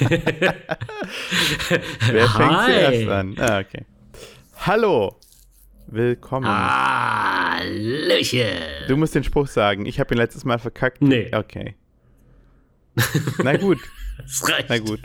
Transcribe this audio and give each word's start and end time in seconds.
Wer 2.10 2.28
fängt 2.28 2.64
zuerst 2.64 3.08
an? 3.08 3.36
Ah, 3.38 3.60
okay. 3.60 3.84
Hallo. 4.56 5.16
Willkommen. 5.88 6.46
Hallöchen. 6.48 8.46
Du 8.88 8.96
musst 8.96 9.14
den 9.14 9.24
Spruch 9.24 9.48
sagen. 9.48 9.84
Ich 9.86 10.00
habe 10.00 10.14
ihn 10.14 10.18
letztes 10.18 10.44
Mal 10.44 10.58
verkackt. 10.58 11.02
Nee. 11.02 11.30
Okay. 11.34 11.74
Na 13.42 13.56
gut, 13.56 13.78
Das 14.18 14.48
reicht. 14.48 14.68
na 14.68 14.78
gut. 14.78 15.00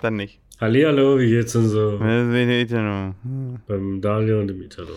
Dann 0.00 0.16
nicht. 0.16 0.40
Hallihallo, 0.60 1.18
wie 1.18 1.28
geht's 1.30 1.52
denn 1.52 1.68
so? 1.68 1.94
Ich, 1.94 2.00
Beim 3.66 4.00
Daniel 4.00 4.36
und 4.36 4.48
dem 4.48 4.62
Italo. 4.62 4.94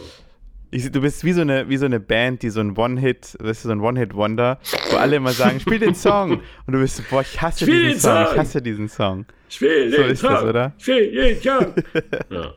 Du 0.73 1.01
bist 1.01 1.23
wie 1.23 1.33
so, 1.33 1.41
eine, 1.41 1.69
wie 1.69 1.77
so 1.77 1.85
eine 1.85 1.99
Band, 1.99 2.41
die 2.41 2.49
so 2.49 2.59
ein 2.59 2.77
One-Hit, 2.77 3.37
das 3.39 3.57
ist 3.57 3.63
so 3.63 3.71
ein 3.71 3.79
One-Hit-Wonder, 3.81 4.59
wo 4.91 4.97
alle 4.97 5.17
immer 5.17 5.31
sagen, 5.31 5.59
spiel 5.59 5.79
den 5.79 5.95
Song. 5.95 6.41
Und 6.65 6.73
du 6.73 6.79
bist, 6.79 6.97
so, 6.97 7.03
boah, 7.09 7.21
ich 7.21 7.41
hasse 7.41 7.65
Spiel 7.65 7.83
diesen 7.87 7.93
den 7.93 7.99
Song. 7.99 8.21
Ich 8.23 8.29
Song. 8.29 8.37
hasse 8.39 8.61
diesen 8.61 8.89
Song. 8.89 9.25
Ich 9.49 9.61
will 9.61 9.91
So 9.95 10.01
ist 10.03 10.23
das, 10.23 10.43
oder? 10.43 10.73
Ich 10.77 10.87
will 10.87 11.13
jeden 11.13 11.41
Tag. 11.41 11.83
ja. 12.29 12.53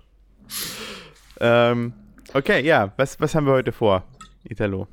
Ähm, 1.40 1.92
okay, 2.34 2.64
ja. 2.64 2.92
Was, 2.96 3.20
was 3.20 3.34
haben 3.34 3.46
wir 3.46 3.52
heute 3.52 3.72
vor, 3.72 4.04
Italo? 4.48 4.88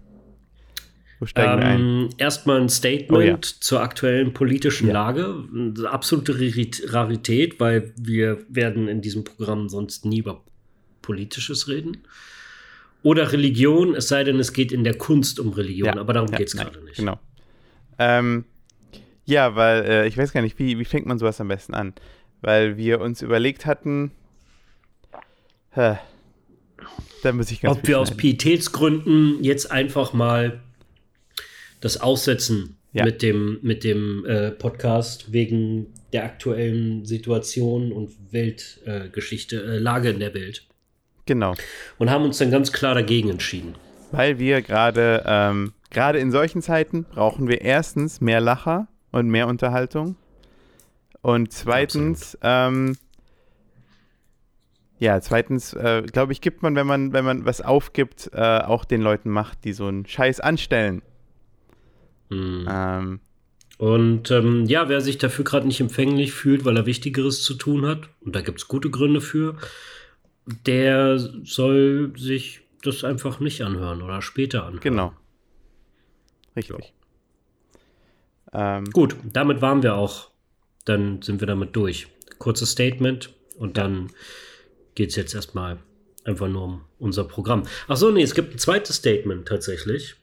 Wo 1.20 1.26
steigen 1.26 1.60
wir 1.60 1.66
ein? 1.66 1.80
Ähm, 1.80 2.10
erstmal 2.18 2.60
ein 2.60 2.68
Statement 2.70 3.12
Oh 3.18 3.22
ja. 3.22 3.38
zur 3.42 3.82
aktuellen 3.82 4.34
politischen 4.34 4.88
Ja. 4.88 4.94
Lage. 4.94 5.46
Eine 5.54 5.90
absolute 5.90 6.34
Rarit- 6.38 6.92
Rarität, 6.94 7.60
weil 7.60 7.94
wir 7.98 8.40
werden 8.50 8.88
in 8.90 9.02
diesem 9.02 9.24
Programm 9.24 9.70
sonst 9.70 10.06
nie 10.06 10.20
über 10.20 10.42
Politisches 11.02 11.68
reden. 11.70 12.04
Oder 13.04 13.32
Religion, 13.32 13.96
es 13.96 14.08
sei 14.08 14.24
denn, 14.24 14.40
es 14.40 14.54
geht 14.54 14.72
in 14.72 14.84
der 14.84 14.96
Kunst 14.98 15.40
um 15.40 15.50
Religion, 15.54 15.88
Ja, 15.96 15.98
aber 16.00 16.14
darum 16.14 16.30
ja, 16.32 16.38
geht 16.38 16.48
es 16.48 16.56
gerade 16.56 16.84
nicht. 16.84 16.98
Genau. 16.98 17.20
Ähm, 18.00 18.46
ja, 19.26 19.56
weil 19.56 19.84
äh, 19.84 20.08
ich 20.08 20.18
weiß 20.18 20.32
gar 20.34 20.42
nicht, 20.42 20.58
wie, 20.58 20.80
wie 20.80 20.86
fängt 20.86 21.06
man 21.06 21.20
sowas 21.20 21.40
am 21.40 21.48
besten 21.50 21.74
an? 21.74 21.94
Weil 22.42 22.78
wir 22.78 23.00
uns 23.02 23.22
überlegt 23.22 23.66
hatten, 23.66 24.12
hä, 25.72 25.98
da 27.24 27.32
muss 27.32 27.52
ich 27.52 27.62
ganz 27.62 27.78
Ob 27.78 27.88
wir 27.88 28.00
aus. 28.00 28.12
Pietätsgründen 28.12 29.44
jetzt 29.44 29.72
einfach 29.72 30.14
mal 30.14 30.62
das 31.82 32.00
aussetzen 32.02 32.78
Ja. 32.94 33.06
mit 33.06 33.22
dem, 33.22 33.60
mit 33.62 33.84
dem 33.84 34.26
äh, 34.26 34.52
Podcast 34.52 35.32
wegen 35.34 35.88
der 36.12 36.26
aktuellen 36.26 37.06
Situation 37.06 37.92
und 37.92 38.12
Weltgeschichte, 38.32 39.10
Geschichte, 39.12 39.64
äh, 39.64 39.78
Lage 39.78 40.10
in 40.10 40.20
der 40.20 40.34
Welt. 40.34 40.66
Genau, 41.26 41.54
Und 42.00 42.10
haben 42.10 42.26
uns 42.26 42.38
dann 42.38 42.52
ganz 42.52 42.72
klar 42.72 42.96
dagegen 42.96 43.30
entschieden. 43.30 43.76
weil 44.12 44.40
wir 44.40 44.62
gerade, 44.62 45.24
ähm, 45.26 45.74
gerade 45.90 46.20
in 46.20 46.32
solchen 46.32 46.62
Zeiten 46.62 47.06
brauchen 47.06 47.48
wir 47.48 47.62
erstens 47.62 48.22
mehr 48.22 48.42
Lacher 48.42 48.88
und 49.12 49.28
mehr 49.30 49.48
Unterhaltung. 49.48 50.16
Und 51.22 51.54
zweitens, 51.54 52.38
ähm, 52.42 52.98
ja, 55.00 55.20
zweitens, 55.22 55.74
äh, 55.74 56.04
glaube 56.04 56.34
ich, 56.34 56.42
gibt 56.42 56.62
man, 56.62 56.76
wenn 56.76 56.88
man, 56.88 57.14
wenn 57.14 57.26
man 57.26 57.46
was 57.46 57.62
aufgibt, 57.62 58.30
äh, 58.34 58.60
auch 58.60 58.84
den 58.86 59.02
Leuten 59.02 59.30
Macht, 59.30 59.64
die 59.64 59.74
so 59.74 59.88
einen 59.88 60.06
Scheiß 60.06 60.40
anstellen. 60.42 61.02
Hm. 62.30 62.68
Ähm, 62.70 63.20
Und 63.78 64.32
ähm, 64.32 64.66
ja, 64.66 64.90
wer 64.90 65.02
sich 65.02 65.18
dafür 65.18 65.46
gerade 65.46 65.68
nicht 65.68 65.82
empfänglich 65.82 66.32
fühlt, 66.34 66.66
weil 66.66 66.78
er 66.78 66.86
Wichtigeres 66.86 67.42
zu 67.44 67.54
tun 67.56 67.86
hat, 67.86 68.10
und 68.22 68.36
da 68.36 68.42
gibt 68.42 68.60
es 68.60 68.68
gute 68.68 68.90
Gründe 68.90 69.22
für, 69.22 69.56
der 70.46 71.18
soll 71.18 72.14
sich 72.18 72.62
das 72.82 73.04
einfach 73.04 73.40
nicht 73.40 73.62
anhören 73.62 74.02
oder 74.02 74.22
später 74.22 74.64
anhören. 74.66 74.82
Genau. 74.82 75.14
Richtig. 76.56 76.94
Ähm, 78.52 78.86
Gut, 78.92 79.16
damit 79.24 79.62
waren 79.62 79.84
wir 79.84 79.96
auch. 79.96 80.30
Dann 80.86 81.22
sind 81.22 81.40
wir 81.40 81.48
damit 81.48 81.76
durch. 81.76 82.08
Kurzes 82.40 82.72
Statement 82.72 83.34
und 83.58 83.78
dann 83.78 84.12
geht 84.96 85.12
es 85.12 85.16
jetzt 85.16 85.34
erstmal 85.34 85.78
einfach 86.26 86.48
nur 86.48 86.64
um 86.64 86.82
unser 87.00 87.24
Programm. 87.24 87.64
Ach 87.88 87.98
so, 87.98 88.12
nee, 88.12 88.22
es 88.22 88.36
gibt 88.36 88.54
ein 88.54 88.60
zweites 88.60 88.98
Statement 88.98 89.48
tatsächlich. 89.48 90.16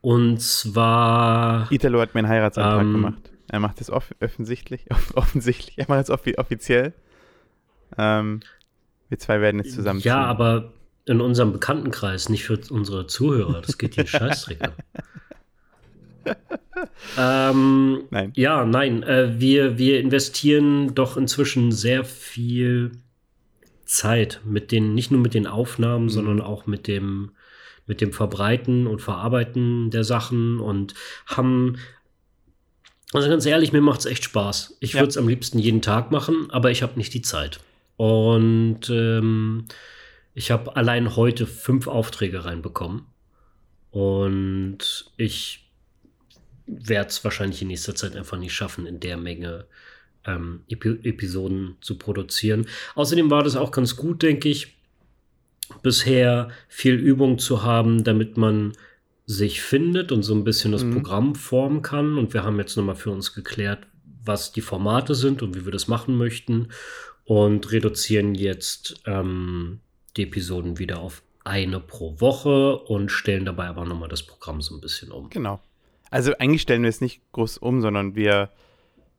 Und 0.00 0.40
zwar. 0.40 1.70
Italo 1.70 2.00
hat 2.00 2.14
mir 2.14 2.20
einen 2.20 2.28
Heiratsantrag 2.28 2.82
Ähm, 2.82 2.92
gemacht. 2.92 3.30
Er 3.48 3.60
macht 3.60 3.80
es 3.80 3.90
off 3.90 4.14
offensichtlich. 4.20 4.90
Off 4.90 5.16
offensichtlich. 5.16 5.78
Er 5.78 5.86
macht 5.88 6.04
es 6.04 6.10
offi 6.10 6.36
offiziell. 6.36 6.92
Ähm, 7.98 8.40
wir 9.08 9.18
zwei 9.18 9.40
werden 9.40 9.60
jetzt 9.62 9.74
zusammenziehen. 9.74 10.08
Ja, 10.10 10.24
aber 10.24 10.72
in 11.04 11.20
unserem 11.20 11.52
Bekanntenkreis, 11.52 12.28
nicht 12.28 12.44
für 12.44 12.58
unsere 12.70 13.06
Zuhörer. 13.06 13.62
Das 13.62 13.78
geht 13.78 13.96
den 13.96 14.06
Scheißdreck 14.06 14.58
ähm, 17.18 18.02
Nein. 18.10 18.32
Ja, 18.34 18.64
nein, 18.64 19.02
äh, 19.04 19.38
wir, 19.40 19.78
wir 19.78 20.00
investieren 20.00 20.94
doch 20.94 21.16
inzwischen 21.16 21.70
sehr 21.72 22.04
viel 22.04 22.92
Zeit 23.84 24.40
mit 24.44 24.72
den, 24.72 24.94
nicht 24.94 25.12
nur 25.12 25.20
mit 25.20 25.34
den 25.34 25.46
Aufnahmen, 25.46 26.06
Mhm. 26.06 26.10
sondern 26.10 26.40
auch 26.40 26.66
mit 26.66 26.88
dem, 26.88 27.30
mit 27.86 28.00
dem 28.00 28.12
Verbreiten 28.12 28.88
und 28.88 29.00
Verarbeiten 29.00 29.90
der 29.90 30.02
Sachen 30.02 30.58
und 30.58 30.94
haben, 31.26 31.76
also 33.12 33.28
ganz 33.28 33.46
ehrlich, 33.46 33.72
mir 33.72 33.80
macht 33.80 34.00
es 34.00 34.06
echt 34.06 34.24
Spaß. 34.24 34.76
Ich 34.80 34.94
Ja. 34.94 35.00
würde 35.00 35.10
es 35.10 35.16
am 35.16 35.28
liebsten 35.28 35.60
jeden 35.60 35.82
Tag 35.82 36.10
machen, 36.10 36.50
aber 36.50 36.72
ich 36.72 36.82
habe 36.82 36.94
nicht 36.96 37.14
die 37.14 37.22
Zeit. 37.22 37.60
Und 37.96 38.90
ähm, 38.90 39.66
ich 40.34 40.50
habe 40.50 40.76
allein 40.76 41.16
heute 41.16 41.46
fünf 41.46 41.86
Aufträge 41.86 42.44
reinbekommen. 42.44 43.06
Und 43.90 45.10
ich 45.16 45.70
werde 46.66 47.08
es 47.08 47.24
wahrscheinlich 47.24 47.62
in 47.62 47.68
nächster 47.68 47.94
Zeit 47.94 48.16
einfach 48.16 48.38
nicht 48.38 48.52
schaffen, 48.52 48.86
in 48.86 49.00
der 49.00 49.16
Menge 49.16 49.66
ähm, 50.26 50.64
Epi 50.68 50.98
Episoden 51.04 51.76
zu 51.80 51.96
produzieren. 51.96 52.66
Außerdem 52.94 53.30
war 53.30 53.42
das 53.42 53.56
auch 53.56 53.70
ganz 53.70 53.96
gut, 53.96 54.22
denke 54.22 54.48
ich, 54.48 54.76
bisher 55.82 56.50
viel 56.68 56.94
Übung 56.94 57.38
zu 57.38 57.62
haben, 57.62 58.04
damit 58.04 58.36
man 58.36 58.72
sich 59.24 59.60
findet 59.62 60.12
und 60.12 60.22
so 60.22 60.34
ein 60.34 60.44
bisschen 60.44 60.72
das 60.72 60.84
Mhm. 60.84 60.94
Programm 60.94 61.34
formen 61.34 61.82
kann. 61.82 62.18
Und 62.18 62.34
wir 62.34 62.44
haben 62.44 62.58
jetzt 62.58 62.76
nochmal 62.76 62.94
für 62.96 63.10
uns 63.10 63.34
geklärt, 63.34 63.86
was 64.24 64.52
die 64.52 64.60
Formate 64.60 65.14
sind 65.14 65.42
und 65.42 65.54
wie 65.56 65.64
wir 65.64 65.72
das 65.72 65.88
machen 65.88 66.16
möchten. 66.16 66.68
Und 67.26 67.72
reduzieren 67.72 68.34
jetzt 68.34 69.02
ähm, 69.04 69.80
die 70.16 70.22
Episoden 70.22 70.78
wieder 70.78 71.00
auf 71.00 71.22
eine 71.44 71.80
pro 71.80 72.20
Woche 72.20 72.76
und 72.76 73.10
stellen 73.10 73.44
dabei 73.44 73.66
aber 73.66 73.84
nochmal 73.84 74.08
das 74.08 74.22
Programm 74.22 74.62
so 74.62 74.74
ein 74.74 74.80
bisschen 74.80 75.12
um. 75.12 75.30
Genau. 75.30 75.60
Also 76.10 76.32
eigentlich 76.38 76.62
stellen 76.62 76.82
wir 76.82 76.88
es 76.88 77.00
nicht 77.00 77.20
groß 77.32 77.58
um, 77.58 77.80
sondern 77.80 78.14
wir 78.14 78.50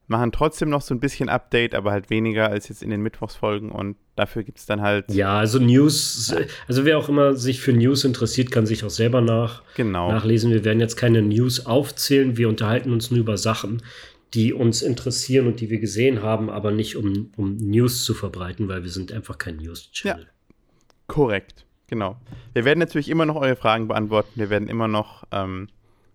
machen 0.08 0.32
trotzdem 0.32 0.70
noch 0.70 0.82
so 0.82 0.94
ein 0.94 1.00
bisschen 1.00 1.30
Update, 1.30 1.76
aber 1.76 1.92
halt 1.92 2.10
weniger 2.10 2.50
als 2.50 2.70
jetzt 2.70 2.82
in 2.82 2.90
den 2.90 3.02
Mittwochsfolgen 3.02 3.72
und 3.72 3.98
dafür 4.16 4.44
gibt 4.44 4.58
es 4.58 4.66
dann 4.66 4.82
halt, 4.82 5.12
Ja, 5.12 5.38
also 5.38 5.60
News, 5.60 6.34
also 6.68 6.86
wer 6.86 6.98
auch 6.98 7.10
immer 7.10 7.36
sich 7.36 7.60
für 7.60 7.74
News 7.74 8.06
interessiert, 8.06 8.52
kann 8.52 8.66
sich 8.66 8.84
auch 8.84 8.90
selber 8.90 9.22
nach, 9.22 9.64
genau. 9.76 10.12
nachlesen. 10.12 10.52
Wir 10.52 10.64
werden 10.64 10.80
jetzt 10.80 10.96
keine 10.96 11.22
News 11.22 11.66
aufzählen, 11.66 12.38
wir 12.38 12.48
unterhalten 12.48 12.92
uns 12.92 13.12
nur 13.12 13.20
über 13.20 13.38
Sachen, 13.38 13.82
die 14.34 14.54
uns 14.54 14.82
interessieren 14.82 15.48
und 15.48 15.62
die 15.62 15.70
wir 15.70 15.80
gesehen 15.80 16.22
haben, 16.22 16.50
aber 16.50 16.72
nicht 16.72 16.96
um, 16.98 17.32
um 17.38 17.56
News 17.58 18.04
zu 18.04 18.14
verbreiten, 18.14 18.68
weil 18.68 18.84
wir 18.84 18.90
sind 18.92 19.12
einfach 19.12 19.38
kein 19.38 19.58
News-Channel. 19.58 20.28
Korrekt, 21.08 21.66
genau. 21.88 22.18
Wir 22.54 22.66
werden 22.66 22.80
natürlich 22.80 23.10
immer 23.10 23.26
noch 23.26 23.36
eure 23.38 23.56
Fragen 23.56 23.88
beantworten. 23.88 24.32
Wir 24.36 24.50
werden 24.50 24.68
immer 24.68 24.88
noch 24.88 25.24
ähm, 25.32 25.68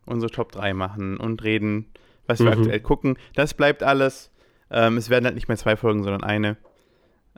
unsere 0.05 0.31
Top 0.31 0.53
3 0.53 0.75
machen 0.75 1.17
und 1.17 1.43
reden, 1.43 1.87
was 2.27 2.41
wir 2.41 2.47
Mhm. 2.55 2.59
aktuell 2.63 2.81
gucken. 2.81 3.17
Das 3.35 3.55
bleibt 3.55 3.83
alles. 3.83 4.31
Ähm, 4.71 4.97
es 4.99 5.09
werden 5.11 5.25
halt 5.25 5.35
nicht 5.35 5.49
mehr 5.49 5.57
zwei 5.57 5.77
Folgen, 5.77 6.03
sondern 6.03 6.23
eine. 6.23 6.57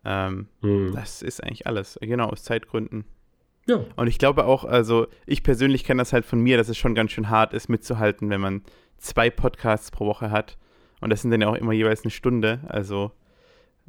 Ähm, 0.05 0.49
Hm. 0.61 0.93
das 0.95 1.23
ist 1.23 1.43
eigentlich 1.43 1.67
alles. 1.67 1.99
Genau, 2.01 2.29
aus 2.29 2.43
Zeitgründen. 2.43 3.05
Ja. 3.67 3.85
Und 3.97 4.09
ich 4.09 4.19
glaube 4.19 4.45
auch, 4.45 4.65
also 4.65 5.07
ich 5.27 5.43
persönlich 5.43 5.85
kenne 5.85 6.03
das 6.03 6.13
halt 6.13 6.27
von 6.27 6.41
mir, 6.41 6.57
dass 6.59 6.69
es 6.69 6.77
schon 6.77 6.95
ganz 6.95 7.13
schön 7.13 7.31
hart 7.31 7.55
ist, 7.55 7.69
mitzuhalten, 7.69 8.29
wenn 8.29 8.41
man 8.41 8.63
zwei 8.99 9.31
Podcasts 9.31 9.91
pro 9.91 10.05
Woche 10.07 10.31
hat. 10.31 10.59
Und 11.01 11.11
das 11.11 11.23
sind 11.23 11.31
dann 11.31 11.41
ja 11.41 11.49
auch 11.49 11.55
immer 11.55 11.73
jeweils 11.73 12.03
eine 12.05 12.11
Stunde. 12.11 12.61
Also 12.69 13.13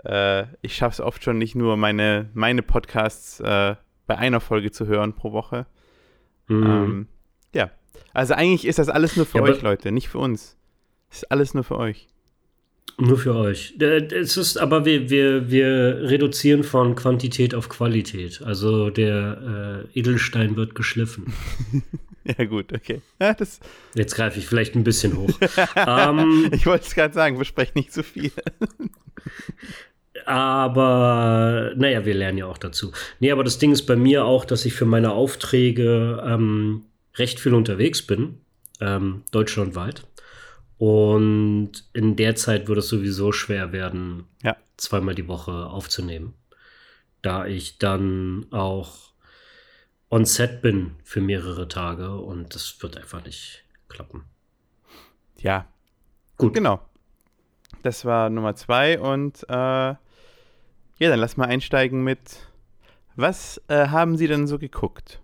äh, 0.04 0.44
ich 0.62 0.76
schaffe 0.76 0.94
es 0.94 1.02
oft 1.02 1.24
schon 1.24 1.38
nicht 1.38 1.56
nur, 1.56 1.78
meine, 1.78 2.30
meine 2.34 2.62
Podcasts 2.62 3.40
äh, 3.40 3.76
bei 4.08 4.18
einer 4.18 4.40
Folge 4.40 4.72
zu 4.72 4.88
hören 4.88 5.14
pro 5.14 5.32
Woche. 5.32 5.66
Hm. 6.48 6.64
Ähm, 6.64 7.08
ja. 7.54 7.72
Also 8.14 8.34
eigentlich 8.34 8.66
ist 8.66 8.80
das 8.80 8.90
alles 8.90 9.16
nur 9.16 9.26
für 9.26 9.40
Ja, 9.40 9.44
euch, 9.46 9.62
Leute, 9.62 9.92
nicht 9.92 10.10
für 10.10 10.20
uns. 10.20 10.58
Das 11.10 11.20
ist 11.20 11.32
alles 11.32 11.54
nur 11.54 11.64
für 11.64 11.78
euch. 11.78 12.08
Nur 12.98 13.18
für 13.18 13.36
euch. 13.36 13.76
Äh, 13.80 14.06
Es 14.14 14.38
ist 14.38 14.58
aber, 14.58 14.86
wir, 14.86 15.10
wir, 15.10 15.50
wir 15.50 16.00
reduzieren 16.04 16.64
von 16.64 16.96
Quantität 16.96 17.54
auf 17.54 17.68
Qualität. 17.68 18.42
Also 18.42 18.90
der 18.90 19.86
äh, 19.94 20.00
Edelstein 20.00 20.56
wird 20.56 20.76
geschliffen. 20.76 21.34
Ja, 22.38 22.46
gut, 22.46 22.74
okay. 22.74 23.02
Ja, 23.22 23.36
Jetzt 23.94 24.16
greife 24.16 24.40
ich 24.40 24.48
vielleicht 24.48 24.76
ein 24.76 24.84
bisschen 24.84 25.16
hoch. 25.16 25.30
ähm, 25.76 26.50
ich 26.52 26.66
wollte 26.66 26.86
es 26.88 26.96
gerade 26.96 27.14
sagen, 27.14 27.38
besprecht 27.38 27.76
nicht 27.76 27.94
zu 27.94 28.04
viel. 28.04 28.32
aber, 30.26 31.74
naja, 31.76 32.06
wir 32.06 32.14
lernen 32.16 32.40
ja 32.40 32.46
auch 32.48 32.58
dazu. 32.58 32.92
Nee, 33.20 33.32
aber 33.32 33.44
das 33.44 33.60
Ding 33.60 33.72
ist 33.72 33.84
bei 33.84 33.96
mir 33.96 34.26
auch, 34.26 34.46
dass 34.46 34.66
ich 34.66 34.74
für 34.74 34.86
meine 34.86 35.12
Aufträge 35.12 36.24
ähm, 36.26 36.86
recht 37.16 37.40
viel 37.40 37.54
unterwegs 37.54 38.02
bin, 38.02 38.40
ähm, 38.82 39.24
deutschlandweit. 39.32 40.08
Und 40.78 41.72
in 41.94 42.16
der 42.16 42.36
Zeit 42.36 42.68
würde 42.68 42.80
es 42.80 42.90
sowieso 42.90 43.32
schwer 43.32 43.72
werden, 43.72 44.26
Ja. 44.44 44.58
zweimal 44.78 45.16
die 45.16 45.28
Woche 45.28 45.52
aufzunehmen. 45.68 46.34
Da 47.22 47.46
ich 47.46 47.78
dann 47.78 48.46
auch 48.52 49.05
on 50.10 50.26
set 50.26 50.62
bin 50.62 50.96
für 51.04 51.22
mehrere 51.22 51.68
Tage 51.68 52.16
und 52.16 52.56
das 52.56 52.82
wird 52.82 52.98
einfach 52.98 53.24
nicht 53.26 53.64
klappen. 53.90 54.26
Ja, 55.38 55.68
Gut. 56.38 56.54
genau. 56.54 56.82
Das 57.82 58.06
war 58.06 58.30
Nummer 58.30 58.56
zwei 58.56 59.00
und 59.00 59.44
äh, 59.48 59.54
ja, 59.54 59.98
dann 61.00 61.20
lass 61.20 61.38
mal 61.38 61.46
einsteigen 61.46 62.04
mit, 62.04 62.48
was 63.16 63.62
äh, 63.68 63.88
haben 63.88 64.18
Sie 64.18 64.28
denn 64.28 64.48
so 64.48 64.58
geguckt? 64.58 65.22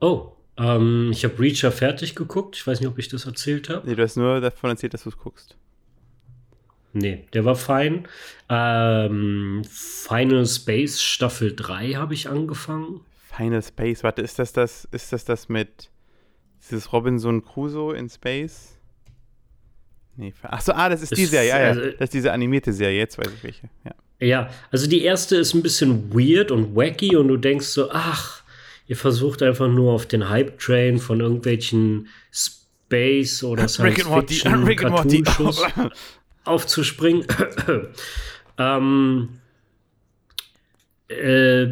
Oh, 0.00 0.32
ähm, 0.56 1.10
ich 1.12 1.24
habe 1.24 1.38
Reacher 1.38 1.72
fertig 1.72 2.14
geguckt. 2.14 2.56
Ich 2.56 2.66
weiß 2.66 2.80
nicht, 2.80 2.88
ob 2.88 2.98
ich 2.98 3.08
das 3.08 3.26
erzählt 3.26 3.68
habe. 3.68 3.86
Nee, 3.88 3.94
du 3.94 4.02
hast 4.02 4.16
nur 4.16 4.40
davon 4.40 4.70
erzählt, 4.70 4.94
dass 4.94 5.02
du 5.02 5.10
es 5.10 5.18
guckst. 5.18 5.56
Nee, 6.92 7.24
der 7.32 7.44
war 7.44 7.54
fein. 7.56 8.08
Ähm, 8.48 9.62
Final 9.70 10.44
Space 10.46 11.00
Staffel 11.00 11.54
3 11.54 11.92
habe 11.94 12.14
ich 12.14 12.28
angefangen. 12.28 13.00
Final 13.36 13.62
Space, 13.62 14.02
warte, 14.02 14.22
ist 14.22 14.38
das 14.38 14.52
das, 14.52 14.88
ist 14.90 15.12
das 15.12 15.24
das 15.24 15.48
mit 15.48 15.90
dieses 16.68 16.92
Robinson 16.92 17.44
Crusoe 17.44 17.96
in 17.96 18.08
Space? 18.10 18.76
Nee, 20.16 20.34
achso, 20.42 20.72
ah, 20.72 20.88
das 20.88 21.02
ist 21.02 21.16
die 21.16 21.22
Ist, 21.22 21.30
Serie, 21.30 21.48
ja, 21.48 21.58
ja. 21.60 21.68
also- 21.68 21.80
Das 21.92 22.00
ist 22.00 22.14
diese 22.14 22.32
animierte 22.32 22.72
Serie, 22.72 22.98
jetzt 22.98 23.16
weiß 23.18 23.28
ich 23.36 23.44
welche. 23.44 23.70
Ja. 23.84 23.92
Ja, 24.22 24.50
also 24.70 24.86
die 24.86 25.02
erste 25.02 25.36
ist 25.36 25.54
ein 25.54 25.62
bisschen 25.62 26.12
weird 26.12 26.50
und 26.50 26.76
wacky 26.76 27.16
und 27.16 27.28
du 27.28 27.38
denkst 27.38 27.66
so, 27.68 27.90
ach, 27.90 28.42
ihr 28.86 28.96
versucht 28.96 29.42
einfach 29.42 29.68
nur 29.68 29.92
auf 29.92 30.04
den 30.06 30.28
Hype-Train 30.28 30.98
von 30.98 31.20
irgendwelchen 31.20 32.08
Space 32.30 33.42
oder 33.42 33.62
Rick 33.62 34.00
and 34.00 34.08
Morty, 34.10 34.34
Science-Fiction 34.34 34.64
Rick 34.64 34.84
and 34.84 34.90
Morty. 34.92 35.22
Aufzuspringen. 36.44 37.26
ähm, 38.58 39.28
äh, 41.08 41.66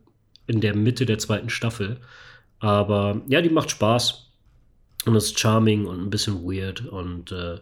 in 0.46 0.60
der 0.60 0.76
Mitte 0.76 1.06
der 1.06 1.18
zweiten 1.18 1.50
Staffel. 1.50 1.98
Aber 2.60 3.22
ja, 3.28 3.40
die 3.40 3.50
macht 3.50 3.70
Spaß. 3.70 4.31
Und 5.04 5.16
ist 5.16 5.38
charming 5.38 5.86
und 5.86 6.00
ein 6.00 6.10
bisschen 6.10 6.44
weird. 6.44 6.86
Und 6.86 7.32
äh, 7.32 7.58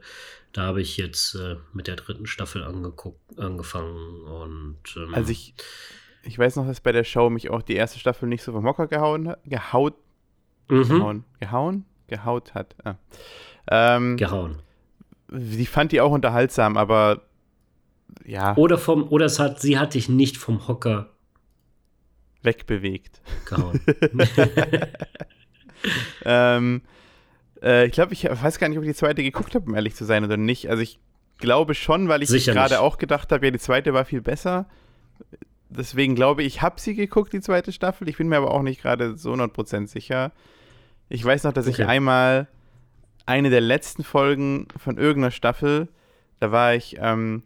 da 0.53 0.63
habe 0.63 0.81
ich 0.81 0.97
jetzt 0.97 1.35
äh, 1.35 1.57
mit 1.73 1.87
der 1.87 1.97
dritten 1.97 2.27
Staffel 2.27 2.63
angeguckt, 2.63 3.39
angefangen. 3.39 4.23
Und 4.25 4.79
ähm, 4.97 5.15
Also 5.15 5.33
ich, 5.33 5.55
ich 6.23 6.39
weiß 6.39 6.57
noch, 6.57 6.67
dass 6.67 6.81
bei 6.81 6.93
der 6.93 7.05
Show 7.05 7.31
mich 7.31 7.51
auch 7.51 7.63
die 7.63 7.77
erste 7.77 7.99
Staffel 7.99 8.29
nicht 8.29 8.43
so 8.43 8.53
vom 8.53 8.65
Hocker 8.65 8.87
gehauen, 8.87 9.35
gehaut, 9.45 9.95
mhm, 10.69 10.83
gehauen, 10.89 11.25
gehauen, 11.39 11.85
gehaut 12.09 12.55
hat. 12.55 12.75
Ah. 12.85 12.97
Ähm, 13.71 14.17
gehauen. 14.17 14.59
die 15.31 15.67
fand 15.67 15.93
die 15.93 16.01
auch 16.01 16.13
unterhaltsam, 16.13 16.77
aber 16.77 17.23
ja, 18.27 18.57
Oder 18.57 18.77
vom, 18.77 19.09
oder 19.09 19.27
es 19.27 19.39
hat, 19.39 19.61
sie 19.61 19.79
hat 19.79 19.95
dich 19.95 20.09
nicht 20.09 20.37
vom 20.37 20.67
Hocker 20.67 21.11
wegbewegt. 22.43 23.21
gehauen. 23.47 23.81
Ähm, 26.25 26.83
äh, 27.63 27.87
ich 27.87 27.93
glaube, 27.93 28.13
ich 28.13 28.25
weiß 28.25 28.59
gar 28.59 28.69
nicht, 28.69 28.79
ob 28.79 28.85
ich 28.85 28.91
die 28.91 28.95
zweite 28.97 29.23
geguckt 29.23 29.55
habe, 29.55 29.67
um 29.67 29.75
ehrlich 29.75 29.95
zu 29.95 30.05
sein 30.05 30.25
oder 30.25 30.37
nicht. 30.37 30.69
Also 30.71 30.83
ich 30.83 30.99
glaube 31.39 31.75
schon, 31.75 32.09
weil 32.09 32.23
ich 32.23 32.29
gerade 32.55 32.81
auch 32.81 32.99
gedacht 32.99 33.33
habe, 33.33 33.47
ja, 33.47 33.51
die 33.51 33.59
zweite 33.59 33.95
war 33.95 34.05
viel 34.05 34.21
besser. 34.21 34.67
Deswegen 35.69 36.15
glaube 36.15 36.43
ich, 36.43 36.49
ich 36.57 36.63
habe 36.63 36.81
sie 36.81 36.95
geguckt, 36.95 37.33
die 37.33 37.41
zweite 37.41 37.73
Staffel. 37.73 38.09
Ich 38.09 38.17
bin 38.17 38.29
mir 38.29 38.37
aber 38.39 38.51
auch 38.51 38.63
nicht 38.63 38.83
gerade 38.83 39.17
so 39.17 39.33
100% 39.33 39.87
sicher. 39.87 40.33
Ich 41.09 41.25
weiß 41.25 41.45
noch, 41.45 41.53
dass 41.53 41.67
ich 41.67 41.77
Okay. 41.77 41.85
einmal 41.85 42.49
eine 43.27 43.51
der 43.51 43.61
letzten 43.61 44.03
Folgen 44.03 44.67
von 44.77 44.99
irgendeiner 44.99 45.31
Staffel, 45.31 45.89
da 46.41 46.51
war 46.51 46.75
ich 46.75 46.97
ähm, 46.99 47.43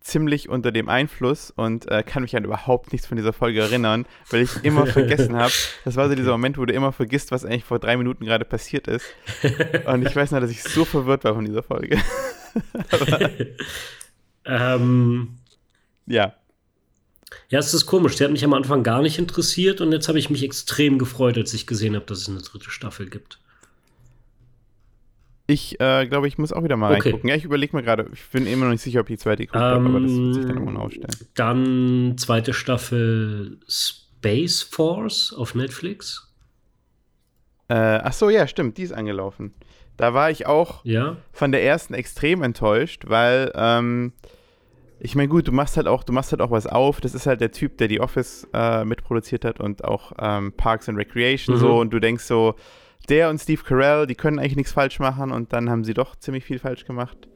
ziemlich 0.00 0.48
unter 0.48 0.72
dem 0.72 0.88
Einfluss 0.88 1.50
und 1.50 1.90
äh, 1.90 2.02
kann 2.02 2.22
mich 2.22 2.36
an 2.36 2.44
überhaupt 2.44 2.92
nichts 2.92 3.06
von 3.06 3.16
dieser 3.16 3.32
Folge 3.32 3.60
erinnern, 3.60 4.06
weil 4.30 4.42
ich 4.42 4.64
immer 4.64 4.86
vergessen 4.86 5.36
habe. 5.36 5.52
Das 5.84 5.96
war 5.96 6.08
so 6.08 6.14
dieser 6.14 6.32
Moment, 6.32 6.58
wo 6.58 6.64
du 6.64 6.72
immer 6.72 6.92
vergisst, 6.92 7.30
was 7.30 7.44
eigentlich 7.44 7.64
vor 7.64 7.78
drei 7.78 7.96
Minuten 7.96 8.24
gerade 8.24 8.44
passiert 8.44 8.88
ist. 8.88 9.04
Und 9.86 10.06
ich 10.06 10.16
weiß 10.16 10.30
noch, 10.32 10.40
dass 10.40 10.50
ich 10.50 10.62
so 10.62 10.84
verwirrt 10.84 11.24
war 11.24 11.34
von 11.34 11.44
dieser 11.44 11.62
Folge. 11.62 11.98
ähm, 14.44 15.38
ja, 16.06 16.34
ja, 17.48 17.58
es 17.58 17.74
ist 17.74 17.86
komisch. 17.86 18.16
Der 18.16 18.26
hat 18.26 18.32
mich 18.32 18.44
am 18.44 18.52
Anfang 18.52 18.82
gar 18.82 19.02
nicht 19.02 19.18
interessiert 19.18 19.80
und 19.80 19.92
jetzt 19.92 20.08
habe 20.08 20.18
ich 20.18 20.30
mich 20.30 20.42
extrem 20.42 20.98
gefreut, 20.98 21.36
als 21.36 21.54
ich 21.54 21.66
gesehen 21.66 21.94
habe, 21.94 22.06
dass 22.06 22.18
es 22.18 22.28
eine 22.28 22.40
dritte 22.40 22.70
Staffel 22.70 23.08
gibt. 23.08 23.38
Ich 25.50 25.80
äh, 25.80 26.06
glaube, 26.06 26.28
ich 26.28 26.38
muss 26.38 26.52
auch 26.52 26.62
wieder 26.62 26.76
mal 26.76 26.94
Okay. 26.94 27.08
reingucken. 27.08 27.28
Ja, 27.28 27.34
ich 27.36 27.44
überlege 27.44 27.76
mir 27.76 27.82
gerade, 27.82 28.06
ich 28.12 28.22
bin 28.30 28.46
immer 28.46 28.64
noch 28.66 28.72
nicht 28.72 28.82
sicher, 28.82 29.00
ob 29.00 29.10
ich 29.10 29.14
die 29.16 29.22
zweite 29.22 29.44
geguckt 29.46 29.62
habe, 29.62 29.88
aber 29.88 30.00
das 30.00 30.12
wird 30.12 30.34
sich 30.34 30.44
dann 30.46 30.56
irgendwann 30.56 30.76
aufstellen. 30.76 31.16
Dann 31.34 32.14
zweite 32.18 32.52
Staffel 32.52 33.58
Space 33.68 34.62
Force 34.62 35.32
auf 35.36 35.54
Netflix. 35.54 36.26
Äh, 37.68 37.74
ach 38.02 38.12
so, 38.12 38.30
ja, 38.30 38.46
stimmt, 38.46 38.78
die 38.78 38.82
ist 38.82 38.92
angelaufen. 38.92 39.54
Da 39.96 40.14
war 40.14 40.30
ich 40.30 40.46
auch 40.46 40.84
Ja. 40.84 41.16
von 41.32 41.52
der 41.52 41.62
ersten 41.62 41.94
extrem 41.94 42.42
enttäuscht, 42.42 43.04
weil 43.06 43.52
ähm, 43.54 44.12
ich 44.98 45.14
meine, 45.14 45.28
gut, 45.28 45.46
du 45.48 45.52
machst 45.52 45.76
halt 45.76 45.86
auch, 45.86 46.02
du 46.04 46.12
machst 46.12 46.32
halt 46.32 46.42
auch 46.42 46.50
was 46.50 46.66
auf. 46.66 47.00
Das 47.00 47.14
ist 47.14 47.26
halt 47.26 47.40
der 47.40 47.52
Typ, 47.52 47.78
der 47.78 47.88
die 47.88 48.00
Office 48.00 48.46
äh, 48.52 48.84
mitproduziert 48.84 49.44
hat 49.44 49.60
und 49.60 49.84
auch 49.84 50.12
ähm, 50.18 50.52
Parks 50.56 50.88
and 50.88 50.98
Recreation 50.98 51.54
Mhm. 51.56 51.60
so. 51.60 51.78
Und 51.78 51.90
du 51.90 52.00
denkst 52.00 52.24
so, 52.24 52.54
der 53.08 53.30
und 53.30 53.38
Steve 53.40 53.62
Carell, 53.62 54.06
die 54.06 54.14
können 54.14 54.38
eigentlich 54.38 54.56
nichts 54.56 54.72
falsch 54.72 54.98
machen 54.98 55.32
und 55.32 55.52
dann 55.52 55.68
haben 55.70 55.84
sie 55.84 55.94
doch 55.94 56.16
ziemlich 56.16 56.44
viel 56.44 56.58
falsch 56.58 56.84
gemacht. 56.84 57.28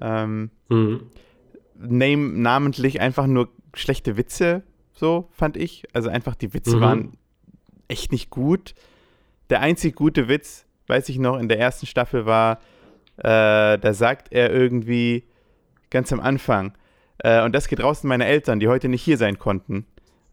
Ähm, 0.00 0.50
Mhm. 0.68 1.02
name, 1.76 2.28
namentlich 2.40 3.00
einfach 3.00 3.26
nur 3.26 3.48
schlechte 3.74 4.16
Witze, 4.16 4.62
so 4.92 5.28
fand 5.32 5.56
ich. 5.56 5.84
Also 5.92 6.08
einfach 6.08 6.34
die 6.34 6.54
Witze 6.54 6.76
Mhm. 6.76 6.80
waren 6.80 7.12
echt 7.88 8.12
nicht 8.12 8.30
gut. 8.30 8.74
Der 9.50 9.60
einzig 9.60 9.94
gute 9.96 10.28
Witz, 10.28 10.64
weiß 10.86 11.08
ich 11.08 11.18
noch, 11.18 11.38
in 11.38 11.48
der 11.48 11.58
ersten 11.58 11.86
Staffel 11.86 12.26
war, 12.26 12.60
äh, 13.18 13.78
da 13.78 13.92
sagt 13.92 14.32
er 14.32 14.50
irgendwie 14.52 15.24
ganz 15.90 16.12
am 16.12 16.20
Anfang, 16.20 16.72
äh, 17.18 17.44
und 17.44 17.54
das 17.54 17.68
geht 17.68 17.82
raus 17.82 18.02
an 18.02 18.08
meine 18.08 18.24
Eltern, 18.24 18.60
die 18.60 18.68
heute 18.68 18.88
nicht 18.88 19.02
hier 19.02 19.18
sein 19.18 19.38
konnten. 19.38 19.86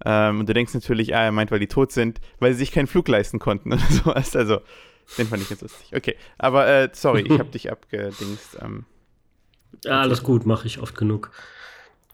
Ähm, 0.06 0.40
und 0.40 0.50
du 0.50 0.54
denkst 0.54 0.74
natürlich, 0.74 1.14
ah, 1.16 1.24
er 1.26 1.32
meint, 1.32 1.52
weil 1.52 1.60
die 1.60 1.68
tot 1.68 1.92
sind, 1.92 2.20
weil 2.40 2.54
sie 2.54 2.60
sich 2.60 2.72
keinen 2.72 2.88
Flug 2.88 3.08
leisten 3.08 3.40
konnten 3.40 3.74
oder 3.74 3.86
sowas. 3.90 4.36
Also, 4.36 4.62
den 5.18 5.28
fand 5.28 5.42
ich 5.42 5.50
jetzt 5.50 5.62
lustig. 5.62 5.92
Okay, 5.96 6.16
aber 6.38 6.68
äh, 6.68 6.90
sorry, 6.94 7.22
ich 7.22 7.32
habe 7.40 7.50
dich 7.52 7.72
abgedingst. 7.72 8.58
Ähm, 8.62 8.86
Ja, 9.84 10.02
alles 10.02 10.24
gut, 10.24 10.46
mache 10.46 10.68
ich 10.68 10.80
oft 10.80 10.96
genug. 10.96 11.32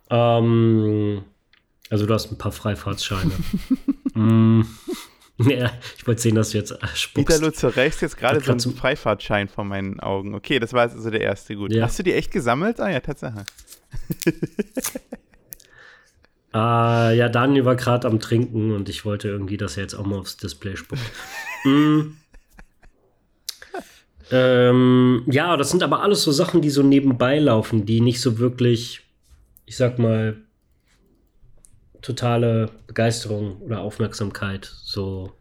Ähm, 0.09 1.23
also 1.89 2.05
du 2.05 2.13
hast 2.13 2.31
ein 2.31 2.37
paar 2.37 2.51
Freifahrtsscheine. 2.51 3.31
mm, 4.13 4.61
Ja, 5.39 5.71
ich 5.97 6.07
wollte 6.07 6.21
sehen, 6.21 6.35
dass 6.35 6.51
du 6.51 6.57
jetzt 6.57 6.71
äh, 6.71 6.87
spuckst. 6.93 7.35
Italo 7.37 7.51
zerreißt 7.51 8.01
jetzt 8.01 8.17
gerade 8.17 8.39
so 8.39 8.51
einen 8.51 8.59
zum- 8.59 8.75
Freifahrtschein 8.75 9.47
vor 9.49 9.63
meinen 9.65 9.99
Augen. 9.99 10.33
Okay, 10.33 10.59
das 10.59 10.71
war 10.73 10.85
jetzt 10.85 10.95
also 10.95 11.09
der 11.09 11.21
erste. 11.21 11.55
Gut. 11.55 11.73
Ja. 11.73 11.83
Hast 11.85 11.99
du 11.99 12.03
die 12.03 12.13
echt 12.13 12.31
gesammelt? 12.31 12.79
Ah 12.79 12.89
ja, 12.89 12.99
Tatsache. 13.01 13.43
Äh, 16.55 17.17
ja, 17.17 17.27
Daniel 17.27 17.65
war 17.65 17.75
gerade 17.75 18.07
am 18.07 18.21
Trinken 18.21 18.71
und 18.71 18.87
ich 18.87 19.03
wollte 19.03 19.27
irgendwie, 19.27 19.57
dass 19.57 19.75
er 19.75 19.83
jetzt 19.83 19.93
auch 19.93 20.05
mal 20.05 20.19
aufs 20.19 20.37
Display 20.37 20.77
spuckt. 20.77 21.01
mm. 21.65 22.15
ähm, 24.31 25.23
ja, 25.27 25.57
das 25.57 25.71
sind 25.71 25.83
aber 25.83 26.01
alles 26.01 26.23
so 26.23 26.31
Sachen, 26.31 26.61
die 26.61 26.69
so 26.69 26.81
nebenbei 26.81 27.39
laufen, 27.39 27.85
die 27.85 27.99
nicht 27.99 28.21
so 28.21 28.37
wirklich, 28.39 29.01
ich 29.65 29.75
sag 29.75 29.99
mal, 29.99 30.37
totale 32.01 32.69
Begeisterung 32.87 33.57
oder 33.61 33.81
Aufmerksamkeit 33.81 34.71
so. 34.83 35.33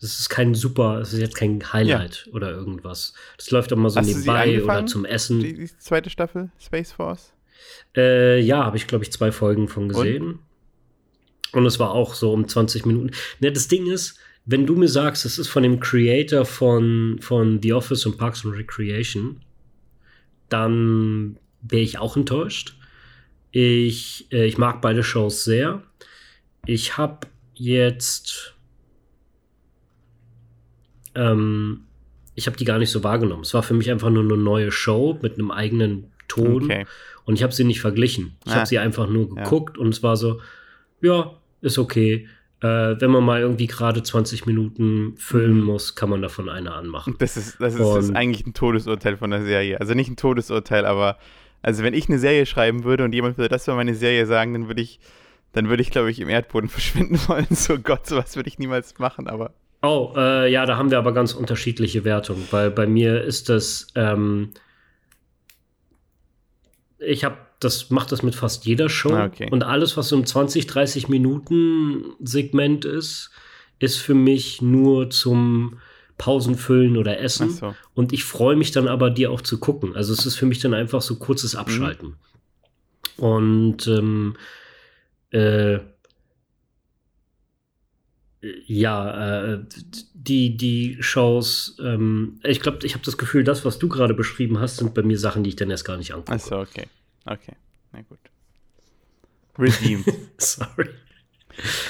Das 0.00 0.18
ist 0.20 0.28
kein 0.28 0.54
super, 0.54 0.98
es 0.98 1.14
ist 1.14 1.20
jetzt 1.20 1.36
kein 1.36 1.72
Highlight 1.72 2.28
oder 2.32 2.50
irgendwas. 2.50 3.14
Das 3.38 3.50
läuft 3.50 3.72
auch 3.72 3.78
mal 3.78 3.88
so 3.88 4.00
Hast 4.00 4.06
nebenbei 4.06 4.62
oder 4.62 4.84
zum 4.84 5.06
Essen. 5.06 5.40
Die, 5.40 5.54
die 5.54 5.78
zweite 5.78 6.10
Staffel, 6.10 6.50
Space 6.58 6.92
Force? 6.92 7.32
Äh, 7.96 8.40
ja, 8.40 8.64
habe 8.64 8.76
ich, 8.76 8.86
glaube 8.86 9.04
ich, 9.04 9.12
zwei 9.12 9.32
Folgen 9.32 9.68
von 9.68 9.88
gesehen. 9.88 10.38
Und? 11.52 11.66
es 11.66 11.78
war 11.78 11.92
auch 11.92 12.14
so 12.14 12.32
um 12.32 12.48
20 12.48 12.86
Minuten. 12.86 13.10
Ne, 13.40 13.52
das 13.52 13.68
Ding 13.68 13.86
ist, 13.86 14.18
wenn 14.46 14.66
du 14.66 14.76
mir 14.76 14.88
sagst, 14.88 15.24
es 15.24 15.38
ist 15.38 15.48
von 15.48 15.62
dem 15.62 15.80
Creator 15.80 16.44
von, 16.44 17.18
von 17.20 17.60
The 17.62 17.72
Office 17.72 18.04
und 18.06 18.18
Parks 18.18 18.44
and 18.44 18.56
Recreation, 18.56 19.40
dann 20.48 21.38
wäre 21.62 21.82
ich 21.82 21.98
auch 21.98 22.16
enttäuscht. 22.16 22.76
Ich, 23.52 24.26
äh, 24.32 24.46
ich 24.46 24.58
mag 24.58 24.80
beide 24.82 25.02
Shows 25.02 25.44
sehr. 25.44 25.82
Ich 26.66 26.96
habe 26.96 27.28
jetzt. 27.54 28.54
Ähm, 31.14 31.84
ich 32.34 32.46
habe 32.46 32.56
die 32.56 32.64
gar 32.64 32.78
nicht 32.78 32.90
so 32.90 33.04
wahrgenommen. 33.04 33.42
Es 33.42 33.54
war 33.54 33.62
für 33.62 33.74
mich 33.74 33.90
einfach 33.90 34.10
nur 34.10 34.24
eine 34.24 34.36
neue 34.36 34.72
Show 34.72 35.18
mit 35.22 35.34
einem 35.34 35.52
eigenen 35.52 36.12
Ton. 36.26 36.64
Okay. 36.64 36.86
Und 37.24 37.34
ich 37.36 37.42
habe 37.42 37.52
sie 37.52 37.64
nicht 37.64 37.80
verglichen. 37.80 38.36
Ich 38.44 38.52
Ah. 38.52 38.56
habe 38.56 38.66
sie 38.66 38.78
einfach 38.78 39.08
nur 39.08 39.28
Ja. 39.36 39.42
geguckt 39.44 39.78
und 39.78 39.88
es 39.88 40.02
war 40.02 40.16
so, 40.16 40.40
ja, 41.00 41.32
ist 41.60 41.78
okay. 41.78 42.28
Äh, 42.60 42.98
wenn 43.00 43.10
man 43.10 43.24
mal 43.24 43.40
irgendwie 43.40 43.66
gerade 43.66 44.02
20 44.02 44.46
Minuten 44.46 45.14
füllen 45.18 45.58
Mhm. 45.60 45.64
muss, 45.64 45.94
kann 45.96 46.08
man 46.10 46.22
davon 46.22 46.48
eine 46.48 46.72
anmachen. 46.72 47.14
Das 47.18 47.36
ist, 47.36 47.60
das 47.60 47.74
ist, 47.74 47.80
das 47.80 48.04
ist 48.06 48.16
eigentlich 48.16 48.46
ein 48.46 48.54
Todesurteil 48.54 49.16
von 49.18 49.30
der 49.30 49.42
Serie. 49.42 49.80
Also 49.80 49.94
nicht 49.94 50.08
ein 50.10 50.16
Todesurteil, 50.16 50.86
aber 50.86 51.18
also 51.62 51.82
wenn 51.82 51.94
ich 51.94 52.08
eine 52.08 52.18
Serie 52.18 52.46
schreiben 52.46 52.84
würde 52.84 53.04
und 53.04 53.14
jemand 53.14 53.36
würde 53.38 53.48
das 53.50 53.66
über 53.66 53.76
meine 53.76 53.94
Serie 53.94 54.26
sagen, 54.26 54.52
dann 54.54 54.68
würde 54.68 54.80
ich, 54.82 54.98
dann 55.52 55.68
würde 55.68 55.82
ich, 55.82 55.90
glaube 55.90 56.10
ich, 56.10 56.20
im 56.20 56.28
Erdboden 56.28 56.68
verschwinden 56.70 57.18
wollen. 57.26 57.46
So 57.50 57.78
Gott, 57.78 58.06
sowas 58.06 58.34
würde 58.36 58.48
ich 58.48 58.58
niemals 58.58 58.98
machen, 58.98 59.28
aber. 59.28 59.52
Oh, 59.82 60.14
äh, 60.16 60.50
ja, 60.50 60.64
da 60.64 60.78
haben 60.78 60.90
wir 60.90 60.96
aber 60.98 61.12
ganz 61.12 61.34
unterschiedliche 61.34 62.04
Wertungen, 62.04 62.46
weil 62.50 62.70
bei 62.70 62.86
mir 62.86 63.22
ist 63.22 63.50
das, 63.50 63.88
ähm, 63.94 64.50
ich 66.98 67.24
habe 67.24 67.36
das, 67.60 67.90
mache 67.90 68.08
das 68.10 68.22
mit 68.22 68.34
fast 68.34 68.66
jeder 68.66 68.88
Show 68.88 69.14
Ah, 69.14 69.26
okay. 69.26 69.48
und 69.50 69.62
alles, 69.62 69.96
was 69.96 70.08
so 70.08 70.16
im 70.16 70.26
20, 70.26 70.66
30 70.66 71.08
Minuten 71.08 72.04
Segment 72.20 72.84
ist, 72.84 73.30
ist 73.78 73.98
für 73.98 74.14
mich 74.14 74.62
nur 74.62 75.10
zum 75.10 75.78
Pausenfüllen 76.18 76.96
oder 76.96 77.18
Essen. 77.18 77.50
So. 77.50 77.74
Und 77.94 78.12
ich 78.12 78.24
freue 78.24 78.56
mich 78.56 78.70
dann 78.70 78.86
aber, 78.86 79.10
die 79.10 79.26
auch 79.26 79.40
zu 79.40 79.58
gucken. 79.58 79.96
Also 79.96 80.12
es 80.12 80.24
ist 80.26 80.36
für 80.36 80.46
mich 80.46 80.60
dann 80.60 80.74
einfach 80.74 81.02
so 81.02 81.16
kurzes 81.16 81.56
Abschalten. 81.56 82.16
Und 83.16 83.86
ähm, 83.88 84.36
äh, 85.30 85.78
ja, 88.66 89.54
äh, 89.54 89.64
die, 90.26 90.56
die 90.56 90.96
Shows, 91.00 91.76
ähm, 91.82 92.40
ich 92.42 92.60
glaube, 92.60 92.86
ich 92.86 92.94
habe 92.94 93.04
das 93.04 93.18
Gefühl, 93.18 93.44
das, 93.44 93.64
was 93.64 93.78
du 93.78 93.88
gerade 93.88 94.14
beschrieben 94.14 94.58
hast, 94.58 94.78
sind 94.78 94.94
bei 94.94 95.02
mir 95.02 95.18
Sachen, 95.18 95.44
die 95.44 95.50
ich 95.50 95.56
dann 95.56 95.70
erst 95.70 95.84
gar 95.84 95.96
nicht 95.96 96.12
angucke. 96.12 96.32
Ach 96.34 96.40
so, 96.40 96.58
okay. 96.58 96.86
Okay. 97.26 97.52
Na 97.92 98.00
gut. 98.02 98.18
Redeemed. 99.58 100.06
Sorry. 100.38 100.88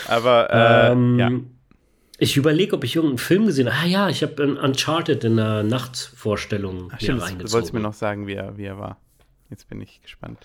aber, 0.09 0.51
äh, 0.51 0.93
ähm, 0.93 1.19
ja. 1.19 1.31
Ich 2.19 2.37
überlege, 2.37 2.77
ob 2.77 2.85
ich 2.85 2.95
irgendeinen 2.95 3.19
Film 3.19 3.47
gesehen 3.47 3.69
habe. 3.73 3.77
Ah 3.85 3.87
ja, 3.87 4.09
ich 4.09 4.23
habe 4.23 4.57
Uncharted 4.57 5.25
in 5.25 5.37
der 5.37 5.63
Nachtvorstellung 5.65 6.91
Ach, 6.93 7.01
stimmt, 7.01 7.21
du 7.21 7.25
reingezogen. 7.25 7.53
wolltest 7.53 7.75
mir 7.75 7.81
noch 7.81 7.95
sagen, 7.95 8.27
wie 8.27 8.35
er, 8.35 8.57
wie 8.57 8.65
er 8.65 8.79
war. 8.79 9.01
Jetzt 9.51 9.69
bin 9.69 9.81
ich 9.81 10.01
gespannt. 10.01 10.39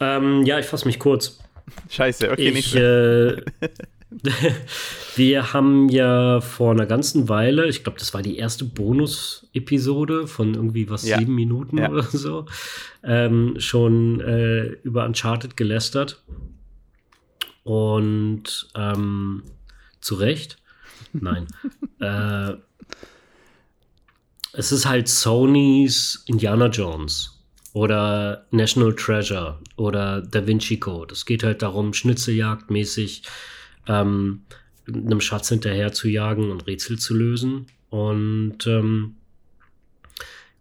Ähm, 0.00 0.44
ja, 0.44 0.58
ich 0.58 0.66
fasse 0.66 0.86
mich 0.86 0.98
kurz. 0.98 1.38
Scheiße, 1.90 2.30
okay, 2.30 2.50
nicht 2.50 2.66
ich, 2.66 2.72
so. 2.72 2.78
äh, 2.78 3.42
wir 5.16 5.52
haben 5.52 5.88
ja 5.88 6.40
vor 6.40 6.70
einer 6.72 6.86
ganzen 6.86 7.28
Weile, 7.28 7.68
ich 7.68 7.82
glaube, 7.82 7.98
das 7.98 8.14
war 8.14 8.22
die 8.22 8.36
erste 8.38 8.64
Bonus-Episode 8.64 10.26
von 10.26 10.54
irgendwie 10.54 10.88
was 10.88 11.06
Ja. 11.06 11.18
sieben 11.18 11.34
Minuten 11.34 11.78
Ja. 11.78 11.90
oder 11.90 12.02
so, 12.04 12.46
ähm, 13.04 13.56
schon 13.58 14.20
äh, 14.20 14.62
über 14.82 15.04
Uncharted 15.04 15.56
gelästert. 15.56 16.22
Und 17.64 18.68
ähm, 18.74 19.42
zu 20.00 20.14
Recht. 20.14 20.56
Nein. 21.12 21.46
äh, 22.00 22.54
es 24.54 24.72
ist 24.72 24.86
halt 24.86 25.08
Sonys 25.08 26.24
Indiana 26.26 26.68
Jones 26.68 27.38
oder 27.74 28.46
National 28.50 28.94
Treasure 28.94 29.58
oder 29.76 30.22
Da 30.22 30.46
Vinci 30.46 30.78
Code. 30.78 31.12
Es 31.12 31.26
geht 31.26 31.42
halt 31.42 31.60
darum, 31.60 31.92
Schnitzeljagdmäßig 31.92 33.22
ähm, 33.88 34.42
einem 34.86 35.20
Schatz 35.20 35.48
hinterher 35.48 35.92
zu 35.92 36.08
jagen 36.08 36.50
und 36.50 36.66
Rätsel 36.66 36.98
zu 36.98 37.14
lösen. 37.14 37.66
Und 37.90 38.66
ähm, 38.66 39.16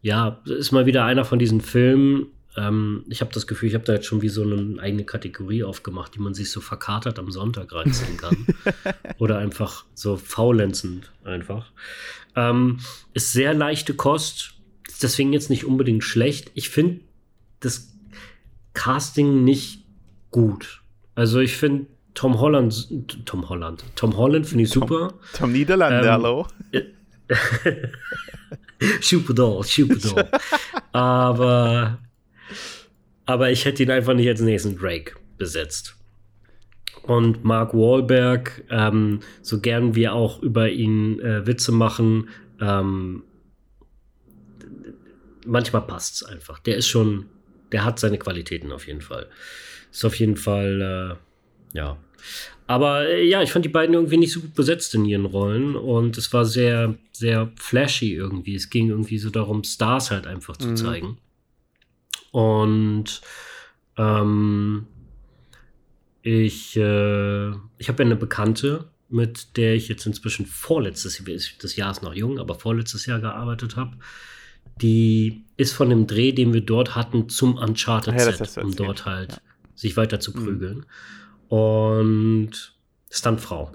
ja, 0.01 0.41
ist 0.45 0.71
mal 0.71 0.85
wieder 0.85 1.05
einer 1.05 1.25
von 1.25 1.39
diesen 1.39 1.61
Filmen. 1.61 2.27
Ähm, 2.55 3.05
ich 3.09 3.21
habe 3.21 3.33
das 3.33 3.47
Gefühl, 3.47 3.69
ich 3.69 3.75
habe 3.75 3.85
da 3.85 3.93
jetzt 3.93 4.05
schon 4.05 4.21
wie 4.21 4.29
so 4.29 4.43
eine 4.43 4.81
eigene 4.81 5.03
Kategorie 5.03 5.63
aufgemacht, 5.63 6.15
die 6.15 6.19
man 6.19 6.33
sich 6.33 6.51
so 6.51 6.61
verkatert 6.61 7.19
am 7.19 7.31
Sonntag 7.31 7.73
reinziehen 7.73 8.17
kann. 8.17 8.47
Oder 9.17 9.37
einfach 9.37 9.85
so 9.93 10.17
faulenzend 10.17 11.11
einfach. 11.23 11.71
Ähm, 12.35 12.79
ist 13.13 13.31
sehr 13.31 13.53
leichte 13.53 13.93
Kost, 13.93 14.53
ist 14.87 15.03
deswegen 15.03 15.33
jetzt 15.33 15.49
nicht 15.49 15.65
unbedingt 15.65 16.03
schlecht. 16.03 16.51
Ich 16.53 16.69
finde 16.69 17.01
das 17.59 17.93
Casting 18.73 19.43
nicht 19.43 19.83
gut. 20.31 20.81
Also 21.15 21.39
ich 21.39 21.57
finde 21.57 21.87
Tom 22.17 22.39
Holland, 22.39 22.73
Tom 23.25 23.47
Holland, 23.47 23.83
Tom 23.95 24.17
Holland 24.17 24.47
finde 24.47 24.63
ich 24.63 24.71
Tom- 24.71 24.87
super. 24.87 25.13
Tom 25.33 25.51
Niederlande, 25.51 25.99
ähm, 26.07 26.11
hallo. 26.11 26.47
Superdol, 29.01 29.63
Superdol. 29.63 30.27
aber, 30.93 31.99
aber 33.27 33.51
ich 33.51 33.65
hätte 33.65 33.83
ihn 33.83 33.91
einfach 33.91 34.15
nicht 34.15 34.27
als 34.27 34.41
nächsten 34.41 34.79
Drake 34.79 35.13
besetzt. 35.37 35.95
Und 37.03 37.43
Mark 37.45 37.75
Wahlberg, 37.75 38.63
ähm, 38.71 39.19
so 39.43 39.59
gern 39.61 39.93
wir 39.93 40.13
auch 40.13 40.41
über 40.41 40.69
ihn 40.69 41.19
äh, 41.19 41.45
Witze 41.45 41.71
machen, 41.71 42.29
ähm, 42.59 43.21
manchmal 45.45 45.83
passt 45.83 46.15
es 46.15 46.23
einfach. 46.23 46.57
Der 46.57 46.77
ist 46.77 46.87
schon, 46.87 47.27
der 47.71 47.85
hat 47.85 47.99
seine 47.99 48.17
Qualitäten 48.17 48.71
auf 48.71 48.87
jeden 48.87 49.01
Fall. 49.01 49.27
Ist 49.91 50.03
auf 50.03 50.15
jeden 50.15 50.35
Fall, 50.35 51.19
äh, 51.75 51.77
ja. 51.77 51.97
Aber 52.67 53.07
äh, 53.07 53.25
ja, 53.27 53.41
ich 53.41 53.51
fand 53.51 53.63
die 53.65 53.69
beiden 53.69 53.93
irgendwie 53.95 54.17
nicht 54.17 54.33
so 54.33 54.41
gut 54.41 54.53
besetzt 54.53 54.93
in 54.95 55.05
ihren 55.05 55.25
Rollen 55.25 55.75
und 55.75 56.17
es 56.17 56.33
war 56.33 56.43
sehr, 56.45 56.95
sehr 57.13 57.51
flashy 57.57 58.13
irgendwie. 58.13 58.55
Es 58.55 58.69
ging 58.69 58.89
irgendwie 58.89 59.17
so 59.17 59.29
darum, 59.29 59.63
Stars 59.63 60.11
halt 60.11 60.27
einfach 60.27 60.57
zu 60.57 60.67
Mhm. 60.69 60.75
zeigen. 60.75 61.17
Und 62.31 63.21
ähm, 63.97 64.85
ich, 66.21 66.75
äh, 66.75 67.49
ich 67.77 67.87
habe 67.87 68.03
ja 68.03 68.05
eine 68.05 68.15
Bekannte, 68.15 68.89
mit 69.09 69.55
der 69.55 69.75
ich 69.75 69.87
jetzt 69.87 70.05
inzwischen 70.05 70.45
vorletztes 70.45 71.19
Jahr, 71.25 71.37
das 71.61 71.75
Jahr 71.77 71.91
ist 71.91 72.03
noch 72.03 72.13
jung, 72.13 72.39
aber 72.39 72.55
vorletztes 72.55 73.05
Jahr 73.05 73.19
gearbeitet 73.21 73.77
habe. 73.77 73.95
Die 74.81 75.45
ist 75.55 75.71
von 75.73 75.89
dem 75.89 76.05
Dreh, 76.05 76.33
den 76.33 76.53
wir 76.53 76.61
dort 76.61 76.95
hatten, 76.95 77.29
zum 77.29 77.55
ja, 77.55 77.61
Uncharted-Set, 77.63 78.41
hast 78.41 78.57
du 78.57 78.61
um 78.61 78.75
dort 78.75 79.05
halt 79.05 79.31
Ja. 79.31 79.37
sich 79.75 79.95
weiter 79.95 80.19
zu 80.19 80.31
Mhm. 80.31 80.85
Und 81.49 82.51
Stuntfrau. 83.09 83.71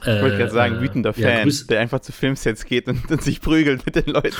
Ich 0.00 0.06
wollte 0.06 0.36
gerade 0.36 0.50
sagen, 0.50 0.80
wütender 0.80 1.16
Äh, 1.16 1.20
ja, 1.20 1.28
Fan, 1.28 1.48
Grüß- 1.48 1.66
der 1.68 1.80
einfach 1.80 2.00
zu 2.00 2.12
Filmsets 2.12 2.64
geht 2.66 2.88
und, 2.88 3.10
und 3.10 3.22
sich 3.22 3.40
prügelt 3.40 3.86
mit 3.86 3.96
den 3.96 4.06
Leuten. 4.12 4.36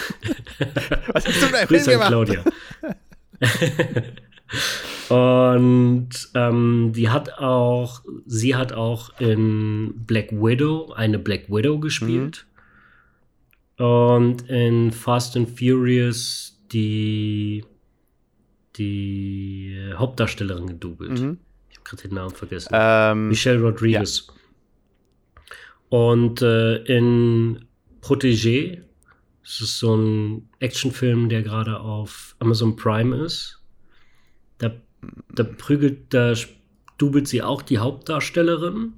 Was 1.12 1.26
hast 1.26 1.42
du 1.42 1.46
im 1.46 1.68
Film 1.68 1.84
gemacht? 1.84 2.08
Claudia. 2.08 2.44
Und 5.08 6.08
ähm, 6.34 6.92
die 6.94 7.10
hat 7.10 7.38
auch, 7.38 8.02
sie 8.26 8.54
hat 8.54 8.72
auch 8.72 9.18
in 9.20 9.92
Black 10.06 10.32
Widow 10.32 10.92
eine 10.94 11.18
Black 11.18 11.48
Widow 11.50 11.78
gespielt. 11.78 12.46
Und 13.76 14.48
in 14.48 14.92
Fast 14.92 15.36
and 15.36 15.50
Furious 15.58 16.58
die, 16.72 17.64
die 18.76 19.76
Hauptdarstellerin 19.94 20.66
gedoubelt. 20.68 21.20
Mhm. 21.20 21.38
Gerade 21.84 22.08
den 22.08 22.14
Namen 22.14 22.34
vergessen. 22.34 22.70
Ähm, 22.72 23.28
Michelle 23.28 23.60
Rodriguez. 23.60 24.26
Und 25.90 26.42
äh, 26.42 26.76
in 26.84 27.66
Protégé, 28.00 28.82
das 29.42 29.60
ist 29.60 29.78
so 29.78 29.94
ein 29.94 30.48
Actionfilm, 30.58 31.28
der 31.28 31.42
gerade 31.42 31.78
auf 31.78 32.34
Amazon 32.38 32.76
Prime 32.76 33.14
ist. 33.16 33.62
Da, 34.58 34.72
da 35.34 35.44
prügelt, 35.44 36.12
da 36.14 36.34
dubelt 36.98 37.28
sie 37.28 37.42
auch 37.42 37.62
die 37.62 37.78
Hauptdarstellerin. 37.78 38.94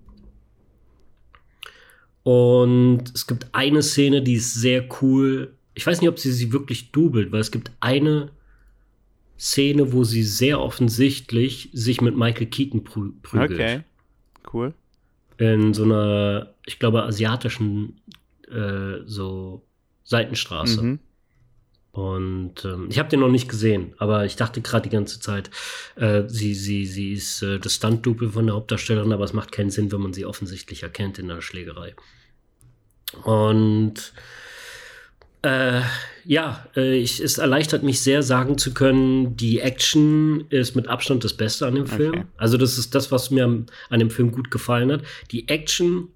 Und 2.22 3.04
es 3.14 3.26
gibt 3.26 3.48
eine 3.52 3.82
Szene, 3.82 4.22
die 4.22 4.34
ist 4.34 4.54
sehr 4.54 4.88
cool. 5.00 5.54
Ich 5.74 5.86
weiß 5.86 6.00
nicht, 6.00 6.08
ob 6.08 6.18
sie 6.18 6.32
sie 6.32 6.52
wirklich 6.52 6.92
dubelt, 6.92 7.30
weil 7.30 7.40
es 7.40 7.50
gibt 7.50 7.72
eine 7.80 8.30
Szene, 9.38 9.92
wo 9.92 10.04
sie 10.04 10.22
sehr 10.22 10.60
offensichtlich 10.60 11.70
sich 11.72 12.00
mit 12.00 12.16
Michael 12.16 12.46
Keaton 12.46 12.84
prü 12.84 13.12
prügelt. 13.22 13.60
Okay, 13.60 13.80
cool. 14.52 14.74
In 15.38 15.74
so 15.74 15.84
einer, 15.84 16.54
ich 16.64 16.78
glaube, 16.78 17.02
asiatischen 17.02 18.00
äh, 18.50 19.02
so 19.04 19.62
Seitenstraße. 20.04 20.82
Mhm. 20.82 20.98
Und 21.92 22.64
ähm, 22.66 22.88
ich 22.90 22.98
habe 22.98 23.08
den 23.08 23.20
noch 23.20 23.30
nicht 23.30 23.48
gesehen, 23.48 23.94
aber 23.96 24.26
ich 24.26 24.36
dachte 24.36 24.60
gerade 24.60 24.82
die 24.82 24.94
ganze 24.94 25.18
Zeit, 25.18 25.50
äh, 25.96 26.24
sie, 26.26 26.54
sie, 26.54 26.84
sie 26.84 27.12
ist 27.12 27.42
äh, 27.42 27.58
das 27.58 27.74
Stunt-Double 27.76 28.28
von 28.28 28.46
der 28.46 28.54
Hauptdarstellerin, 28.54 29.14
aber 29.14 29.24
es 29.24 29.32
macht 29.32 29.50
keinen 29.50 29.70
Sinn, 29.70 29.90
wenn 29.92 30.02
man 30.02 30.12
sie 30.12 30.26
offensichtlich 30.26 30.82
erkennt 30.82 31.18
in 31.18 31.28
der 31.28 31.40
Schlägerei. 31.40 31.94
Und 33.24 34.12
äh, 35.46 35.82
ja, 36.24 36.66
äh, 36.76 36.96
ich, 36.96 37.20
es 37.20 37.38
erleichtert 37.38 37.82
mich 37.82 38.00
sehr, 38.00 38.22
sagen 38.22 38.58
zu 38.58 38.74
können, 38.74 39.36
die 39.36 39.60
Action 39.60 40.46
ist 40.50 40.74
mit 40.74 40.88
Abstand 40.88 41.24
das 41.24 41.34
Beste 41.34 41.66
an 41.66 41.76
dem 41.76 41.86
Film. 41.86 42.10
Okay. 42.10 42.24
Also, 42.36 42.56
das 42.56 42.78
ist 42.78 42.94
das, 42.94 43.12
was 43.12 43.30
mir 43.30 43.44
an, 43.44 43.66
an 43.90 44.00
dem 44.00 44.10
Film 44.10 44.32
gut 44.32 44.50
gefallen 44.50 44.90
hat. 44.90 45.02
Die 45.30 45.48
Action 45.48 46.08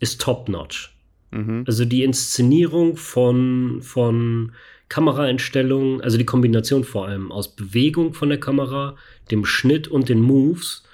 ist 0.00 0.20
top-notch. 0.20 0.94
Mhm. 1.30 1.64
Also 1.66 1.84
die 1.84 2.02
Inszenierung 2.02 2.96
von, 2.96 3.80
von 3.82 4.52
Kameraeinstellungen, 4.88 6.00
also 6.00 6.16
die 6.16 6.24
Kombination 6.24 6.84
vor 6.84 7.06
allem 7.06 7.30
aus 7.30 7.54
Bewegung 7.54 8.14
von 8.14 8.28
der 8.30 8.40
Kamera, 8.40 8.96
dem 9.30 9.44
Schnitt 9.44 9.88
und 9.88 10.08
den 10.08 10.20
Moves, 10.20 10.84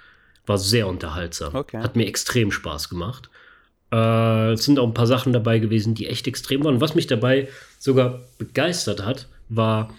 war 0.47 0.59
sehr 0.59 0.89
unterhaltsam. 0.89 1.55
Okay. 1.55 1.79
Hat 1.79 1.97
mir 1.97 2.07
extrem 2.07 2.51
Spaß 2.51 2.89
gemacht. 2.89 3.31
Äh, 3.93 4.53
es 4.53 4.65
sind 4.65 4.79
auch 4.79 4.87
ein 4.87 4.95
paar 4.95 5.07
Sachen 5.07 5.33
dabei 5.33 5.59
gewesen, 5.59 5.95
die 5.95 6.07
echt 6.07 6.27
extrem 6.27 6.65
waren. 6.65 6.81
Was 6.81 6.95
mich 6.95 7.07
dabei 7.07 7.49
sogar 7.79 8.23
begeistert 8.39 9.05
hat, 9.05 9.29
war, 9.49 9.95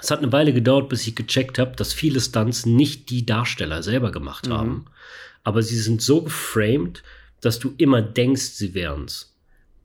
es 0.00 0.10
hat 0.10 0.18
eine 0.20 0.32
Weile 0.32 0.52
gedauert, 0.52 0.88
bis 0.88 1.06
ich 1.06 1.14
gecheckt 1.14 1.58
habe, 1.58 1.76
dass 1.76 1.92
viele 1.92 2.20
Stunts 2.20 2.66
nicht 2.66 3.10
die 3.10 3.24
Darsteller 3.26 3.82
selber 3.82 4.10
gemacht 4.12 4.48
Mhm. 4.48 4.52
haben. 4.54 4.84
Aber 5.44 5.62
sie 5.62 5.78
sind 5.78 6.02
so 6.02 6.22
geframed, 6.22 7.02
dass 7.40 7.58
du 7.58 7.74
immer 7.76 8.00
denkst, 8.02 8.42
sie 8.42 8.74
wären's. 8.74 9.34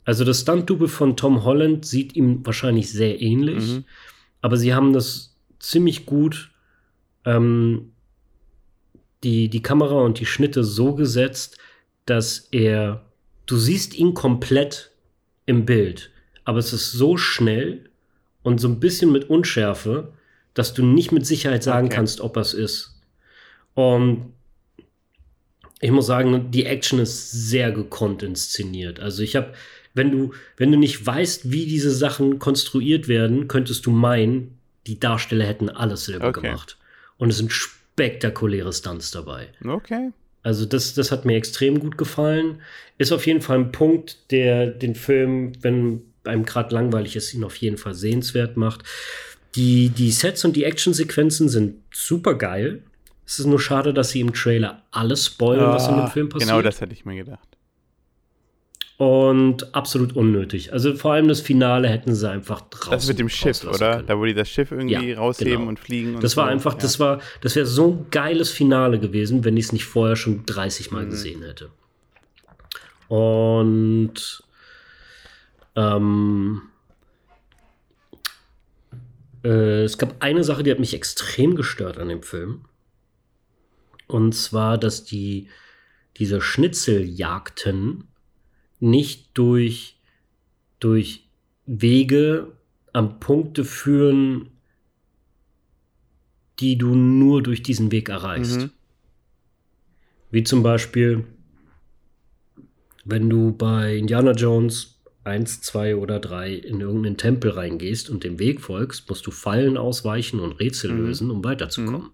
Also 0.05 0.23
das 0.23 0.41
Stunt-Double 0.41 0.88
von 0.88 1.17
Tom 1.17 1.43
Holland 1.43 1.85
sieht 1.85 2.15
ihm 2.15 2.45
wahrscheinlich 2.45 2.89
sehr 2.91 3.21
ähnlich, 3.21 3.67
Mhm. 3.67 3.83
aber 4.41 4.57
sie 4.57 4.73
haben 4.73 4.93
das 4.93 5.35
ziemlich 5.59 6.05
gut 6.05 6.51
ähm, 7.25 7.91
die, 9.23 9.49
die 9.49 9.61
Kamera 9.61 9.95
und 10.01 10.19
die 10.19 10.25
Schnitte 10.25 10.63
so 10.63 10.95
gesetzt, 10.95 11.57
dass 12.05 12.47
er, 12.51 13.05
du 13.50 13.58
siehst 13.58 13.96
ihn 13.96 14.13
komplett 14.13 14.91
im 15.46 15.65
Bild, 15.65 16.12
aber 16.44 16.60
es 16.60 16.74
ist 16.74 16.91
so 16.91 17.18
schnell 17.18 17.89
und 18.44 18.60
so 18.60 18.68
ein 18.68 18.79
bisschen 18.79 19.12
mit 19.12 19.29
Unschärfe, 19.29 20.13
dass 20.53 20.74
du 20.74 20.86
nicht 20.86 21.12
mit 21.12 21.25
Sicherheit 21.25 21.63
sagen 21.63 21.88
Okay. 21.88 21.96
kannst, 21.96 22.22
ob 22.22 22.38
es 22.38 22.53
ist. 22.53 23.00
Und 23.74 24.34
ich 25.82 25.91
muss 25.91 26.06
sagen, 26.08 26.51
die 26.51 26.65
Action 26.65 27.00
ist 27.00 27.32
sehr 27.32 27.72
gekonnt 27.72 28.24
inszeniert. 28.24 29.00
Also 29.00 29.24
ich 29.24 29.36
habe, 29.36 29.53
wenn 29.94 30.12
du, 30.12 30.34
wenn 30.58 30.72
du 30.72 30.77
nicht 30.77 31.06
weißt, 31.06 31.51
wie 31.51 31.65
diese 31.65 31.91
Sachen 31.91 32.39
konstruiert 32.39 33.08
werden, 33.08 33.48
könntest 33.48 33.86
du 33.86 33.91
meinen, 33.91 34.58
die 34.88 35.00
Darsteller 35.00 35.46
hätten 35.46 35.70
alles 35.70 36.06
selber 36.06 36.27
Okay. 36.29 36.41
gemacht. 36.41 36.77
Und 37.18 37.29
es 37.29 37.38
sind 37.38 37.51
spektakuläre 37.51 38.74
Stunts 38.74 39.12
dabei. 39.12 39.50
Okay. 39.65 40.12
Also 40.43 40.65
das, 40.65 40.93
das 40.93 41.11
hat 41.11 41.25
mir 41.25 41.35
extrem 41.35 41.79
gut 41.79 41.97
gefallen. 41.97 42.61
Ist 42.97 43.11
auf 43.11 43.25
jeden 43.27 43.41
Fall 43.41 43.57
ein 43.59 43.71
Punkt, 43.71 44.31
der 44.31 44.67
den 44.67 44.95
Film, 44.95 45.51
wenn 45.61 46.01
einem 46.23 46.45
gerade 46.45 46.73
langweilig 46.73 47.15
ist, 47.15 47.33
ihn 47.33 47.43
auf 47.43 47.55
jeden 47.57 47.77
Fall 47.77 47.93
sehenswert 47.93 48.55
macht. 48.57 48.83
Die, 49.55 49.89
die 49.89 50.11
Sets 50.11 50.45
und 50.45 50.55
die 50.55 50.63
Actionsequenzen 50.63 51.49
sind 51.49 51.75
super 51.91 52.35
geil. 52.35 52.83
Es 53.25 53.39
ist 53.39 53.45
nur 53.45 53.59
schade, 53.59 53.93
dass 53.93 54.11
sie 54.11 54.21
im 54.21 54.33
Trailer 54.33 54.83
alles 54.91 55.25
spoilern, 55.25 55.73
was 55.73 55.87
in 55.87 55.95
dem 55.95 56.05
Ah, 56.05 56.07
Film 56.07 56.29
passiert. 56.29 56.49
Genau 56.49 56.61
das 56.61 56.81
hätte 56.81 56.93
ich 56.93 57.05
mir 57.05 57.15
gedacht. 57.15 57.49
Und 59.00 59.74
absolut 59.74 60.14
unnötig. 60.18 60.74
Also 60.74 60.94
vor 60.94 61.14
allem 61.14 61.29
das 61.29 61.40
Finale 61.40 61.88
hätten 61.88 62.14
sie 62.14 62.29
einfach 62.29 62.59
draußen 62.70 62.92
Das 62.92 63.07
mit 63.07 63.18
dem 63.18 63.29
Schiff, 63.29 63.64
oder? 63.64 63.94
können. 63.96 64.07
Da, 64.07 64.20
wo 64.20 64.25
die 64.25 64.33
das 64.33 64.50
Schiff 64.50 64.72
irgendwie 64.72 65.12
Ja, 65.12 65.18
rausheben 65.18 65.53
genau. 65.53 65.70
und 65.70 65.79
fliegen. 65.79 66.16
Und 66.16 66.24
Das 66.24 66.35
war 66.35 66.48
so. 66.48 66.51
einfach, 66.51 66.74
Ja. 66.74 66.79
das 66.79 67.00
war, 67.00 67.22
das 67.40 67.55
wäre 67.55 67.66
so 67.66 67.92
ein 67.92 68.07
geiles 68.12 68.51
Finale 68.51 69.00
gewesen, 69.00 69.46
wenn 69.46 69.55
ich 69.55 69.66
es 69.68 69.72
nicht 69.72 69.85
vorher 69.85 70.18
schon 70.18 70.46
30 70.46 70.92
Mal 70.92 71.05
Mhm. 71.05 71.12
gesehen 71.12 71.44
hätte. 71.44 71.70
Und 73.07 74.44
ähm, 75.77 76.62
äh, 79.46 79.83
es 79.83 79.98
gab 79.98 80.22
eine 80.22 80.44
Sache, 80.44 80.64
die 80.64 80.72
hat 80.72 80.79
mich 80.79 80.94
extrem 80.94 81.55
gestört 81.55 81.98
an 82.00 82.09
dem 82.09 82.22
Film. 82.22 82.66
Und 84.07 84.33
zwar, 84.35 84.77
dass 84.77 85.05
die 85.05 85.48
diese 86.18 86.42
Schnitzeljagden 86.42 88.08
nicht 88.79 89.29
durch, 89.33 89.98
durch 90.79 91.27
Wege 91.65 92.51
an 92.94 93.20
Punkte 93.20 93.63
führen, 93.65 94.50
die 96.59 96.77
du 96.77 96.96
nur 96.96 97.42
durch 97.42 97.63
diesen 97.63 97.92
Weg 97.92 98.09
erreichst. 98.09 98.61
Mhm. 98.61 98.70
Wie 100.31 100.44
zum 100.44 100.61
Beispiel, 100.63 101.24
wenn 103.05 103.29
du 103.29 103.51
bei 103.51 103.96
Indiana 103.98 104.31
Jones 104.33 105.00
1, 105.24 105.61
2 105.61 105.96
oder 105.96 106.20
3 106.20 106.53
in 106.53 106.81
irgendeinen 106.81 107.18
Tempel 107.18 107.51
reingehst 107.51 108.09
und 108.09 108.24
dem 108.24 108.39
Weg 108.39 108.61
folgst, 108.61 109.09
musst 109.09 109.25
du 109.27 109.31
Fallen 109.31 109.77
ausweichen 109.77 110.39
und 110.39 110.53
Rätsel 110.59 110.92
Mhm. 110.92 111.05
lösen, 111.05 111.31
um 111.31 111.44
weiterzukommen. 111.44 112.11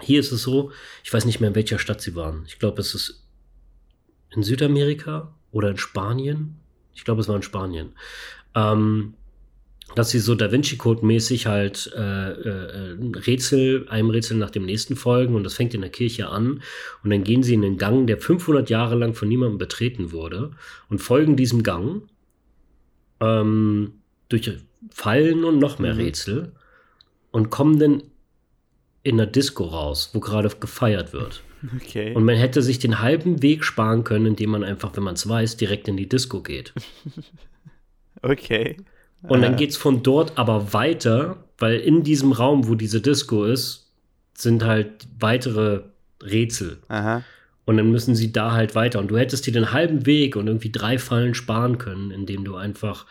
Hier 0.00 0.20
ist 0.20 0.32
es 0.32 0.42
so, 0.42 0.72
ich 1.04 1.12
weiß 1.12 1.24
nicht 1.26 1.40
mehr, 1.40 1.50
in 1.50 1.54
welcher 1.54 1.78
Stadt 1.78 2.00
sie 2.00 2.14
waren. 2.14 2.44
Ich 2.46 2.58
glaube, 2.58 2.80
es 2.80 2.94
ist 2.94 3.22
in 4.34 4.42
Südamerika 4.42 5.32
oder 5.52 5.70
in 5.70 5.78
Spanien. 5.78 6.56
Ich 6.94 7.04
glaube, 7.04 7.20
es 7.20 7.28
war 7.28 7.36
in 7.36 7.42
Spanien. 7.42 7.92
Ähm, 8.54 9.14
dass 9.94 10.10
sie 10.10 10.20
so 10.20 10.34
Da 10.34 10.52
Vinci 10.52 10.76
Code 10.76 11.04
mäßig 11.04 11.46
halt 11.46 11.92
äh, 11.96 12.30
äh, 12.30 12.96
Rätsel, 13.26 13.88
einem 13.88 14.10
Rätsel 14.10 14.36
nach 14.36 14.50
dem 14.50 14.64
nächsten 14.64 14.96
folgen 14.96 15.34
und 15.34 15.44
das 15.44 15.54
fängt 15.54 15.74
in 15.74 15.80
der 15.80 15.90
Kirche 15.90 16.28
an 16.28 16.62
und 17.02 17.10
dann 17.10 17.24
gehen 17.24 17.42
sie 17.42 17.54
in 17.54 17.62
den 17.62 17.76
Gang, 17.76 18.06
der 18.06 18.18
500 18.18 18.70
Jahre 18.70 18.94
lang 18.94 19.14
von 19.14 19.28
niemandem 19.28 19.58
betreten 19.58 20.12
wurde 20.12 20.52
und 20.88 21.00
folgen 21.00 21.36
diesem 21.36 21.62
Gang 21.62 22.02
ähm, 23.20 23.94
durch 24.28 24.50
Fallen 24.90 25.44
und 25.44 25.58
noch 25.58 25.78
mehr 25.78 25.94
Mhm. 25.94 26.00
Rätsel 26.00 26.52
und 27.32 27.50
kommen 27.50 27.78
dann 27.78 28.02
in 29.02 29.16
der 29.16 29.26
Disco 29.26 29.64
raus, 29.64 30.10
wo 30.12 30.20
gerade 30.20 30.48
gefeiert 30.60 31.12
wird. 31.12 31.42
Okay. 31.76 32.14
Und 32.14 32.24
man 32.24 32.36
hätte 32.36 32.62
sich 32.62 32.78
den 32.78 33.00
halben 33.00 33.42
Weg 33.42 33.64
sparen 33.64 34.02
können, 34.04 34.26
indem 34.26 34.50
man 34.50 34.64
einfach, 34.64 34.96
wenn 34.96 35.02
man 35.04 35.14
es 35.14 35.28
weiß, 35.28 35.56
direkt 35.56 35.88
in 35.88 35.96
die 35.96 36.08
Disco 36.08 36.40
geht. 36.42 36.72
okay. 38.22 38.76
Und 39.22 39.42
dann 39.42 39.54
Ah. 39.54 39.56
geht's 39.56 39.76
von 39.76 40.02
dort 40.02 40.38
aber 40.38 40.72
weiter, 40.72 41.44
weil 41.58 41.76
in 41.80 42.02
diesem 42.02 42.32
Raum, 42.32 42.66
wo 42.68 42.74
diese 42.74 43.00
Disco 43.00 43.44
ist, 43.44 43.90
sind 44.34 44.64
halt 44.64 45.06
weitere 45.18 45.82
Rätsel. 46.22 46.78
Aha. 46.88 47.22
Und 47.66 47.76
dann 47.76 47.90
müssen 47.90 48.14
sie 48.14 48.32
da 48.32 48.52
halt 48.52 48.74
weiter. 48.74 48.98
Und 48.98 49.08
du 49.08 49.18
hättest 49.18 49.46
dir 49.46 49.52
den 49.52 49.72
halben 49.72 50.06
Weg 50.06 50.36
und 50.36 50.46
irgendwie 50.46 50.72
drei 50.72 50.98
Fallen 50.98 51.34
sparen 51.34 51.76
können, 51.78 52.10
indem 52.10 52.44
du 52.44 52.56
einfach. 52.56 53.06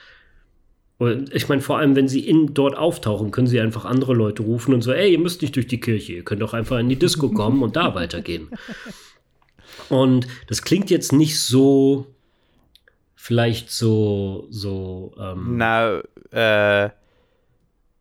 Und 1.00 1.34
ich 1.34 1.48
meine, 1.48 1.62
vor 1.62 1.78
allem, 1.78 1.96
wenn 1.96 2.10
sie 2.10 2.28
in, 2.28 2.54
dort 2.54 2.78
auftauchen, 2.78 3.32
können 3.32 3.48
sie 3.48 3.62
einfach 3.62 3.86
andere 3.86 4.14
Leute 4.14 4.44
rufen 4.44 4.74
und 4.74 4.82
so, 4.82 4.92
ey, 4.92 5.14
ihr 5.14 5.20
müsst 5.20 5.42
nicht 5.42 5.56
durch 5.56 5.66
die 5.66 5.80
Kirche, 5.80 6.12
ihr 6.12 6.24
könnt 6.24 6.42
doch 6.42 6.54
einfach 6.54 6.78
in 6.78 6.90
die 6.90 6.98
Disco 6.98 7.30
kommen 7.34 7.64
und 7.64 7.78
da 7.78 7.96
weitergehen. 7.96 8.50
Und 9.88 10.28
das 10.48 10.62
klingt 10.62 10.90
jetzt 10.90 11.14
nicht 11.14 11.40
so, 11.40 12.08
vielleicht 13.16 13.72
so, 13.72 14.48
so, 14.50 15.14
ähm, 15.18 15.56
Na, 15.56 16.02
äh, 16.32 16.90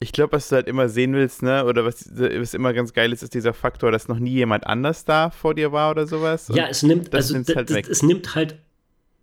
ich 0.00 0.10
glaube, 0.10 0.32
was 0.32 0.48
du 0.48 0.56
halt 0.56 0.66
immer 0.66 0.88
sehen 0.88 1.12
willst, 1.14 1.42
ne? 1.42 1.64
Oder 1.64 1.84
was, 1.84 2.10
was 2.12 2.54
immer 2.54 2.72
ganz 2.72 2.92
geil 2.92 3.12
ist, 3.12 3.22
ist 3.22 3.34
dieser 3.34 3.54
Faktor, 3.54 3.92
dass 3.92 4.08
noch 4.08 4.18
nie 4.18 4.32
jemand 4.32 4.66
anders 4.66 5.04
da 5.04 5.30
vor 5.30 5.54
dir 5.54 5.70
war 5.70 5.92
oder 5.92 6.06
sowas. 6.08 6.50
Ja, 6.52 6.66
es 6.68 6.82
nimmt, 6.82 7.14
also 7.14 7.34
halt 7.36 7.70
es 7.70 8.02
nimmt 8.02 8.34
halt, 8.34 8.58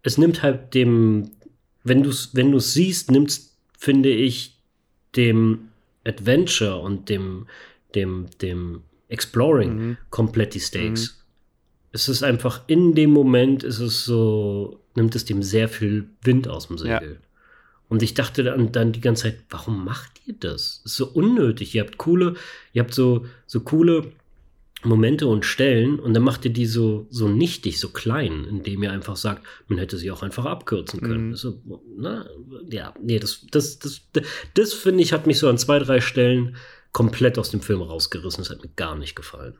es 0.03 0.17
nimmt 0.17 0.43
halt 0.43 0.73
dem, 0.73 1.31
wenn 1.83 2.03
du 2.03 2.09
es 2.09 2.29
wenn 2.33 2.51
du's 2.51 2.73
siehst, 2.73 3.11
nimmst, 3.11 3.54
finde 3.77 4.09
ich, 4.09 4.57
dem 5.15 5.69
Adventure 6.05 6.77
und 6.77 7.09
dem, 7.09 7.47
dem, 7.95 8.27
dem 8.41 8.81
Exploring 9.07 9.75
Mhm. 9.75 9.97
komplett 10.09 10.53
die 10.53 10.59
Stakes. 10.59 11.21
es 11.91 12.09
ist 12.09 12.23
einfach 12.23 12.61
in 12.67 12.93
dem 12.93 13.11
Moment 13.11 13.63
ist 13.63 13.79
es 13.79 14.03
so, 14.03 14.81
nimmt 14.95 15.15
es 15.15 15.23
dem 15.23 15.41
sehr 15.41 15.69
viel 15.69 16.07
Wind 16.23 16.47
aus 16.49 16.67
dem 16.67 16.77
Segel. 16.77 17.11
Ja. 17.13 17.27
Und 17.87 18.03
ich 18.03 18.13
dachte 18.15 18.43
dann, 18.43 18.71
dann 18.73 18.91
die 18.91 18.99
ganze 18.99 19.23
Zeit, 19.23 19.37
warum 19.49 19.85
macht 19.85 20.11
ihr 20.25 20.33
das? 20.37 20.81
Das 20.83 20.91
ist 20.91 20.97
so 20.97 21.07
unnötig. 21.07 21.73
Ihr 21.75 21.83
habt 21.83 21.97
coole, 21.97 22.33
ihr 22.73 22.81
habt 22.81 22.93
so, 22.93 23.25
so 23.45 23.61
coole 23.61 24.11
Momente 24.85 25.27
und 25.27 25.45
Stellen 25.45 25.99
und 25.99 26.13
dann 26.13 26.23
macht 26.23 26.45
ihr 26.45 26.53
die 26.53 26.65
so, 26.65 27.07
so 27.09 27.27
nichtig, 27.27 27.79
so 27.79 27.89
klein, 27.89 28.45
indem 28.45 28.83
ihr 28.83 28.91
einfach 28.91 29.15
sagt, 29.15 29.43
man 29.67 29.79
hätte 29.79 29.97
sie 29.97 30.11
auch 30.11 30.23
einfach 30.23 30.45
abkürzen 30.45 31.01
können. 31.01 31.29
Mhm. 31.29 31.35
So, 31.35 31.61
na, 31.97 32.25
ja, 32.69 32.93
nee, 33.01 33.19
das, 33.19 33.45
das, 33.51 33.79
das, 33.79 34.01
das, 34.13 34.23
das 34.53 34.73
finde 34.73 35.03
ich, 35.03 35.13
hat 35.13 35.27
mich 35.27 35.39
so 35.39 35.49
an 35.49 35.57
zwei, 35.57 35.79
drei 35.79 36.01
Stellen 36.01 36.55
komplett 36.91 37.37
aus 37.37 37.51
dem 37.51 37.61
Film 37.61 37.81
rausgerissen. 37.81 38.43
Das 38.43 38.49
hat 38.49 38.61
mir 38.61 38.71
gar 38.75 38.95
nicht 38.95 39.15
gefallen. 39.15 39.55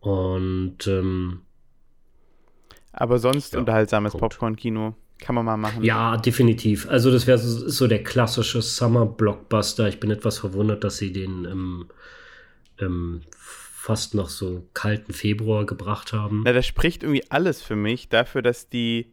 Und 0.00 0.86
ähm, 0.86 1.40
aber 2.94 3.18
sonst 3.18 3.54
ja, 3.54 3.58
unterhaltsames 3.58 4.12
Popcorn-Kino. 4.12 4.94
Kann 5.18 5.34
man 5.34 5.44
mal 5.44 5.56
machen. 5.56 5.82
Ja, 5.82 6.16
definitiv. 6.16 6.88
Also, 6.88 7.10
das 7.10 7.26
wäre 7.26 7.38
so, 7.38 7.68
so, 7.68 7.86
der 7.86 8.02
klassische 8.02 8.62
Summer-Blockbuster. 8.62 9.88
Ich 9.88 10.00
bin 10.00 10.10
etwas 10.10 10.38
verwundert, 10.38 10.84
dass 10.84 10.96
sie 10.96 11.12
den 11.12 11.44
im, 11.44 11.86
im 12.78 13.22
fast 13.84 14.14
noch 14.14 14.30
so 14.30 14.66
kalten 14.72 15.12
Februar 15.12 15.66
gebracht 15.66 16.12
haben. 16.14 16.42
Na, 16.44 16.52
das 16.52 16.66
spricht 16.66 17.02
irgendwie 17.02 17.30
alles 17.30 17.60
für 17.60 17.76
mich 17.76 18.08
dafür, 18.08 18.40
dass 18.40 18.70
die 18.70 19.12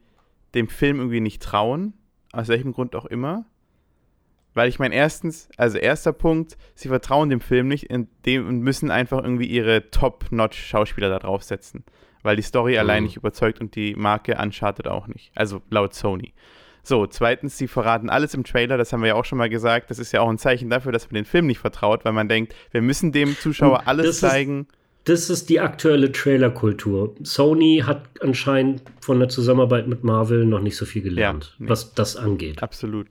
dem 0.53 0.69
Film 0.69 0.99
irgendwie 0.99 1.19
nicht 1.19 1.41
trauen. 1.41 1.93
Aus 2.31 2.47
welchem 2.47 2.71
Grund 2.71 2.95
auch 2.95 3.05
immer. 3.05 3.45
Weil 4.53 4.69
ich 4.69 4.79
meine, 4.79 4.95
erstens, 4.95 5.49
also 5.57 5.77
erster 5.77 6.13
Punkt, 6.13 6.57
sie 6.75 6.87
vertrauen 6.87 7.29
dem 7.29 7.41
Film 7.41 7.67
nicht 7.67 7.89
und 7.91 8.07
müssen 8.61 8.91
einfach 8.91 9.21
irgendwie 9.21 9.47
ihre 9.47 9.91
Top-Notch-Schauspieler 9.91 11.09
da 11.09 11.19
draufsetzen 11.19 11.83
weil 12.23 12.35
die 12.35 12.41
Story 12.41 12.73
mhm. 12.73 12.79
allein 12.79 13.03
nicht 13.03 13.17
überzeugt 13.17 13.59
und 13.59 13.75
die 13.75 13.95
Marke 13.95 14.37
Uncharted 14.37 14.87
auch 14.87 15.07
nicht. 15.07 15.31
Also 15.35 15.61
laut 15.69 15.93
Sony. 15.93 16.33
So, 16.83 17.05
zweitens, 17.05 17.57
sie 17.57 17.67
verraten 17.67 18.09
alles 18.09 18.33
im 18.33 18.43
Trailer, 18.43 18.77
das 18.77 18.91
haben 18.91 19.01
wir 19.01 19.09
ja 19.09 19.15
auch 19.15 19.25
schon 19.25 19.37
mal 19.37 19.49
gesagt. 19.49 19.91
Das 19.91 19.99
ist 19.99 20.11
ja 20.11 20.21
auch 20.21 20.29
ein 20.29 20.37
Zeichen 20.37 20.69
dafür, 20.69 20.91
dass 20.91 21.09
man 21.11 21.15
den 21.15 21.25
Film 21.25 21.47
nicht 21.47 21.59
vertraut, 21.59 22.05
weil 22.05 22.13
man 22.13 22.27
denkt, 22.27 22.55
wir 22.71 22.81
müssen 22.81 23.11
dem 23.11 23.37
Zuschauer 23.37 23.83
alles 23.85 24.19
das 24.19 24.31
zeigen. 24.31 24.61
Ist, 24.61 24.77
das 25.05 25.29
ist 25.29 25.49
die 25.49 25.59
aktuelle 25.59 26.11
Trailerkultur. 26.11 27.15
Sony 27.23 27.83
hat 27.85 28.03
anscheinend 28.21 28.83
von 28.99 29.19
der 29.19 29.29
Zusammenarbeit 29.29 29.87
mit 29.87 30.03
Marvel 30.03 30.45
noch 30.45 30.61
nicht 30.61 30.75
so 30.75 30.85
viel 30.85 31.01
gelernt, 31.01 31.55
ja, 31.59 31.65
nee. 31.65 31.69
was 31.69 31.93
das 31.93 32.15
angeht. 32.15 32.61
Absolut. 32.61 33.07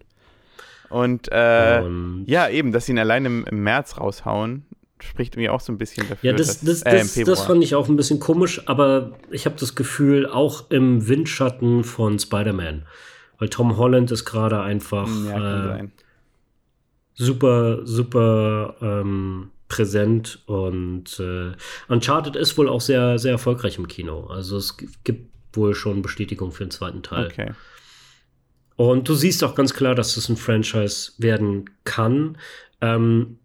Und, 0.89 1.29
äh, 1.31 1.83
und, 1.85 2.25
ja, 2.27 2.49
eben, 2.49 2.73
dass 2.73 2.87
sie 2.87 2.93
ihn 2.93 2.99
allein 2.99 3.25
im, 3.25 3.45
im 3.45 3.63
März 3.63 3.99
raushauen, 3.99 4.65
spricht 5.01 5.35
irgendwie 5.35 5.51
auch 5.51 5.61
so 5.61 5.73
ein 5.73 5.79
bisschen 5.79 6.09
dafür. 6.09 6.31
Ja, 6.31 6.37
das, 6.37 6.61
dass, 6.61 6.81
das, 6.81 7.17
äh, 7.17 7.25
das 7.25 7.43
fand 7.43 7.63
ich 7.63 7.75
auch 7.75 7.89
ein 7.89 7.97
bisschen 7.97 8.21
komisch, 8.21 8.63
aber 8.67 9.13
ich 9.31 9.47
habe 9.47 9.57
das 9.59 9.75
Gefühl, 9.75 10.27
auch 10.27 10.71
im 10.71 11.09
Windschatten 11.09 11.85
von 11.85 12.19
Spider-Man. 12.19 12.87
Weil 13.41 13.49
Tom 13.49 13.77
Holland 13.77 14.13
ist 14.13 14.25
gerade 14.25 14.61
einfach 14.61 15.09
ja, 15.27 15.79
äh, 15.79 15.89
super, 17.15 17.85
super 17.85 18.77
ähm, 18.81 19.51
präsent 19.67 20.41
und 20.47 21.19
äh, 21.19 21.53
Uncharted 21.89 22.37
ist 22.37 22.59
wohl 22.59 22.69
auch 22.69 22.81
sehr, 22.81 23.19
sehr 23.19 23.33
erfolgreich 23.33 23.79
im 23.79 23.89
Kino. 23.89 24.27
Also 24.27 24.59
es 24.59 24.77
gibt 25.05 25.31
wohl 25.57 25.75
schon 25.75 26.03
Bestätigung 26.03 26.53
für 26.53 26.65
den 26.65 26.71
zweiten 26.71 27.03
Teil. 27.03 27.27
Okay. 27.27 27.53
Und 28.77 29.09
du 29.09 29.15
siehst 29.15 29.43
auch 29.43 29.55
ganz 29.55 29.75
klar, 29.75 29.95
dass 29.95 30.17
es 30.17 30.29
ein 30.29 30.37
Franchise 30.37 31.13
werden 31.19 31.69
kann. 31.85 32.39
Ähm, 32.81 33.39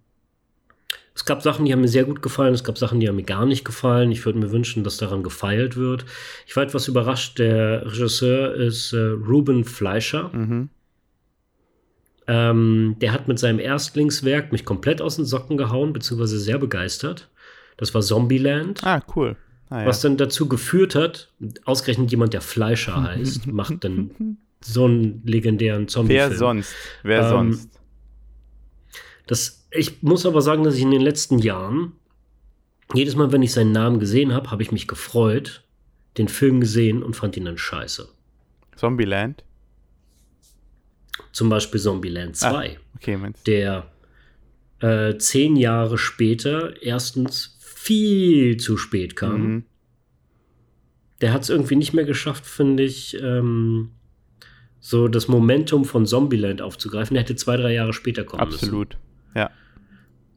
es 1.16 1.24
gab 1.24 1.42
Sachen, 1.42 1.64
die 1.66 1.72
haben 1.72 1.80
mir 1.80 1.88
sehr 1.88 2.04
gut 2.04 2.22
gefallen, 2.22 2.54
es 2.54 2.66
gab 2.66 2.78
Sachen, 2.78 3.00
die 3.00 3.08
haben 3.08 3.16
mir 3.16 3.24
gar 3.24 3.46
nicht 3.46 3.64
gefallen. 3.64 4.12
Ich 4.12 4.26
würde 4.26 4.38
mir 4.38 4.52
wünschen, 4.52 4.84
dass 4.84 4.98
daran 4.98 5.24
gefeilt 5.24 5.78
wird. 5.78 6.06
Ich 6.46 6.56
war 6.58 6.64
etwas 6.64 6.90
überrascht, 6.90 7.40
der 7.40 7.86
Regisseur 7.86 8.54
ist 8.54 8.92
äh, 8.92 8.98
Ruben 8.98 9.64
Fleischer. 9.64 10.30
Mhm. 10.34 10.70
Ähm, 12.28 12.96
der 13.00 13.14
hat 13.14 13.30
mit 13.30 13.40
seinem 13.40 13.60
Erstlingswerk 13.60 14.52
mich 14.52 14.66
komplett 14.66 15.02
aus 15.02 15.16
den 15.16 15.24
Socken 15.24 15.56
gehauen, 15.56 15.94
beziehungsweise 15.94 16.38
sehr 16.38 16.58
begeistert. 16.58 17.30
Das 17.78 17.94
war 17.94 18.02
Zombieland. 18.02 18.84
Ah, 18.84 19.02
cool. 19.16 19.38
Ah, 19.70 19.82
ja. 19.82 19.86
Was 19.88 20.02
dann 20.02 20.18
dazu 20.18 20.50
geführt 20.50 20.96
hat, 20.96 21.32
ausgerechnet 21.64 22.12
jemand, 22.12 22.34
der 22.34 22.42
Fleischer 22.42 23.02
heißt, 23.10 23.48
macht 23.48 23.86
dann 23.86 24.38
so 24.60 24.84
einen 24.84 25.22
legendären 25.24 25.88
Zombie. 25.88 26.16
Wer 26.16 26.36
sonst? 26.36 26.76
Wer 27.04 27.22
ähm, 27.22 27.30
sonst? 27.30 27.70
Das 29.28 29.65
ich 29.76 30.02
muss 30.02 30.26
aber 30.26 30.42
sagen, 30.42 30.64
dass 30.64 30.76
ich 30.76 30.82
in 30.82 30.92
den 30.92 31.02
letzten 31.02 31.40
Jahren, 31.40 31.94
jedes 32.94 33.16
Mal, 33.16 33.32
wenn 33.32 33.44
ich 33.44 33.52
seinen 33.52 33.72
Namen 33.72 34.00
gesehen 34.00 34.34
habe, 34.34 34.52
habe 34.52 34.64
ich 34.64 34.72
mich 34.72 34.88
gefreut, 34.88 35.64
den 36.18 36.28
Film 36.28 36.60
gesehen 36.60 37.04
und 37.04 37.16
fand 37.16 37.36
ihn 37.38 37.46
dann 37.46 37.58
scheiße. 37.58 38.08
Zombieland? 38.76 39.44
Zum 41.32 41.50
Beispiel 41.50 41.80
Zombieland 41.80 42.36
2. 42.36 42.48
Ah, 42.48 42.80
okay, 42.96 43.18
meinst 43.18 43.48
Der 43.48 43.90
äh, 44.80 45.18
zehn 45.18 45.56
Jahre 45.56 45.98
später 45.98 46.82
erstens 46.82 47.58
viel 47.60 48.58
zu 48.58 48.78
spät 48.78 49.16
kam. 49.16 49.42
Mhm. 49.42 49.64
Der 51.22 51.34
hat 51.34 51.44
es 51.44 51.50
irgendwie 51.50 51.76
nicht 51.76 51.94
mehr 51.94 52.04
geschafft, 52.04 52.46
finde 52.46 52.84
ich, 52.84 53.18
ähm, 53.22 53.92
so 54.80 55.08
das 55.08 55.28
Momentum 55.28 55.86
von 55.86 56.06
Zombieland 56.06 56.62
aufzugreifen. 56.62 57.16
Der 57.16 57.24
hätte 57.24 57.36
zwei, 57.36 57.58
drei 57.58 57.74
Jahre 57.74 57.94
später 57.94 58.24
kommen 58.24 58.42
Absolut. 58.42 58.90
müssen. 58.90 59.02
Absolut. 59.02 59.36
Ja. 59.36 59.52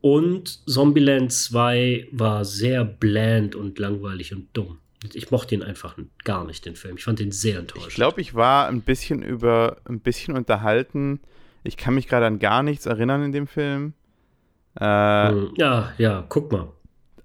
Und 0.00 0.68
Zombieland 0.68 1.32
2 1.32 2.08
war 2.12 2.44
sehr 2.44 2.84
bland 2.84 3.54
und 3.54 3.78
langweilig 3.78 4.32
und 4.32 4.48
dumm. 4.52 4.78
Ich 5.14 5.30
mochte 5.30 5.54
ihn 5.54 5.62
einfach 5.62 5.96
gar 6.24 6.44
nicht, 6.44 6.66
den 6.66 6.74
Film. 6.74 6.96
Ich 6.96 7.04
fand 7.04 7.20
ihn 7.20 7.30
sehr 7.30 7.61
enttäuscht. 7.61 7.88
Ich 7.88 7.94
glaube, 7.94 8.20
ich 8.20 8.34
war 8.34 8.66
ein 8.66 8.82
bisschen 8.82 9.22
über, 9.22 9.78
ein 9.84 10.00
bisschen 10.00 10.37
unterhalten. 10.37 11.20
Ich 11.62 11.76
kann 11.76 11.94
mich 11.94 12.08
gerade 12.08 12.26
an 12.26 12.38
gar 12.38 12.62
nichts 12.62 12.87
erinnern 12.87 13.22
in 13.22 13.32
dem 13.32 13.46
Film. 13.46 13.94
Äh, 14.80 15.28
hm. 15.30 15.52
ja, 15.56 15.92
ja, 15.98 16.24
guck 16.28 16.50
mal. 16.50 16.68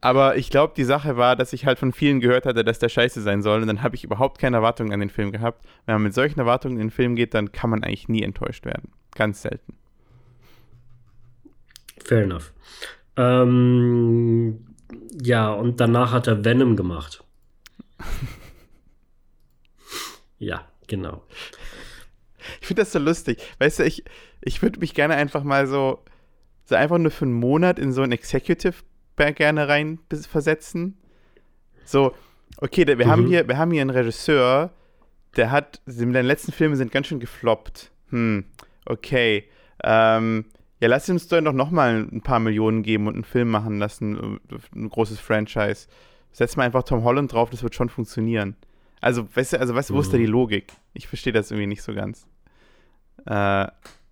Aber 0.01 0.35
ich 0.35 0.49
glaube, 0.49 0.73
die 0.75 0.83
Sache 0.83 1.15
war, 1.15 1.35
dass 1.35 1.53
ich 1.53 1.65
halt 1.65 1.79
von 1.79 1.93
vielen 1.93 2.19
gehört 2.19 2.45
hatte, 2.45 2.63
dass 2.63 2.77
der 2.77 2.89
scheiße 2.89 3.21
sein 3.21 3.41
soll. 3.41 3.61
Und 3.61 3.67
dann 3.67 3.81
habe 3.81 3.95
ich 3.95 4.03
überhaupt 4.03 4.37
keine 4.37 4.57
Erwartungen 4.57 4.91
an 4.91 4.99
den 4.99 5.09
Film 5.09 5.31
gehabt. 5.31 5.65
Wenn 5.85 5.95
man 5.95 6.03
mit 6.03 6.13
solchen 6.13 6.39
Erwartungen 6.39 6.75
in 6.75 6.87
den 6.87 6.91
Film 6.91 7.15
geht, 7.15 7.33
dann 7.33 7.53
kann 7.53 7.69
man 7.69 7.83
eigentlich 7.83 8.09
nie 8.09 8.21
enttäuscht 8.21 8.65
werden. 8.65 8.91
Ganz 9.15 9.43
selten. 9.43 9.77
Fair 12.03 12.23
enough. 12.23 12.53
Ähm, 13.17 14.65
ja, 15.21 15.51
und 15.51 15.79
danach 15.79 16.11
hat 16.11 16.27
er 16.27 16.43
Venom 16.43 16.75
gemacht. 16.75 17.23
ja, 20.39 20.67
genau. 20.87 21.23
Ich 22.61 22.67
finde 22.67 22.81
das 22.81 22.91
so 22.91 22.99
lustig. 22.99 23.41
Weißt 23.59 23.79
du, 23.79 23.85
ich, 23.85 24.03
ich 24.41 24.61
würde 24.61 24.79
mich 24.79 24.93
gerne 24.93 25.15
einfach 25.15 25.43
mal 25.43 25.67
so, 25.67 26.03
so 26.65 26.75
einfach 26.75 26.97
nur 26.97 27.11
für 27.11 27.25
einen 27.25 27.33
Monat 27.33 27.79
in 27.79 27.91
so 27.93 28.01
ein 28.01 28.11
Executive 28.11 28.75
gerne 29.15 29.67
rein 29.67 29.99
versetzen. 30.29 30.97
So, 31.85 32.13
okay, 32.57 32.85
wir, 32.87 32.95
mhm. 32.95 33.05
haben 33.09 33.27
hier, 33.27 33.47
wir 33.47 33.57
haben 33.57 33.71
hier 33.71 33.81
einen 33.81 33.89
Regisseur, 33.89 34.71
der 35.35 35.51
hat, 35.51 35.81
seine 35.85 36.21
letzten 36.21 36.51
Filme 36.51 36.75
sind 36.75 36.91
ganz 36.91 37.07
schön 37.07 37.19
gefloppt. 37.19 37.91
Hm, 38.09 38.45
okay. 38.85 39.45
Ähm, 39.83 40.45
ja, 40.83 40.89
lass 40.89 41.09
uns 41.09 41.29
doch 41.29 41.39
noch 41.39 41.71
mal 41.71 42.05
ein 42.11 42.19
paar 42.19 42.41
Millionen 42.41 42.83
geben 42.83 43.07
und 43.07 43.13
einen 43.13 43.23
Film 43.23 43.49
machen 43.49 43.79
lassen, 43.79 44.39
äh, 44.51 44.57
ein 44.75 44.89
großes 44.89 45.17
Franchise. 45.17 45.87
Setz 46.33 46.57
mal 46.57 46.65
einfach 46.65 46.83
Tom 46.83 47.05
Holland 47.05 47.31
drauf, 47.31 47.49
das 47.49 47.63
wird 47.63 47.73
schon 47.73 47.87
funktionieren. 47.87 48.57
Also, 48.99 49.25
weißt 49.33 49.53
du, 49.53 49.61
also, 49.61 49.73
weißt 49.73 49.91
du, 49.91 49.93
wo 49.93 50.01
ist 50.01 50.11
da 50.11 50.17
die 50.17 50.27
mhm. 50.27 50.33
Logik? 50.33 50.73
Ich 50.93 51.07
verstehe 51.07 51.31
das 51.31 51.51
irgendwie 51.51 51.67
nicht 51.67 51.83
so 51.83 51.93
ganz. 51.93 52.27
Äh, 53.25 53.67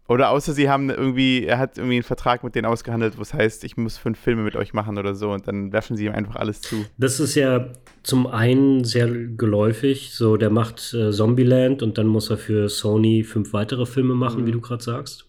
oder 0.07 0.29
außer 0.29 0.53
sie 0.53 0.69
haben 0.69 0.89
irgendwie, 0.89 1.43
er 1.43 1.57
hat 1.57 1.77
irgendwie 1.77 1.95
einen 1.95 2.03
Vertrag 2.03 2.41
mit 2.41 2.55
denen 2.55 2.67
ausgehandelt, 2.67 3.17
wo 3.17 3.21
es 3.21 3.33
heißt, 3.33 3.65
ich 3.65 3.75
muss 3.75 3.97
fünf 3.97 4.17
Filme 4.17 4.43
mit 4.43 4.55
euch 4.55 4.71
machen 4.71 4.97
oder 4.97 5.13
so 5.13 5.31
und 5.31 5.49
dann 5.49 5.73
werfen 5.73 5.97
sie 5.97 6.05
ihm 6.05 6.13
einfach 6.13 6.37
alles 6.37 6.61
zu. 6.61 6.85
Das 6.97 7.19
ist 7.19 7.35
ja 7.35 7.67
zum 8.03 8.27
einen 8.27 8.85
sehr 8.85 9.09
geläufig, 9.09 10.11
so 10.13 10.37
der 10.37 10.49
macht 10.49 10.93
äh, 10.93 11.11
Zombieland 11.11 11.83
und 11.83 11.97
dann 11.97 12.07
muss 12.07 12.29
er 12.29 12.37
für 12.37 12.69
Sony 12.69 13.25
fünf 13.25 13.51
weitere 13.51 13.85
Filme 13.85 14.15
machen, 14.15 14.43
mhm. 14.43 14.47
wie 14.47 14.51
du 14.51 14.61
gerade 14.61 14.81
sagst. 14.81 15.27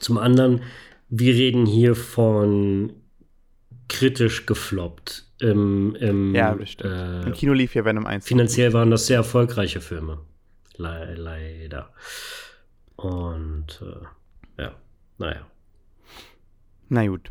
Zum 0.00 0.18
anderen, 0.18 0.62
wir 1.08 1.34
reden 1.34 1.66
hier 1.66 1.94
von 1.94 2.92
kritisch 3.88 4.46
gefloppt. 4.46 5.24
Im, 5.40 5.94
im, 5.96 6.34
ja, 6.34 6.52
bestimmt. 6.54 6.92
Äh, 6.92 7.22
Im 7.22 7.32
Kino 7.32 7.52
lief 7.52 7.74
ja 7.74 7.84
Venom 7.84 8.06
1. 8.06 8.26
Finanziell 8.26 8.72
waren 8.72 8.90
das 8.90 9.06
sehr 9.06 9.18
erfolgreiche 9.18 9.80
Filme. 9.80 10.18
Le 10.76 11.14
leider. 11.14 11.90
Und 12.96 13.82
äh, 13.82 14.62
ja, 14.62 14.72
naja. 15.18 15.46
Na 16.88 17.06
gut. 17.06 17.30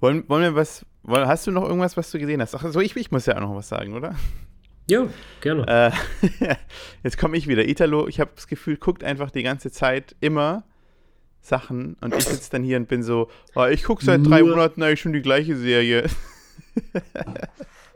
Wollen, 0.00 0.28
wollen 0.28 0.42
wir 0.42 0.54
was. 0.54 0.86
Wollen, 1.02 1.26
hast 1.26 1.46
du 1.46 1.50
noch 1.50 1.64
irgendwas, 1.64 1.96
was 1.96 2.10
du 2.10 2.18
gesehen 2.18 2.40
hast? 2.40 2.54
Ach 2.54 2.64
so, 2.70 2.80
ich, 2.80 2.94
ich 2.96 3.10
muss 3.10 3.26
ja 3.26 3.36
auch 3.36 3.40
noch 3.40 3.54
was 3.56 3.68
sagen, 3.68 3.94
oder? 3.94 4.14
Ja, 4.88 5.06
gerne. 5.40 5.92
Äh, 6.40 6.54
jetzt 7.02 7.18
komme 7.18 7.36
ich 7.36 7.48
wieder. 7.48 7.66
Italo, 7.66 8.06
ich 8.08 8.20
habe 8.20 8.30
das 8.34 8.46
Gefühl, 8.46 8.76
guckt 8.76 9.04
einfach 9.04 9.30
die 9.30 9.42
ganze 9.42 9.70
Zeit 9.70 10.14
immer 10.20 10.64
Sachen 11.48 11.96
und 12.00 12.14
ich 12.14 12.24
sitze 12.24 12.50
dann 12.50 12.62
hier 12.62 12.76
und 12.76 12.88
bin 12.88 13.02
so, 13.02 13.28
oh, 13.54 13.64
ich 13.64 13.84
gucke 13.84 14.04
seit 14.04 14.26
drei 14.26 14.42
Monaten 14.42 14.82
eigentlich 14.82 15.00
schon 15.00 15.12
die 15.12 15.22
gleiche 15.22 15.56
Serie. 15.56 16.04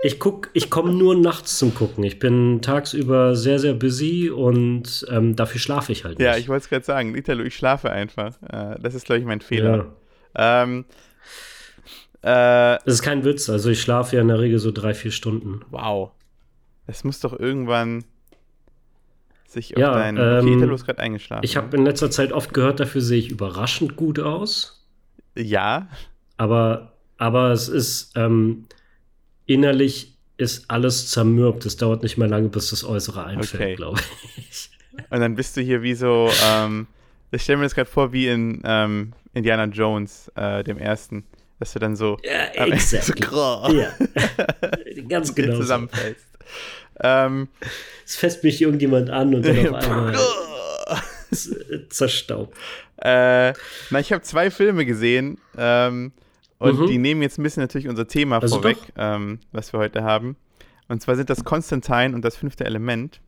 Ich 0.05 0.19
guck, 0.19 0.51
ich 0.53 0.69
komme 0.69 0.93
nur 0.93 1.15
nachts 1.15 1.59
zum 1.59 1.75
Gucken. 1.75 2.03
Ich 2.03 2.19
bin 2.19 2.61
tagsüber 2.61 3.37
sehr, 3.37 3.61
sehr 3.61 3.75
busy 3.75 4.31
und 4.31 5.07
ähm, 5.09 5.37
dafür 5.37 5.61
schlafe 5.61 5.93
ich 5.93 6.05
halt 6.05 6.19
nicht. 6.19 6.27
Ja, 6.27 6.37
ich 6.37 6.49
wollte 6.49 6.65
es 6.65 6.69
gerade 6.69 6.85
sagen, 6.85 7.15
Italo, 7.15 7.45
ich 7.45 7.55
schlafe 7.55 7.91
einfach. 7.91 8.35
Äh, 8.43 8.81
das 8.81 8.95
ist, 8.95 9.07
glaube 9.07 9.21
ich, 9.21 9.25
mein 9.25 9.41
Fehler. 9.41 9.93
Ja. 10.37 10.63
Ähm, 10.65 10.87
äh, 12.23 12.79
das 12.85 12.95
ist 12.95 13.03
kein 13.03 13.25
Witz. 13.25 13.49
Also 13.49 13.71
ich 13.71 13.81
schlafe 13.81 14.17
ja 14.17 14.23
in 14.23 14.29
der 14.29 14.41
Regel 14.41 14.59
so 14.59 14.73
drei, 14.73 14.93
vier 14.93 15.13
Stunden. 15.13 15.61
Wow. 15.71 16.11
Es 16.89 17.05
muss 17.05 17.21
doch 17.21 17.39
irgendwann 17.39 18.03
sich 19.53 19.77
auf 19.77 19.81
ja, 19.81 19.93
deinen. 19.93 20.19
Okay, 20.19 20.65
ähm, 20.65 20.73
ist 20.73 20.87
gerade 20.87 21.01
eingeschlafen. 21.01 21.45
Ich 21.45 21.57
habe 21.57 21.77
in 21.77 21.85
letzter 21.85 22.11
Zeit 22.11 22.33
oft 22.33 22.53
gehört, 22.55 22.81
dafür 22.81 23.01
sehe 23.01 23.19
ich 23.19 23.31
überraschend 23.31 23.97
gut 23.97 24.19
aus. 24.19 24.87
Ja. 25.37 25.89
Aber, 26.37 26.93
aber 27.19 27.53
es 27.53 27.69
ist 27.69 28.13
ähm, 28.17 28.65
innerlich 29.47 30.17
ist 30.37 30.71
alles 30.71 31.11
zermürbt. 31.11 31.65
Es 31.67 31.77
dauert 31.77 32.03
nicht 32.03 32.19
mehr 32.19 32.29
lange, 32.29 32.49
bis 32.49 32.71
das 32.71 32.85
Äußere 32.85 33.25
einfällt, 33.25 33.63
okay. 33.63 33.75
glaube 33.77 34.01
ich. 34.37 34.71
Und 35.11 35.21
dann 35.21 35.35
bist 35.35 35.57
du 35.57 35.61
hier 35.61 35.83
wie 35.83 35.95
so, 35.95 36.31
ähm, 36.45 36.87
ich 37.31 37.43
stelle 37.43 37.59
mir 37.59 37.65
das 37.65 37.75
gerade 37.75 37.89
vor, 37.89 38.13
wie 38.13 38.29
in 38.29 38.61
ähm, 38.65 39.13
Indiana 39.33 39.65
Jones, 39.65 40.31
äh, 40.35 40.63
dem 40.65 40.79
ersten, 40.79 41.25
dass 41.59 41.73
du 41.73 41.79
dann 41.79 41.97
so, 41.97 42.19
ja, 42.23 42.65
exactly. 42.67 43.27
so 43.27 43.73
ja. 43.73 43.89
ganz 45.09 45.35
genau 45.35 45.57
zusammenfällst. 45.57 46.27
Ähm, 47.03 47.49
es 48.05 48.17
fässt 48.17 48.45
mich 48.45 48.61
irgendjemand 48.61 49.11
an 49.11 49.35
und 49.35 49.47
dann 49.47 49.69
auf 49.69 49.75
einmal 49.89 50.15
zerstaubt. 51.89 52.57
Äh, 52.97 53.53
na, 53.91 54.01
ich 54.01 54.13
habe 54.13 54.23
zwei 54.23 54.51
Filme 54.51 54.85
gesehen 54.85 55.39
ähm, 55.57 56.13
und 56.59 56.81
mhm. 56.81 56.87
die 56.87 56.99
nehmen 56.99 57.23
jetzt 57.23 57.39
ein 57.39 57.43
bisschen 57.43 57.63
natürlich 57.63 57.89
unser 57.89 58.07
Thema 58.07 58.39
also 58.39 58.57
vorweg, 58.57 58.79
ähm, 58.97 59.41
was 59.51 59.73
wir 59.73 59.81
heute 59.81 60.05
haben. 60.05 60.37
Und 60.89 61.03
zwar 61.03 61.17
sind 61.17 61.31
das 61.31 61.45
Konstantin 61.45 62.15
und 62.15 62.25
das 62.25 62.37
fünfte 62.37 62.65
Element. 62.65 63.21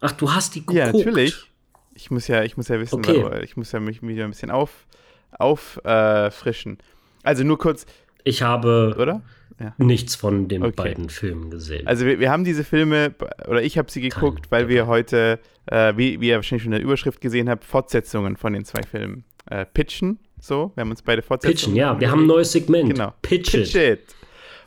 Ach, 0.00 0.12
du 0.12 0.32
hast 0.32 0.54
die 0.54 0.60
geguckt? 0.60 0.78
Ja, 0.78 0.90
natürlich. 0.90 1.46
Ich 1.94 2.10
muss 2.10 2.28
ja, 2.28 2.42
ich 2.42 2.56
muss 2.56 2.68
ja 2.68 2.80
wissen, 2.80 2.96
okay. 2.96 3.22
weil, 3.22 3.44
ich 3.44 3.56
muss 3.56 3.72
ja 3.72 3.80
mich 3.80 4.02
wieder 4.02 4.24
ein 4.24 4.30
bisschen 4.30 4.50
auf, 4.50 4.86
auffrischen. 5.32 6.78
Äh, 6.78 6.82
also 7.22 7.44
nur 7.44 7.58
kurz. 7.58 7.84
Ich 8.24 8.42
habe 8.42 8.96
oder? 8.98 9.22
Ja. 9.60 9.74
nichts 9.76 10.14
von 10.16 10.48
den 10.48 10.62
okay. 10.62 10.72
beiden 10.74 11.10
Filmen 11.10 11.50
gesehen. 11.50 11.86
Also 11.86 12.06
wir, 12.06 12.18
wir 12.18 12.30
haben 12.30 12.44
diese 12.44 12.64
Filme, 12.64 13.14
oder 13.46 13.62
ich 13.62 13.76
habe 13.76 13.90
sie 13.90 14.00
geguckt, 14.00 14.44
Kein, 14.44 14.50
weil 14.50 14.68
wir 14.68 14.86
heute, 14.86 15.38
äh, 15.66 15.92
wie, 15.96 16.18
wie 16.20 16.28
ihr 16.28 16.36
wahrscheinlich 16.36 16.62
schon 16.62 16.72
in 16.72 16.78
der 16.78 16.82
Überschrift 16.82 17.20
gesehen 17.20 17.50
habt, 17.50 17.64
Fortsetzungen 17.64 18.38
von 18.38 18.54
den 18.54 18.64
zwei 18.64 18.82
Filmen 18.82 19.24
äh, 19.50 19.66
pitchen. 19.66 20.18
So, 20.40 20.72
wir 20.74 20.80
haben 20.80 20.90
uns 20.90 21.02
beide 21.02 21.20
Fortsetzungen. 21.20 21.74
Pitchen, 21.74 21.76
ja, 21.76 22.00
wir 22.00 22.10
haben 22.10 22.22
ein 22.22 22.26
neues 22.26 22.52
Segment. 22.52 22.88
Genau. 22.88 23.12
Pitch, 23.20 23.52
Pitch 23.52 23.74
it. 23.74 24.00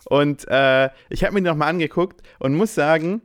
Und 0.05 0.45
äh, 0.47 0.89
ich 1.09 1.23
habe 1.23 1.33
mir 1.33 1.41
die 1.41 1.47
nochmal 1.47 1.69
angeguckt 1.69 2.21
und 2.37 2.53
muss 2.53 2.75
sagen, 2.75 3.21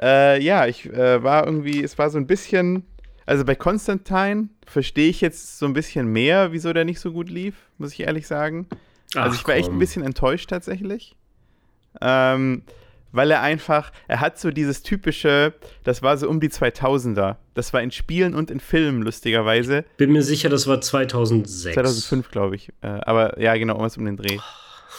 äh, 0.00 0.42
ja, 0.42 0.66
ich 0.66 0.86
äh, 0.86 1.22
war 1.22 1.46
irgendwie, 1.46 1.82
es 1.82 1.96
war 1.98 2.10
so 2.10 2.18
ein 2.18 2.26
bisschen, 2.26 2.84
also 3.24 3.44
bei 3.44 3.54
Constantine 3.54 4.48
verstehe 4.66 5.08
ich 5.08 5.20
jetzt 5.20 5.58
so 5.58 5.66
ein 5.66 5.74
bisschen 5.74 6.08
mehr, 6.08 6.52
wieso 6.52 6.72
der 6.72 6.84
nicht 6.84 7.00
so 7.00 7.12
gut 7.12 7.28
lief, 7.28 7.54
muss 7.78 7.92
ich 7.92 8.00
ehrlich 8.00 8.26
sagen. 8.26 8.66
Ach, 9.14 9.24
also 9.24 9.36
ich 9.36 9.46
war 9.46 9.54
echt 9.54 9.70
ein 9.70 9.78
bisschen 9.78 10.02
enttäuscht 10.02 10.50
tatsächlich. 10.50 11.16
Ähm, 12.00 12.62
weil 13.12 13.30
er 13.30 13.40
einfach, 13.40 13.90
er 14.06 14.20
hat 14.20 14.38
so 14.38 14.50
dieses 14.50 14.82
typische, 14.82 15.54
das 15.84 16.02
war 16.02 16.16
so 16.18 16.28
um 16.28 16.40
die 16.40 16.50
2000er. 16.50 17.36
Das 17.54 17.72
war 17.72 17.82
in 17.82 17.90
Spielen 17.90 18.34
und 18.34 18.50
in 18.50 18.60
Filmen, 18.60 19.02
lustigerweise. 19.02 19.84
Bin 19.96 20.12
mir 20.12 20.22
sicher, 20.22 20.48
das 20.48 20.66
war 20.66 20.80
2006. 20.80 21.74
2005, 21.74 22.30
glaube 22.30 22.56
ich. 22.56 22.68
Äh, 22.82 22.86
aber 22.86 23.40
ja, 23.40 23.56
genau, 23.56 23.80
was 23.80 23.96
um 23.96 24.04
den 24.04 24.16
Dreh. 24.16 24.38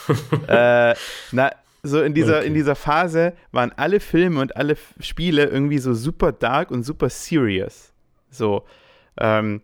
äh, 0.48 0.94
na, 1.32 1.50
so 1.82 2.02
in 2.02 2.14
dieser, 2.14 2.38
okay. 2.38 2.46
in 2.48 2.54
dieser 2.54 2.74
Phase 2.74 3.32
waren 3.52 3.72
alle 3.76 4.00
Filme 4.00 4.40
und 4.40 4.56
alle 4.56 4.76
Spiele 4.98 5.44
irgendwie 5.44 5.78
so 5.78 5.94
super 5.94 6.32
dark 6.32 6.70
und 6.70 6.82
super 6.82 7.08
serious. 7.08 7.92
So. 8.30 8.64
Ähm, 9.18 9.62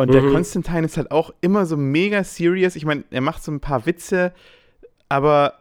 und 0.00 0.08
mhm. 0.08 0.12
der 0.12 0.22
Konstantin 0.30 0.84
ist 0.84 0.96
halt 0.96 1.10
auch 1.10 1.32
immer 1.40 1.66
so 1.66 1.76
mega 1.76 2.24
serious. 2.24 2.76
Ich 2.76 2.84
meine, 2.84 3.04
er 3.10 3.20
macht 3.20 3.42
so 3.42 3.52
ein 3.52 3.60
paar 3.60 3.86
Witze, 3.86 4.32
aber 5.08 5.54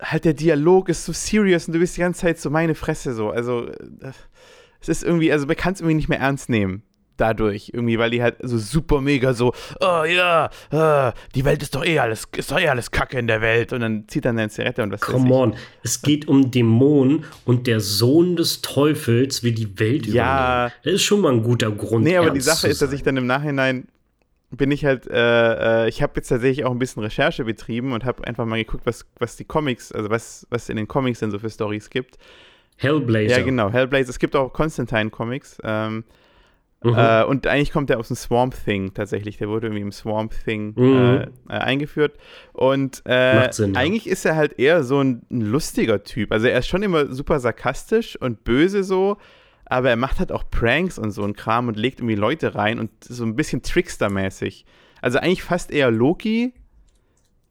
halt 0.00 0.24
der 0.24 0.34
Dialog 0.34 0.88
ist 0.88 1.04
so 1.04 1.12
serious 1.12 1.66
und 1.66 1.74
du 1.74 1.80
bist 1.80 1.96
die 1.96 2.00
ganze 2.00 2.20
Zeit 2.20 2.38
so 2.38 2.50
meine 2.50 2.74
Fresse 2.74 3.14
so. 3.14 3.30
Also, 3.30 3.66
äh, 3.66 4.12
es 4.80 4.88
ist 4.88 5.04
irgendwie, 5.04 5.30
also 5.30 5.46
man 5.46 5.56
kann 5.56 5.74
es 5.74 5.80
irgendwie 5.80 5.96
nicht 5.96 6.08
mehr 6.08 6.20
ernst 6.20 6.48
nehmen 6.48 6.82
dadurch 7.20 7.70
irgendwie, 7.74 7.98
weil 7.98 8.10
die 8.10 8.22
halt 8.22 8.36
so 8.42 8.58
super 8.58 9.00
mega 9.00 9.34
so, 9.34 9.52
oh 9.80 10.04
ja, 10.04 10.50
uh, 10.72 11.12
die 11.34 11.44
Welt 11.44 11.62
ist 11.62 11.74
doch 11.74 11.84
eh 11.84 11.98
alles, 11.98 12.26
ist 12.36 12.50
doch 12.50 12.58
eh 12.58 12.68
alles 12.68 12.90
Kacke 12.90 13.18
in 13.18 13.26
der 13.26 13.40
Welt 13.40 13.72
und 13.72 13.80
dann 13.80 14.08
zieht 14.08 14.24
er 14.24 14.30
eine 14.30 14.48
Zigarette 14.48 14.82
und 14.82 14.92
was 14.92 15.00
Come 15.00 15.32
on, 15.32 15.54
es 15.82 16.02
geht 16.02 16.28
um 16.28 16.50
Dämonen 16.50 17.24
und 17.44 17.66
der 17.66 17.80
Sohn 17.80 18.36
des 18.36 18.62
Teufels 18.62 19.42
will 19.42 19.52
die 19.52 19.78
Welt 19.78 20.06
ja. 20.06 20.12
übernehmen. 20.12 20.72
Das 20.84 20.92
ist 20.94 21.02
schon 21.02 21.20
mal 21.20 21.32
ein 21.32 21.42
guter 21.42 21.70
Grund. 21.70 22.04
Nee, 22.04 22.16
aber 22.16 22.30
die 22.30 22.40
Sache 22.40 22.68
ist, 22.68 22.82
dass 22.82 22.92
ich 22.92 23.02
dann 23.02 23.16
im 23.16 23.26
Nachhinein 23.26 23.88
bin 24.50 24.70
ich 24.72 24.84
halt, 24.84 25.06
äh, 25.08 25.84
äh, 25.84 25.88
ich 25.88 26.02
habe 26.02 26.14
jetzt 26.16 26.28
tatsächlich 26.28 26.64
auch 26.64 26.72
ein 26.72 26.78
bisschen 26.78 27.02
Recherche 27.02 27.44
betrieben 27.44 27.92
und 27.92 28.04
habe 28.04 28.26
einfach 28.26 28.44
mal 28.46 28.56
geguckt, 28.56 28.84
was, 28.84 29.06
was 29.18 29.36
die 29.36 29.44
Comics, 29.44 29.92
also 29.92 30.10
was, 30.10 30.46
was 30.50 30.68
in 30.68 30.76
den 30.76 30.88
Comics 30.88 31.20
denn 31.20 31.30
so 31.30 31.38
für 31.38 31.50
Stories 31.50 31.88
gibt. 31.88 32.18
Hellblazer. 32.76 33.38
Ja, 33.38 33.44
genau, 33.44 33.70
Hellblazer. 33.70 34.10
Es 34.10 34.18
gibt 34.18 34.34
auch 34.34 34.52
Constantine-Comics. 34.52 35.58
Ähm, 35.62 36.04
Mhm. 36.82 36.94
Äh, 36.96 37.24
und 37.24 37.46
eigentlich 37.46 37.72
kommt 37.72 37.90
er 37.90 37.98
aus 37.98 38.08
dem 38.08 38.16
Swamp 38.16 38.54
Thing 38.64 38.94
tatsächlich. 38.94 39.36
Der 39.36 39.48
wurde 39.48 39.66
irgendwie 39.66 39.82
im 39.82 39.92
Swamp 39.92 40.32
Thing 40.44 40.72
mhm. 40.76 40.96
äh, 40.96 41.22
äh, 41.22 41.28
eingeführt. 41.48 42.16
Und 42.52 43.02
äh, 43.04 43.52
Sinn, 43.52 43.76
eigentlich 43.76 44.06
ja. 44.06 44.12
ist 44.12 44.24
er 44.24 44.36
halt 44.36 44.58
eher 44.58 44.82
so 44.82 45.00
ein, 45.00 45.22
ein, 45.30 45.42
lustiger 45.42 46.02
Typ. 46.04 46.32
Also 46.32 46.46
er 46.46 46.58
ist 46.58 46.68
schon 46.68 46.82
immer 46.82 47.12
super 47.12 47.38
sarkastisch 47.38 48.16
und 48.16 48.44
böse 48.44 48.82
so, 48.82 49.18
aber 49.66 49.90
er 49.90 49.96
macht 49.96 50.18
halt 50.18 50.32
auch 50.32 50.44
Pranks 50.50 50.98
und 50.98 51.10
so 51.10 51.22
ein 51.22 51.34
Kram 51.34 51.68
und 51.68 51.76
legt 51.76 52.00
irgendwie 52.00 52.16
Leute 52.16 52.54
rein 52.54 52.78
und 52.78 52.90
so 53.04 53.24
ein 53.24 53.36
bisschen 53.36 53.62
Trickster-mäßig. 53.62 54.64
Also 55.02 55.18
eigentlich 55.18 55.42
fast 55.42 55.70
eher 55.70 55.90
Loki 55.90 56.54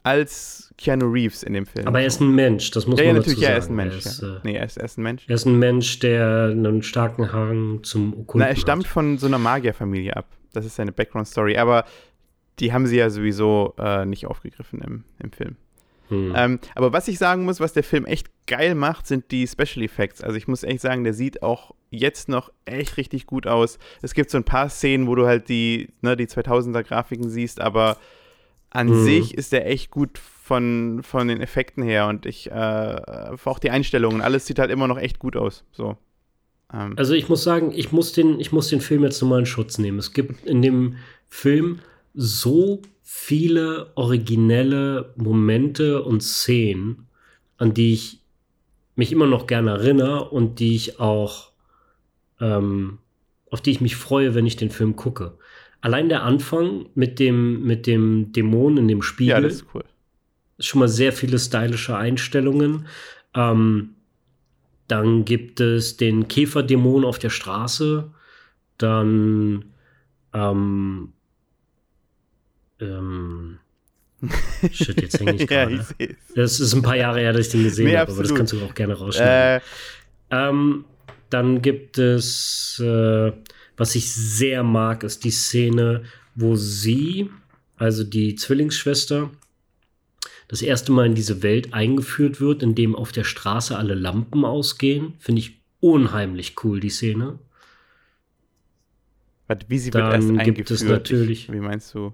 als 0.03 0.73
Keanu 0.77 1.07
Reeves 1.11 1.43
in 1.43 1.53
dem 1.53 1.65
Film. 1.65 1.87
Aber 1.87 1.99
er 1.99 2.07
ist 2.07 2.21
ein 2.21 2.33
Mensch, 2.33 2.71
das 2.71 2.87
muss 2.87 2.99
ja, 2.99 3.05
man 3.05 3.15
ja, 3.15 3.19
natürlich, 3.19 3.39
dazu 3.39 3.49
ja, 3.49 3.51
er 3.51 3.57
ist 3.57 3.69
ein 3.69 3.75
Mensch. 3.75 3.93
Er 3.93 3.97
ist, 3.97 4.21
ja. 4.21 4.41
nee, 4.43 4.55
er 4.55 4.65
ist, 4.65 4.77
er 4.77 4.85
ist 4.85 4.97
ein 4.97 5.03
Mensch. 5.03 5.23
Er 5.27 5.35
ist 5.35 5.45
ein 5.45 5.59
Mensch, 5.59 5.99
der 5.99 6.49
einen 6.51 6.83
starken 6.83 7.31
Hang 7.33 7.79
zum 7.83 8.13
Okkulten 8.13 8.39
Na, 8.39 8.47
er 8.47 8.55
stammt 8.55 8.85
hat. 8.85 8.91
von 8.91 9.17
so 9.17 9.27
einer 9.27 9.39
Magierfamilie 9.39 10.15
ab. 10.15 10.27
Das 10.53 10.65
ist 10.65 10.75
seine 10.75 10.91
Background-Story. 10.91 11.57
Aber 11.57 11.85
die 12.59 12.73
haben 12.73 12.87
sie 12.87 12.97
ja 12.97 13.09
sowieso 13.09 13.73
äh, 13.77 14.05
nicht 14.05 14.25
aufgegriffen 14.25 14.81
im, 14.81 15.03
im 15.19 15.31
Film. 15.31 15.55
Hm. 16.09 16.33
Ähm, 16.35 16.59
aber 16.75 16.91
was 16.91 17.07
ich 17.07 17.19
sagen 17.19 17.45
muss, 17.45 17.59
was 17.59 17.73
der 17.73 17.83
Film 17.83 18.05
echt 18.05 18.27
geil 18.47 18.75
macht, 18.75 19.05
sind 19.05 19.31
die 19.31 19.47
Special 19.47 19.83
Effects. 19.83 20.21
Also 20.21 20.37
ich 20.37 20.47
muss 20.47 20.63
echt 20.63 20.81
sagen, 20.81 21.03
der 21.03 21.13
sieht 21.13 21.43
auch 21.43 21.75
jetzt 21.91 22.29
noch 22.29 22.51
echt 22.65 22.97
richtig 22.97 23.27
gut 23.27 23.47
aus. 23.47 23.79
Es 24.01 24.13
gibt 24.13 24.31
so 24.31 24.37
ein 24.37 24.43
paar 24.43 24.69
Szenen, 24.69 25.07
wo 25.07 25.15
du 25.15 25.27
halt 25.27 25.49
die, 25.49 25.89
ne, 26.01 26.17
die 26.17 26.27
2000er 26.27 26.83
Grafiken 26.83 27.29
siehst, 27.29 27.61
aber 27.61 27.97
an 28.69 28.89
hm. 28.89 29.03
sich 29.03 29.33
ist 29.33 29.51
der 29.51 29.67
echt 29.67 29.91
gut 29.91 30.17
von, 30.17 31.01
von 31.03 31.27
den 31.27 31.41
Effekten 31.41 31.83
her 31.83 32.07
und 32.07 32.25
ich, 32.25 32.49
äh, 32.51 32.95
auch 33.45 33.59
die 33.59 33.69
Einstellungen, 33.69 34.21
alles 34.21 34.45
sieht 34.45 34.59
halt 34.59 34.71
immer 34.71 34.87
noch 34.87 34.97
echt 34.97 35.19
gut 35.19 35.35
aus. 35.35 35.63
So. 35.71 35.97
Ähm. 36.73 36.93
Also 36.97 37.13
ich 37.13 37.29
muss 37.29 37.43
sagen, 37.43 37.71
ich 37.75 37.91
muss, 37.91 38.13
den, 38.13 38.39
ich 38.39 38.51
muss 38.51 38.69
den 38.69 38.81
Film 38.81 39.03
jetzt 39.03 39.21
nochmal 39.21 39.39
in 39.39 39.45
Schutz 39.45 39.77
nehmen. 39.77 39.99
Es 39.99 40.13
gibt 40.13 40.45
in 40.45 40.61
dem 40.61 40.97
Film 41.27 41.79
so 42.13 42.81
viele 43.01 43.91
originelle 43.95 45.13
Momente 45.15 46.03
und 46.03 46.21
Szenen, 46.21 47.07
an 47.57 47.73
die 47.73 47.93
ich 47.93 48.19
mich 48.95 49.11
immer 49.11 49.25
noch 49.25 49.47
gerne 49.47 49.71
erinnere 49.71 50.29
und 50.29 50.59
die 50.59 50.75
ich 50.75 50.99
auch, 50.99 51.51
ähm, 52.39 52.99
auf 53.49 53.61
die 53.61 53.71
ich 53.71 53.81
mich 53.81 53.95
freue, 53.95 54.35
wenn 54.35 54.45
ich 54.45 54.57
den 54.57 54.69
Film 54.69 54.95
gucke. 54.95 55.38
Allein 55.81 56.09
der 56.09 56.23
Anfang 56.23 56.87
mit 56.95 57.19
dem, 57.19 57.63
mit 57.63 57.87
dem 57.87 58.31
Dämon 58.31 58.77
in 58.77 58.87
dem 58.87 59.01
Spiegel. 59.01 59.29
Ja, 59.29 59.41
das 59.41 59.55
ist 59.55 59.65
cool 59.73 59.83
schon 60.59 60.79
mal 60.79 60.87
sehr 60.87 61.13
viele 61.13 61.39
stylische 61.39 61.95
Einstellungen. 61.95 62.87
Ähm, 63.33 63.95
dann 64.87 65.25
gibt 65.25 65.59
es 65.59 65.97
den 65.97 66.27
Käferdämon 66.27 67.05
auf 67.05 67.19
der 67.19 67.29
Straße. 67.29 68.11
Dann 68.77 69.65
ähm, 70.33 71.13
ähm, 72.79 73.59
Shit, 74.71 75.01
jetzt 75.01 75.19
hänge 75.19 75.35
ich 75.35 75.47
gerade. 75.47 75.85
ja, 75.97 76.07
das 76.35 76.59
ist 76.59 76.73
ein 76.73 76.81
paar 76.81 76.97
Jahre 76.97 77.19
her, 77.19 77.33
dass 77.33 77.47
ich 77.47 77.51
den 77.53 77.63
gesehen 77.63 77.87
nee, 77.87 77.97
habe, 77.97 78.11
aber 78.11 78.21
das 78.21 78.35
kannst 78.35 78.53
du 78.53 78.61
auch 78.63 78.73
gerne 78.73 78.95
rausschneiden. 78.95 79.61
Äh. 80.29 80.49
Ähm, 80.49 80.85
dann 81.29 81.61
gibt 81.61 81.97
es, 81.97 82.81
äh, 82.83 83.31
was 83.79 83.95
ich 83.95 84.11
sehr 84.11 84.61
mag, 84.61 85.03
ist 85.03 85.23
die 85.23 85.31
Szene, 85.31 86.03
wo 86.35 86.55
sie, 86.57 87.29
also 87.77 88.03
die 88.03 88.35
Zwillingsschwester, 88.35 89.31
das 90.49 90.61
erste 90.61 90.91
Mal 90.91 91.05
in 91.05 91.15
diese 91.15 91.43
Welt 91.43 91.73
eingeführt 91.73 92.41
wird, 92.41 92.61
in 92.61 92.75
dem 92.75 92.93
auf 92.93 93.13
der 93.13 93.23
Straße 93.23 93.77
alle 93.77 93.93
Lampen 93.95 94.43
ausgehen. 94.43 95.13
Finde 95.19 95.39
ich 95.39 95.61
unheimlich 95.79 96.55
cool, 96.63 96.81
die 96.81 96.89
Szene. 96.89 97.39
Wie 99.67 99.79
sie 99.79 99.91
Dann 99.91 100.03
wird 100.03 100.13
erst 100.13 100.29
eingeführt? 100.29 100.55
Gibt 100.57 100.71
es 100.71 100.83
natürlich, 100.83 101.51
Wie 101.51 101.59
meinst 101.59 101.93
du? 101.93 102.13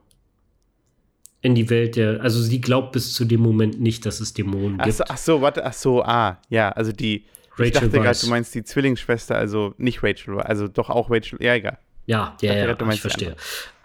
in 1.42 1.54
die 1.54 1.70
Welt 1.70 1.96
der, 1.96 2.22
also 2.22 2.42
sie 2.42 2.60
glaubt 2.60 2.92
bis 2.94 3.14
zu 3.14 3.24
dem 3.24 3.40
Moment 3.40 3.80
nicht, 3.80 4.06
dass 4.08 4.20
es 4.20 4.34
Dämonen 4.34 4.80
ach 4.80 4.86
gibt. 4.86 4.98
so, 4.98 5.04
ach 5.08 5.18
so, 5.18 5.42
warte, 5.42 5.64
ach 5.64 5.74
so, 5.74 6.04
ah, 6.04 6.42
ja, 6.50 6.70
also 6.70 6.92
die, 6.92 7.26
ich 7.58 7.76
Rachel 7.76 7.90
dachte 7.90 8.02
gerade, 8.02 8.20
du 8.20 8.28
meinst 8.28 8.54
die 8.56 8.64
Zwillingsschwester, 8.64 9.36
also 9.36 9.74
nicht 9.78 10.04
Rachel, 10.04 10.40
also 10.40 10.68
doch 10.68 10.90
auch 10.90 11.10
Rachel, 11.10 11.42
ja, 11.42 11.56
egal. 11.56 11.80
Ja, 12.06 12.38
ja, 12.42 12.54
ja, 12.54 12.66
gerade, 12.66 12.86
du 12.86 12.92
ich 12.92 13.02
verstehe. 13.02 13.36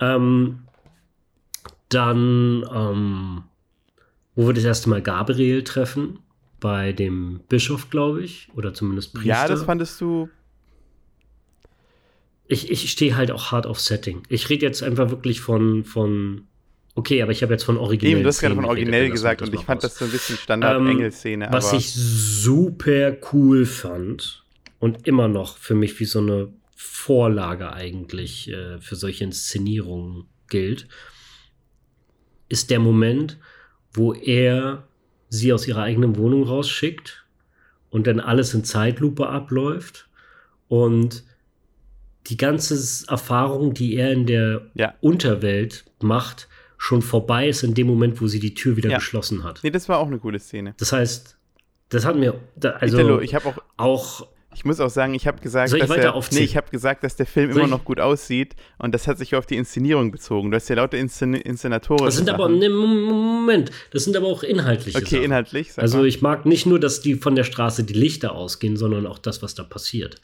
Ähm, 0.01 0.61
dann, 1.89 2.65
ähm, 2.73 3.45
wo 4.35 4.47
wir 4.47 4.55
das 4.55 4.65
erste 4.65 4.91
Mal 4.91 5.03
Gabriel 5.03 5.65
treffen, 5.65 6.19
bei 6.61 6.93
dem 6.93 7.41
Bischof, 7.49 7.91
glaube 7.91 8.23
ich, 8.23 8.49
oder 8.55 8.75
zumindest 8.75 9.15
Priester. 9.15 9.29
Ja, 9.29 9.49
das 9.49 9.63
fandest 9.65 10.01
du, 10.01 10.29
ich, 12.47 12.71
ich 12.71 12.91
stehe 12.91 13.17
halt 13.17 13.31
auch 13.31 13.53
hart 13.53 13.67
auf 13.67 13.81
Setting. 13.81 14.23
Ich 14.29 14.51
rede 14.51 14.67
jetzt 14.67 14.83
einfach 14.83 15.11
wirklich 15.11 15.41
von, 15.41 15.85
von 15.85 16.49
okay, 17.01 17.23
aber 17.23 17.33
ich 17.33 17.43
habe 17.43 17.53
jetzt 17.53 17.65
von 17.65 17.79
originell. 17.79 18.17
eben, 18.17 18.23
du 18.23 18.29
hast 18.29 18.41
gerade 18.41 18.55
von 18.55 18.67
originell 18.67 19.11
gesagt 19.11 19.41
und 19.41 19.55
ich 19.55 19.63
fand 19.63 19.83
das 19.83 19.97
so 19.97 20.05
ein 20.05 20.11
bisschen 20.11 20.37
Ähm, 20.37 20.43
Standard-Engelszene, 20.43 21.49
Was 21.51 21.69
aber 21.69 21.79
ich 21.79 21.93
super 21.93 23.17
cool 23.33 23.65
fand 23.65 24.45
und 24.79 25.07
immer 25.07 25.27
noch 25.27 25.57
für 25.57 25.75
mich 25.75 25.99
wie 25.99 26.05
so 26.05 26.21
eine 26.21 26.53
Vorlage 26.77 27.73
eigentlich 27.73 28.51
äh, 28.51 28.79
für 28.81 28.97
solche 28.97 29.25
Inszenierungen 29.25 30.27
gilt, 30.49 30.89
ist 32.49 32.71
der 32.71 32.81
Moment, 32.81 33.39
wo 33.93 34.13
er 34.13 34.87
sie 35.31 35.53
aus 35.53 35.67
ihrer 35.67 35.83
eigenen 35.83 36.17
Wohnung 36.17 36.43
rausschickt 36.43 37.25
und 37.89 38.07
dann 38.07 38.21
alles 38.21 38.53
in 38.53 38.65
Zeitlupe 38.65 39.29
abläuft 39.29 40.09
und 40.69 41.25
die 42.27 42.37
ganze 42.37 42.77
Erfahrung, 43.09 43.73
die 43.73 43.97
er 43.97 44.13
in 44.13 44.27
der 44.27 44.71
ja. 44.75 44.95
Unterwelt 45.01 45.85
macht, 46.01 46.49
schon 46.83 47.03
vorbei 47.03 47.47
ist 47.47 47.63
in 47.63 47.75
dem 47.75 47.87
Moment, 47.87 48.23
wo 48.23 48.27
sie 48.27 48.41
die 48.41 48.55
Tür 48.55 48.75
wieder 48.75 48.89
Ja. 48.89 48.97
geschlossen 48.97 49.45
hat. 49.45 49.61
Nee, 49.63 49.71
das 49.71 49.87
war 49.91 49.99
auch 49.99 50.07
eine 50.07 50.19
coole 50.19 50.39
Szene. 50.39 50.75
Das 50.79 50.93
heißt, 50.93 51.37
das 51.91 52.07
hat 52.07 52.17
mir 52.17 52.41
also 52.63 52.97
Italo, 52.99 53.21
ich 53.21 53.35
habe 53.35 53.49
auch, 53.51 53.59
auch 53.77 54.27
ich 54.55 54.65
muss 54.65 54.81
auch 54.81 54.89
sagen, 54.89 55.13
ich 55.13 55.27
habe 55.27 55.43
gesagt, 55.43 55.75
ich 55.75 55.79
dass 55.79 55.91
der, 55.91 56.19
nee, 56.33 56.41
ich 56.41 56.57
habe 56.57 56.71
gesagt, 56.71 57.05
dass 57.05 57.17
der 57.17 57.27
Film 57.27 57.51
immer 57.51 57.67
noch 57.67 57.85
gut 57.85 58.01
aussieht 58.01 58.57
und 58.79 58.95
das 58.95 59.07
hat 59.07 59.19
sich 59.19 59.35
auf 59.35 59.45
die 59.45 59.57
Inszenierung 59.57 60.11
bezogen. 60.11 60.51
Du 60.51 60.57
hast 60.57 60.69
ja 60.71 60.77
lauter 60.77 60.97
Inszen 60.97 61.35
Inszenatoren. 61.35 62.07
das 62.07 62.17
sind 62.17 62.31
aber 62.31 62.49
ne, 62.49 62.71
Moment, 62.71 63.71
das 63.91 64.05
sind 64.05 64.17
aber 64.17 64.29
auch 64.29 64.43
inhaltliche 64.43 64.97
Okay, 64.97 65.17
Sachen. 65.17 65.25
inhaltlich. 65.25 65.73
Also 65.77 65.99
mal. 65.99 66.07
ich 66.07 66.23
mag 66.23 66.47
nicht 66.47 66.65
nur, 66.65 66.81
dass 66.81 67.03
die 67.03 67.17
von 67.17 67.37
der 67.37 67.45
Straße 67.45 67.85
die 67.85 67.93
Lichter 67.93 68.33
ausgehen, 68.33 68.79
sondern 68.79 69.07
auch 69.07 69.19
das, 69.19 69.43
was 69.43 69.55
da 69.55 69.65
passiert. 69.65 70.17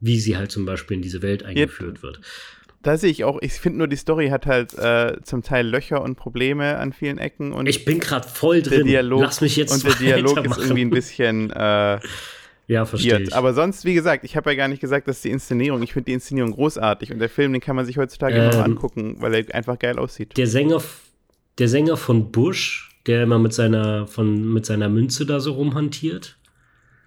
Wie 0.00 0.18
sie 0.18 0.36
halt 0.36 0.50
zum 0.50 0.64
Beispiel 0.66 0.96
in 0.96 1.02
diese 1.02 1.22
Welt 1.22 1.44
eingeführt 1.44 2.02
wird. 2.02 2.20
Da 2.82 2.96
sehe 2.96 3.10
ich 3.10 3.24
auch, 3.24 3.38
ich 3.42 3.52
finde 3.52 3.78
nur, 3.78 3.88
die 3.88 3.96
Story 3.96 4.28
hat 4.28 4.46
halt 4.46 4.72
äh, 4.74 5.18
zum 5.22 5.42
Teil 5.42 5.66
Löcher 5.66 6.02
und 6.02 6.16
Probleme 6.16 6.78
an 6.78 6.92
vielen 6.92 7.18
Ecken 7.18 7.52
und 7.52 7.66
Ich 7.66 7.84
bin 7.84 8.00
gerade 8.00 8.26
voll 8.28 8.62
der 8.62 8.78
drin. 8.78 8.86
Dialog 8.86 9.20
Lass 9.22 9.40
mich 9.40 9.56
jetzt 9.56 9.72
und 9.72 9.84
der 9.84 9.94
Dialog 9.94 10.44
ist 10.44 10.56
irgendwie 10.58 10.82
ein 10.82 10.90
bisschen 10.90 11.50
äh, 11.50 11.98
Ja, 12.66 12.84
verstehe 12.86 13.20
ich. 13.20 13.34
Aber 13.34 13.52
sonst, 13.52 13.84
wie 13.84 13.94
gesagt, 13.94 14.24
ich 14.24 14.36
habe 14.36 14.50
ja 14.50 14.56
gar 14.56 14.68
nicht 14.68 14.80
gesagt, 14.80 15.08
dass 15.08 15.20
die 15.20 15.30
Inszenierung, 15.30 15.82
ich 15.82 15.92
finde 15.92 16.06
die 16.06 16.12
Inszenierung 16.14 16.52
großartig 16.52 17.12
und 17.12 17.18
der 17.18 17.28
Film, 17.28 17.52
den 17.52 17.60
kann 17.60 17.76
man 17.76 17.84
sich 17.84 17.98
heutzutage 17.98 18.36
immer 18.36 18.46
noch 18.46 18.54
Ähm, 18.64 18.72
angucken, 18.72 19.16
weil 19.18 19.34
er 19.34 19.54
einfach 19.54 19.78
geil 19.78 19.98
aussieht. 19.98 20.36
der 20.36 20.46
Sänger, 20.46 20.80
der 21.58 21.68
Sänger 21.68 21.96
von 21.98 22.30
Bush, 22.32 22.96
der 23.06 23.24
immer 23.24 23.38
mit 23.38 23.52
seiner, 23.52 24.06
von, 24.06 24.52
mit 24.52 24.64
seiner 24.64 24.88
Münze 24.88 25.26
da 25.26 25.40
so 25.40 25.52
rumhantiert, 25.52 26.38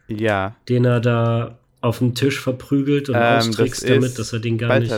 Ja, 0.08 0.56
den 0.70 0.86
er 0.86 1.00
da 1.00 1.58
auf 1.82 2.00
den 2.00 2.14
Tisch 2.16 2.40
verprügelt 2.40 3.10
und 3.10 3.16
Ähm, 3.16 3.24
austrickst 3.40 3.84
das 3.84 3.90
damit, 3.90 4.20
dass 4.20 4.34
er 4.34 4.40
den 4.40 4.58
gar 4.58 4.80
nicht. 4.80 4.92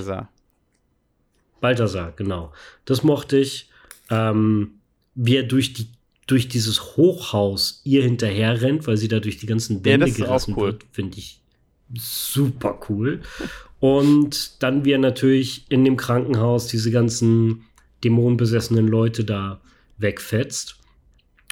Balthasar. 1.62 2.12
Genau. 2.16 2.52
Das 2.86 3.04
mochte 3.04 3.38
ich. 3.38 3.70
Ähm, 4.10 4.72
wie 5.16 5.38
er 5.38 5.44
durch, 5.44 5.74
die, 5.74 5.88
durch 6.28 6.48
dieses 6.48 6.96
Hochhaus 6.98 7.82
ihr 7.86 8.04
hinterher 8.04 8.62
rennt, 8.62 8.86
weil 8.86 8.98
sie 8.98 9.08
da 9.08 9.20
durch 9.20 9.38
die 9.38 9.46
ganzen 9.48 9.78
Ja, 9.80 9.86
Wände 9.86 10.06
auch 10.08 10.16
gerissen 10.16 10.54
cool. 10.58 10.66
wird, 10.68 10.86
finde 10.92 11.18
ich 11.18 11.40
super 11.94 12.80
cool. 12.90 13.22
Und 13.80 14.62
dann 14.64 14.86
wie 14.86 14.92
er 14.92 14.98
natürlich 15.00 15.66
in 15.70 15.86
dem 15.86 15.98
Krankenhaus 15.98 16.68
diese 16.68 16.92
ganzen 16.92 17.64
dämonenbesessenen 18.04 18.88
Leute 18.88 19.24
da 19.24 19.62
wegfetzt. 19.98 20.76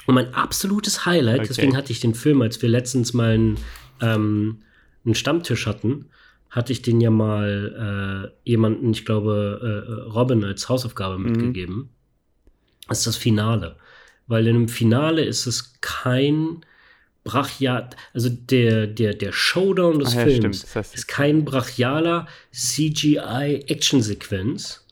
Und 0.06 0.14
mein 0.16 0.34
absolutes 0.34 1.06
Highlight, 1.06 1.40
Okay. 1.40 1.48
deswegen 1.48 1.76
hatte 1.76 1.92
ich 1.92 2.00
den 2.00 2.14
Film, 2.14 2.42
als 2.42 2.60
wir 2.60 2.68
letztens 2.68 3.14
mal 3.14 3.30
einen, 3.34 3.56
ähm, 4.00 4.58
einen 5.04 5.14
Stammtisch 5.14 5.66
hatten, 5.66 6.06
hatte 6.54 6.72
ich 6.72 6.82
den 6.82 7.00
ja 7.00 7.10
mal 7.10 8.30
äh, 8.46 8.48
jemanden, 8.48 8.92
ich 8.92 9.04
glaube, 9.04 9.58
äh, 9.60 9.90
äh, 9.90 9.94
Robin 10.12 10.44
als 10.44 10.68
Hausaufgabe 10.68 11.18
Mhm. 11.18 11.24
mitgegeben. 11.24 11.88
Das 12.88 12.98
ist 12.98 13.06
das 13.08 13.16
Finale. 13.16 13.74
Weil 14.26 14.46
in 14.46 14.54
dem 14.54 14.68
Finale 14.68 15.24
ist 15.24 15.46
es 15.46 15.74
kein 15.80 16.60
brachial, 17.24 17.90
also 18.12 18.28
der, 18.30 18.86
der, 18.86 19.14
der 19.14 19.32
Showdown 19.32 19.98
des 19.98 20.10
Ach 20.10 20.14
ja, 20.18 20.24
Films 20.26 20.58
stimmt, 20.58 20.62
das 20.62 20.76
heißt- 20.76 20.94
ist 20.94 21.08
kein 21.08 21.44
brachialer 21.44 22.28
CGI-Action-Sequenz, 22.52 24.84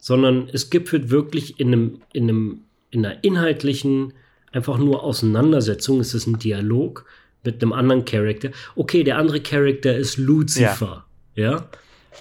sondern 0.00 0.48
es 0.52 0.70
gibt 0.70 0.90
halt 0.92 1.10
wirklich 1.10 1.60
in 1.60 1.68
einem, 1.68 2.00
in 2.12 2.24
einem, 2.24 2.60
in 2.90 3.04
einer 3.04 3.22
inhaltlichen, 3.22 4.14
einfach 4.52 4.78
nur 4.78 5.02
Auseinandersetzung, 5.04 6.00
es 6.00 6.14
ist 6.14 6.26
ein 6.26 6.38
Dialog 6.38 7.04
mit 7.44 7.62
einem 7.62 7.72
anderen 7.72 8.04
Charakter. 8.04 8.50
Okay, 8.76 9.04
der 9.04 9.16
andere 9.18 9.40
Charakter 9.40 9.96
ist 9.96 10.16
Lucifer, 10.16 11.06
ja. 11.34 11.68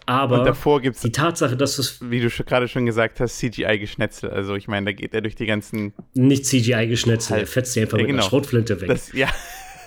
Aber 0.05 0.39
Und 0.39 0.45
davor 0.45 0.81
gibt 0.81 0.95
es, 0.95 1.01
die 1.01 1.11
Tatsache, 1.11 1.57
dass 1.57 1.79
es 1.79 1.99
wie 2.01 2.21
du 2.21 2.29
gerade 2.29 2.67
schon 2.67 2.85
gesagt 2.85 3.19
hast, 3.19 3.37
CGI-Geschnetzel. 3.39 4.29
Also 4.29 4.55
ich 4.55 4.67
meine, 4.67 4.85
da 4.85 4.91
geht 4.91 5.13
er 5.13 5.21
durch 5.21 5.35
die 5.35 5.45
ganzen. 5.45 5.93
nicht 6.13 6.45
CGI 6.45 6.87
geschnetzt, 6.87 7.29
Halt. 7.31 7.41
er 7.41 7.47
fetzt 7.47 7.73
sie 7.73 7.81
einfach 7.81 7.97
Ja, 7.97 8.03
mit 8.03 8.09
einer 8.09 8.19
genau. 8.19 8.29
Schrotflinte 8.29 8.79
weg. 8.79 8.89
Das, 8.89 9.11
ja, 9.13 9.27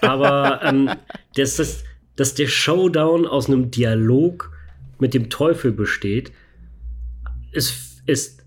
Aber 0.02 0.62
ähm, 0.64 0.90
dass, 1.36 1.56
das, 1.56 1.84
dass 2.16 2.34
der 2.34 2.48
Showdown 2.48 3.26
aus 3.26 3.46
einem 3.46 3.70
Dialog 3.70 4.50
mit 4.98 5.14
dem 5.14 5.30
Teufel 5.30 5.72
besteht, 5.72 6.32
ist, 7.52 8.02
ist 8.06 8.44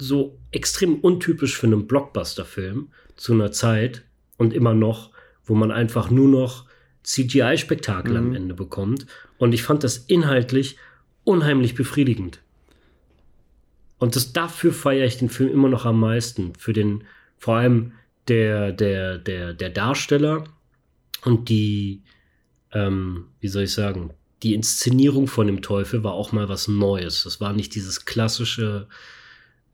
so 0.00 0.38
extrem 0.52 0.96
untypisch 0.96 1.56
für 1.56 1.66
einen 1.66 1.86
Blockbuster-Film 1.86 2.88
zu 3.16 3.32
einer 3.34 3.52
Zeit 3.52 4.04
und 4.36 4.52
immer 4.54 4.74
noch, 4.74 5.11
wo 5.44 5.54
man 5.54 5.70
einfach 5.70 6.10
nur 6.10 6.28
noch 6.28 6.66
CGI-Spektakel 7.02 8.16
am 8.16 8.28
Mhm. 8.30 8.34
Ende 8.34 8.54
bekommt. 8.54 9.06
Und 9.38 9.52
ich 9.52 9.62
fand 9.62 9.82
das 9.84 9.96
inhaltlich 9.96 10.76
unheimlich 11.24 11.74
befriedigend. 11.74 12.40
Und 13.98 14.16
das, 14.16 14.32
dafür 14.32 14.72
feiere 14.72 15.06
ich 15.06 15.18
den 15.18 15.28
Film 15.28 15.50
immer 15.50 15.68
noch 15.68 15.84
am 15.84 16.00
meisten. 16.00 16.54
Für 16.56 16.72
den, 16.72 17.04
vor 17.38 17.56
allem 17.56 17.92
der, 18.28 18.72
der, 18.72 19.18
der, 19.18 19.52
der 19.52 19.70
Darsteller 19.70 20.44
und 21.24 21.48
die, 21.48 22.02
ähm, 22.72 23.26
wie 23.40 23.48
soll 23.48 23.64
ich 23.64 23.72
sagen, 23.72 24.10
die 24.42 24.54
Inszenierung 24.54 25.28
von 25.28 25.46
dem 25.46 25.62
Teufel 25.62 26.02
war 26.02 26.14
auch 26.14 26.32
mal 26.32 26.48
was 26.48 26.66
Neues. 26.66 27.22
Das 27.22 27.40
war 27.40 27.52
nicht 27.52 27.76
dieses 27.76 28.04
klassische 28.04 28.88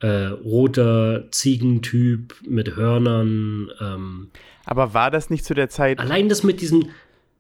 äh, 0.01 0.27
roter 0.27 1.31
Ziegentyp 1.31 2.35
mit 2.47 2.77
Hörnern. 2.77 3.71
Ähm, 3.81 4.29
aber 4.69 4.95
war 4.95 5.11
das 5.11 5.31
nicht 5.31 5.45
zu 5.45 5.55
der 5.55 5.69
Zeit? 5.69 5.99
allein 5.99 6.29
das 6.29 6.43
mit 6.45 6.61
diesen, 6.61 6.91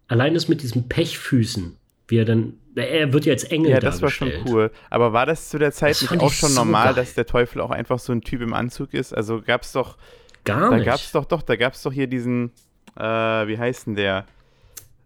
allein 0.08 0.34
das 0.34 0.48
mit 0.48 0.62
diesen 0.62 0.88
Pechfüßen, 0.88 1.76
wie 2.08 2.16
er 2.16 2.24
dann, 2.24 2.54
er 2.74 3.12
wird 3.12 3.26
ja 3.26 3.32
als 3.34 3.44
Engel 3.44 3.70
Ja, 3.70 3.80
das 3.80 4.00
war 4.02 4.10
schon 4.10 4.32
cool. 4.46 4.70
Aber 4.90 5.12
war 5.12 5.26
das 5.26 5.48
zu 5.50 5.58
der 5.58 5.72
Zeit 5.72 6.00
nicht 6.00 6.20
auch 6.20 6.32
schon 6.32 6.48
so 6.50 6.60
normal, 6.64 6.86
geil. 6.86 6.94
dass 6.94 7.14
der 7.14 7.26
Teufel 7.26 7.60
auch 7.60 7.70
einfach 7.70 7.98
so 7.98 8.12
ein 8.12 8.22
Typ 8.22 8.40
im 8.40 8.54
Anzug 8.54 8.94
ist? 8.94 9.12
Also 9.14 9.42
gab 9.42 9.62
es 9.62 9.72
doch, 9.72 9.96
Gar 10.44 10.70
da 10.70 10.76
nicht. 10.76 10.86
gab 10.86 10.96
es 10.96 11.12
doch, 11.12 11.24
doch, 11.26 11.42
da 11.42 11.56
gab 11.56 11.74
es 11.74 11.82
doch 11.82 11.92
hier 11.92 12.06
diesen, 12.06 12.50
äh, 12.96 13.02
wie 13.02 13.58
heißt 13.58 13.86
denn 13.88 13.94
der? 13.96 14.24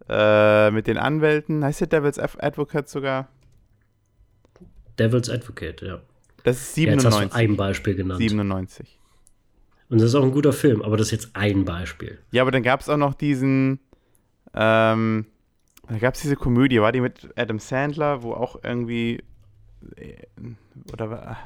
Äh, 0.09 0.71
mit 0.71 0.87
den 0.87 0.97
Anwälten, 0.97 1.63
heißt 1.63 1.81
der 1.81 1.87
Devil's 1.87 2.19
Ad- 2.19 2.37
Advocate 2.39 2.87
sogar? 2.89 3.27
Devil's 4.99 5.29
Advocate, 5.29 5.81
ja. 5.81 6.01
Das 6.43 6.57
ist 6.61 6.77
Ja, 6.77 6.91
Jetzt 6.91 7.05
hast 7.05 7.15
du 7.15 7.19
97. 7.21 7.35
ein 7.35 7.57
Beispiel 7.57 7.95
genannt. 7.95 8.19
97. 8.19 8.99
Und 9.93 9.99
das 10.01 10.09
ist 10.09 10.15
auch 10.15 10.23
ein 10.23 10.31
guter 10.31 10.53
Film, 10.53 10.81
aber 10.81 10.97
das 10.97 11.07
ist 11.07 11.11
jetzt 11.11 11.35
ein 11.35 11.65
Beispiel. 11.65 12.17
Ja, 12.31 12.41
aber 12.41 12.49
dann 12.49 12.63
gab 12.63 12.79
es 12.81 12.89
auch 12.89 12.97
noch 12.97 13.13
diesen, 13.13 13.79
ähm, 14.55 15.27
da 15.87 15.97
gab 15.99 16.15
es 16.15 16.21
diese 16.21 16.35
Komödie, 16.35 16.81
war 16.81 16.91
die 16.91 16.99
mit 16.99 17.29
Adam 17.35 17.59
Sandler, 17.59 18.23
wo 18.23 18.33
auch 18.33 18.57
irgendwie, 18.63 19.21
äh, 19.97 20.15
oder 20.91 21.11
war, 21.11 21.37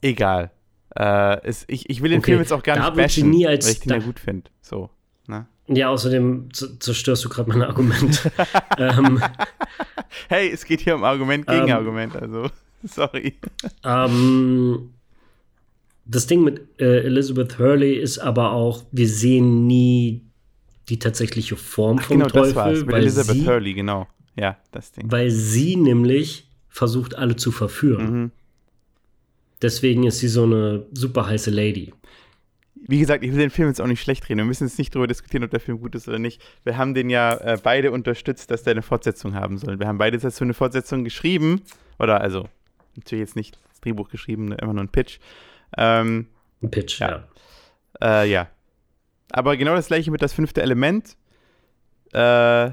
egal. 0.00 0.50
Äh, 0.96 1.40
es, 1.46 1.64
ich, 1.68 1.88
ich 1.88 2.02
will 2.02 2.10
den 2.10 2.18
Okay, 2.18 2.32
Film 2.32 2.40
jetzt 2.40 2.52
auch 2.52 2.64
gar 2.64 2.74
da 2.74 2.86
nicht 2.90 2.96
bashen, 2.96 3.30
nie 3.30 3.46
als- 3.46 3.64
weil 3.64 3.72
ich 3.74 3.80
den 3.80 3.92
ja 3.92 3.98
gut 4.00 4.18
finde. 4.18 4.50
So, 4.60 4.90
ne? 5.28 5.46
Ja, 5.68 5.88
außerdem 5.90 6.48
zerstörst 6.52 7.24
du 7.24 7.28
gerade 7.28 7.48
mein 7.48 7.62
Argument. 7.62 8.28
ähm, 8.76 9.22
Hey, 10.28 10.50
es 10.50 10.64
geht 10.64 10.80
hier 10.80 10.96
um 10.96 11.04
Argument 11.04 11.46
gegen 11.46 11.68
Ähm, 11.68 11.76
Argument, 11.76 12.16
also, 12.16 12.50
sorry. 12.82 13.36
ähm, 13.84 14.94
das 16.04 16.26
Ding 16.26 16.42
mit 16.42 16.80
äh, 16.80 17.04
Elizabeth 17.04 17.58
Hurley 17.58 17.94
ist 17.94 18.18
aber 18.18 18.52
auch, 18.52 18.84
wir 18.90 19.08
sehen 19.08 19.66
nie 19.66 20.22
die 20.88 20.98
tatsächliche 20.98 21.56
Form 21.56 21.98
Ach, 22.00 22.06
vom 22.06 22.18
genau, 22.18 22.28
Teufel, 22.28 22.48
das 22.48 22.54
war's, 22.54 22.78
mit 22.80 22.92
weil, 22.92 23.02
Elizabeth 23.02 23.36
sie, 23.36 23.46
Hurley, 23.46 23.74
genau. 23.74 24.06
Ja, 24.36 24.56
das 24.72 24.92
Ding. 24.92 25.10
weil 25.10 25.30
sie 25.30 25.76
nämlich 25.76 26.48
versucht, 26.68 27.14
alle 27.16 27.36
zu 27.36 27.52
verführen. 27.52 28.22
Mhm. 28.22 28.30
deswegen 29.60 30.04
ist 30.04 30.18
sie 30.18 30.28
so 30.28 30.44
eine 30.44 30.86
super 30.92 31.26
heiße 31.26 31.50
Lady. 31.50 31.92
Wie 32.88 32.98
gesagt, 32.98 33.22
ich 33.22 33.30
will 33.30 33.38
den 33.38 33.50
Film 33.50 33.68
jetzt 33.68 33.80
auch 33.80 33.86
nicht 33.86 34.00
schlecht 34.00 34.28
reden. 34.28 34.38
Wir 34.38 34.44
müssen 34.44 34.66
jetzt 34.66 34.78
nicht 34.78 34.92
darüber 34.92 35.06
diskutieren, 35.06 35.44
ob 35.44 35.50
der 35.50 35.60
Film 35.60 35.78
gut 35.80 35.94
ist 35.94 36.08
oder 36.08 36.18
nicht. 36.18 36.42
Wir 36.64 36.76
haben 36.78 36.94
den 36.94 37.10
ja 37.10 37.34
äh, 37.34 37.58
beide 37.62 37.92
unterstützt, 37.92 38.50
dass 38.50 38.64
der 38.64 38.72
eine 38.72 38.82
Fortsetzung 38.82 39.34
haben 39.34 39.56
soll. 39.58 39.78
Wir 39.78 39.86
haben 39.86 39.98
beide 39.98 40.18
dazu 40.18 40.42
eine 40.42 40.54
Fortsetzung 40.54 41.04
geschrieben. 41.04 41.60
Oder 42.00 42.20
also, 42.20 42.48
natürlich 42.96 43.20
jetzt 43.20 43.36
nicht 43.36 43.56
das 43.70 43.80
Drehbuch 43.80 44.08
geschrieben, 44.08 44.50
immer 44.50 44.72
nur 44.72 44.82
ein 44.82 44.88
Pitch. 44.88 45.20
Ähm, 45.76 46.28
ein 46.62 46.70
Pitch, 46.70 47.00
ja. 47.00 47.24
Ja. 48.00 48.22
Äh, 48.22 48.30
ja. 48.30 48.48
Aber 49.30 49.56
genau 49.56 49.74
das 49.74 49.86
gleiche 49.86 50.10
mit 50.10 50.22
das 50.22 50.32
fünfte 50.32 50.62
Element. 50.62 51.16
Äh, 52.12 52.70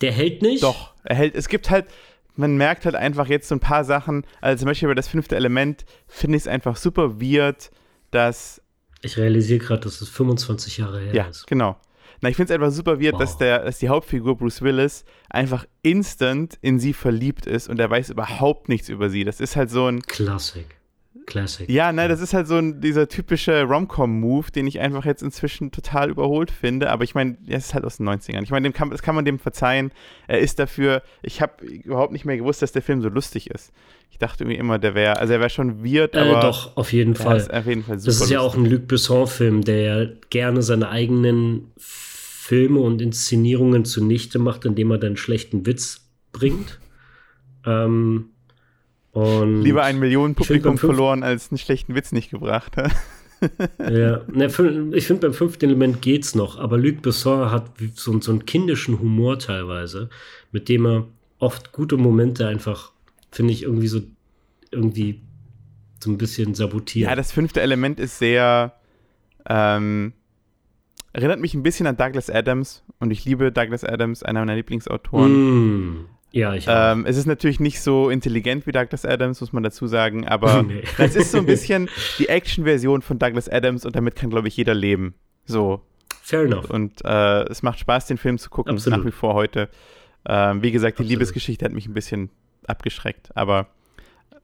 Der 0.00 0.12
hält 0.12 0.42
nicht? 0.42 0.62
Doch, 0.62 0.94
er 1.04 1.16
hält. 1.16 1.34
Es 1.34 1.48
gibt 1.48 1.70
halt, 1.70 1.86
man 2.34 2.56
merkt 2.56 2.84
halt 2.84 2.94
einfach 2.96 3.28
jetzt 3.28 3.48
so 3.48 3.54
ein 3.54 3.60
paar 3.60 3.84
Sachen. 3.84 4.26
Also 4.40 4.60
zum 4.62 4.66
Beispiel 4.66 4.88
bei 4.88 4.94
das 4.94 5.08
fünfte 5.08 5.36
Element 5.36 5.84
finde 6.08 6.36
ich 6.36 6.42
es 6.44 6.48
einfach 6.48 6.76
super 6.76 7.20
weird, 7.20 7.70
dass. 8.10 8.60
Ich 9.02 9.16
realisiere 9.16 9.58
gerade, 9.60 9.82
dass 9.82 10.00
es 10.00 10.08
25 10.08 10.78
Jahre 10.78 11.00
her 11.00 11.14
Ja, 11.14 11.24
ist. 11.28 11.46
genau. 11.46 11.76
Na, 12.22 12.30
ich 12.30 12.36
finde 12.36 12.52
es 12.52 12.58
einfach 12.60 12.72
super 12.74 12.98
weird, 13.00 13.12
Wow. 13.14 13.20
dass, 13.20 13.36
der, 13.38 13.62
dass 13.62 13.78
die 13.78 13.88
Hauptfigur 13.90 14.36
Bruce 14.38 14.62
Willis 14.62 15.04
einfach 15.28 15.66
instant 15.82 16.58
in 16.62 16.80
sie 16.80 16.94
verliebt 16.94 17.46
ist 17.46 17.68
und 17.68 17.78
er 17.78 17.90
weiß 17.90 18.08
überhaupt 18.10 18.68
nichts 18.70 18.88
über 18.88 19.10
sie. 19.10 19.22
Das 19.24 19.38
ist 19.40 19.54
halt 19.54 19.70
so 19.70 19.86
ein. 19.86 20.00
Classic. 20.02 20.64
Classic. 21.24 21.68
Ja, 21.68 21.92
ne, 21.92 22.08
das 22.08 22.20
ist 22.20 22.34
halt 22.34 22.46
so 22.46 22.56
ein, 22.56 22.80
dieser 22.80 23.08
typische 23.08 23.62
Rom-Com-Move, 23.62 24.50
den 24.50 24.66
ich 24.66 24.80
einfach 24.80 25.04
jetzt 25.04 25.22
inzwischen 25.22 25.70
total 25.72 26.10
überholt 26.10 26.50
finde. 26.50 26.90
Aber 26.90 27.04
ich 27.04 27.14
meine, 27.14 27.36
er 27.46 27.58
ist 27.58 27.74
halt 27.74 27.84
aus 27.84 27.96
den 27.96 28.08
90ern. 28.08 28.42
Ich 28.42 28.50
meine, 28.50 28.70
das 28.70 29.02
kann 29.02 29.14
man 29.14 29.24
dem 29.24 29.38
verzeihen. 29.38 29.92
Er 30.28 30.40
ist 30.40 30.58
dafür, 30.58 31.02
ich 31.22 31.40
habe 31.40 31.64
überhaupt 31.64 32.12
nicht 32.12 32.24
mehr 32.24 32.36
gewusst, 32.36 32.62
dass 32.62 32.72
der 32.72 32.82
Film 32.82 33.02
so 33.02 33.08
lustig 33.08 33.50
ist. 33.50 33.72
Ich 34.10 34.18
dachte 34.18 34.44
irgendwie 34.44 34.58
immer, 34.58 34.78
der 34.78 34.94
wäre, 34.94 35.18
also 35.18 35.32
er 35.32 35.40
wäre 35.40 35.50
schon 35.50 35.84
weird, 35.84 36.14
Äh, 36.14 36.20
aber 36.20 36.40
doch, 36.40 36.76
auf 36.76 36.92
jeden 36.92 37.14
Fall. 37.14 37.36
ist 37.36 37.52
auf 37.52 37.66
jeden 37.66 37.82
Fall 37.82 37.98
super 37.98 38.12
Das 38.12 38.20
ist 38.20 38.30
ja 38.30 38.40
auch 38.40 38.56
ein 38.56 38.64
Luc 38.64 38.86
Besson-Film, 38.88 39.62
der 39.62 39.80
ja 39.80 40.10
gerne 40.30 40.62
seine 40.62 40.88
eigenen 40.88 41.72
Filme 41.76 42.80
und 42.80 43.02
Inszenierungen 43.02 43.84
zunichte 43.84 44.38
macht, 44.38 44.64
indem 44.64 44.90
er 44.92 44.98
dann 44.98 45.16
schlechten 45.16 45.66
Witz 45.66 46.08
bringt. 46.32 46.78
Ähm, 47.66 48.30
und 49.16 49.62
Lieber 49.62 49.82
ein 49.84 49.98
Millionen 49.98 50.32
Ich 50.32 50.46
find, 50.46 50.62
Publikum 50.62 50.72
beim 50.72 50.78
fünf- 50.78 50.90
verloren, 50.90 51.22
als 51.22 51.50
einen 51.50 51.58
schlechten 51.58 51.94
Witz 51.94 52.12
nicht 52.12 52.30
gebracht. 52.30 52.72
Ja, 53.78 54.22
ne, 54.32 54.46
ich 54.46 55.06
finde, 55.06 55.20
beim 55.20 55.34
fünften 55.34 55.66
Element 55.66 56.00
geht's 56.00 56.34
noch, 56.34 56.58
aber 56.58 56.78
Luc 56.78 57.02
Besson 57.02 57.50
hat 57.50 57.70
so, 57.94 58.18
so 58.18 58.30
einen 58.30 58.46
kindischen 58.46 58.98
Humor 58.98 59.38
teilweise, 59.38 60.08
mit 60.52 60.70
dem 60.70 60.86
er 60.86 61.06
oft 61.38 61.70
gute 61.70 61.98
Momente 61.98 62.48
einfach, 62.48 62.92
finde 63.30 63.52
ich, 63.52 63.64
irgendwie 63.64 63.88
so, 63.88 64.00
irgendwie 64.70 65.20
so 66.02 66.10
ein 66.10 66.16
bisschen 66.16 66.54
sabotiert. 66.54 67.10
Ja, 67.10 67.14
das 67.14 67.30
fünfte 67.30 67.60
Element 67.60 68.00
ist 68.00 68.18
sehr, 68.18 68.72
ähm, 69.46 70.14
erinnert 71.12 71.38
mich 71.40 71.52
ein 71.52 71.62
bisschen 71.62 71.86
an 71.86 71.98
Douglas 71.98 72.30
Adams 72.30 72.84
und 73.00 73.10
ich 73.10 73.26
liebe 73.26 73.52
Douglas 73.52 73.84
Adams, 73.84 74.22
einer 74.22 74.40
meiner 74.40 74.56
Lieblingsautoren. 74.56 75.98
Mm, 75.98 76.06
ja, 76.32 76.54
ich 76.54 76.68
auch. 76.68 76.92
Ähm, 76.92 77.06
es 77.06 77.16
ist 77.16 77.26
natürlich 77.26 77.60
nicht 77.60 77.80
so 77.80 78.10
intelligent 78.10 78.66
wie 78.66 78.72
Douglas 78.72 79.04
Adams, 79.04 79.40
muss 79.40 79.52
man 79.52 79.62
dazu 79.62 79.86
sagen, 79.86 80.26
aber 80.26 80.62
Nee. 80.66 80.82
es 80.98 81.16
ist 81.16 81.32
so 81.32 81.38
ein 81.38 81.46
bisschen 81.54 81.88
die 82.18 82.28
Action-Version 82.28 83.02
von 83.02 83.18
Douglas 83.18 83.48
Adams 83.48 83.86
und 83.86 83.96
damit 83.96 84.16
kann, 84.16 84.30
glaube 84.30 84.48
ich, 84.48 84.56
jeder 84.56 84.74
leben. 84.74 85.14
So. 85.46 85.82
Fair 86.22 86.42
enough. 86.42 86.68
Und 86.70 87.04
äh, 87.04 87.44
es 87.44 87.62
macht 87.62 87.78
Spaß, 87.78 88.06
den 88.06 88.18
Film 88.18 88.36
zu 88.38 88.50
gucken, 88.50 88.74
Absolut. 88.74 88.98
nach 88.98 89.06
wie 89.06 89.12
vor 89.12 89.34
heute. 89.34 89.68
Ähm, 90.28 90.60
wie 90.62 90.72
gesagt, 90.72 90.98
die 90.98 91.02
Absolut. 91.02 91.10
Liebesgeschichte 91.10 91.64
hat 91.64 91.72
mich 91.72 91.86
ein 91.86 91.94
bisschen 91.94 92.30
abgeschreckt, 92.66 93.30
aber 93.36 93.68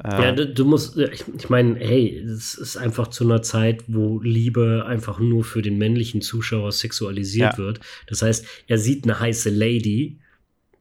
äh, 0.05 0.22
Ja, 0.22 0.30
du, 0.33 0.47
du 0.47 0.64
musst, 0.64 0.97
ich, 0.97 1.24
ich 1.37 1.51
meine, 1.51 1.74
hey, 1.80 2.16
es 2.24 2.55
ist 2.55 2.76
einfach 2.76 3.09
zu 3.09 3.24
einer 3.24 3.43
Zeit, 3.43 3.83
wo 3.89 4.20
Liebe 4.20 4.85
einfach 4.87 5.18
nur 5.18 5.43
für 5.43 5.61
den 5.61 5.76
männlichen 5.78 6.20
Zuschauer 6.22 6.70
sexualisiert 6.70 7.55
Ja. 7.55 7.59
wird. 7.59 7.80
Das 8.07 8.22
heißt, 8.22 8.47
er 8.68 8.78
sieht 8.78 9.03
eine 9.05 9.18
heiße 9.18 9.51
Lady, 9.51 10.20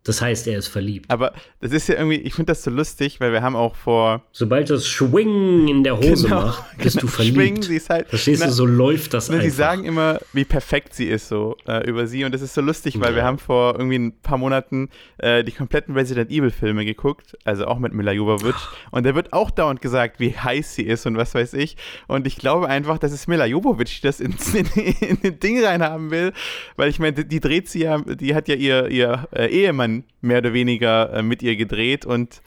das 0.03 0.21
heißt, 0.21 0.47
er 0.47 0.57
ist 0.57 0.67
verliebt. 0.67 1.09
aber 1.11 1.33
das 1.59 1.71
ist 1.71 1.87
ja 1.87 1.95
irgendwie, 1.95 2.17
ich 2.17 2.33
finde 2.33 2.51
das 2.51 2.63
so 2.63 2.71
lustig, 2.71 3.19
weil 3.19 3.33
wir 3.33 3.41
haben 3.43 3.55
auch 3.55 3.75
vor 3.75 4.23
Sobald 4.31 4.69
das 4.71 4.87
Schwing 4.87 5.67
in 5.67 5.83
der 5.83 5.97
Hose 5.97 6.23
Genau, 6.27 6.41
macht, 6.41 6.77
bist 6.77 6.95
du 6.95 7.01
genau, 7.01 7.11
verliebt. 7.11 7.35
Schwingen, 7.37 7.61
sie 7.61 7.75
ist 7.75 7.89
halt, 7.89 8.07
Verstehst 8.09 8.41
na, 8.41 8.47
du, 8.47 8.53
so 8.53 8.65
läuft 8.65 9.13
das 9.13 9.29
Ne, 9.29 9.35
einfach. 9.35 9.45
sie 9.49 9.55
sagen 9.55 9.83
immer, 9.85 10.19
wie 10.33 10.43
perfekt 10.45 10.95
sie 10.95 11.05
ist, 11.05 11.27
so 11.27 11.55
äh, 11.67 11.87
über 11.87 12.07
sie. 12.07 12.23
Und 12.23 12.33
das 12.33 12.41
ist 12.41 12.53
so 12.55 12.61
lustig, 12.61 12.99
weil 12.99 13.11
Ja. 13.11 13.17
wir 13.17 13.23
haben 13.25 13.37
vor 13.37 13.75
irgendwie 13.75 13.97
ein 13.99 14.11
paar 14.21 14.37
Monaten 14.39 14.89
äh, 15.19 15.43
die 15.43 15.51
kompletten 15.51 15.93
Resident 15.93 16.31
Evil-Filme 16.31 16.83
geguckt, 16.83 17.37
also 17.43 17.65
auch 17.67 17.77
mit 17.77 17.93
Mila 17.93 18.11
Jovovich. 18.11 18.55
Und 18.89 19.05
da 19.05 19.13
wird 19.13 19.33
auch 19.33 19.51
dauernd 19.51 19.81
gesagt, 19.81 20.19
wie 20.19 20.35
heiß 20.35 20.73
sie 20.75 20.83
ist 20.83 21.05
und 21.05 21.15
was 21.17 21.35
weiß 21.35 21.53
ich. 21.53 21.77
Und 22.07 22.25
ich 22.25 22.37
glaube 22.37 22.67
einfach, 22.67 22.97
dass 22.97 23.11
es 23.11 23.27
Mila 23.27 23.45
Jovovich, 23.45 24.01
die 24.01 24.07
das 24.07 24.19
ins, 24.19 24.53
in, 24.55 24.65
in 24.99 25.21
den 25.21 25.39
Ding 25.39 25.63
reinhaben 25.63 26.09
will, 26.09 26.33
weil 26.75 26.89
ich 26.89 26.97
meine, 26.97 27.13
die, 27.13 27.27
die 27.27 27.39
dreht 27.39 27.69
sie 27.69 27.83
ja, 27.83 27.99
die 27.99 28.33
hat 28.33 28.47
ja 28.47 28.55
ihr, 28.55 28.87
ihr 28.87 29.27
äh, 29.35 29.45
Ehemann 29.45 29.90
mehr 30.21 30.39
oder 30.39 30.53
weniger 30.53 31.11
äh, 31.13 31.21
mit 31.23 31.41
ihr 31.43 31.55
gedreht 31.55 32.05
und 32.05 32.41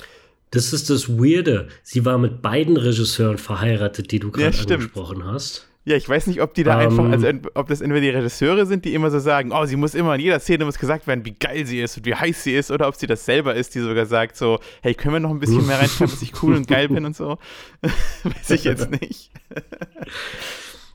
Das 0.50 0.72
ist 0.72 0.88
das 0.90 1.08
Weirde. 1.18 1.68
Sie 1.82 2.04
war 2.04 2.18
mit 2.18 2.40
beiden 2.42 2.76
Regisseuren 2.76 3.38
verheiratet, 3.38 4.10
die 4.12 4.18
du 4.20 4.30
gerade 4.30 4.52
stimmt. 4.52 4.72
angesprochen 4.72 5.24
hast. 5.24 5.68
Ja, 5.86 5.96
ich 5.96 6.08
weiß 6.08 6.28
nicht, 6.28 6.40
ob 6.40 6.54
die 6.54 6.62
da 6.64 6.80
Ähm. 6.80 6.88
einfach, 6.88 7.04
also 7.12 7.26
ent- 7.26 7.46
ob 7.54 7.68
das 7.68 7.82
entweder 7.82 8.00
die 8.00 8.08
Regisseure 8.08 8.64
sind, 8.64 8.86
die 8.86 8.94
immer 8.94 9.10
so 9.10 9.18
sagen, 9.18 9.52
oh, 9.52 9.66
sie 9.66 9.76
muss 9.76 9.94
immer 9.94 10.14
in 10.14 10.20
jeder 10.22 10.40
Szene 10.40 10.64
muss 10.64 10.78
gesagt 10.78 11.06
werden, 11.06 11.26
wie 11.26 11.34
geil 11.38 11.66
sie 11.66 11.78
ist 11.82 11.98
und 11.98 12.06
wie 12.06 12.14
heiß 12.14 12.42
sie 12.42 12.54
ist, 12.54 12.70
oder 12.70 12.88
ob 12.88 12.94
sie 12.96 13.06
das 13.06 13.26
selber 13.26 13.54
ist, 13.54 13.74
die 13.74 13.80
sogar 13.80 14.06
sagt 14.06 14.36
so, 14.38 14.60
hey, 14.80 14.94
können 14.94 15.14
wir 15.16 15.20
noch 15.20 15.28
ein 15.30 15.40
bisschen 15.40 15.66
mehr 15.66 15.78
reinschreiben, 15.78 16.10
dass 16.14 16.22
ich 16.22 16.42
cool 16.42 16.54
und 16.54 16.66
geil 16.68 16.88
bin 16.88 17.04
und 17.04 17.14
so? 17.14 17.36
weiß 18.22 18.50
ich 18.52 18.64
jetzt 18.64 18.90
nicht. 18.92 19.30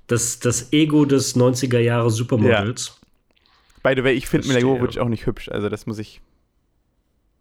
Das, 0.08 0.40
das 0.40 0.74
Ego 0.74 1.06
des 1.06 1.36
90er 1.36 1.78
Jahre 1.80 2.10
Supermodels. 2.10 2.98
By 3.84 3.94
the 3.96 4.04
way, 4.04 4.14
ich 4.14 4.28
finde 4.28 4.48
Mila. 4.48 4.60
Jovovich 4.60 5.00
auch 5.00 5.08
nicht 5.08 5.26
hübsch, 5.28 5.50
also 5.50 5.70
das 5.70 5.86
muss 5.86 6.00
ich, 6.00 6.20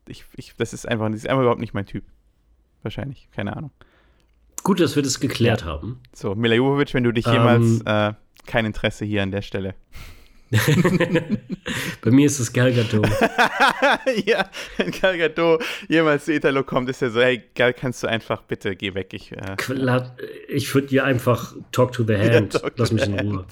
ich, 0.08 0.24
ich 0.36 0.54
das 0.56 0.72
ist 0.72 0.86
einfach, 0.88 1.06
das 1.08 1.18
ist 1.18 1.28
einfach 1.28 1.42
überhaupt 1.42 1.60
nicht 1.60 1.74
mein 1.74 1.86
Typ. 1.86 2.04
Wahrscheinlich, 2.82 3.28
keine 3.34 3.56
Ahnung. 3.56 3.70
Gut, 4.62 4.80
dass 4.80 4.96
wir 4.96 5.02
das 5.02 5.20
geklärt 5.20 5.64
haben. 5.64 6.00
So, 6.14 6.34
Mila 6.34 6.54
Jovovich, 6.54 6.94
wenn 6.94 7.04
du 7.04 7.12
dich 7.12 7.26
Ähm. 7.26 7.32
jemals, 7.34 7.80
äh, 7.84 8.12
kein 8.46 8.64
Interesse 8.64 9.04
hier 9.04 9.22
an 9.22 9.30
der 9.30 9.42
Stelle. 9.42 9.74
Bei 12.00 12.10
mir 12.10 12.26
ist 12.26 12.38
es 12.38 12.52
Gal 12.52 12.72
Gadot. 12.72 13.06
ja, 14.24 14.48
wenn 14.76 14.90
Gal 14.92 15.18
Gadot 15.18 15.62
jemals 15.88 16.24
zu 16.24 16.32
Italo 16.34 16.62
kommt, 16.64 16.88
ist 16.88 17.02
er 17.02 17.10
so, 17.10 17.20
hey, 17.20 17.42
Gal, 17.54 17.74
kannst 17.74 18.02
du 18.02 18.06
einfach, 18.06 18.42
bitte, 18.42 18.74
geh 18.74 18.94
weg. 18.94 19.12
Ich, 19.12 19.32
äh, 19.32 19.56
Ich 20.48 20.74
würde 20.74 20.86
dir 20.86 21.04
einfach 21.04 21.54
Talk 21.72 21.92
to 21.92 22.04
the 22.04 22.16
Hand. 22.16 22.52
to 22.52 22.68
Lass 22.76 22.92
mich 22.92 23.04
in 23.06 23.18
Ruhe. 23.18 23.46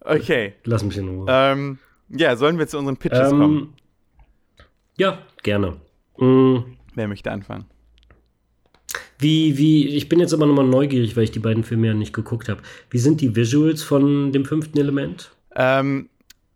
okay. 0.00 0.54
Lass 0.64 0.84
mich 0.84 0.96
in 0.98 1.08
Ruhe. 1.08 1.26
Ähm, 1.28 1.78
ja, 2.10 2.36
sollen 2.36 2.58
wir 2.58 2.66
zu 2.68 2.78
unseren 2.78 2.96
Pitches 2.96 3.30
kommen? 3.30 3.74
Ja, 4.96 5.18
gerne. 5.42 5.76
Mm, 6.18 6.58
Wer 6.94 7.08
möchte 7.08 7.30
anfangen? 7.30 7.64
Wie, 9.18 9.56
wie, 9.56 9.88
ich 9.88 10.08
bin 10.08 10.18
jetzt 10.20 10.34
aber 10.34 10.46
nochmal 10.46 10.66
neugierig, 10.66 11.16
weil 11.16 11.24
ich 11.24 11.30
die 11.30 11.38
beiden 11.38 11.62
Filme 11.64 11.86
ja 11.86 11.94
nicht 11.94 12.12
geguckt 12.12 12.48
habe. 12.48 12.60
Wie 12.90 12.98
sind 12.98 13.20
die 13.20 13.34
Visuals 13.36 13.82
von 13.82 14.32
dem 14.32 14.44
fünften 14.44 14.78
Element? 14.78 15.30
Ähm, 15.54 16.08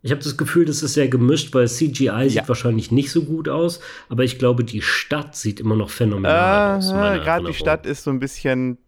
Ich 0.03 0.11
habe 0.11 0.23
das 0.23 0.37
Gefühl, 0.37 0.65
das 0.67 0.83
ist 0.83 0.95
sehr 0.95 1.09
gemischt, 1.09 1.55
weil 1.55 1.69
CGI 1.69 2.25
sieht 2.29 2.33
Ja. 2.35 2.49
wahrscheinlich 2.49 2.91
nicht 2.91 3.11
so 3.11 3.23
gut 3.25 3.49
aus, 3.49 3.81
aber 4.09 4.25
ich 4.25 4.39
glaube, 4.39 4.65
die 4.65 4.83
Stadt 4.83 5.37
sieht 5.37 5.61
immer 5.61 5.77
noch 5.77 5.91
phänomenal 5.91 6.79
aus. 6.79 6.91
äh, 6.91 6.95
Gerade 7.21 7.47
die. 7.47 7.55
Stadt 7.55 7.87
ist 7.87 8.03
so 8.05 8.11
ein 8.11 8.19
bisschen 8.21 8.79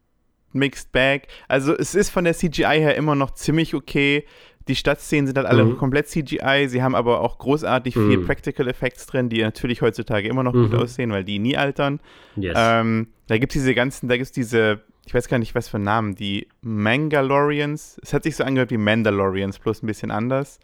mixed 0.53 0.93
bag. 0.93 1.23
Also 1.47 1.77
es 1.77 1.95
ist 1.95 2.11
von 2.11 2.25
der 2.25 2.35
CGI 2.35 2.79
her 2.81 2.97
immer 2.97 3.15
noch 3.15 3.33
ziemlich 3.33 3.75
okay. 3.75 4.25
Die 4.69 4.77
Stadtszenen 4.77 5.27
sind 5.27 5.37
halt 5.39 5.47
alle 5.47 5.64
Mhm. 5.64 5.79
komplett 5.79 6.09
CGI. 6.09 6.66
Sie 6.69 6.83
haben 6.83 6.95
aber 6.95 7.21
auch 7.23 7.39
großartig 7.39 7.95
viel 7.95 8.19
Mhm. 8.19 8.27
Practical 8.27 8.69
Effects 8.69 9.07
drin, 9.07 9.29
die 9.31 9.41
natürlich 9.43 9.81
heutzutage 9.83 10.29
immer 10.29 10.43
noch 10.43 10.53
Mhm. 10.53 10.71
gut 10.71 10.75
aussehen, 10.81 11.11
weil 11.11 11.25
die 11.25 11.39
nie 11.39 11.57
altern. 11.57 12.01
Yes. 12.37 12.55
Ähm, 12.57 13.09
da 13.27 13.39
gibt 13.39 13.53
es 13.53 13.61
diese 13.62 13.75
ganzen, 13.75 14.09
da 14.09 14.16
gibt 14.16 14.27
es 14.27 14.33
diese, 14.33 14.81
ich 15.07 15.14
weiß 15.14 15.29
gar 15.29 15.39
nicht, 15.39 15.55
was 15.55 15.69
für 15.69 15.79
Namen, 15.79 16.14
die 16.14 16.49
Mangalorians. 16.61 17.99
Es 18.03 18.12
hat 18.12 18.25
sich 18.25 18.37
so 18.37 18.45
angehört 18.45 18.71
wie 18.71 18.77
Mandalorians, 18.77 19.59
bloß 19.59 19.83
ein 19.83 19.87
bisschen 19.87 20.11
anders. 20.11 20.59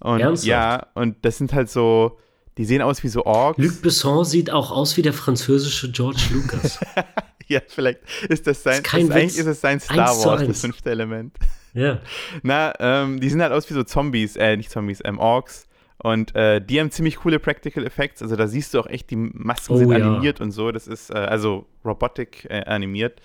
Und 0.00 0.20
Ernsthaft? 0.20 0.46
ja, 0.48 0.86
und 0.94 1.16
das 1.22 1.38
sind 1.38 1.52
halt 1.52 1.70
so, 1.70 2.18
die 2.56 2.64
sehen 2.64 2.82
aus 2.82 3.02
wie 3.04 3.08
so 3.08 3.24
Orks. 3.24 3.58
Luc 3.62 3.82
Besson 3.82 4.24
sieht 4.24 4.50
auch 4.50 4.70
aus 4.70 4.96
wie 4.96 5.02
der 5.02 5.12
französische 5.12 5.90
George 5.92 6.22
Lucas. 6.32 6.78
ja, 7.48 7.60
vielleicht 7.68 8.00
ist 8.28 8.46
das 8.46 8.62
sein, 8.62 8.82
Ist 8.82 8.94
eigentlich 8.94 9.38
ist 9.38 9.46
es 9.46 9.60
sein 9.60 9.80
Star 9.80 10.08
Wars, 10.24 10.46
das 10.46 10.60
fünfte 10.60 10.90
Element. 10.90 11.36
Ja. 11.78 12.00
Na, 12.42 12.72
ähm, 12.80 13.20
die 13.20 13.28
sehen 13.30 13.40
halt 13.42 13.52
aus 13.52 13.68
wie 13.70 13.74
so 13.74 13.82
Zombies, 13.84 14.36
äh, 14.36 14.56
nicht 14.56 14.70
Zombies, 14.70 15.00
ähm, 15.04 15.18
Orks. 15.18 15.66
Und 16.00 16.34
äh, 16.36 16.60
die 16.60 16.78
haben 16.78 16.90
ziemlich 16.92 17.16
coole 17.16 17.38
Practical 17.40 17.84
Effects. 17.84 18.22
Also 18.22 18.36
da 18.36 18.46
siehst 18.46 18.72
du 18.72 18.78
auch 18.80 18.86
echt, 18.86 19.10
die 19.10 19.16
Masken 19.16 19.72
Oh, 19.74 19.76
sind 19.78 19.90
ja. 19.90 19.96
animiert 19.96 20.40
und 20.40 20.52
so. 20.52 20.70
Das 20.70 20.86
ist 20.86 21.10
äh, 21.10 21.14
also 21.14 21.66
Robotic 21.84 22.46
äh, 22.48 22.62
animiert. 22.66 23.20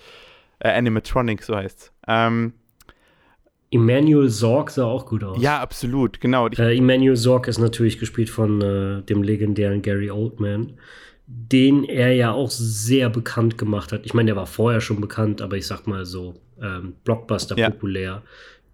Äh, 0.60 0.70
Animatronic, 0.72 1.44
so 1.44 1.56
heißt's. 1.56 1.92
Ähm, 2.08 2.54
Emmanuel 3.72 4.30
Sorg 4.30 4.70
sah 4.70 4.86
auch 4.86 5.06
gut 5.06 5.24
aus. 5.24 5.42
ja, 5.42 5.60
absolut, 5.60 6.22
genau. 6.22 6.48
Ich, 6.48 6.60
Äh, 6.60 6.78
Emmanuel 6.78 7.16
Sorg 7.16 7.48
ist 7.48 7.58
natürlich 7.60 8.00
gespielt 8.00 8.30
von 8.30 8.62
äh, 8.62 9.02
dem 9.04 9.24
legendären 9.24 9.82
Gary 9.82 10.12
Oldman, 10.12 10.74
den 11.26 11.84
er 11.84 12.14
ja 12.14 12.32
auch 12.32 12.52
sehr 12.52 13.10
bekannt 13.10 13.58
gemacht 13.58 13.92
hat. 13.92 14.06
Ich 14.06 14.14
meine, 14.14 14.28
der 14.28 14.36
war 14.36 14.46
vorher 14.46 14.80
schon 14.82 15.02
bekannt, 15.02 15.42
aber 15.42 15.58
ich 15.58 15.66
sag 15.66 15.88
mal 15.88 16.06
so 16.06 16.36
ähm, 16.62 16.96
Blockbuster 17.04 17.58
Ja. 17.58 17.70
populär 17.70 18.22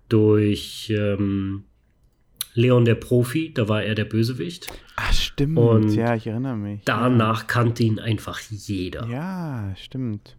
durch 0.09 0.91
ähm, 0.95 1.63
Leon 2.55 2.83
der 2.85 2.95
Profi, 2.95 3.53
da 3.53 3.69
war 3.69 3.83
er 3.83 3.95
der 3.95 4.05
Bösewicht. 4.05 4.67
Ah, 4.95 5.13
stimmt. 5.13 5.57
Und 5.57 5.89
ja, 5.93 6.15
ich 6.15 6.27
erinnere 6.27 6.57
mich. 6.57 6.81
Danach 6.85 7.47
kannte 7.47 7.83
ihn 7.83 7.99
einfach 7.99 8.39
jeder. 8.49 9.05
Ja, 9.07 9.73
stimmt. 9.77 10.35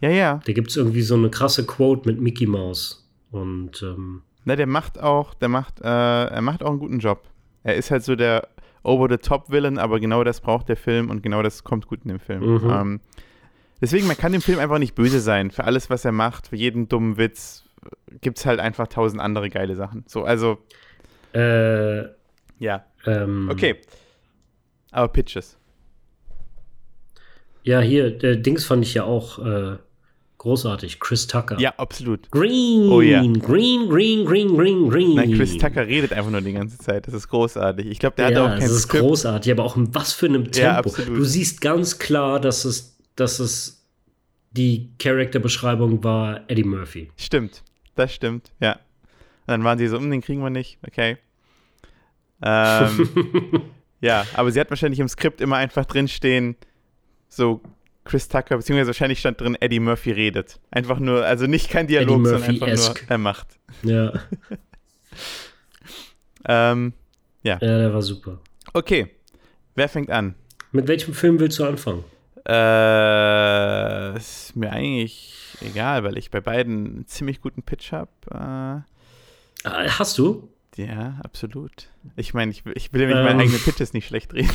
Ja, 0.00 0.10
ja. 0.10 0.40
Da 0.44 0.52
gibt 0.52 0.70
es 0.70 0.76
irgendwie 0.76 1.02
so 1.02 1.14
eine 1.14 1.30
krasse 1.30 1.66
Quote 1.66 2.08
mit 2.08 2.20
Mickey 2.20 2.46
Mouse. 2.46 3.06
Und 3.30 3.82
ähm, 3.82 4.22
Na, 4.44 4.56
der 4.56 4.66
macht 4.66 4.98
auch, 5.00 5.34
der 5.34 5.48
macht, 5.48 5.80
äh, 5.80 5.84
er 5.84 6.42
macht 6.42 6.62
auch 6.62 6.70
einen 6.70 6.78
guten 6.78 6.98
Job. 6.98 7.22
Er 7.62 7.76
ist 7.76 7.90
halt 7.90 8.04
so 8.04 8.14
der 8.16 8.48
Over-the-Top-Villain, 8.82 9.78
aber 9.78 9.98
genau 10.00 10.22
das 10.24 10.40
braucht 10.40 10.68
der 10.68 10.76
Film 10.76 11.10
und 11.10 11.22
genau 11.22 11.42
das 11.42 11.64
kommt 11.64 11.86
gut 11.86 12.00
in 12.04 12.08
dem 12.08 12.20
Film. 12.20 12.42
Mhm. 12.62 12.70
Ähm, 12.70 13.00
deswegen, 13.80 14.06
man 14.06 14.16
kann 14.16 14.32
dem 14.32 14.42
Film 14.42 14.58
einfach 14.58 14.78
nicht 14.78 14.94
böse 14.94 15.20
sein. 15.20 15.50
Für 15.50 15.64
alles, 15.64 15.90
was 15.90 16.04
er 16.04 16.12
macht, 16.12 16.48
für 16.48 16.56
jeden 16.56 16.88
dummen 16.88 17.16
Witz, 17.18 17.64
gibt 18.20 18.38
es 18.38 18.46
halt 18.46 18.60
einfach 18.60 18.88
tausend 18.88 19.20
andere 19.20 19.50
geile 19.50 19.76
Sachen. 19.76 20.04
So, 20.06 20.24
also, 20.24 20.58
äh, 21.34 22.02
ja. 22.58 22.84
ähm, 23.06 23.48
Okay. 23.50 23.76
Aber 24.92 25.08
Pitches. 25.08 25.58
Ja, 27.64 27.80
hier, 27.80 28.10
der 28.16 28.36
Dings 28.36 28.64
fand 28.64 28.84
ich 28.84 28.94
ja 28.94 29.04
auch 29.04 29.38
äh, 29.44 29.76
großartig. 30.38 31.00
Chris 31.00 31.26
Tucker. 31.26 31.58
Ja, 31.58 31.74
absolut. 31.76 32.30
Green, 32.30 32.88
Oh 32.88 33.00
ja. 33.00 33.20
green, 33.20 33.40
green, 33.40 34.24
green, 34.24 34.54
green, 34.56 34.88
green. 34.88 35.14
Nein, 35.16 35.34
Chris 35.34 35.58
Tucker 35.58 35.84
redet 35.86 36.12
einfach 36.12 36.30
nur 36.30 36.40
die 36.40 36.52
ganze 36.52 36.78
Zeit. 36.78 37.08
Das 37.08 37.14
ist 37.14 37.28
großartig. 37.28 37.86
Ich 37.86 37.98
glaube, 37.98 38.14
der 38.16 38.30
ja, 38.30 38.36
hat 38.36 38.44
auch 38.44 38.50
kein 38.52 38.60
das 38.60 38.70
ist 38.70 38.82
Skript. 38.82 39.02
großartig, 39.04 39.50
aber 39.52 39.64
auch 39.64 39.76
in 39.76 39.92
was 39.94 40.12
für 40.12 40.26
einem 40.26 40.44
Tempo. 40.44 40.58
Ja, 40.60 40.76
absolut. 40.78 41.18
Du 41.18 41.24
siehst 41.24 41.60
ganz 41.60 41.98
klar, 41.98 42.38
dass 42.40 42.64
es, 42.64 42.95
dass 43.16 43.38
es 43.40 43.84
die 44.52 44.90
Charakterbeschreibung 44.98 46.02
war 46.04 46.42
Eddie 46.48 46.64
Murphy. 46.64 47.10
Stimmt, 47.16 47.62
das 47.94 48.14
stimmt, 48.14 48.52
ja. 48.60 48.72
Und 48.72 49.48
dann 49.52 49.64
waren 49.64 49.78
sie 49.78 49.86
so, 49.88 49.98
"Hm, 49.98 50.10
den 50.10 50.20
kriegen 50.22 50.40
wir 50.42 50.50
nicht, 50.50 50.78
okay. 50.86 51.18
Ähm, 52.42 53.08
ja, 54.00 54.26
aber 54.34 54.50
sie 54.50 54.60
hat 54.60 54.70
wahrscheinlich 54.70 55.00
im 55.00 55.08
Skript 55.08 55.40
immer 55.40 55.56
einfach 55.56 55.84
drinstehen, 55.84 56.56
so 57.28 57.60
Chris 58.04 58.28
Tucker, 58.28 58.56
beziehungsweise 58.56 58.88
wahrscheinlich 58.88 59.18
stand 59.18 59.40
drin, 59.40 59.56
Eddie 59.60 59.80
Murphy 59.80 60.12
redet. 60.12 60.60
Einfach 60.70 60.98
nur, 60.98 61.24
also 61.24 61.46
nicht 61.46 61.70
kein 61.70 61.86
Dialog, 61.86 62.26
sondern 62.26 62.42
einfach 62.44 62.66
nur, 62.68 62.94
er 63.08 63.18
macht. 63.18 63.58
ja. 63.82 64.12
Ähm, 66.48 66.92
ja, 67.42 67.56
der 67.56 67.92
war 67.92 68.02
super. 68.02 68.38
okay, 68.72 69.08
wer 69.74 69.88
fängt 69.88 70.10
an? 70.10 70.36
Mit 70.70 70.86
welchem 70.86 71.12
Film 71.12 71.40
willst 71.40 71.58
du 71.58 71.64
anfangen? 71.64 72.04
Äh, 72.48 74.16
ist 74.16 74.54
mir 74.56 74.70
eigentlich 74.72 75.34
egal, 75.60 76.04
weil 76.04 76.16
ich 76.18 76.30
bei 76.30 76.40
beiden 76.40 76.86
einen 76.86 77.06
ziemlich 77.06 77.40
guten 77.40 77.62
Pitch 77.62 77.92
habe. 77.92 78.10
Äh, 79.64 79.68
Äh, 79.68 79.88
Hast 79.88 80.16
du? 80.18 80.48
Ja, 80.76 81.18
absolut. 81.24 81.88
Ich 82.16 82.34
meine, 82.34 82.50
ich, 82.52 82.62
ich 82.74 82.92
will 82.92 83.00
nämlich 83.00 83.16
Ähm. 83.18 83.24
meine 83.24 83.42
eigenen 83.42 83.60
Pitches 83.60 83.92
nicht 83.94 84.06
schlecht 84.06 84.32
reden. 84.34 84.50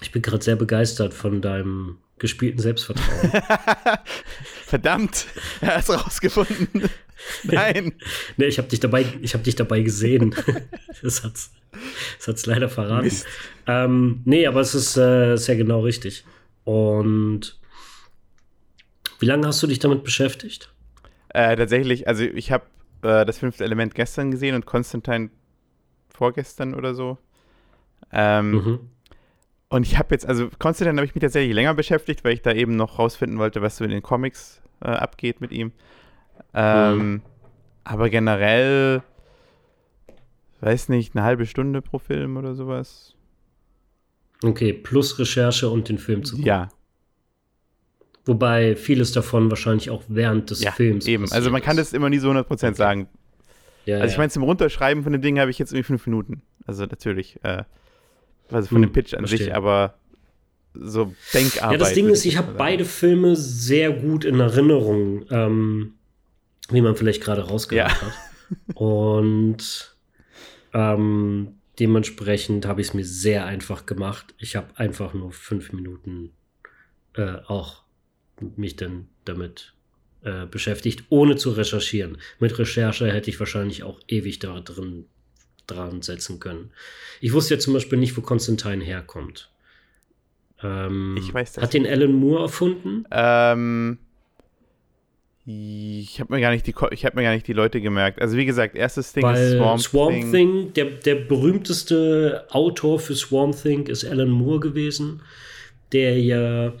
Ich 0.00 0.12
bin 0.12 0.22
gerade 0.22 0.42
sehr 0.42 0.56
begeistert 0.56 1.12
von 1.12 1.42
deinem 1.42 1.98
gespielten 2.18 2.58
Selbstvertrauen. 2.58 3.32
Verdammt, 4.70 5.26
er 5.60 5.74
hat 5.78 5.88
es 5.88 5.90
rausgefunden. 5.90 6.88
Nein. 7.42 7.92
nee, 8.36 8.46
ich 8.46 8.56
habe 8.58 8.68
dich 8.68 8.78
dabei, 8.78 9.04
ich 9.20 9.34
habe 9.34 9.42
dich 9.42 9.56
dabei 9.56 9.82
gesehen. 9.82 10.32
das 11.02 11.24
hat's, 11.24 11.50
das 12.18 12.28
hat's 12.28 12.46
leider 12.46 12.68
verraten. 12.68 13.04
Mist. 13.04 13.26
Ähm, 13.66 14.22
nee, 14.24 14.46
aber 14.46 14.60
es 14.60 14.76
ist, 14.76 14.96
äh, 14.96 15.34
ja 15.34 15.54
genau 15.54 15.80
richtig. 15.80 16.24
Und 16.62 17.58
wie 19.18 19.26
lange 19.26 19.48
hast 19.48 19.60
du 19.60 19.66
dich 19.66 19.80
damit 19.80 20.04
beschäftigt? 20.04 20.72
Äh, 21.30 21.56
tatsächlich, 21.56 22.06
also 22.06 22.22
ich 22.22 22.52
habe 22.52 22.64
äh, 23.02 23.24
das 23.26 23.38
fünfte 23.38 23.64
Element 23.64 23.96
gestern 23.96 24.30
gesehen 24.30 24.54
und 24.54 24.66
Konstantin 24.66 25.30
vorgestern 26.10 26.74
oder 26.74 26.94
so. 26.94 27.18
Ähm, 28.12 28.50
Mhm. 28.52 28.80
Und 29.70 29.86
ich 29.86 29.98
habe 29.98 30.08
jetzt, 30.10 30.26
also 30.26 30.50
Konstantin 30.58 30.98
habe 30.98 31.06
ich 31.06 31.14
mich 31.14 31.22
tatsächlich 31.22 31.54
länger 31.54 31.74
beschäftigt, 31.74 32.24
weil 32.24 32.34
ich 32.34 32.42
da 32.42 32.52
eben 32.52 32.76
noch 32.76 32.98
rausfinden 32.98 33.38
wollte, 33.38 33.62
was 33.62 33.76
so 33.76 33.84
in 33.84 33.90
den 33.90 34.02
Comics 34.02 34.60
äh, 34.82 34.88
abgeht 34.88 35.40
mit 35.40 35.52
ihm. 35.52 35.72
Ähm, 36.52 37.22
Aber 37.84 38.10
generell, 38.10 39.02
weiß 40.60 40.88
nicht, 40.88 41.14
eine 41.14 41.24
halbe 41.24 41.46
Stunde 41.46 41.80
pro 41.80 41.98
Film 41.98 42.36
oder 42.36 42.54
sowas. 42.54 43.14
Okay, 44.42 44.72
plus 44.72 45.18
Recherche 45.18 45.68
und 45.70 45.88
den 45.88 45.98
Film 45.98 46.24
zu 46.24 46.32
gucken. 46.34 46.46
Ja, 46.46 46.68
Wobei 48.30 48.76
vieles 48.76 49.12
davon 49.12 49.50
wahrscheinlich 49.50 49.90
auch 49.90 50.02
während 50.08 50.50
des 50.50 50.62
ja, 50.62 50.72
Films 50.72 51.06
eben. 51.06 51.24
passiert 51.24 51.36
Also 51.36 51.50
man 51.50 51.62
kann 51.62 51.76
das 51.76 51.92
immer 51.92 52.10
nie 52.10 52.18
so 52.18 52.30
100% 52.30 52.74
sagen. 52.74 53.08
Ja, 53.86 53.98
Also 53.98 54.12
ich 54.12 54.18
meine, 54.18 54.30
zum 54.30 54.42
Runterschreiben 54.42 55.02
von 55.02 55.12
dem 55.12 55.22
Ding 55.22 55.40
habe 55.40 55.50
ich 55.50 55.58
jetzt 55.58 55.72
irgendwie 55.72 55.86
fünf 55.86 56.06
Minuten. 56.06 56.42
Also 56.66 56.84
natürlich, 56.84 57.42
äh, 57.42 57.64
also 58.52 58.68
von 58.68 58.76
Hm, 58.76 58.82
dem 58.82 58.92
Pitch 58.92 59.14
an 59.14 59.24
sich, 59.26 59.38
verstehe. 59.38 59.54
aber 59.54 59.94
so 60.74 61.12
Denkarbeit. 61.34 61.72
Ja, 61.72 61.78
das 61.78 61.94
Ding 61.94 62.08
ist, 62.08 62.24
ich 62.24 62.36
habe 62.36 62.52
beide 62.56 62.84
Filme 62.84 63.34
sehr 63.36 63.90
gut 63.92 64.24
in 64.24 64.38
Erinnerung, 64.40 65.24
ähm, 65.30 65.94
wie 66.70 66.80
man 66.80 66.94
vielleicht 66.96 67.22
gerade 67.22 67.42
rausgehört 67.42 67.90
Ja. 67.90 68.00
hat. 68.00 68.12
Und 68.74 69.96
ähm, 70.72 71.54
dementsprechend 71.78 72.66
habe 72.66 72.80
ich 72.80 72.88
es 72.88 72.94
mir 72.94 73.04
sehr 73.04 73.46
einfach 73.46 73.86
gemacht. 73.86 74.34
Ich 74.38 74.54
habe 74.56 74.68
einfach 74.76 75.14
nur 75.14 75.32
fünf 75.32 75.72
Minuten 75.72 76.30
äh, 77.14 77.36
auch 77.46 77.82
mich 78.56 78.76
dann 78.76 79.08
damit 79.24 79.74
äh, 80.22 80.46
beschäftigt, 80.46 81.04
ohne 81.08 81.36
zu 81.36 81.50
recherchieren. 81.50 82.18
Mit 82.38 82.58
Recherche 82.58 83.10
hätte 83.12 83.30
ich 83.30 83.40
wahrscheinlich 83.40 83.82
auch 83.82 83.98
ewig 84.06 84.38
da 84.38 84.60
drin 84.60 85.06
dran 85.70 86.02
setzen 86.02 86.40
können. 86.40 86.70
Ich 87.20 87.32
wusste 87.32 87.54
ja 87.54 87.60
zum 87.60 87.74
Beispiel 87.74 87.98
nicht, 87.98 88.16
wo 88.16 88.20
Konstantin 88.20 88.80
herkommt. 88.80 89.50
Ähm, 90.62 91.16
Ich 91.18 91.32
weiß 91.32 91.52
das 91.54 91.64
Hat 91.64 91.74
den 91.74 91.86
Alan 91.86 92.12
Moore 92.12 92.42
erfunden? 92.42 93.04
Ähm, 93.10 93.98
ich 95.46 96.20
habe 96.20 96.34
mir 96.34 96.40
gar 96.40 96.50
nicht 96.52 96.66
die, 96.66 96.74
ich 96.90 97.04
habe 97.04 97.16
mir 97.16 97.22
gar 97.22 97.32
nicht 97.32 97.46
die 97.46 97.52
Leute 97.52 97.80
gemerkt. 97.80 98.20
Also 98.20 98.36
wie 98.36 98.44
gesagt, 98.44 98.76
erstes 98.76 99.12
Ding 99.12 99.24
Weil 99.24 99.42
ist 99.42 99.56
Swamp, 99.56 99.80
Swamp, 99.80 100.12
Thing. 100.12 100.32
Thing, 100.32 100.72
der, 100.74 100.84
der 100.84 101.14
berühmteste 101.16 102.44
Autor 102.50 103.00
für 103.00 103.14
Swamp 103.14 103.60
Thing 103.60 103.86
ist 103.86 104.04
Alan 104.04 104.30
Moore 104.30 104.60
gewesen, 104.60 105.22
der 105.92 106.20
ja 106.20 106.72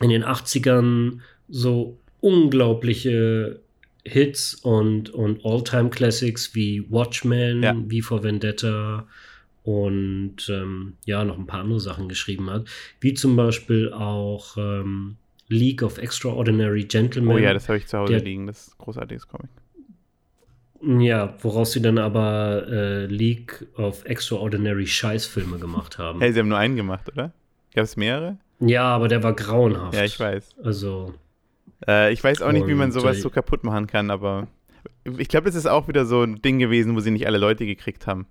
in 0.00 0.10
den 0.10 0.24
80ern 0.24 1.18
so 1.48 1.96
unglaubliche 2.20 3.60
Hits 4.04 4.54
und, 4.54 5.10
und 5.10 5.44
All-Time-Classics 5.44 6.54
wie 6.54 6.84
Watchmen, 6.90 7.62
Ja. 7.62 7.74
wie 7.86 8.02
for 8.02 8.22
Vendetta 8.22 9.06
und 9.64 10.36
ähm, 10.48 10.94
ja, 11.04 11.24
noch 11.24 11.38
ein 11.38 11.46
paar 11.46 11.60
andere 11.60 11.78
Sachen 11.80 12.08
geschrieben 12.08 12.50
hat, 12.50 12.64
wie 13.00 13.14
zum 13.14 13.36
Beispiel 13.36 13.92
auch 13.92 14.56
ähm, 14.56 15.16
League 15.48 15.82
of 15.82 15.98
Extraordinary 15.98 16.84
Gentlemen. 16.84 17.28
Oh 17.30 17.38
ja, 17.38 17.52
das 17.54 17.68
habe 17.68 17.78
ich 17.78 17.86
zu 17.86 17.98
Hause 17.98 18.14
Der- 18.14 18.22
liegen. 18.22 18.46
Das 18.48 18.66
ist 18.68 18.74
ein 18.74 18.84
großartiges 18.84 19.28
Comic. 19.28 19.50
Ja, 20.84 21.36
woraus 21.42 21.72
sie 21.72 21.80
dann 21.80 21.98
aber 21.98 22.66
äh, 22.68 23.06
League 23.06 23.66
of 23.76 24.04
Extraordinary 24.04 24.86
Scheißfilme 24.88 25.58
gemacht 25.60 25.98
haben. 25.98 26.18
Hey, 26.18 26.32
sie 26.32 26.40
haben 26.40 26.48
nur 26.48 26.58
einen 26.58 26.74
gemacht, 26.74 27.08
oder? 27.12 27.32
Gab 27.72 27.84
es 27.84 27.96
mehrere? 27.96 28.36
Ja, 28.58 28.82
aber 28.84 29.06
der 29.06 29.22
war 29.22 29.32
grauenhaft. 29.34 29.94
Ja, 29.94 30.04
ich 30.04 30.18
weiß. 30.18 30.56
Also, 30.64 31.14
Äh, 31.86 32.12
ich 32.12 32.22
weiß 32.22 32.42
auch 32.42 32.52
nicht, 32.52 32.66
wie 32.66 32.74
man 32.74 32.92
sowas 32.92 33.20
so 33.20 33.30
kaputt 33.30 33.64
machen 33.64 33.86
kann, 33.86 34.10
aber 34.10 34.48
ich 35.04 35.28
glaube, 35.28 35.46
das 35.46 35.54
ist 35.54 35.66
auch 35.66 35.88
wieder 35.88 36.06
so 36.06 36.22
ein 36.22 36.42
Ding 36.42 36.58
gewesen, 36.58 36.94
wo 36.94 37.00
sie 37.00 37.10
nicht 37.10 37.26
alle 37.26 37.38
Leute 37.38 37.66
gekriegt 37.66 38.06
haben. 38.06 38.26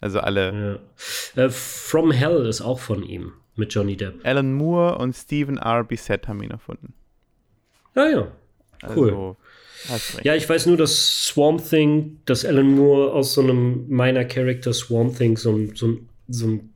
Also 0.00 0.20
alle. 0.20 0.80
ja. 1.36 1.44
Äh, 1.44 1.50
From 1.50 2.10
Hell 2.10 2.46
ist 2.46 2.60
auch 2.60 2.78
von 2.78 3.02
ihm 3.02 3.32
mit 3.56 3.72
Johnny 3.72 3.96
Depp. 3.96 4.24
Alan 4.24 4.52
Moore 4.52 4.98
und 4.98 5.14
Stephen 5.14 5.56
R. 5.56 5.84
Bissett 5.84 6.28
haben 6.28 6.42
ihn 6.42 6.50
erfunden. 6.50 6.94
Ja, 7.94 8.08
ja. 8.08 8.28
Cool. 8.94 9.36
Also. 9.90 10.18
Ja, 10.22 10.34
ich 10.34 10.48
weiß 10.48 10.66
nur, 10.66 10.76
dass 10.76 11.26
Swamp 11.26 11.66
Thing, 11.68 12.20
dass 12.26 12.44
Alan 12.44 12.70
Moore 12.74 13.12
aus 13.12 13.34
so 13.34 13.40
einem 13.40 13.86
meiner 13.88 14.24
Charakter 14.24 14.72
Swamp 14.72 15.16
Thing 15.16 15.36
so 15.36 15.52
ein, 15.52 15.74
so 15.74 15.86
ein 15.86 16.08
so 16.28 16.46
ein 16.46 16.70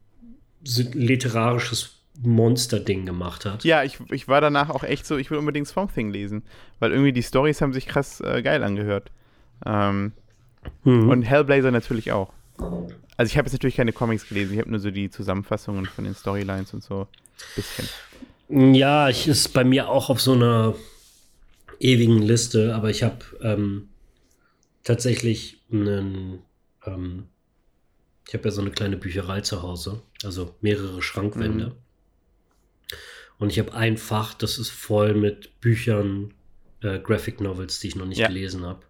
literarisches 0.63 2.00
Monster-Ding 2.23 3.07
gemacht 3.07 3.45
hat. 3.45 3.65
Ja, 3.65 3.83
ich, 3.83 3.99
ich 4.11 4.29
war 4.29 4.41
danach 4.41 4.71
auch 4.71 4.85
echt 4.85 5.07
so, 5.07 5.17
ich 5.17 5.31
will 5.31 5.39
unbedingt 5.39 5.67
Swamp 5.67 5.95
Thing 5.95 6.11
lesen, 6.11 6.43
weil 6.79 6.93
irgendwie 6.93 7.13
die 7.13 7.23
Stories 7.23 7.61
haben 7.61 7.73
sich 7.73 7.87
krass 7.87 8.21
äh, 8.21 8.43
geil 8.43 8.63
angehört. 8.63 9.11
Ähm, 9.65 10.13
Mhm. 10.85 11.09
Und 11.09 11.23
Hellblazer 11.23 11.71
natürlich 11.71 12.13
auch. 12.13 12.33
Also 13.17 13.31
ich 13.31 13.37
habe 13.37 13.47
jetzt 13.47 13.53
natürlich 13.53 13.77
keine 13.77 13.93
Comics 13.93 14.29
gelesen, 14.29 14.55
ich 14.55 14.61
habe 14.61 14.71
nur 14.71 14.81
so 14.81 14.91
die 14.91 15.11
Zusammenfassungen 15.11 15.87
von 15.87 16.05
den 16.05 16.15
Storylines 16.15 16.73
und 16.75 16.83
so. 16.83 17.07
Bisschen. 17.57 18.75
Ja, 18.75 19.09
ich 19.09 19.29
ist 19.29 19.53
bei 19.53 19.65
mir 19.65 19.89
auch 19.89 20.11
auf 20.11 20.21
so 20.21 20.33
einer 20.33 20.75
ewigen 21.79 22.21
Liste, 22.21 22.75
aber 22.75 22.91
ich 22.91 23.03
habe 23.03 23.19
ähm, 23.43 23.89
tatsächlich 24.85 25.63
einen, 25.73 26.41
ähm, 26.87 27.25
Ich 28.27 28.35
habe 28.35 28.45
ja 28.45 28.51
so 28.51 28.61
eine 28.61 28.71
kleine 28.71 28.97
Bücherei 28.97 29.41
zu 29.41 29.63
Hause, 29.63 30.03
also 30.25 30.55
mehrere 30.61 31.03
Schrankwände. 31.03 31.67
Mhm. 31.67 31.73
Und 33.41 33.51
ich 33.51 33.59
habe 33.59 33.75
ein 33.75 33.97
Fach, 33.97 34.35
das 34.35 34.59
ist 34.59 34.71
voll 34.71 35.15
mit 35.15 35.61
Büchern, 35.61 36.35
äh, 36.83 36.99
Graphic 36.99 37.41
Novels, 37.41 37.81
die 37.81 37.89
ich 37.89 37.97
noch 37.97 38.07
nicht 38.07 38.19
ja. 38.19 38.29
gelesen 38.29 38.65
habe. 38.65 38.81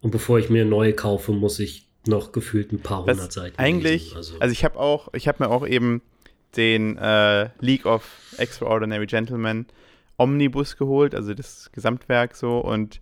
Und 0.00 0.10
bevor 0.10 0.38
ich 0.38 0.48
mir 0.48 0.64
neue 0.64 0.94
kaufe, 0.94 1.32
muss 1.32 1.58
ich 1.58 1.86
noch 2.06 2.32
gefühlt 2.32 2.72
ein 2.72 2.80
paar 2.80 3.04
hundert 3.04 3.32
Seiten 3.32 3.58
eigentlich, 3.58 4.04
lesen. 4.04 4.16
Also, 4.16 4.34
also 4.40 4.52
ich 4.52 4.64
habe 4.64 4.78
auch, 4.78 5.12
ich 5.12 5.28
habe 5.28 5.44
mir 5.44 5.50
auch 5.50 5.66
eben 5.66 6.00
den 6.56 6.96
äh, 6.96 7.50
League 7.60 7.84
of 7.84 8.08
Extraordinary 8.38 9.06
Gentlemen 9.06 9.66
Omnibus 10.16 10.78
geholt, 10.78 11.14
also 11.14 11.34
das 11.34 11.70
Gesamtwerk 11.72 12.34
so 12.34 12.58
und 12.60 13.00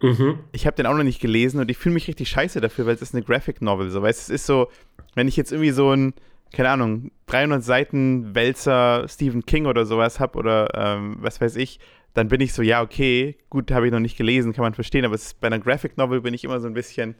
mhm. 0.00 0.40
ich 0.50 0.66
habe 0.66 0.74
den 0.74 0.86
auch 0.86 0.96
noch 0.96 1.04
nicht 1.04 1.20
gelesen 1.20 1.60
und 1.60 1.70
ich 1.70 1.78
fühle 1.78 1.94
mich 1.94 2.08
richtig 2.08 2.28
scheiße 2.28 2.60
dafür, 2.60 2.86
weil 2.86 2.94
es 2.96 3.02
ist 3.02 3.14
eine 3.14 3.22
Graphic 3.22 3.62
Novel, 3.62 3.90
so, 3.90 4.02
weil 4.02 4.10
es 4.10 4.28
ist 4.28 4.46
so, 4.46 4.68
wenn 5.14 5.28
ich 5.28 5.36
jetzt 5.36 5.52
irgendwie 5.52 5.70
so 5.70 5.92
ein 5.92 6.14
keine 6.52 6.70
Ahnung, 6.70 7.10
300 7.26 7.62
Seiten 7.62 8.34
Wälzer 8.34 9.06
Stephen 9.08 9.44
King 9.44 9.66
oder 9.66 9.86
sowas 9.86 10.20
habe 10.20 10.38
oder 10.38 10.68
ähm, 10.74 11.16
was 11.20 11.40
weiß 11.40 11.56
ich, 11.56 11.78
dann 12.14 12.28
bin 12.28 12.40
ich 12.40 12.52
so, 12.52 12.62
ja, 12.62 12.82
okay, 12.82 13.36
gut, 13.50 13.70
habe 13.70 13.86
ich 13.86 13.92
noch 13.92 14.00
nicht 14.00 14.16
gelesen, 14.16 14.52
kann 14.52 14.62
man 14.62 14.74
verstehen, 14.74 15.04
aber 15.04 15.14
ist, 15.14 15.40
bei 15.40 15.46
einer 15.46 15.58
Graphic 15.58 15.96
Novel 15.96 16.20
bin 16.20 16.34
ich 16.34 16.44
immer 16.44 16.60
so 16.60 16.66
ein 16.66 16.74
bisschen, 16.74 17.14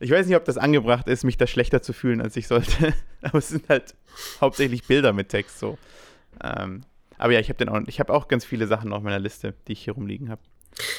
ich 0.00 0.10
weiß 0.10 0.26
nicht, 0.26 0.36
ob 0.36 0.44
das 0.44 0.58
angebracht 0.58 1.08
ist, 1.08 1.24
mich 1.24 1.36
da 1.36 1.46
schlechter 1.46 1.82
zu 1.82 1.92
fühlen, 1.92 2.20
als 2.20 2.36
ich 2.36 2.46
sollte, 2.46 2.94
aber 3.22 3.38
es 3.38 3.48
sind 3.48 3.68
halt 3.68 3.94
hauptsächlich 4.40 4.84
Bilder 4.84 5.12
mit 5.12 5.28
Text 5.28 5.58
so. 5.58 5.78
Ähm, 6.42 6.82
aber 7.16 7.32
ja, 7.32 7.40
ich 7.40 7.48
habe 7.48 7.70
auch, 7.70 7.80
ich 7.86 8.08
auch 8.08 8.28
ganz 8.28 8.44
viele 8.44 8.66
Sachen 8.66 8.92
auf 8.92 9.02
meiner 9.02 9.18
Liste, 9.18 9.54
die 9.66 9.72
ich 9.72 9.84
hier 9.84 9.94
rumliegen 9.94 10.30
habe. 10.30 10.40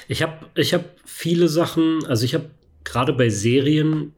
Ich 0.08 0.22
habe 0.22 0.50
ich 0.56 0.74
hab 0.74 0.84
viele 1.06 1.48
Sachen, 1.48 2.06
also 2.06 2.26
ich 2.26 2.34
habe 2.34 2.50
gerade 2.90 3.14
bei 3.14 3.30
Serien 3.30 4.14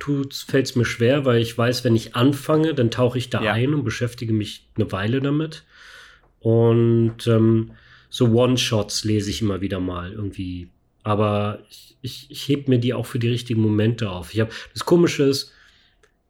fällt 0.48 0.66
es 0.66 0.76
mir 0.78 0.86
schwer, 0.86 1.26
weil 1.26 1.42
ich 1.42 1.58
weiß, 1.58 1.84
wenn 1.84 1.96
ich 1.96 2.16
anfange, 2.16 2.74
dann 2.74 2.90
tauche 2.90 3.18
ich 3.18 3.30
da 3.30 3.44
ja. 3.44 3.52
ein 3.52 3.74
und 3.74 3.84
beschäftige 3.84 4.32
mich 4.32 4.66
eine 4.76 4.90
Weile 4.94 5.20
damit. 5.20 5.66
Und 6.40 7.28
ähm, 7.28 7.72
so 8.10 8.28
One-Shots 8.30 9.04
lese 9.04 9.30
ich 9.30 9.42
immer 9.42 9.60
wieder 9.60 9.82
mal 9.82 10.14
irgendwie. 10.14 10.70
Aber 11.04 11.60
ich, 11.70 11.98
ich, 12.02 12.32
ich 12.32 12.48
heb 12.48 12.70
mir 12.70 12.80
die 12.80 12.94
auch 12.94 13.06
für 13.06 13.20
die 13.20 13.28
richtigen 13.28 13.62
Momente 13.62 14.10
auf. 14.10 14.34
Ich 14.34 14.40
habe 14.40 14.52
das 14.74 14.86
Komische 14.86 15.24
ist, 15.24 15.52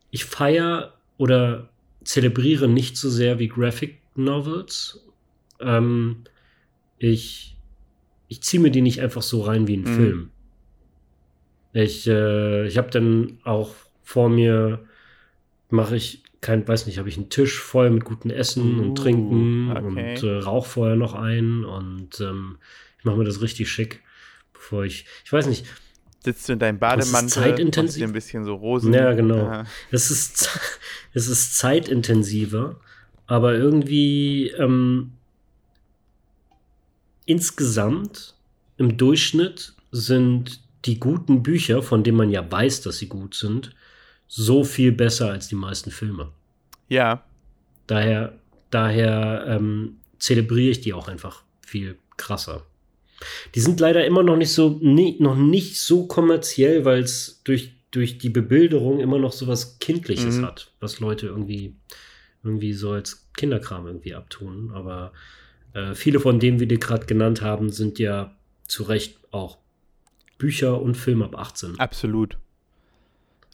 ich 0.09 0.25
feiere 0.25 0.95
oder 1.17 1.69
zelebriere 2.03 2.67
nicht 2.67 2.97
so 2.97 3.09
sehr 3.09 3.37
wie 3.37 3.49
Graphic 3.49 3.99
Novels. 4.15 5.05
Ähm, 5.59 6.23
ich 6.97 7.55
ich 8.29 8.41
ziehe 8.41 8.63
mir 8.63 8.71
die 8.71 8.81
nicht 8.81 9.01
einfach 9.01 9.21
so 9.21 9.41
rein 9.41 9.67
wie 9.67 9.77
ein 9.77 9.81
mhm. 9.81 9.95
Film. 9.95 10.31
Ich, 11.74 12.07
äh, 12.07 12.67
ich 12.67 12.78
habe 12.78 12.89
dann 12.89 13.39
auch 13.43 13.74
vor 14.03 14.30
mir, 14.30 14.80
mache 15.69 15.95
ich 15.95 16.24
kein, 16.41 16.67
weiß 16.67 16.88
nicht, 16.88 16.97
habe 16.97 17.07
ich 17.07 17.17
einen 17.17 17.30
Tisch 17.30 17.59
voll 17.59 17.91
mit 17.91 18.03
gutem 18.03 18.32
Essen 18.32 18.80
uh, 18.80 18.84
und 18.84 18.95
Trinken 18.95 19.72
okay. 19.72 19.86
und 19.86 20.24
äh, 20.24 20.38
rauche 20.39 20.69
vorher 20.69 20.95
noch 20.95 21.13
ein 21.13 21.63
und 21.63 22.19
ähm, 22.19 22.57
ich 22.97 23.05
mache 23.05 23.17
mir 23.17 23.24
das 23.24 23.41
richtig 23.41 23.69
schick, 23.69 24.01
bevor 24.53 24.84
ich, 24.84 25.05
ich 25.24 25.32
weiß 25.32 25.45
nicht. 25.45 25.65
Sitzt 26.24 26.49
du 26.49 26.53
in 26.53 26.59
deinem 26.59 26.78
Bademantel, 26.78 27.30
zeitintensiv. 27.30 28.03
ein 28.03 28.13
bisschen 28.13 28.45
so 28.45 28.53
Rosen. 28.55 28.93
Ja, 28.93 29.13
genau. 29.13 29.63
Es 29.91 30.11
ist, 30.11 30.59
es 31.13 31.28
ist 31.28 31.57
zeitintensiver, 31.57 32.80
aber 33.28 33.55
irgendwie 33.55 34.49
ähm, 34.49 35.13
insgesamt 37.26 38.36
im 38.78 38.97
Durchschnitt 38.97 39.74
sind 39.91 40.61
die 40.86 40.99
guten 40.99 41.43
Bücher, 41.43 41.82
von 41.84 42.03
denen 42.03 42.17
man 42.17 42.32
ja 42.32 42.49
weiß, 42.49 42.82
dass 42.82 42.97
sie 42.97 43.07
gut 43.07 43.36
sind, 43.36 43.75
so 44.27 44.63
viel 44.63 44.91
besser 44.91 45.32
als 45.32 45.47
die 45.47 45.55
meisten 45.55 45.91
Filme. 45.91 46.32
Ja. 46.88 47.23
Daher, 47.88 48.39
daher 48.69 49.45
ähm, 49.47 49.97
zelebriere 50.19 50.71
ich 50.71 50.82
die 50.82 50.93
auch 50.93 51.07
einfach 51.07 51.43
viel 51.61 51.97
krasser. 52.17 52.65
Die 53.53 53.59
sind 53.59 53.79
leider 53.79 54.05
immer 54.05 54.23
noch 54.23 54.38
nicht 54.38 54.53
so, 54.53 54.79
nie, 54.82 55.17
noch 55.19 55.36
nicht 55.36 55.79
so 55.79 56.07
kommerziell, 56.07 56.86
weil 56.86 57.03
es 57.03 57.41
durch, 57.43 57.73
durch 57.91 58.17
die 58.17 58.29
Bebilderung 58.29 58.99
immer 58.99 59.19
noch 59.19 59.34
so 59.34 59.47
was 59.47 59.79
Kindliches 59.79 60.38
mhm. 60.38 60.45
hat, 60.45 60.71
was 60.79 60.99
Leute 60.99 61.27
irgendwie, 61.27 61.75
irgendwie 62.43 62.73
so 62.73 62.91
als 62.91 63.27
Kinderkram 63.36 63.86
irgendwie 63.86 64.15
abtun. 64.15 64.71
Aber 64.73 65.13
äh, 65.73 65.93
viele 65.93 66.19
von 66.19 66.39
denen, 66.39 66.59
wie 66.59 66.67
die 66.67 66.79
gerade 66.79 67.05
genannt 67.05 67.41
haben, 67.41 67.69
sind 67.69 67.99
ja 67.99 68.36
zu 68.67 68.84
Recht 68.84 69.19
auch 69.32 69.57
Bücher 70.41 70.81
und 70.81 70.97
Film 70.97 71.21
ab 71.21 71.37
18. 71.37 71.79
Absolut. 71.79 72.39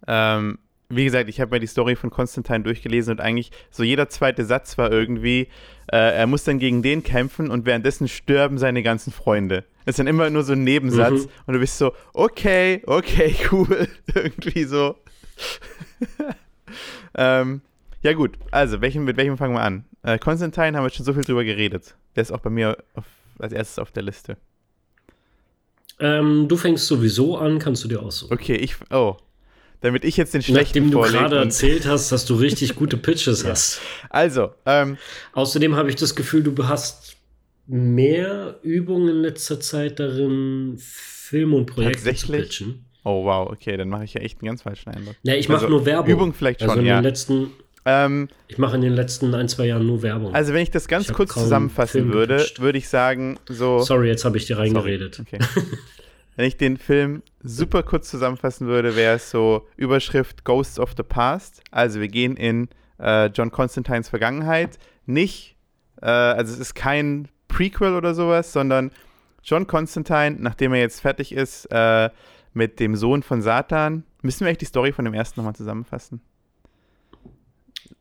Ähm, 0.08 0.58
wie 0.88 1.04
gesagt, 1.04 1.28
ich 1.28 1.42
habe 1.42 1.54
mir 1.54 1.60
die 1.60 1.68
Story 1.68 1.98
von 1.98 2.10
Konstantin 2.10 2.64
durchgelesen 2.64 3.12
und 3.12 3.20
eigentlich 3.20 3.52
so 3.72 3.84
jeder 3.84 4.08
zweite 4.08 4.46
Satz 4.46 4.78
war 4.78 4.90
irgendwie, 4.90 5.50
äh, 5.92 5.98
er 5.98 6.28
muss 6.28 6.46
dann 6.46 6.60
gegen 6.60 6.82
den 6.82 7.04
kämpfen 7.04 7.52
und 7.52 7.66
währenddessen 7.66 8.08
sterben 8.08 8.58
seine 8.58 8.84
ganzen 8.84 9.12
Freunde. 9.12 9.66
Das 9.84 9.94
ist 9.94 10.00
dann 10.00 10.08
immer 10.08 10.30
nur 10.30 10.44
so 10.44 10.54
ein 10.54 10.64
Nebensatz 10.64 11.26
mhm. 11.26 11.30
und 11.46 11.54
du 11.56 11.60
bist 11.60 11.78
so, 11.78 11.92
okay, 12.14 12.82
okay, 12.86 13.36
cool. 13.52 13.90
irgendwie 14.16 14.64
so. 14.64 14.96
ähm, 17.16 17.62
ja, 18.02 18.14
gut, 18.14 18.38
also 18.52 18.80
welchen, 18.80 19.04
mit 19.04 19.18
welchem 19.18 19.38
fangen 19.38 19.56
wir 19.56 19.62
an? 19.62 19.84
Äh, 20.04 20.20
Konstantin 20.20 20.78
haben 20.78 20.86
wir 20.86 20.90
schon 20.90 21.06
so 21.06 21.14
viel 21.14 21.26
drüber 21.26 21.44
geredet. 21.44 21.98
Der 22.16 22.22
ist 22.22 22.32
auch 22.32 22.40
bei 22.40 22.50
mir 22.50 22.78
auf, 22.94 23.04
als 23.40 23.52
erstes 23.52 23.78
auf 23.78 23.92
der 23.92 24.04
Liste. 24.04 24.38
Ähm, 26.00 26.48
du 26.48 26.58
fängst 26.58 26.88
sowieso 26.88 27.38
an, 27.38 27.60
kannst 27.60 27.84
du 27.84 27.88
dir 27.88 28.02
aussuchen. 28.02 28.34
Okay, 28.34 28.56
ich. 28.56 28.76
Oh. 28.92 29.18
Damit 29.82 30.04
ich 30.06 30.18
jetzt 30.18 30.34
den 30.34 30.42
schlechten 30.42 30.86
Nachdem 30.86 30.92
du 30.92 31.02
gerade 31.02 31.38
erzählt 31.38 31.86
hast, 31.86 32.12
dass 32.12 32.26
du 32.26 32.36
richtig 32.36 32.76
gute 32.76 32.98
Pitches 32.98 33.46
hast. 33.46 33.80
Also. 34.10 34.52
Ähm, 34.66 34.98
Außerdem 35.34 35.76
habe 35.76 35.90
ich 35.90 35.96
das 35.96 36.16
Gefühl, 36.16 36.44
du 36.44 36.68
hast 36.68 37.16
mehr 37.68 38.60
Übung 38.64 39.08
in 39.08 39.18
letzter 39.18 39.60
Zeit 39.60 40.00
darin, 40.00 40.78
Filme 40.80 41.58
und 41.58 41.66
Projekte 41.68 42.16
zu 42.16 42.32
pitchen. 42.32 42.86
Oh 43.04 43.24
wow, 43.26 43.50
okay, 43.50 43.78
dann 43.78 43.90
mache 43.90 44.04
ich 44.06 44.14
ja 44.14 44.22
echt 44.22 44.42
einen 44.42 44.48
ganz 44.48 44.64
falschen 44.64 44.90
Eindruck. 44.90 45.16
Ja, 45.24 45.36
ich 45.36 45.48
mache 45.48 45.66
also, 45.66 45.70
nur 45.70 45.86
Werbung. 45.86 46.12
Übung 46.12 46.34
vielleicht 46.34 46.62
also 46.62 46.74
schon, 46.74 46.80
also 46.80 46.82
in 46.82 46.88
ja. 46.88 47.00
Den 47.00 47.04
letzten, 47.04 47.52
ähm, 47.90 48.28
ich 48.50 48.58
mache 48.58 48.76
in 48.76 48.82
den 48.82 48.92
letzten 48.92 49.34
ein, 49.34 49.48
zwei 49.48 49.68
Jahren 49.68 49.88
nur 49.88 50.02
Werbung. 50.02 50.36
Also 50.36 50.54
wenn 50.54 50.62
ich 50.62 50.72
das 50.72 50.90
ganz 50.90 51.08
ich 51.08 51.16
kurz 51.16 51.34
zusammenfassen 51.34 52.12
würde, 52.12 52.46
würde 52.58 52.78
ich 52.78 52.90
sagen, 52.90 53.40
so. 53.48 53.80
Sorry, 53.80 54.10
jetzt 54.10 54.26
habe 54.26 54.36
ich 54.36 54.46
dir 54.46 54.58
reingeredet. 54.58 55.22
Okay. 55.22 55.40
wenn 56.36 56.46
ich 56.46 56.58
den 56.58 56.76
Film 56.76 57.24
super 57.42 57.84
kurz 57.84 58.10
zusammenfassen 58.10 58.68
würde, 58.68 58.98
wäre 58.98 59.16
es 59.16 59.32
so 59.32 59.68
Überschrift 59.78 60.44
Ghosts 60.44 60.80
of 60.80 60.96
the 60.98 61.04
Past. 61.04 61.62
Also 61.72 62.02
wir 62.02 62.10
gehen 62.10 62.36
in 62.36 62.68
äh, 63.00 63.28
John 63.28 63.52
Constantines 63.52 64.10
Vergangenheit. 64.10 64.78
Nicht, 65.06 65.56
äh, 66.02 66.08
also 66.08 66.54
es 66.54 66.60
ist 66.60 66.76
kein 66.76 67.30
Prequel 67.48 67.96
oder 67.96 68.14
sowas, 68.14 68.52
sondern 68.52 68.92
John 69.44 69.66
Constantine, 69.66 70.36
nachdem 70.40 70.74
er 70.74 70.82
jetzt 70.82 71.00
fertig 71.00 71.32
ist 71.32 71.68
äh, 71.72 72.10
mit 72.54 72.82
dem 72.82 72.98
Sohn 72.98 73.24
von 73.24 73.42
Satan. 73.42 74.04
Müssen 74.22 74.42
wir 74.42 74.52
echt 74.52 74.60
die 74.60 74.66
Story 74.66 74.92
von 74.92 75.06
dem 75.06 75.14
ersten 75.14 75.40
nochmal 75.40 75.56
zusammenfassen? 75.56 76.20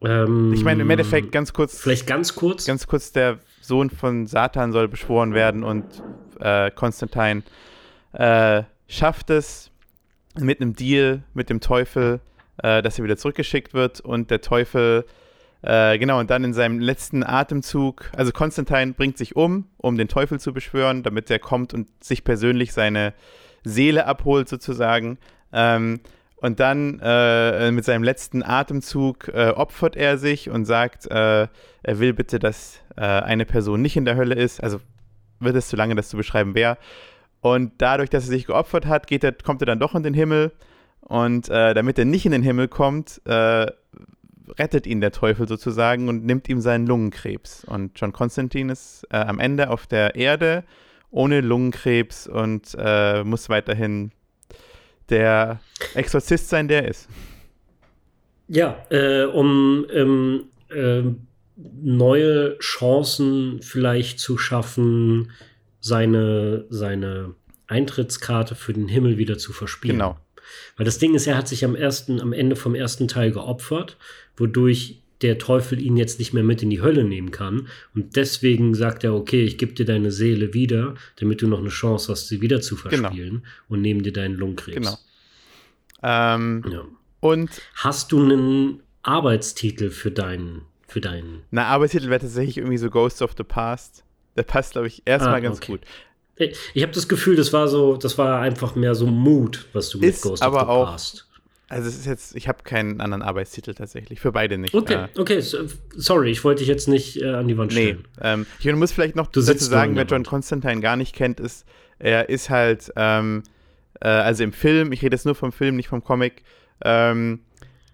Ähm, 0.03 0.53
ich 0.53 0.65
meine, 0.65 0.83
im 0.83 0.91
Endeffekt 0.91 1.33
ganz 1.33 1.53
kurz. 1.53 1.79
Vielleicht 1.79 2.07
ganz 2.07 2.35
kurz? 2.35 2.67
Ganz 2.67 2.87
kurz, 2.87 3.13
der 3.13 3.39
Sohn 3.61 3.91
von 3.91 4.27
Satan 4.27 4.73
soll 4.73 4.89
beschworen 4.89 5.35
werden 5.35 5.65
und 5.65 5.85
äh, 6.39 6.71
Konstantin 6.71 7.43
äh, 8.13 8.63
schafft 8.89 9.31
es 9.31 9.71
mit 10.39 10.61
einem 10.61 10.75
Deal 10.75 11.23
mit 11.35 11.51
dem 11.51 11.61
Teufel, 11.61 12.21
äh, 12.63 12.83
dass 12.83 12.99
er 12.99 13.05
wieder 13.05 13.17
zurückgeschickt 13.17 13.75
wird 13.75 14.01
und 14.01 14.31
der 14.31 14.41
Teufel, 14.41 15.05
äh, 15.63 15.99
genau, 15.99 16.21
und 16.21 16.31
dann 16.31 16.45
in 16.45 16.53
seinem 16.53 16.79
letzten 16.79 17.25
Atemzug, 17.25 18.11
also 18.15 18.33
Konstantin 18.33 18.95
bringt 18.95 19.19
sich 19.19 19.35
um, 19.35 19.67
um 19.79 19.97
den 19.97 20.09
Teufel 20.09 20.39
zu 20.39 20.53
beschwören, 20.53 21.03
damit 21.03 21.31
er 21.31 21.39
kommt 21.39 21.75
und 21.75 21.89
sich 22.05 22.23
persönlich 22.23 22.73
seine 22.73 23.15
Seele 23.65 24.07
abholt, 24.07 24.49
sozusagen. 24.49 25.19
Ähm, 25.53 26.01
und 26.37 26.61
dann 26.61 27.01
äh, 27.03 27.71
mit 27.71 27.85
seinem 27.85 28.03
letzten 28.03 28.43
Atemzug 28.43 29.29
äh, 29.29 29.49
opfert 29.49 29.97
er 29.97 30.19
sich 30.19 30.51
und 30.51 30.67
sagt, 30.67 31.11
äh, 31.11 31.49
er 31.83 31.99
will 31.99 32.13
bitte, 32.13 32.39
dass 32.39 32.81
äh, 32.97 33.01
eine 33.01 33.47
Person 33.47 33.81
nicht 33.81 33.97
in 33.97 34.05
der 34.05 34.17
Hölle 34.17 34.35
ist. 34.35 34.63
Also 34.63 34.81
wird 35.41 35.57
es 35.57 35.69
zu 35.69 35.77
lange, 35.77 35.95
das 35.95 36.11
zu 36.11 36.17
beschreiben, 36.17 36.55
wer. 36.55 36.77
Und 37.41 37.73
dadurch, 37.79 38.11
dass 38.11 38.25
er 38.25 38.31
sich 38.31 38.47
geopfert 38.47 38.87
hat, 38.87 39.11
er, 39.11 39.33
kommt 39.33 39.63
er 39.63 39.67
dann 39.67 39.79
doch 39.79 39.95
in 39.95 40.03
den 40.03 40.15
Himmel. 40.15 40.53
Und 41.01 41.49
äh, 41.49 41.73
damit 41.73 41.99
er 41.99 42.05
nicht 42.05 42.27
in 42.27 42.33
den 42.33 42.43
Himmel 42.43 42.69
kommt, 42.69 43.23
äh, 43.25 43.67
rettet 44.59 44.87
ihn 44.87 45.01
der 45.01 45.13
Teufel 45.13 45.49
sozusagen 45.49 46.09
und 46.09 46.27
nimmt 46.27 46.49
ihm 46.51 46.61
seinen 46.61 46.87
Lungenkrebs. 46.87 47.65
Und 47.65 47.99
John 47.99 48.13
Constantine 48.13 48.73
ist 48.73 49.07
am 49.11 49.41
Ende 49.41 49.71
auf 49.71 49.87
der 49.87 50.15
Erde 50.15 50.65
ohne 51.11 51.41
Lungenkrebs 51.41 52.29
und 52.29 52.77
muss 53.25 53.49
weiterhin 53.49 54.13
der 55.11 55.61
Exorzist 55.95 56.49
sein, 56.49 56.69
der 56.69 56.89
ist. 56.89 57.09
Ja, 58.49 58.85
äh, 58.91 59.25
um 59.25 59.87
ähm, 59.93 60.45
äh, 60.71 61.03
neue 61.57 62.59
Chancen 62.59 63.61
vielleicht 63.63 64.21
zu 64.21 64.39
schaffen, 64.39 65.33
seine, 65.81 66.65
seine 66.69 67.35
Eintrittskarte 67.67 68.55
für 68.55 68.73
den 68.73 68.89
Himmel 68.89 69.19
wieder 69.19 69.39
zu 69.39 69.53
verspielen. 69.53 69.99
Genau. 69.99 70.19
Weil 70.77 70.85
das 70.85 70.99
Ding 70.99 71.15
ist, 71.15 71.27
er 71.27 71.37
hat 71.37 71.49
sich 71.49 71.65
am 71.65 71.75
ersten, 71.75 72.21
am 72.21 72.33
Ende 72.33 72.57
vom 72.57 72.75
ersten 72.75 73.09
Teil 73.09 73.33
geopfert, 73.33 73.97
wodurch 74.37 75.03
der 75.23 75.39
Teufel 75.39 75.81
ihn 75.81 75.97
jetzt 75.97 76.19
nicht 76.19 76.33
mehr 76.35 76.43
mit 76.43 76.63
in 76.63 76.71
die 76.71 76.83
Hölle 76.83 77.05
nehmen 77.05 77.31
kann. 77.31 77.69
Und 77.95 78.17
deswegen 78.17 78.75
sagt 78.75 79.03
er, 79.05 79.15
okay, 79.15 79.45
ich 79.45 79.57
gebe 79.59 79.73
dir 79.73 79.87
deine 79.87 80.11
Seele 80.13 80.53
wieder, 80.55 80.95
damit 81.19 81.41
du 81.43 81.49
noch 81.49 81.61
eine 81.61 81.71
Chance 81.71 82.13
hast, 82.13 82.29
sie 82.29 82.41
wieder 82.43 82.61
zu 82.61 82.77
Genau. 82.77 82.89
verspielen 83.09 83.47
und 83.69 83.81
nehme 83.81 84.03
dir 84.03 84.13
deinen 84.13 84.35
Lungenkrebs. 84.35 84.77
Genau. 84.77 84.99
Ähm, 86.03 86.65
Ja. 86.71 86.83
und 87.21 87.51
Hast 87.77 88.13
du 88.13 88.23
einen 88.23 88.83
Arbeitstitel 89.03 89.91
für 89.91 90.11
deinen, 90.11 90.63
für 90.87 91.01
deinen? 91.01 91.43
na, 91.51 91.65
Arbeitstitel 91.67 92.09
wäre 92.11 92.21
tatsächlich 92.21 92.59
irgendwie 92.59 92.79
so 92.79 92.91
Ghosts 92.91 93.23
of 93.23 93.33
the 93.37 93.45
Past. 93.45 94.05
Der 94.37 94.43
passt, 94.43 94.73
glaube 94.73 94.87
ich, 94.89 95.03
erstmal 95.07 95.37
Ah, 95.37 95.41
ganz 95.41 95.57
okay. 95.59 95.73
gut. 95.73 95.81
Ich, 96.75 96.83
habe 96.83 96.93
das 96.93 97.09
Gefühl, 97.09 97.35
das 97.37 97.55
war 97.55 97.67
so, 97.67 97.97
das 97.97 98.19
war 98.19 98.41
einfach 98.43 98.75
mehr 98.77 98.95
so 98.95 99.07
Mut, 99.07 99.67
was 99.73 99.89
du 99.89 99.99
mit 99.99 100.11
Ist 100.11 100.23
Ghost 100.23 100.43
aber 100.43 100.59
of 100.59 100.63
the 100.65 100.69
auch- 100.69 100.87
Past. 100.91 101.27
Also 101.69 101.89
es 101.89 101.97
ist 101.97 102.07
jetzt, 102.07 102.37
ich 102.37 102.47
habe 102.47 102.63
keinen 102.63 103.01
anderen 103.01 103.23
Arbeitstitel 103.23 103.75
tatsächlich. 103.75 104.21
Für 104.21 104.31
beide 104.31 104.57
nicht. 104.57 104.73
Okay, 104.75 105.07
Äh, 105.15 105.19
okay, 105.21 105.41
so, 105.41 105.59
sorry, 105.97 106.31
ich 106.31 106.45
wollte 106.45 106.61
dich 106.61 106.69
jetzt 106.69 106.87
nicht 106.87 107.21
äh, 107.21 107.27
an 107.35 107.49
die 107.49 107.59
Wand 107.59 107.73
Nee, 107.75 107.97
stellen. 107.97 108.09
ähm, 108.23 108.47
ich 108.61 108.73
muss 108.75 108.93
vielleicht 108.93 109.17
noch 109.17 109.27
Du 109.27 109.41
dazu 109.43 109.65
sagen, 109.65 109.97
wer 109.97 110.05
John. 110.05 110.25
Constantine 110.25 110.81
gar 110.81 110.97
nicht 110.97 111.15
kennt, 111.15 111.41
ist, 111.41 111.67
er 111.99 112.29
ist 112.29 112.51
halt, 112.51 112.93
ähm, 112.95 113.43
äh, 114.01 114.07
also 114.09 114.45
im 114.45 114.53
Film, 114.53 114.93
ich 114.93 115.03
rede 115.03 115.15
jetzt 115.17 115.25
nur 115.27 115.35
vom 115.35 115.51
Film, 115.51 115.75
nicht 115.77 115.89
vom 115.89 116.05
Comic, 116.05 116.45
ähm, 116.85 117.41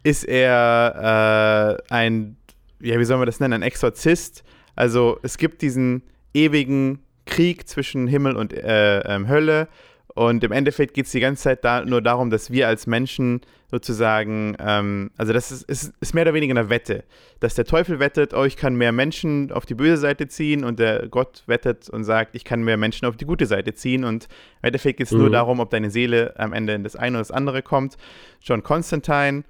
ist 0.03 0.25
er 0.25 1.79
äh, 1.89 1.95
ein, 1.95 2.37
ja, 2.81 2.99
wie 2.99 3.05
soll 3.05 3.17
man 3.17 3.27
das 3.27 3.41
nennen, 3.41 3.55
ein 3.55 3.63
Exorzist. 3.63 4.43
Also 4.77 5.19
es 5.23 5.39
gibt 5.39 5.63
diesen 5.63 6.03
ewigen 6.35 6.99
Krieg 7.25 7.69
zwischen 7.69 8.07
Himmel 8.07 8.37
und 8.37 8.53
äh, 8.53 8.99
ähm, 9.01 9.29
Hölle 9.29 9.69
und 10.15 10.45
im 10.45 10.53
Endeffekt 10.53 10.95
geht 10.95 11.07
es 11.07 11.13
die 11.13 11.21
ganze 11.21 11.43
Zeit 11.43 11.65
da, 11.65 11.85
nur 11.85 12.03
darum, 12.03 12.29
dass 12.31 12.51
wir 12.51 12.69
als 12.69 12.87
Menschen 12.87 13.41
sozusagen, 13.71 14.55
ähm, 14.61 15.11
also 15.17 15.33
das 15.33 15.51
ist, 15.51 15.63
ist, 15.63 15.95
ist 16.01 16.15
mehr 16.15 16.25
oder 16.25 16.35
weniger 16.35 16.53
eine 16.53 16.69
Wette, 16.69 17.05
dass 17.41 17.55
der 17.55 17.65
Teufel 17.65 17.99
wettet, 17.99 18.35
oh, 18.35 18.45
ich 18.45 18.57
kann 18.59 18.75
mehr 18.75 18.93
Menschen 18.93 19.51
auf 19.51 19.65
die 19.65 19.75
böse 19.75 19.97
Seite 19.97 20.29
ziehen 20.29 20.65
und 20.65 20.79
der 20.79 21.09
Gott 21.09 21.43
wettet 21.47 21.89
und 21.89 22.05
sagt, 22.05 22.35
ich 22.35 22.45
kann 22.45 22.63
mehr 22.63 22.77
Menschen 22.77 23.07
auf 23.07 23.17
die 23.17 23.25
gute 23.25 23.47
Seite 23.47 23.73
ziehen 23.75 24.05
und 24.05 24.25
im 24.61 24.67
Endeffekt 24.67 24.99
geht 24.99 25.07
es 25.07 25.13
nur 25.13 25.29
Mhm. 25.29 25.33
darum, 25.33 25.61
ob 25.61 25.71
deine 25.71 25.91
Seele 25.91 26.35
am 26.39 26.53
Ende 26.53 26.75
in 26.75 26.85
das 26.85 26.97
eine 26.97 27.17
oder 27.17 27.23
das 27.23 27.31
andere 27.31 27.63
kommt. 27.63 27.97
John 28.43 28.63
Constantine 28.63 29.45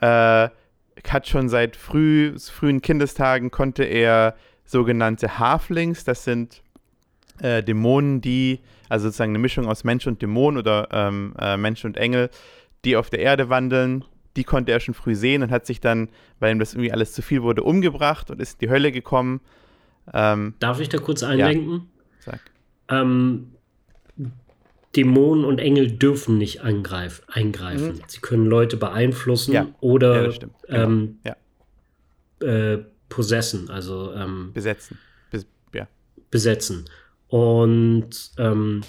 äh, 0.00 0.48
hat 1.08 1.26
schon 1.26 1.48
seit 1.48 1.74
früh, 1.76 2.34
frühen 2.38 2.82
Kindestagen 2.82 3.50
konnte 3.50 3.84
er 3.84 4.34
sogenannte 4.66 5.38
Halflings, 5.38 6.04
das 6.04 6.24
sind 6.24 6.62
äh, 7.40 7.62
Dämonen, 7.62 8.20
die, 8.20 8.60
also 8.88 9.06
sozusagen 9.08 9.32
eine 9.32 9.38
Mischung 9.38 9.66
aus 9.66 9.84
Mensch 9.84 10.06
und 10.06 10.20
Dämon 10.22 10.56
oder 10.58 10.88
ähm, 10.92 11.34
äh, 11.38 11.56
Mensch 11.56 11.84
und 11.84 11.96
Engel, 11.96 12.30
die 12.84 12.96
auf 12.96 13.10
der 13.10 13.20
Erde 13.20 13.48
wandeln, 13.48 14.04
die 14.36 14.44
konnte 14.44 14.72
er 14.72 14.80
schon 14.80 14.94
früh 14.94 15.14
sehen 15.14 15.42
und 15.42 15.50
hat 15.50 15.66
sich 15.66 15.80
dann, 15.80 16.08
weil 16.40 16.52
ihm 16.52 16.58
das 16.58 16.74
irgendwie 16.74 16.92
alles 16.92 17.12
zu 17.12 17.22
viel 17.22 17.42
wurde, 17.42 17.62
umgebracht 17.62 18.30
und 18.30 18.40
ist 18.40 18.54
in 18.54 18.66
die 18.66 18.70
Hölle 18.70 18.90
gekommen. 18.92 19.40
Ähm, 20.12 20.54
Darf 20.58 20.80
ich 20.80 20.88
da 20.88 20.98
kurz 20.98 21.22
einlenken? 21.22 21.88
sag. 22.20 22.40
Ähm, 22.88 23.52
Dämonen 24.96 25.44
und 25.44 25.58
Engel 25.58 25.90
dürfen 25.92 26.36
nicht 26.36 26.62
angreif, 26.62 27.22
eingreifen. 27.26 28.00
Sie 28.08 28.20
können 28.20 28.46
Leute 28.46 28.76
beeinflussen 28.76 29.50
Mhm. 29.52 29.54
Ja. 29.56 29.66
oder 29.80 30.16
Ja, 30.16 30.22
das 30.26 30.34
stimmt. 30.36 30.52
Genau. 30.66 30.82
ähm, 30.82 31.18
Ja. 31.24 31.36
äh, 32.46 32.84
possessen, 33.08 33.70
also 33.70 34.12
ähm, 34.14 34.50
Besetzen. 34.52 34.98
Bes 35.30 35.46
ja. 35.74 35.86
besetzen. 36.30 36.84
Und 37.32 38.30
ähm, 38.36 38.82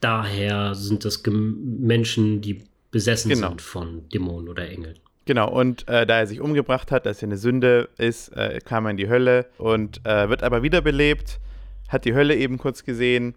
daher 0.00 0.74
sind 0.74 1.04
das 1.04 1.22
Gem 1.22 1.80
Menschen, 1.80 2.40
die 2.40 2.64
besessen 2.90 3.28
Genau. 3.28 3.48
sind 3.48 3.60
von 3.60 4.08
Dämonen 4.08 4.48
oder 4.48 4.70
Engeln. 4.70 4.98
Genau, 5.26 5.50
und 5.50 5.86
äh, 5.86 6.06
da 6.06 6.20
er 6.20 6.26
sich 6.26 6.40
umgebracht 6.40 6.90
hat, 6.90 7.04
dass 7.04 7.20
er 7.20 7.28
eine 7.28 7.36
Sünde 7.36 7.90
ist, 7.98 8.30
äh, 8.30 8.58
kam 8.64 8.86
er 8.86 8.92
in 8.92 8.96
die 8.96 9.10
Hölle 9.10 9.50
und 9.58 10.00
äh, 10.06 10.30
wird 10.30 10.42
aber 10.42 10.62
wiederbelebt, 10.62 11.40
hat 11.88 12.06
die 12.06 12.14
Hölle 12.14 12.36
eben 12.36 12.56
kurz 12.56 12.84
gesehen 12.84 13.34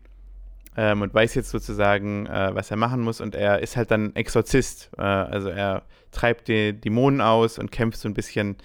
ähm, 0.77 1.01
und 1.01 1.13
weiß 1.13 1.35
jetzt 1.35 1.49
sozusagen, 1.49 2.25
äh, 2.27 2.51
was 2.55 2.71
er 2.71 2.77
machen 2.77 3.01
muss. 3.01 3.19
Und 3.19 3.35
er 3.35 3.59
ist 3.59 3.75
halt 3.75 3.91
dann 3.91 4.15
Exorzist. 4.15 4.91
Äh, 4.97 5.01
also 5.01 5.49
er 5.49 5.83
treibt 6.11 6.47
die 6.47 6.71
Dämonen 6.71 7.19
aus 7.19 7.59
und 7.59 7.69
kämpft 7.69 7.99
so 7.99 8.07
ein 8.07 8.13
bisschen 8.13 8.55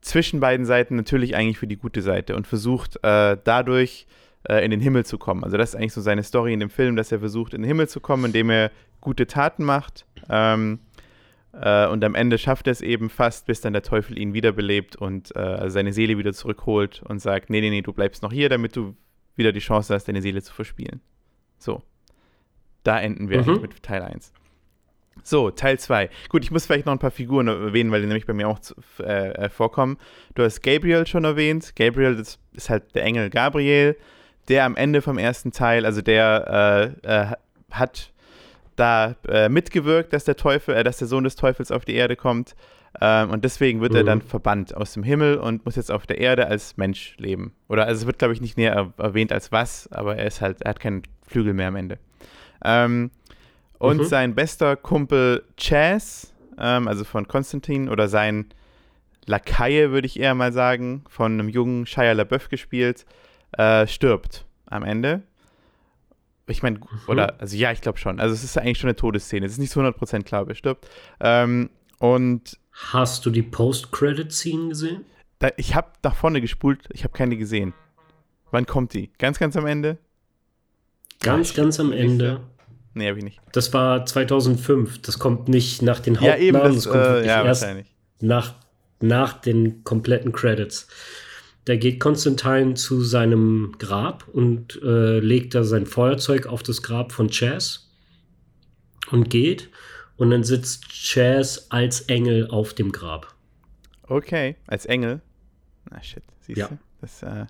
zwischen 0.00 0.38
beiden 0.38 0.64
Seiten, 0.64 0.94
natürlich 0.94 1.34
eigentlich 1.34 1.58
für 1.58 1.66
die 1.66 1.76
gute 1.76 2.02
Seite 2.02 2.36
und 2.36 2.46
versucht 2.46 3.00
äh, 3.02 3.36
dadurch 3.42 4.06
äh, 4.48 4.64
in 4.64 4.70
den 4.70 4.80
Himmel 4.80 5.04
zu 5.04 5.18
kommen. 5.18 5.44
Also 5.44 5.56
das 5.56 5.70
ist 5.70 5.74
eigentlich 5.76 5.92
so 5.92 6.00
seine 6.00 6.22
Story 6.22 6.52
in 6.52 6.60
dem 6.60 6.70
Film, 6.70 6.96
dass 6.96 7.12
er 7.12 7.20
versucht, 7.20 7.54
in 7.54 7.62
den 7.62 7.68
Himmel 7.68 7.88
zu 7.88 8.00
kommen, 8.00 8.26
indem 8.26 8.50
er 8.50 8.70
gute 9.00 9.26
Taten 9.26 9.64
macht. 9.64 10.06
Ähm, 10.28 10.80
äh, 11.52 11.86
und 11.86 12.04
am 12.04 12.14
Ende 12.14 12.38
schafft 12.38 12.66
er 12.66 12.72
es 12.72 12.80
eben 12.80 13.08
fast, 13.10 13.46
bis 13.46 13.60
dann 13.60 13.72
der 13.72 13.82
Teufel 13.82 14.18
ihn 14.18 14.34
wiederbelebt 14.34 14.96
und 14.96 15.34
also 15.36 15.68
seine 15.74 15.92
Seele 15.92 16.18
wieder 16.18 16.32
zurückholt 16.32 17.02
und 17.02 17.20
sagt, 17.20 17.50
nee, 17.50 17.60
nee, 17.60 17.70
nee, 17.70 17.82
du 17.82 17.92
bleibst 17.92 18.22
noch 18.22 18.32
hier, 18.32 18.48
damit 18.48 18.76
du 18.76 18.94
wieder 19.36 19.52
die 19.52 19.60
Chance 19.60 19.94
hast, 19.94 20.08
deine 20.08 20.22
Seele 20.22 20.42
zu 20.42 20.52
verspielen. 20.52 21.00
So. 21.58 21.82
Da 22.82 23.00
enden 23.00 23.28
wir 23.28 23.42
Mhm. 23.42 23.48
eigentlich 23.48 23.62
mit 23.62 23.82
Teil 23.82 24.02
1. 24.02 24.32
So, 25.22 25.50
Teil 25.50 25.78
2. 25.78 26.08
Gut, 26.28 26.44
ich 26.44 26.50
muss 26.50 26.66
vielleicht 26.66 26.86
noch 26.86 26.92
ein 26.92 26.98
paar 26.98 27.10
Figuren 27.10 27.48
erwähnen, 27.48 27.90
weil 27.90 28.00
die 28.00 28.06
nämlich 28.06 28.26
bei 28.26 28.32
mir 28.32 28.48
auch 28.48 28.60
äh, 29.00 29.30
äh, 29.30 29.48
vorkommen. 29.48 29.98
Du 30.34 30.42
hast 30.44 30.62
Gabriel 30.62 31.06
schon 31.06 31.24
erwähnt. 31.24 31.74
Gabriel 31.74 32.16
das 32.16 32.38
ist 32.52 32.70
halt 32.70 32.94
der 32.94 33.02
Engel 33.04 33.30
Gabriel, 33.30 33.96
der 34.48 34.64
am 34.64 34.76
Ende 34.76 35.02
vom 35.02 35.18
ersten 35.18 35.52
Teil, 35.52 35.84
also 35.84 36.02
der 36.02 36.94
äh, 37.04 37.22
äh, 37.22 37.26
hat 37.70 38.12
da 38.76 39.14
äh, 39.28 39.48
mitgewirkt, 39.48 40.12
dass 40.12 40.24
der 40.24 40.36
Teufel, 40.36 40.74
äh, 40.74 40.84
dass 40.84 40.98
der 40.98 41.08
Sohn 41.08 41.24
des 41.24 41.36
Teufels 41.36 41.70
auf 41.70 41.84
die 41.84 41.94
Erde 41.94 42.16
kommt. 42.16 42.54
Ähm, 43.00 43.30
und 43.30 43.44
deswegen 43.44 43.80
wird 43.80 43.94
er 43.94 44.02
Mhm. 44.02 44.06
dann 44.06 44.22
verbannt 44.22 44.74
aus 44.76 44.92
dem 44.94 45.02
Himmel 45.02 45.36
und 45.38 45.64
muss 45.64 45.76
jetzt 45.76 45.90
auf 45.90 46.06
der 46.06 46.18
Erde 46.18 46.46
als 46.46 46.76
Mensch 46.76 47.14
leben. 47.18 47.52
Oder 47.68 47.86
also 47.86 48.00
es 48.02 48.06
wird, 48.06 48.18
glaube 48.18 48.32
ich, 48.34 48.40
nicht 48.40 48.56
näher 48.56 48.74
er 48.98 49.04
erwähnt 49.04 49.32
als 49.32 49.52
was, 49.52 49.90
aber 49.92 50.16
er 50.16 50.26
ist 50.26 50.40
halt, 50.40 50.62
er 50.62 50.70
hat 50.70 50.80
keinen 50.80 51.02
Flügel 51.26 51.52
mehr 51.52 51.68
am 51.68 51.76
Ende. 51.76 51.98
Ähm, 52.64 53.10
und 53.78 53.98
Mhm. 53.98 54.04
sein 54.04 54.34
bester 54.34 54.76
Kumpel 54.76 55.42
Chaz, 55.58 56.32
ähm, 56.58 56.88
also 56.88 57.04
von 57.04 57.28
Konstantin, 57.28 57.88
oder 57.90 58.08
sein 58.08 58.46
Lakaie, 59.26 59.90
würde 59.90 60.06
ich 60.06 60.18
eher 60.18 60.34
mal 60.34 60.52
sagen, 60.52 61.04
von 61.08 61.32
einem 61.32 61.48
jungen 61.48 61.84
Shia 61.86 62.12
LaBeouf 62.12 62.48
gespielt, 62.48 63.04
äh, 63.58 63.86
stirbt 63.86 64.44
am 64.66 64.82
Ende. 64.82 65.22
Ich 66.48 66.62
meine, 66.62 66.78
oder, 67.08 67.40
also 67.40 67.56
ja, 67.56 67.72
ich 67.72 67.80
glaube 67.80 67.98
schon. 67.98 68.20
Also 68.20 68.32
es 68.34 68.44
ist 68.44 68.56
eigentlich 68.56 68.78
schon 68.78 68.88
eine 68.88 68.96
Todesszene. 68.96 69.44
Es 69.46 69.52
ist 69.52 69.58
nicht 69.58 69.72
zu 69.72 69.80
100% 69.80 70.22
klar, 70.22 70.42
ob 70.42 70.48
er 70.50 70.54
stirbt. 70.54 70.88
Ähm, 71.20 71.70
und 71.98 72.58
Hast 72.92 73.24
du 73.26 73.30
die 73.30 73.42
Post-Credit-Scene 73.42 74.68
gesehen? 74.68 75.04
da, 75.38 75.48
ich 75.56 75.74
habe 75.74 75.88
nach 76.02 76.14
vorne 76.14 76.40
gespult, 76.40 76.80
ich 76.92 77.04
habe 77.04 77.12
keine 77.12 77.36
gesehen. 77.36 77.74
Wann 78.52 78.64
kommt 78.66 78.92
die? 78.94 79.10
Ganz, 79.18 79.38
ganz 79.38 79.56
am 79.56 79.66
Ende? 79.66 79.98
Ganz, 81.20 81.54
Ja, 81.56 81.62
ganz 81.62 81.80
am 81.80 81.92
ich- 81.92 82.00
Ende. 82.00 82.40
Nee, 82.94 83.08
habe 83.08 83.18
ich 83.18 83.24
nicht. 83.24 83.40
Das 83.52 83.72
war 83.74 84.06
2005. 84.06 85.02
Das 85.02 85.18
kommt 85.18 85.48
nicht 85.48 85.82
nach 85.82 86.00
den 86.00 86.14
Ja, 86.14 86.20
Hauptnamen, 86.20 86.42
eben, 86.42 86.58
das, 86.58 86.74
das 86.76 86.84
kommt 86.88 87.04
äh, 87.04 87.26
ja, 87.26 87.44
erst 87.44 87.62
wahrscheinlich. 87.62 87.94
nach, 88.20 88.54
nach 89.00 89.34
den 89.40 89.84
kompletten 89.84 90.32
Credits. 90.32 90.88
Da 91.66 91.76
geht 91.76 92.00
Constantine 92.00 92.74
zu 92.74 93.02
seinem 93.02 93.74
Grab 93.78 94.26
und 94.28 94.80
äh, 94.82 95.18
legt 95.18 95.54
da 95.54 95.64
sein 95.64 95.84
Feuerzeug 95.84 96.46
auf 96.46 96.62
das 96.62 96.82
Grab 96.82 97.12
von 97.12 97.28
Chaz 97.28 97.90
und 99.10 99.28
geht. 99.30 99.68
Und 100.16 100.30
dann 100.30 100.44
sitzt 100.44 100.88
Chaz 100.88 101.66
als 101.68 102.02
Engel 102.02 102.48
auf 102.48 102.72
dem 102.72 102.92
Grab. 102.92 103.34
Okay, 104.08 104.56
als 104.66 104.86
Engel. 104.86 105.20
Na 105.90 106.02
shit, 106.02 106.22
siehst 106.40 106.56
Ja. 106.58 106.68
du? 106.68 106.78
Das, 107.00 107.22
äh, 107.22 107.46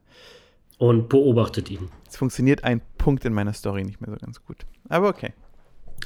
und 0.78 1.08
beobachtet 1.08 1.70
ihn. 1.70 1.88
jetzt 2.04 2.16
funktioniert 2.16 2.64
ein 2.64 2.80
Punkt 2.98 3.24
in 3.24 3.32
meiner 3.32 3.52
Story 3.52 3.84
nicht 3.84 4.00
mehr 4.00 4.10
so 4.10 4.16
ganz 4.16 4.42
gut. 4.44 4.66
Aber 4.88 5.08
okay. 5.08 5.32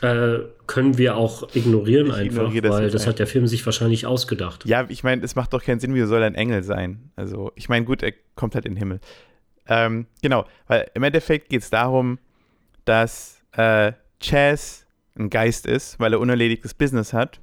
Äh, 0.03 0.39
können 0.67 0.99
wir 0.99 1.17
auch 1.17 1.55
ignorieren 1.55 2.07
Ich 2.07 2.15
einfach, 2.15 2.43
ignoriere 2.43 2.69
das 2.69 2.77
weil 2.77 2.91
das 2.91 3.07
hat 3.07 3.19
der 3.19 3.27
Film 3.27 3.47
sich 3.47 3.65
wahrscheinlich 3.67 4.07
ausgedacht. 4.07 4.65
Ja, 4.65 4.87
ich 4.89 5.03
meine, 5.03 5.23
es 5.23 5.35
macht 5.35 5.53
doch 5.53 5.63
keinen 5.63 5.81
Sinn, 5.81 5.95
wie 5.95 6.03
soll 6.03 6.23
ein 6.23 6.35
Engel 6.35 6.63
sein? 6.63 7.11
Also, 7.17 7.53
ich 7.55 7.69
meine, 7.69 7.85
gut, 7.85 8.03
er 8.03 8.13
kommt 8.35 8.55
halt 8.55 8.65
in 8.65 8.75
den 8.75 8.79
Himmel. 8.79 9.01
Ähm, 9.69 10.07
genau, 10.23 10.47
weil 10.69 10.91
im 10.95 11.03
Endeffekt 11.03 11.49
geht 11.51 11.63
es 11.63 11.71
darum, 11.71 12.19
dass 12.85 13.43
äh, 13.53 13.93
Chaz 14.21 14.87
ein 15.19 15.31
Geist 15.31 15.67
ist, 15.67 15.99
weil 16.01 16.13
er 16.13 16.21
unerledigtes 16.21 16.75
Business 16.75 17.13
hat. 17.13 17.41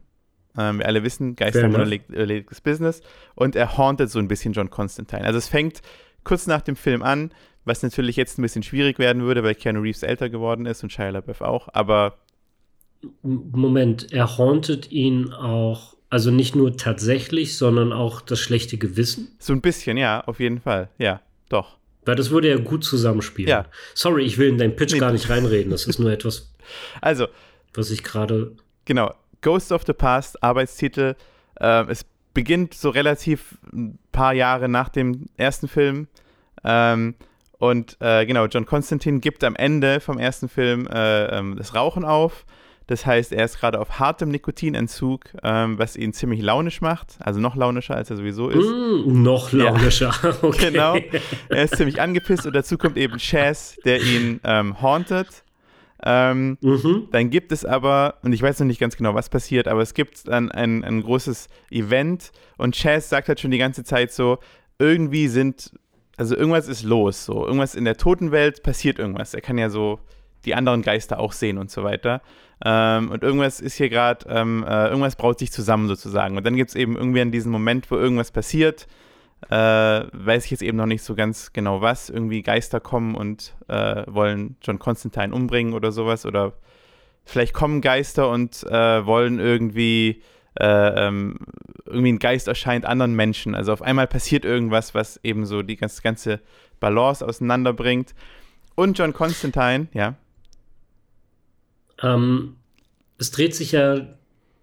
Ähm, 0.58 0.80
wir 0.80 0.88
alle 0.88 1.04
wissen, 1.04 1.36
Geister 1.36 1.60
Fair 1.60 1.70
haben 1.70 1.76
enough. 1.76 2.02
unerledigtes 2.10 2.62
Business. 2.62 3.02
Und 3.36 3.56
er 3.56 3.78
hauntet 3.78 4.10
so 4.10 4.20
ein 4.20 4.28
bisschen 4.28 4.54
John 4.54 4.70
Constantine. 4.70 5.24
Also 5.24 5.38
es 5.38 5.48
fängt 5.48 5.82
kurz 6.24 6.48
nach 6.48 6.62
dem 6.62 6.76
Film 6.76 7.04
an, 7.04 7.32
was 7.66 7.84
natürlich 7.84 8.16
jetzt 8.16 8.40
ein 8.40 8.42
bisschen 8.42 8.64
schwierig 8.64 9.00
werden 9.00 9.24
würde, 9.24 9.44
weil 9.44 9.56
Keanu 9.56 9.82
Reeves 9.82 10.04
älter 10.04 10.30
geworden 10.30 10.66
ist 10.66 10.84
und 10.84 10.92
Shia 10.92 11.10
LaBeouf 11.10 11.42
auch. 11.42 11.70
Aber 11.74 12.18
Moment, 13.22 14.12
er 14.12 14.38
hauntet 14.38 14.92
ihn 14.92 15.32
auch, 15.34 15.96
also 16.10 16.32
nicht 16.32 16.56
nur 16.56 16.76
tatsächlich, 16.78 17.58
sondern 17.58 17.94
auch 17.94 18.22
das 18.22 18.40
schlechte 18.40 18.78
Gewissen. 18.78 19.36
so 19.40 19.54
ein 19.54 19.62
bisschen, 19.62 19.98
ja, 19.98 20.22
auf 20.26 20.40
jeden 20.40 20.60
Fall. 20.62 20.90
Ja, 20.98 21.22
doch. 21.50 21.78
Weil 22.06 22.16
das 22.16 22.30
würde 22.30 22.50
ja 22.50 22.58
gut 22.58 22.84
zusammenspielen. 22.86 23.50
Ja. 23.50 23.66
Sorry, 23.94 24.24
ich 24.24 24.38
will 24.38 24.48
in 24.50 24.58
deinen 24.58 24.76
Pitch 24.76 24.94
Nee. 24.94 25.00
gar 25.00 25.12
nicht 25.12 25.30
reinreden. 25.30 25.72
Das 25.72 25.86
ist 25.86 26.00
nur 26.00 26.12
etwas, 26.12 26.54
Also, 27.02 27.28
was 27.74 27.92
ich 27.92 28.04
gerade 28.04 28.56
genau, 28.86 29.14
Ghost 29.42 29.72
of 29.72 29.84
the 29.86 29.94
Past, 29.94 30.42
Arbeitstitel. 30.42 31.16
Äh, 31.60 31.84
es 31.90 32.06
beginnt 32.34 32.74
so 32.74 32.90
relativ 32.90 33.58
ein 33.74 34.00
paar 34.12 34.34
Jahre 34.34 34.70
nach 34.70 34.90
dem 34.90 35.26
ersten 35.38 35.68
Film. 35.68 36.08
Ähm, 36.64 37.16
und 37.60 37.98
äh, 38.00 38.26
genau, 38.26 38.46
John 38.46 38.66
Constantine 38.66 39.20
gibt 39.20 39.44
am 39.44 39.56
Ende 39.56 40.00
vom 40.00 40.18
ersten 40.20 40.48
Film 40.48 40.88
äh, 40.88 41.26
ähm, 41.38 41.56
das 41.58 41.76
Rauchen 41.76 42.06
auf. 42.06 42.46
Das 42.88 43.06
heißt, 43.06 43.34
er 43.34 43.44
ist 43.44 43.60
gerade 43.60 43.80
auf 43.80 44.00
hartem 44.00 44.30
Nikotinentzug, 44.30 45.26
ähm, 45.44 45.78
was 45.78 45.98
ihn 45.98 46.14
ziemlich 46.14 46.42
launisch 46.42 46.80
macht. 46.80 47.18
Also 47.20 47.42
noch 47.42 47.56
launischer, 47.56 47.96
als 47.96 48.10
er 48.10 48.16
sowieso 48.16 48.50
ist. 48.50 48.66
Mm, 48.66 49.22
noch 49.22 49.52
launischer, 49.52 50.14
ja. 50.24 50.34
okay. 50.42 50.72
Genau. 50.72 50.96
Er 51.50 51.64
ist 51.64 51.76
ziemlich 51.76 52.02
angepisst 52.02 52.46
und 52.46 52.56
dazu 52.56 52.78
kommt 52.78 52.98
eben 52.98 53.18
Chaz, 53.20 53.76
der 53.84 54.02
ihn 54.02 54.40
ähm, 54.46 54.82
hauntet. 54.82 55.44
Ähm, 56.04 56.58
mhm. 56.62 57.10
Dann 57.12 57.30
gibt 57.30 57.52
es 57.52 57.66
aber, 57.66 58.16
und 58.22 58.32
ich 58.32 58.42
weiß 58.42 58.60
noch 58.60 58.68
nicht 58.68 58.80
ganz 58.80 58.96
genau, 58.96 59.14
was 59.16 59.30
passiert, 59.30 59.68
aber 59.68 59.82
es 59.82 59.94
gibt 59.94 60.28
dann 60.28 60.52
ein, 60.52 60.84
ein 60.84 61.02
großes 61.02 61.48
Event 61.72 62.32
und 62.58 62.76
Chaz 62.76 63.10
sagt 63.10 63.28
halt 63.28 63.40
schon 63.40 63.52
die 63.52 63.58
ganze 63.58 63.84
Zeit 63.84 64.12
so, 64.12 64.38
irgendwie 64.80 65.28
sind, 65.28 65.72
also 66.16 66.38
irgendwas 66.38 66.68
ist 66.68 66.84
los, 66.84 67.26
so 67.26 67.46
irgendwas 67.46 67.76
in 67.76 67.84
der 67.84 67.98
Totenwelt 67.98 68.64
passiert 68.64 69.00
irgendwas. 69.00 69.34
Er 69.34 69.42
kann 69.42 69.58
ja 69.58 69.70
so 69.70 70.00
die 70.48 70.56
anderen 70.56 70.82
Geister 70.82 71.20
auch 71.20 71.34
sehen 71.34 71.58
und 71.58 71.70
so 71.70 71.84
weiter. 71.84 72.22
Ähm, 72.66 73.12
und 73.12 73.22
irgendwas 73.22 73.60
ist 73.60 73.76
hier 73.76 73.90
gerade, 73.90 74.26
ähm, 74.30 74.66
äh, 74.68 74.88
irgendwas 74.88 75.16
braut 75.16 75.40
sich 75.40 75.52
zusammen 75.52 75.88
sozusagen. 75.88 76.38
Und 76.38 76.46
dann 76.46 76.56
gibt 76.56 76.70
es 76.70 76.76
eben 76.76 76.98
irgendwie 76.98 77.22
an 77.22 77.32
diesem 77.32 77.52
Moment, 77.52 77.92
wo 77.92 77.98
irgendwas 77.98 78.32
passiert, 78.32 78.88
äh, 79.50 79.56
weiß 79.56 80.46
ich 80.46 80.52
jetzt 80.52 80.64
eben 80.64 80.78
noch 80.78 80.88
nicht 80.88 81.04
so 81.04 81.14
ganz 81.14 81.54
genau 81.54 81.82
was. 81.82 82.10
Irgendwie 82.10 82.42
Geister 82.42 82.80
kommen 82.80 83.14
und 83.14 83.56
äh, 83.68 84.04
wollen 84.08 84.58
John 84.64 84.80
Constantine 84.80 85.34
umbringen 85.34 85.74
oder 85.74 85.92
sowas. 85.92 86.26
Oder 86.26 86.54
vielleicht 87.24 87.54
kommen 87.54 87.82
Geister 87.82 88.30
und 88.32 88.64
äh, 88.64 89.06
wollen 89.06 89.40
irgendwie, 89.40 90.24
äh, 90.60 91.08
ähm, 91.08 91.38
irgendwie 91.86 92.14
ein 92.14 92.20
Geist 92.20 92.48
erscheint 92.48 92.86
anderen 92.86 93.16
Menschen. 93.16 93.54
Also 93.54 93.72
auf 93.74 93.84
einmal 93.84 94.08
passiert 94.08 94.44
irgendwas, 94.44 94.96
was 94.96 95.20
eben 95.24 95.46
so 95.46 95.62
die 95.62 95.76
ganze, 95.76 96.02
ganze 96.02 96.40
Balance 96.80 97.24
auseinanderbringt. 97.24 98.16
Und 98.74 98.98
John 98.98 99.14
Constantine, 99.14 99.88
ja. 99.94 100.16
Ähm, 102.02 102.56
es 103.18 103.32
dreht 103.32 103.56
sich 103.56 103.72
ja 103.72 104.08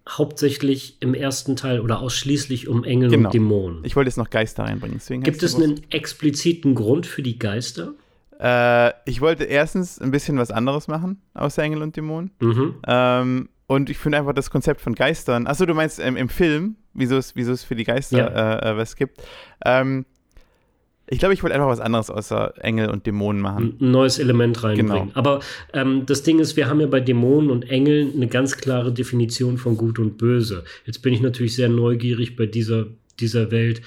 hauptsächlich 0.08 0.98
im 1.00 1.14
ersten 1.14 1.56
Teil 1.56 1.80
oder 1.80 2.00
ausschließlich 2.00 2.68
um 2.68 2.84
Engel 2.84 3.10
genau. 3.10 3.28
und 3.28 3.34
Dämonen. 3.34 3.84
Ich 3.84 3.96
wollte 3.96 4.08
jetzt 4.08 4.18
noch 4.18 4.30
Geister 4.30 4.64
reinbringen. 4.64 5.00
Gibt 5.22 5.42
es 5.42 5.54
einen 5.54 5.80
expliziten 5.90 6.74
Grund 6.74 7.06
für 7.06 7.22
die 7.22 7.38
Geister? 7.38 7.94
Äh, 8.38 8.92
ich 9.06 9.20
wollte 9.20 9.44
erstens 9.44 9.98
ein 10.00 10.10
bisschen 10.10 10.36
was 10.36 10.50
anderes 10.50 10.88
machen, 10.88 11.22
außer 11.32 11.62
Engel 11.62 11.82
und 11.82 11.96
Dämonen. 11.96 12.32
Mhm. 12.40 12.74
Ähm, 12.86 13.48
und 13.66 13.88
ich 13.88 13.96
finde 13.96 14.18
einfach 14.18 14.34
das 14.34 14.50
Konzept 14.50 14.82
von 14.82 14.94
Geistern. 14.94 15.46
Achso, 15.46 15.64
du 15.64 15.74
meinst 15.74 15.98
ähm, 15.98 16.16
im 16.16 16.28
Film, 16.28 16.76
wieso 16.92 17.16
es, 17.16 17.34
wieso 17.34 17.52
es 17.52 17.64
für 17.64 17.74
die 17.74 17.84
Geister 17.84 18.18
ja. 18.18 18.58
äh, 18.58 18.72
äh 18.72 18.76
was 18.76 18.96
gibt. 18.96 19.22
Ähm, 19.64 20.04
ich 21.06 21.18
glaube, 21.18 21.34
ich 21.34 21.42
wollte 21.42 21.54
einfach 21.54 21.68
was 21.68 21.80
anderes 21.80 22.08
außer 22.08 22.54
Engel 22.64 22.88
und 22.88 23.06
Dämonen 23.06 23.42
machen. 23.42 23.76
Ein 23.80 23.90
neues 23.90 24.18
Element 24.18 24.62
reinbringen. 24.62 25.08
Genau. 25.08 25.10
Aber 25.14 25.40
ähm, 25.74 26.06
das 26.06 26.22
Ding 26.22 26.38
ist, 26.38 26.56
wir 26.56 26.68
haben 26.68 26.80
ja 26.80 26.86
bei 26.86 27.00
Dämonen 27.00 27.50
und 27.50 27.68
Engeln 27.68 28.12
eine 28.14 28.26
ganz 28.26 28.56
klare 28.56 28.92
Definition 28.92 29.58
von 29.58 29.76
Gut 29.76 29.98
und 29.98 30.16
Böse. 30.16 30.64
Jetzt 30.86 31.02
bin 31.02 31.12
ich 31.12 31.20
natürlich 31.20 31.54
sehr 31.54 31.68
neugierig 31.68 32.36
bei 32.36 32.46
dieser, 32.46 32.86
dieser 33.20 33.50
Welt. 33.50 33.82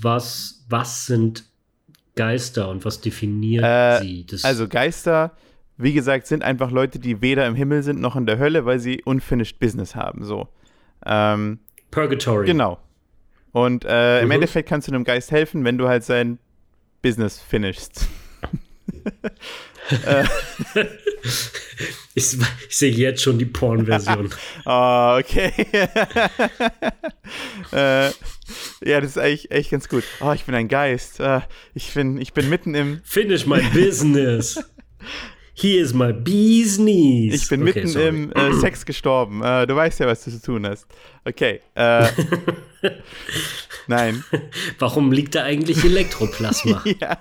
Was, 0.00 0.64
was 0.68 1.06
sind 1.06 1.44
Geister 2.14 2.68
und 2.68 2.84
was 2.84 3.00
definiert 3.00 3.64
äh, 3.64 4.00
sie? 4.00 4.24
Das 4.26 4.44
also 4.44 4.68
Geister, 4.68 5.32
wie 5.76 5.92
gesagt, 5.92 6.28
sind 6.28 6.44
einfach 6.44 6.70
Leute, 6.70 7.00
die 7.00 7.22
weder 7.22 7.46
im 7.46 7.56
Himmel 7.56 7.82
sind 7.82 8.00
noch 8.00 8.14
in 8.14 8.24
der 8.24 8.38
Hölle, 8.38 8.64
weil 8.64 8.78
sie 8.78 9.02
unfinished 9.04 9.58
Business 9.58 9.96
haben. 9.96 10.24
So. 10.24 10.46
Ähm, 11.04 11.58
Purgatory. 11.90 12.46
Genau. 12.46 12.78
Und 13.56 13.86
äh, 13.86 14.20
im 14.20 14.26
mhm. 14.26 14.32
Endeffekt 14.32 14.68
kannst 14.68 14.86
du 14.86 14.92
einem 14.92 15.04
Geist 15.04 15.30
helfen, 15.30 15.64
wenn 15.64 15.78
du 15.78 15.88
halt 15.88 16.04
sein 16.04 16.38
Business 17.00 17.40
finishst. 17.40 18.06
ich, 22.14 22.36
ich 22.68 22.76
sehe 22.76 22.92
jetzt 22.92 23.22
schon 23.22 23.38
die 23.38 23.46
Porn-Version. 23.46 24.28
oh, 24.66 25.16
okay. 25.20 25.52
äh, 27.72 28.10
ja, 28.84 29.00
das 29.00 29.12
ist 29.12 29.18
eigentlich 29.18 29.50
echt 29.50 29.70
ganz 29.70 29.88
gut. 29.88 30.04
Oh, 30.20 30.32
ich 30.32 30.44
bin 30.44 30.54
ein 30.54 30.68
Geist. 30.68 31.18
Uh, 31.20 31.40
ich, 31.72 31.94
bin, 31.94 32.20
ich 32.20 32.34
bin 32.34 32.50
mitten 32.50 32.74
im. 32.74 33.00
Finish 33.04 33.46
my 33.46 33.62
business. 33.72 34.62
He 35.58 35.78
is 35.78 35.94
my 35.94 36.12
bee's 36.12 36.76
knees. 36.76 37.32
Ich 37.32 37.48
bin 37.48 37.62
okay, 37.62 37.72
mitten 37.72 37.88
sorry. 37.88 38.08
im 38.08 38.32
äh, 38.32 38.52
Sex 38.60 38.84
gestorben. 38.84 39.42
Äh, 39.42 39.66
du 39.66 39.74
weißt 39.74 40.00
ja, 40.00 40.06
was 40.06 40.22
du 40.22 40.30
zu 40.30 40.42
tun 40.42 40.66
hast. 40.66 40.86
Okay. 41.24 41.62
Äh, 41.74 42.08
nein. 43.86 44.22
Warum 44.78 45.12
liegt 45.12 45.34
da 45.34 45.44
eigentlich 45.44 45.82
Elektroplasma? 45.82 46.84
ja. 47.00 47.18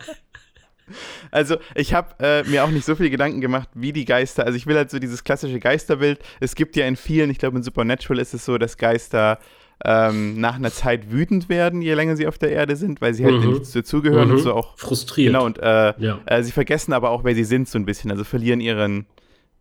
Also, 1.31 1.55
ich 1.75 1.93
habe 1.93 2.13
äh, 2.19 2.43
mir 2.43 2.65
auch 2.65 2.69
nicht 2.71 2.85
so 2.85 2.95
viel 2.95 3.09
Gedanken 3.09 3.39
gemacht, 3.39 3.69
wie 3.73 3.93
die 3.93 4.03
Geister. 4.03 4.45
Also, 4.45 4.57
ich 4.57 4.67
will 4.67 4.75
halt 4.75 4.91
so 4.91 4.99
dieses 4.99 5.23
klassische 5.23 5.61
Geisterbild. 5.61 6.19
Es 6.41 6.55
gibt 6.55 6.75
ja 6.75 6.85
in 6.85 6.97
vielen, 6.97 7.29
ich 7.29 7.37
glaube, 7.37 7.55
in 7.55 7.63
Supernatural 7.63 8.19
ist 8.19 8.33
es 8.33 8.43
so, 8.43 8.57
dass 8.57 8.75
Geister 8.75 9.39
ähm, 9.83 10.39
nach 10.39 10.55
einer 10.55 10.71
Zeit 10.71 11.11
wütend 11.11 11.49
werden, 11.49 11.81
je 11.81 11.93
länger 11.93 12.15
sie 12.15 12.27
auf 12.27 12.37
der 12.37 12.51
Erde 12.51 12.75
sind, 12.75 13.01
weil 13.01 13.13
sie 13.13 13.25
halt 13.25 13.41
mhm. 13.41 13.53
nicht 13.53 13.75
dazugehören 13.75 14.29
mhm. 14.29 14.35
und 14.35 14.41
so 14.41 14.53
auch 14.53 14.77
frustriert. 14.77 15.33
Genau, 15.33 15.45
und 15.45 15.59
äh, 15.59 15.93
ja. 15.99 16.19
äh, 16.25 16.43
sie 16.43 16.51
vergessen 16.51 16.93
aber 16.93 17.09
auch, 17.09 17.23
wer 17.23 17.35
sie 17.35 17.43
sind, 17.43 17.67
so 17.67 17.77
ein 17.77 17.85
bisschen. 17.85 18.09
Also 18.11 18.23
verlieren 18.23 18.61
ihren, 18.61 19.05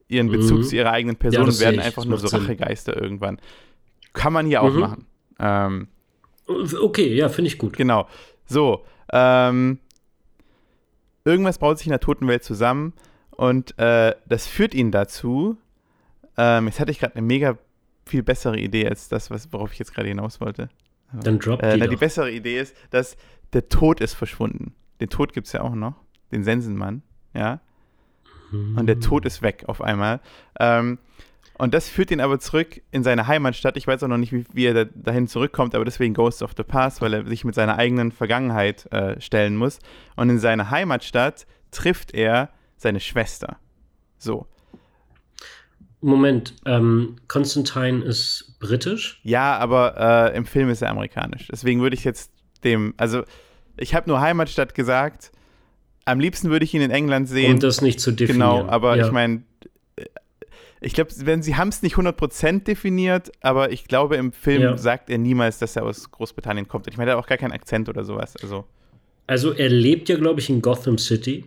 ihren 0.09 0.31
Bezug 0.31 0.59
mhm. 0.59 0.63
zu 0.63 0.77
ihrer 0.77 0.93
eigenen 0.93 1.17
Person 1.17 1.45
ja, 1.45 1.49
und 1.49 1.61
werden 1.61 1.81
einfach 1.81 2.05
nur 2.05 2.19
so 2.19 2.29
Sinn. 2.29 2.41
Rachegeister 2.41 3.01
irgendwann. 3.01 3.39
Kann 4.13 4.33
man 4.33 4.47
hier 4.47 4.63
auch 4.63 4.73
mhm. 4.73 4.81
machen. 4.81 5.07
Ähm, 5.41 5.89
okay, 6.47 7.13
ja, 7.15 7.29
finde 7.29 7.49
ich 7.49 7.59
gut. 7.59 7.77
Genau. 7.77 8.07
So, 8.47 8.85
ähm, 9.13 9.79
irgendwas 11.25 11.59
baut 11.59 11.79
sich 11.79 11.87
in 11.87 11.93
der 11.93 12.01
Totenwelt 12.01 12.45
zusammen 12.45 12.93
und 13.31 13.77
äh, 13.79 14.15
das 14.29 14.47
führt 14.47 14.75
ihn 14.75 14.91
dazu. 14.91 15.57
Ähm, 16.37 16.67
jetzt 16.67 16.81
hatte 16.81 16.91
ich 16.91 17.01
gerade 17.01 17.17
eine 17.17 17.27
mega 17.27 17.59
viel 18.07 18.23
bessere 18.23 18.59
Idee 18.59 18.89
als 18.89 19.09
das, 19.09 19.31
was, 19.31 19.53
worauf 19.53 19.73
ich 19.73 19.79
jetzt 19.79 19.95
gerade 19.95 20.09
hinaus 20.09 20.41
wollte. 20.41 20.69
Dann 21.13 21.39
drop 21.39 21.63
äh, 21.63 21.75
die, 21.75 21.81
na, 21.81 21.87
die 21.87 21.97
bessere 21.97 22.31
Idee 22.31 22.59
ist, 22.59 22.75
dass 22.91 23.17
der 23.53 23.69
Tod 23.69 24.01
ist 24.01 24.15
verschwunden. 24.15 24.75
Den 25.01 25.09
Tod 25.09 25.33
gibt 25.33 25.47
es 25.47 25.53
ja 25.53 25.63
auch 25.63 25.75
noch. 25.75 25.95
Den 26.33 26.45
Sensenmann, 26.45 27.03
ja. 27.35 27.61
Mhm. 28.51 28.79
Und 28.79 28.87
der 28.87 29.01
Tod 29.01 29.25
ist 29.27 29.43
weg 29.43 29.65
auf 29.67 29.81
einmal. 29.81 30.21
Ähm, 30.59 30.99
und 31.57 31.73
das 31.73 31.89
führt 31.89 32.11
ihn 32.11 32.21
aber 32.21 32.41
zurück 32.41 32.83
in 32.91 33.05
seine 33.05 33.29
Heimatstadt. 33.29 33.77
Ich 33.77 33.87
weiß 33.87 34.03
auch 34.03 34.09
noch 34.09 34.17
nicht, 34.17 34.33
wie, 34.33 34.45
wie 34.53 34.67
er 34.67 34.75
da, 34.75 34.85
dahin 34.93 35.29
zurückkommt, 35.29 35.75
aber 35.75 35.85
deswegen 35.85 36.15
Ghost 36.15 36.43
of 36.43 36.53
the 36.57 36.65
Past, 36.65 37.01
weil 37.01 37.15
er 37.15 37.27
sich 37.27 37.45
mit 37.45 37.55
seiner 37.55 37.79
eigenen 37.79 38.11
Vergangenheit 38.11 38.91
äh, 38.93 39.21
stellen 39.21 39.57
muss. 39.57 39.79
Und 40.17 40.31
in 40.31 40.41
seiner 40.41 40.71
Heimatstadt 40.71 41.47
trifft 41.71 42.13
er 42.13 42.51
seine 42.77 43.01
Schwester. 43.01 43.59
So. 44.19 44.47
Moment, 46.05 46.55
ähm, 46.67 47.17
Constantine 47.29 48.05
ist 48.05 48.57
britisch? 48.61 49.21
Ja, 49.23 49.57
aber 49.57 50.33
äh, 50.33 50.37
im 50.37 50.45
Film 50.45 50.69
ist 50.69 50.83
er 50.83 50.91
amerikanisch. 50.91 51.49
Deswegen 51.51 51.81
würde 51.81 51.97
ich 51.97 52.05
jetzt 52.05 52.31
dem, 52.63 52.93
also 52.99 53.23
ich 53.79 53.95
habe 53.95 54.11
nur 54.11 54.21
Heimatstadt 54.21 54.75
gesagt. 54.75 55.33
Am 56.05 56.21
liebsten 56.21 56.51
würde 56.51 56.67
ich 56.67 56.75
ihn 56.75 56.83
in 56.83 56.91
England 56.91 57.29
sehen. 57.29 57.55
Um 57.55 57.61
das 57.61 57.81
nicht 57.81 58.01
zu 58.01 58.13
definieren. 58.13 58.51
Genau, 58.51 58.69
aber 58.69 58.97
ja. 58.97 59.07
ich 59.07 59.13
meine, 59.13 59.45
äh, 59.97 60.05
ich 60.83 60.93
glaube, 60.93 61.11
wenn 61.21 61.43
sie 61.43 61.57
haben 61.57 61.69
es 61.69 61.81
nicht 61.81 61.97
100% 61.97 62.65
definiert, 62.65 63.33
aber 63.41 63.73
ich 63.73 63.85
glaube, 63.87 64.17
im 64.17 64.33
Film 64.33 64.61
ja. 64.61 64.77
sagt 64.77 65.09
er 65.09 65.17
niemals, 65.17 65.59
dass 65.59 65.75
er 65.75 65.85
aus 65.85 66.11
Großbritannien 66.11 66.69
kommt. 66.69 66.87
Ich 66.87 66.99
meine, 66.99 67.13
er 67.13 67.17
hat 67.17 67.25
auch 67.25 67.29
gar 67.29 67.39
keinen 67.39 67.53
Akzent 67.53 67.89
oder 67.89 68.05
sowas. 68.05 68.37
Also, 68.43 68.67
also 69.27 69.53
er 69.53 69.71
lebt 69.71 70.11
ja, 70.11 70.19
glaube 70.19 70.41
ich, 70.41 70.51
in 70.51 70.61
Gotham 70.61 70.99
City. 70.99 71.47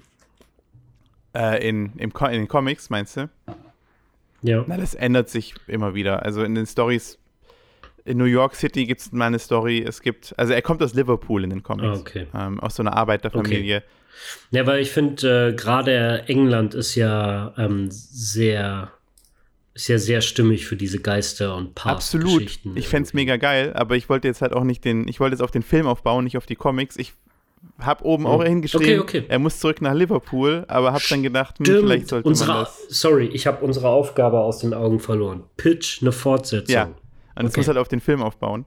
Äh, 1.35 1.69
in, 1.69 1.93
im, 1.97 2.11
in 2.11 2.31
den 2.31 2.47
Comics, 2.47 2.89
meinst 2.89 3.17
du? 3.17 3.29
Ja. 4.41 4.63
Na, 4.67 4.77
das 4.77 4.93
ändert 4.93 5.29
sich 5.29 5.55
immer 5.67 5.93
wieder. 5.93 6.23
Also 6.23 6.43
in 6.43 6.55
den 6.55 6.65
Stories 6.65 7.17
in 8.07 8.17
New 8.17 8.25
York 8.25 8.55
City 8.55 8.85
gibt 8.85 9.01
es 9.01 9.11
mal 9.11 9.25
eine 9.25 9.39
Story. 9.39 9.83
Es 9.85 10.01
gibt, 10.01 10.33
also 10.38 10.53
er 10.53 10.61
kommt 10.61 10.81
aus 10.81 10.93
Liverpool 10.93 11.43
in 11.43 11.49
den 11.49 11.61
Comics. 11.61 11.97
Ah, 11.97 11.99
okay. 11.99 12.27
Ähm, 12.33 12.59
aus 12.59 12.75
so 12.75 12.83
einer 12.83 12.93
Arbeiterfamilie. 12.93 13.77
Okay. 13.77 13.85
Ja, 14.51 14.65
weil 14.65 14.81
ich 14.81 14.91
finde, 14.91 15.49
äh, 15.49 15.53
gerade 15.53 16.23
England 16.27 16.73
ist 16.73 16.95
ja 16.95 17.53
ähm, 17.57 17.89
sehr, 17.91 18.91
ist 19.73 19.89
ja 19.89 19.99
sehr 19.99 20.21
stimmig 20.21 20.65
für 20.65 20.75
diese 20.75 20.99
Geister 20.99 21.55
und 21.55 21.75
Past 21.75 22.15
Absolut. 22.15 22.59
Ich 22.75 22.88
fände 22.88 23.07
es 23.07 23.13
mega 23.13 23.38
geil, 23.38 23.73
aber 23.75 23.95
ich 23.95 24.09
wollte 24.09 24.27
jetzt 24.27 24.41
halt 24.41 24.53
auch 24.53 24.63
nicht 24.63 24.85
den, 24.85 25.07
ich 25.07 25.19
wollte 25.19 25.35
jetzt 25.35 25.43
auf 25.43 25.51
den 25.51 25.63
Film 25.63 25.85
aufbauen, 25.85 26.23
nicht 26.23 26.38
auf 26.38 26.45
die 26.45 26.55
Comics. 26.55 26.97
Ich 26.97 27.13
habe 27.80 28.05
oben 28.05 28.25
auch 28.25 28.39
hm. 28.39 28.47
hingeschrieben, 28.47 29.01
okay, 29.01 29.19
okay. 29.19 29.25
er 29.28 29.39
muss 29.39 29.59
zurück 29.59 29.82
nach 29.82 29.93
Liverpool, 29.93 30.65
aber 30.67 30.93
habe 30.93 31.03
dann 31.09 31.23
gedacht, 31.23 31.59
hm, 31.59 31.65
vielleicht 31.65 32.07
sollte 32.07 32.28
unsere, 32.28 32.51
man 32.51 32.63
das. 32.63 32.88
Sorry, 32.89 33.28
ich 33.28 33.47
habe 33.47 33.63
unsere 33.63 33.89
Aufgabe 33.89 34.39
aus 34.39 34.59
den 34.59 34.73
Augen 34.73 34.99
verloren. 34.99 35.43
Pitch 35.57 36.01
eine 36.01 36.11
Fortsetzung. 36.11 36.73
Ja, 36.73 36.84
und 36.84 36.93
okay. 37.36 37.43
das 37.43 37.57
muss 37.57 37.67
halt 37.67 37.78
auf 37.78 37.88
den 37.88 37.99
Film 37.99 38.21
aufbauen. 38.21 38.65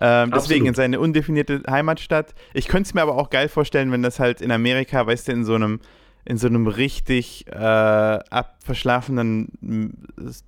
Ähm, 0.00 0.32
deswegen 0.34 0.66
in 0.66 0.74
seine 0.74 0.98
undefinierte 0.98 1.62
Heimatstadt. 1.68 2.34
Ich 2.52 2.66
könnte 2.66 2.88
es 2.88 2.94
mir 2.94 3.02
aber 3.02 3.16
auch 3.16 3.30
geil 3.30 3.48
vorstellen, 3.48 3.92
wenn 3.92 4.02
das 4.02 4.18
halt 4.18 4.40
in 4.40 4.50
Amerika, 4.50 5.06
weißt 5.06 5.28
du, 5.28 5.32
in 5.32 5.44
so 5.44 5.54
einem 5.54 5.80
in 6.24 6.38
so 6.38 6.46
einem 6.46 6.66
richtig 6.66 7.46
äh, 7.48 7.54
abverschlafenen 7.54 9.96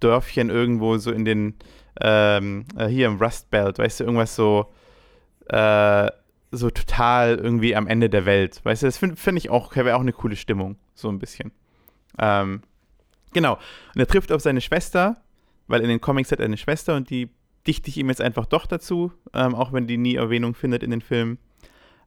Dörfchen 0.01 0.49
irgendwo 0.49 0.97
so 0.97 1.13
in 1.13 1.25
den, 1.25 1.55
ähm, 2.01 2.65
äh, 2.79 2.87
hier 2.87 3.07
im 3.07 3.19
Rust 3.19 3.51
Belt, 3.51 3.79
weißt 3.79 4.01
du, 4.01 4.05
irgendwas 4.05 4.35
so, 4.35 4.67
äh, 5.49 6.09
so 6.51 6.71
total 6.71 7.37
irgendwie 7.37 7.75
am 7.75 7.87
Ende 7.87 8.09
der 8.09 8.25
Welt. 8.25 8.61
Weißt 8.65 8.83
du, 8.83 8.87
das 8.87 8.99
finde 8.99 9.17
find 9.17 9.39
ich 9.39 9.51
auch, 9.51 9.75
wäre 9.75 9.97
auch 9.97 10.01
eine 10.01 10.13
coole 10.13 10.37
Stimmung, 10.37 10.77
so 10.95 11.09
ein 11.09 11.19
bisschen. 11.19 11.53
Ähm, 12.19 12.63
genau. 13.33 13.55
Und 13.95 14.01
er 14.01 14.07
trifft 14.07 14.33
auf 14.33 14.41
seine 14.41 14.61
Schwester, 14.61 15.17
weil 15.67 15.81
in 15.81 15.89
den 15.89 16.01
Comics 16.01 16.33
hat 16.33 16.39
er 16.39 16.47
eine 16.47 16.57
Schwester 16.57 16.97
und 16.97 17.11
die 17.11 17.31
dichte 17.67 17.89
ich 17.89 17.97
ihm 17.99 18.09
jetzt 18.09 18.21
einfach 18.21 18.47
doch 18.47 18.67
dazu, 18.67 19.13
ähm, 19.35 19.55
auch 19.55 19.73
wenn 19.73 19.87
die 19.87 19.97
nie 19.97 20.15
Erwähnung 20.15 20.55
findet 20.55 20.83
in 20.83 20.91
den 20.91 21.01
Filmen. 21.01 21.39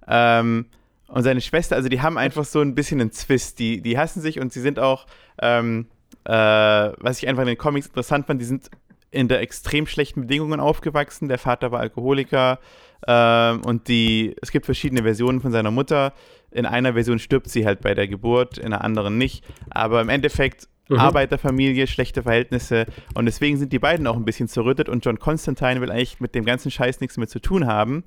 Ähm, 0.08 0.68
und 1.08 1.24
seine 1.24 1.42
Schwester, 1.42 1.76
also 1.76 1.90
die 1.90 2.02
haben 2.02 2.18
einfach 2.18 2.46
so 2.46 2.62
ein 2.62 2.76
bisschen 2.76 3.02
einen 3.02 3.12
Zwist. 3.12 3.60
Die, 3.60 3.82
die 3.82 3.98
hassen 3.98 4.22
sich 4.22 4.40
und 4.40 4.54
sie 4.54 4.62
sind 4.62 4.80
auch, 4.80 5.06
ähm, 5.42 5.88
äh, 6.24 6.32
was 6.32 7.18
ich 7.18 7.28
einfach 7.28 7.42
in 7.42 7.48
den 7.48 7.58
Comics 7.58 7.88
interessant 7.88 8.28
fand, 8.28 8.40
die 8.40 8.46
sind 8.46 8.70
in 9.12 9.28
der 9.28 9.42
extrem 9.42 9.88
schlechten 9.88 10.22
Bedingungen 10.22 10.60
aufgewachsen. 10.60 11.28
Der 11.28 11.40
Vater 11.40 11.72
war 11.72 11.80
Alkoholiker 11.80 12.60
ähm, 13.08 13.62
und 13.66 13.88
die, 13.88 14.36
es 14.42 14.52
gibt 14.52 14.66
verschiedene 14.66 15.04
Versionen 15.04 15.42
von 15.42 15.52
seiner 15.52 15.72
Mutter. 15.72 16.14
In 16.52 16.66
einer 16.66 16.94
Version 16.94 17.20
stirbt 17.20 17.50
sie 17.50 17.66
halt 17.66 17.82
bei 17.82 17.94
der 17.94 18.08
Geburt, 18.08 18.58
in 18.58 18.68
einer 18.68 18.84
anderen 18.84 19.18
nicht. 19.18 19.44
Aber 19.70 20.02
im 20.02 20.10
Endeffekt 20.10 20.68
mhm. 20.90 20.98
Arbeiterfamilie, 20.98 21.88
schlechte 21.88 22.24
Verhältnisse 22.24 22.86
und 23.14 23.26
deswegen 23.26 23.58
sind 23.58 23.72
die 23.72 23.80
beiden 23.80 24.08
auch 24.08 24.16
ein 24.16 24.26
bisschen 24.26 24.48
zerrüttet 24.48 24.90
und 24.90 25.06
John 25.06 25.20
Constantine 25.20 25.82
will 25.82 25.92
eigentlich 25.92 26.20
mit 26.20 26.36
dem 26.36 26.46
ganzen 26.46 26.72
Scheiß 26.72 27.00
nichts 27.02 27.18
mehr 27.18 27.28
zu 27.28 27.40
tun 27.40 27.68
haben, 27.68 28.04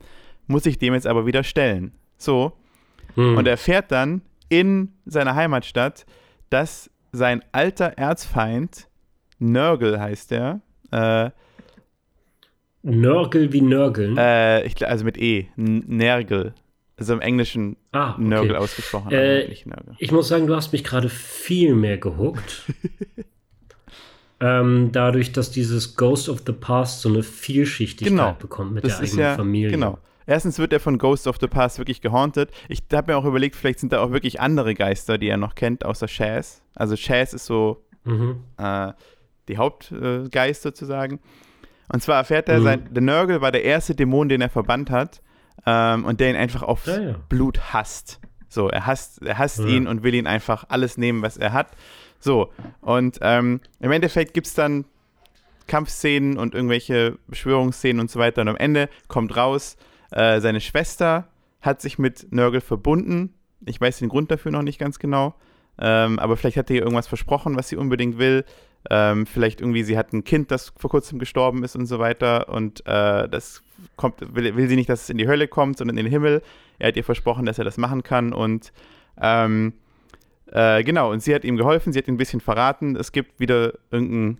muss 0.47 0.65
sich 0.65 0.79
dem 0.79 0.95
jetzt 0.95 1.07
aber 1.07 1.27
wieder 1.27 1.45
stellen. 1.45 1.93
So, 2.17 2.53
hm. 3.15 3.37
Und 3.37 3.47
er 3.47 3.57
fährt 3.57 3.93
dann 3.93 4.23
in 4.49 4.93
seiner 5.05 5.35
Heimatstadt, 5.35 6.07
dass 6.51 6.91
sein 7.13 7.43
alter 7.53 7.99
Erzfeind, 7.99 8.89
Nörgel 9.39 10.01
heißt 10.01 10.33
er, 10.33 10.61
äh, 10.91 11.31
Nörgel 12.83 13.53
wie 13.53 13.61
Nörgeln? 13.61 14.17
Äh, 14.17 14.65
ich, 14.65 14.87
also 14.87 15.05
mit 15.05 15.17
E, 15.17 15.47
Nergel. 15.57 16.55
Also 16.97 17.15
im 17.15 17.21
Englischen 17.21 17.77
ah, 17.93 18.13
okay. 18.13 18.23
Nörgel 18.23 18.57
ausgesprochen. 18.57 19.11
Äh, 19.13 19.45
ich 19.99 20.13
muss 20.13 20.29
sagen, 20.29 20.47
du 20.47 20.55
hast 20.55 20.73
mich 20.73 20.85
gerade 20.85 21.09
viel 21.09 21.75
mehr 21.75 21.99
gehuckt. 21.99 22.63
ähm, 24.41 24.91
dadurch, 24.93 25.33
dass 25.33 25.51
dieses 25.51 25.97
Ghost 25.97 26.29
of 26.29 26.43
the 26.47 26.53
Past 26.53 27.01
so 27.01 27.09
eine 27.09 27.23
Vielschichtigkeit 27.23 28.11
genau. 28.11 28.37
bekommt 28.39 28.73
mit 28.73 28.85
das 28.85 28.99
der 28.99 29.07
eigenen 29.07 29.21
ja, 29.21 29.35
Familie. 29.35 29.71
Genau. 29.71 29.99
Erstens 30.27 30.59
wird 30.59 30.73
er 30.73 30.81
von 30.81 30.99
Ghost 30.99 31.27
of 31.27 31.39
the 31.41 31.49
Past 31.49 31.79
wirklich 31.79 32.01
gehaunted. 32.01 32.51
Ich 32.69 32.83
habe 32.93 33.13
mir 33.13 33.19
auch 33.19 33.25
überlegt, 33.25 33.57
vielleicht 33.57 33.81
sind 33.81 33.93
da 33.93 34.01
auch 34.01 34.13
wirklich 34.13 34.41
andere 34.41 34.75
Geister, 34.75 35.19
die 35.19 35.29
er 35.29 35.37
noch 35.37 35.55
kennt, 35.55 35.85
außer 35.85 36.07
Chaz. 36.07 36.63
Also 36.75 36.95
Chaz 36.97 37.33
ist 37.33 37.47
so 37.47 37.85
mhm. 38.05 38.45
äh, 38.59 38.93
die 39.49 39.57
Hauptgeist 39.57 40.63
sozusagen. 40.63 41.21
Und 41.89 42.03
zwar 42.03 42.17
erfährt 42.17 42.49
er, 42.49 42.61
mhm. 42.61 42.65
sein, 42.65 42.89
der 42.91 43.03
Nörgel 43.03 43.41
war 43.41 43.53
der 43.53 43.65
erste 43.65 43.95
Dämon, 43.95 44.29
den 44.29 44.41
er 44.41 44.51
verbannt 44.51 44.91
hat 44.91 45.23
ähm, 45.67 46.05
und 46.05 46.21
der 46.21 46.31
ihn 46.31 46.37
einfach 46.37 46.63
auf 46.63 46.87
ja, 46.87 47.01
ja. 47.01 47.15
Blut 47.29 47.73
hasst. 47.73 48.21
So, 48.49 48.69
er 48.69 48.87
hasst, 48.87 49.23
er 49.23 49.39
hasst 49.39 49.61
ja. 49.61 49.67
ihn 49.67 49.87
und 49.87 50.03
will 50.03 50.15
ihn 50.15 50.27
einfach 50.27 50.65
alles 50.69 50.99
nehmen, 50.99 51.23
was 51.23 51.37
er 51.37 51.53
hat. 51.53 51.69
So, 52.21 52.53
und 52.81 53.19
ähm, 53.23 53.61
im 53.81 53.91
Endeffekt 53.91 54.35
gibt 54.35 54.47
es 54.47 54.55
dann 54.55 54.85
Kampfszenen 55.67 56.39
und 56.39 56.55
irgendwelche 56.55 57.19
Beschwörungsszenen 57.29 58.01
und 58.01 58.11
so 58.11 58.19
weiter. 58.19 58.43
Und 58.43 58.49
am 58.49 58.57
Ende 58.57 58.89
kommt 59.09 59.37
raus, 59.37 59.77
äh, 60.11 60.41
seine 60.41 60.61
Schwester 60.61 61.29
hat 61.61 61.81
sich 61.81 61.99
mit 61.99 62.33
Nörgel 62.33 62.61
verbunden. 62.61 63.35
Ich 63.65 63.81
weiß 63.81 63.99
den 63.99 64.09
Grund 64.09 64.31
dafür 64.31 64.53
noch 64.53 64.63
nicht 64.63 64.79
ganz 64.79 64.99
genau. 64.99 65.35
Ähm, 65.79 66.19
aber 66.19 66.37
vielleicht 66.37 66.59
hat 66.59 66.71
er 66.71 66.77
ihr 66.77 66.83
irgendwas 66.83 67.07
versprochen, 67.09 67.57
was 67.57 67.69
sie 67.69 67.77
unbedingt 67.77 68.19
will. 68.19 68.45
Ähm, 68.91 69.27
vielleicht 69.27 69.61
irgendwie, 69.61 69.85
sie 69.85 69.97
hat 69.97 70.13
ein 70.13 70.25
Kind, 70.25 70.51
das 70.51 70.73
vor 70.77 70.91
kurzem 70.91 71.19
gestorben 71.19 71.63
ist 71.65 71.77
und 71.77 71.87
so 71.87 71.99
weiter. 71.99 72.49
Und 72.49 72.81
äh, 72.87 73.29
das 73.29 73.63
kommt, 73.97 74.35
will, 74.35 74.57
will, 74.57 74.69
sie 74.69 74.77
nicht, 74.77 74.89
dass 74.89 75.03
es 75.03 75.11
in 75.11 75.19
die 75.19 75.29
Hölle 75.29 75.49
kommt, 75.49 75.79
sondern 75.79 75.97
in 75.99 76.05
den 76.05 76.11
Himmel. 76.11 76.43
Er 76.79 76.89
hat 76.89 76.97
ihr 76.97 77.05
versprochen, 77.05 77.47
dass 77.47 77.59
er 77.59 77.65
das 77.65 77.79
machen 77.79 78.03
kann. 78.03 78.33
Und 78.33 78.73
ähm, 79.21 79.75
äh, 80.47 80.83
genau, 80.83 81.11
und 81.13 81.23
sie 81.23 81.35
hat 81.35 81.45
ihm 81.45 81.57
geholfen, 81.57 81.93
sie 81.93 81.99
hat 81.99 82.09
ihn 82.09 82.15
ein 82.15 82.19
bisschen 82.19 82.41
verraten. 82.41 82.97
Es 82.97 83.13
gibt 83.13 83.39
wieder 83.41 83.75
irgendeinen 83.91 84.39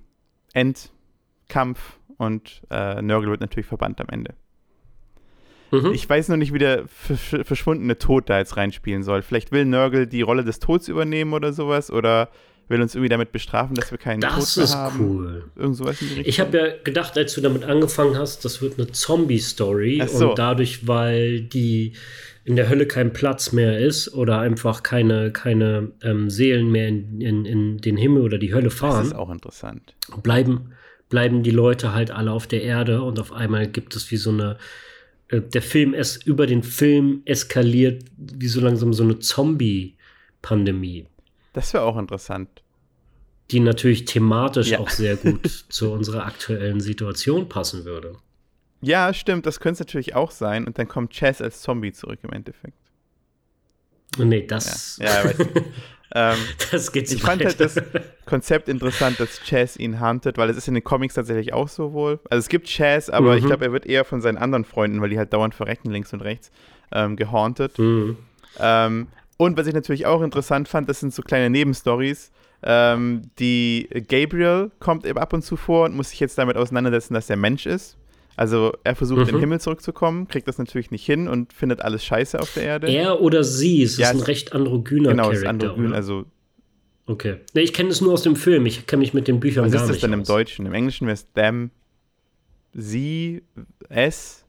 Endkampf 0.53 1.99
und 2.19 2.63
äh, 2.71 3.01
Nörgel 3.01 3.31
wird 3.31 3.41
natürlich 3.41 3.67
verbannt 3.67 4.01
am 4.01 4.09
Ende. 4.09 4.35
Mhm. 5.73 5.93
Ich 5.93 6.09
weiß 6.09 6.29
noch 6.29 6.37
nicht, 6.37 6.53
wie 6.53 6.59
der 6.59 6.85
verschwundene 6.87 7.97
Tod 7.97 8.29
da 8.29 8.39
jetzt 8.39 8.59
reinspielen 8.59 9.03
soll. 9.03 9.23
Vielleicht 9.23 9.53
will 9.53 9.65
Nörgel 9.65 10.07
die 10.07 10.21
Rolle 10.21 10.45
des 10.45 10.59
Todes 10.59 10.89
übernehmen 10.89 11.33
oder 11.33 11.53
sowas 11.53 11.91
oder 11.91 12.29
will 12.69 12.81
uns 12.81 12.95
irgendwie 12.95 13.09
damit 13.09 13.33
bestrafen, 13.33 13.75
dass 13.75 13.91
wir 13.91 13.99
keinen 13.99 14.21
das 14.21 14.55
Tod 14.55 14.65
mehr 14.65 14.75
haben. 14.75 14.93
Das 14.93 15.01
ist 15.01 15.01
cool. 15.01 15.45
Irgend 15.57 15.77
sowas 15.77 16.01
in 16.01 16.09
die 16.09 16.15
Richtung. 16.15 16.31
Ich 16.31 16.41
habe 16.41 16.59
ja 16.59 16.67
gedacht, 16.83 17.17
als 17.17 17.35
du 17.35 17.41
damit 17.41 17.65
angefangen 17.65 18.17
hast, 18.17 18.45
das 18.45 18.63
wird 18.63 18.79
eine 18.79 18.91
Zombie-Story 18.91 20.03
so. 20.07 20.31
und 20.31 20.39
dadurch, 20.39 20.87
weil 20.87 21.43
die 21.43 21.93
in 22.45 22.57
der 22.57 22.69
Hölle 22.69 22.87
kein 22.87 23.13
Platz 23.13 23.53
mehr 23.53 23.79
ist 23.79 24.13
oder 24.15 24.41
einfach 24.41 24.83
keine, 24.83 25.31
keine 25.31 25.93
ähm, 26.03 26.29
Seelen 26.29 26.73
mehr 26.73 26.89
in, 26.89 27.21
in, 27.21 27.45
in 27.45 27.79
den 27.79 27.97
Himmel 27.97 28.23
oder 28.23 28.39
die 28.39 28.53
Hölle 28.53 28.71
fahren. 28.71 28.99
Das 28.99 29.07
ist 29.09 29.15
auch 29.15 29.31
interessant. 29.31 29.95
Bleiben, 30.23 30.73
bleiben 31.09 31.43
die 31.43 31.53
Leute 31.53 31.93
halt 31.93 32.11
alle 32.11 32.33
auf 32.33 32.47
der 32.47 32.63
Erde 32.63 33.03
und 33.03 33.21
auf 33.21 33.33
einmal 33.33 33.69
gibt 33.69 33.95
es 33.95 34.11
wie 34.11 34.17
so 34.17 34.31
eine 34.31 34.57
äh, 35.29 35.41
der 35.41 35.63
Film 35.63 35.95
es 35.95 36.17
über 36.17 36.47
den 36.47 36.63
Film 36.63 37.23
eskaliert, 37.25 38.05
wie 38.17 38.49
so 38.49 38.61
langsam 38.61 38.93
so 38.93 39.03
eine 39.03 39.19
Zombie-Pandemie. 39.19 41.07
Das 41.53 41.73
wäre 41.75 41.85
auch 41.85 41.99
interessant. 41.99 42.49
Die 43.51 43.61
natürlich 43.61 44.05
thematisch 44.05 44.69
ja. 44.69 44.79
auch 44.79 44.91
sehr 44.91 45.17
gut 45.17 45.47
zu 45.69 45.93
unserer 45.93 46.27
aktuellen 46.27 46.81
Situation 46.81 47.49
passen 47.49 47.85
würde. 47.85 48.17
Ja, 48.81 49.15
stimmt, 49.15 49.47
das 49.47 49.61
könnte 49.61 49.75
es 49.75 49.81
natürlich 49.81 50.15
auch 50.15 50.31
sein. 50.31 50.67
Und 50.67 50.79
dann 50.79 50.89
kommt 50.89 51.13
Chess 51.13 51.41
als 51.41 51.61
Zombie 51.61 51.93
zurück 51.93 52.19
im 52.23 52.31
Endeffekt. 52.31 52.77
Nee, 54.19 54.47
das. 54.47 54.99
Ja, 54.99 55.07
ja 55.07 55.25
weiß 55.25 55.39
ähm, 56.15 56.39
das 56.71 56.93
geht 56.93 57.11
Ich 57.11 57.23
fand 57.23 57.45
halt 57.45 57.61
das 57.61 57.81
Konzept 58.27 58.69
interessant, 58.69 59.21
dass 59.21 59.41
Chaz 59.41 59.77
ihn 59.77 60.01
huntet, 60.01 60.37
weil 60.37 60.51
es 60.51 60.57
ist 60.57 60.69
in 60.69 60.75
den 60.75 60.85
Comics 60.85 61.15
tatsächlich 61.15 61.53
auch 61.53 61.69
so 61.69 61.93
wohl. 61.93 62.21
Also 62.29 62.41
es 62.41 62.49
gibt 62.49 62.69
Chaz, 62.69 63.09
aber 63.09 63.33
mhm. 63.33 63.39
ich 63.39 63.45
glaube, 63.45 63.65
er 63.65 63.73
wird 63.73 63.87
eher 63.87 64.05
von 64.05 64.21
seinen 64.21 64.37
anderen 64.37 64.65
Freunden, 64.65 65.01
weil 65.01 65.11
die 65.11 65.19
halt 65.19 65.33
dauernd 65.33 65.55
verrecken 65.55 65.91
links 65.91 66.13
und 66.13 66.21
rechts, 66.21 66.51
ähm, 66.93 67.17
gehauntet. 67.17 67.79
Mhm. 67.79 68.19
Ähm, 68.59 69.07
und 69.37 69.57
was 69.57 69.67
ich 69.67 69.75
natürlich 69.75 70.07
auch 70.07 70.23
interessant 70.23 70.69
fand, 70.69 70.89
das 70.89 71.01
sind 71.01 71.13
so 71.13 71.23
kleine 71.23 71.51
Nebenstories. 71.51 72.31
Ähm, 72.63 73.31
die 73.39 73.89
Gabriel 74.09 74.71
kommt 74.79 75.05
eben 75.05 75.19
ab 75.19 75.33
und 75.33 75.43
zu 75.43 75.57
vor 75.57 75.87
und 75.87 75.95
muss 75.95 76.11
sich 76.11 76.21
jetzt 76.21 76.39
damit 76.39 76.57
auseinandersetzen, 76.57 77.15
dass 77.15 77.29
er 77.29 77.37
Mensch 77.37 77.67
ist. 77.67 77.97
Also 78.37 78.73
er 78.85 78.95
versucht 78.95 79.21
mhm. 79.21 79.29
in 79.29 79.35
den 79.35 79.41
Himmel 79.41 79.61
zurückzukommen, 79.61 80.29
kriegt 80.29 80.49
das 80.49 80.59
natürlich 80.59 80.91
nicht 80.91 81.05
hin 81.05 81.29
und 81.29 81.53
findet 81.53 81.83
alles 81.83 82.05
scheiße 82.05 82.39
auf 82.41 82.55
der 82.55 82.63
Erde. 82.63 82.89
Er 82.89 83.21
oder 83.21 83.45
sie, 83.45 83.83
es 83.83 83.99
ja, 83.99 84.09
ist 84.09 84.17
ein 84.17 84.21
recht 84.21 84.53
androgyner 84.53 85.11
genau, 85.11 85.25
Charakter. 85.25 85.41
Genau, 85.41 85.55
ist 85.55 85.63
androgyn, 85.65 85.87
oder? 85.89 85.97
also 85.97 86.25
Okay. 87.05 87.37
Nee, 87.53 87.63
ich 87.63 87.73
kenne 87.73 87.91
es 87.91 88.01
nur 88.01 88.13
aus 88.13 88.23
dem 88.23 88.37
Film, 88.37 88.65
ich 88.65 88.87
kenne 88.87 89.01
mich 89.01 89.13
mit 89.13 89.27
den 89.27 89.41
Büchern 89.41 89.65
Was 89.65 89.73
gar 89.73 89.81
nicht 89.81 89.89
Was 89.89 89.97
ist 89.97 90.03
das 90.03 90.11
denn 90.11 90.21
aus. 90.21 90.29
im 90.29 90.35
Deutschen? 90.35 90.67
Im 90.67 90.73
Englischen 90.73 91.07
wäre 91.07 91.15
es 91.15 91.31
them, 91.33 91.71
sie, 92.73 93.43
es. 93.89 94.45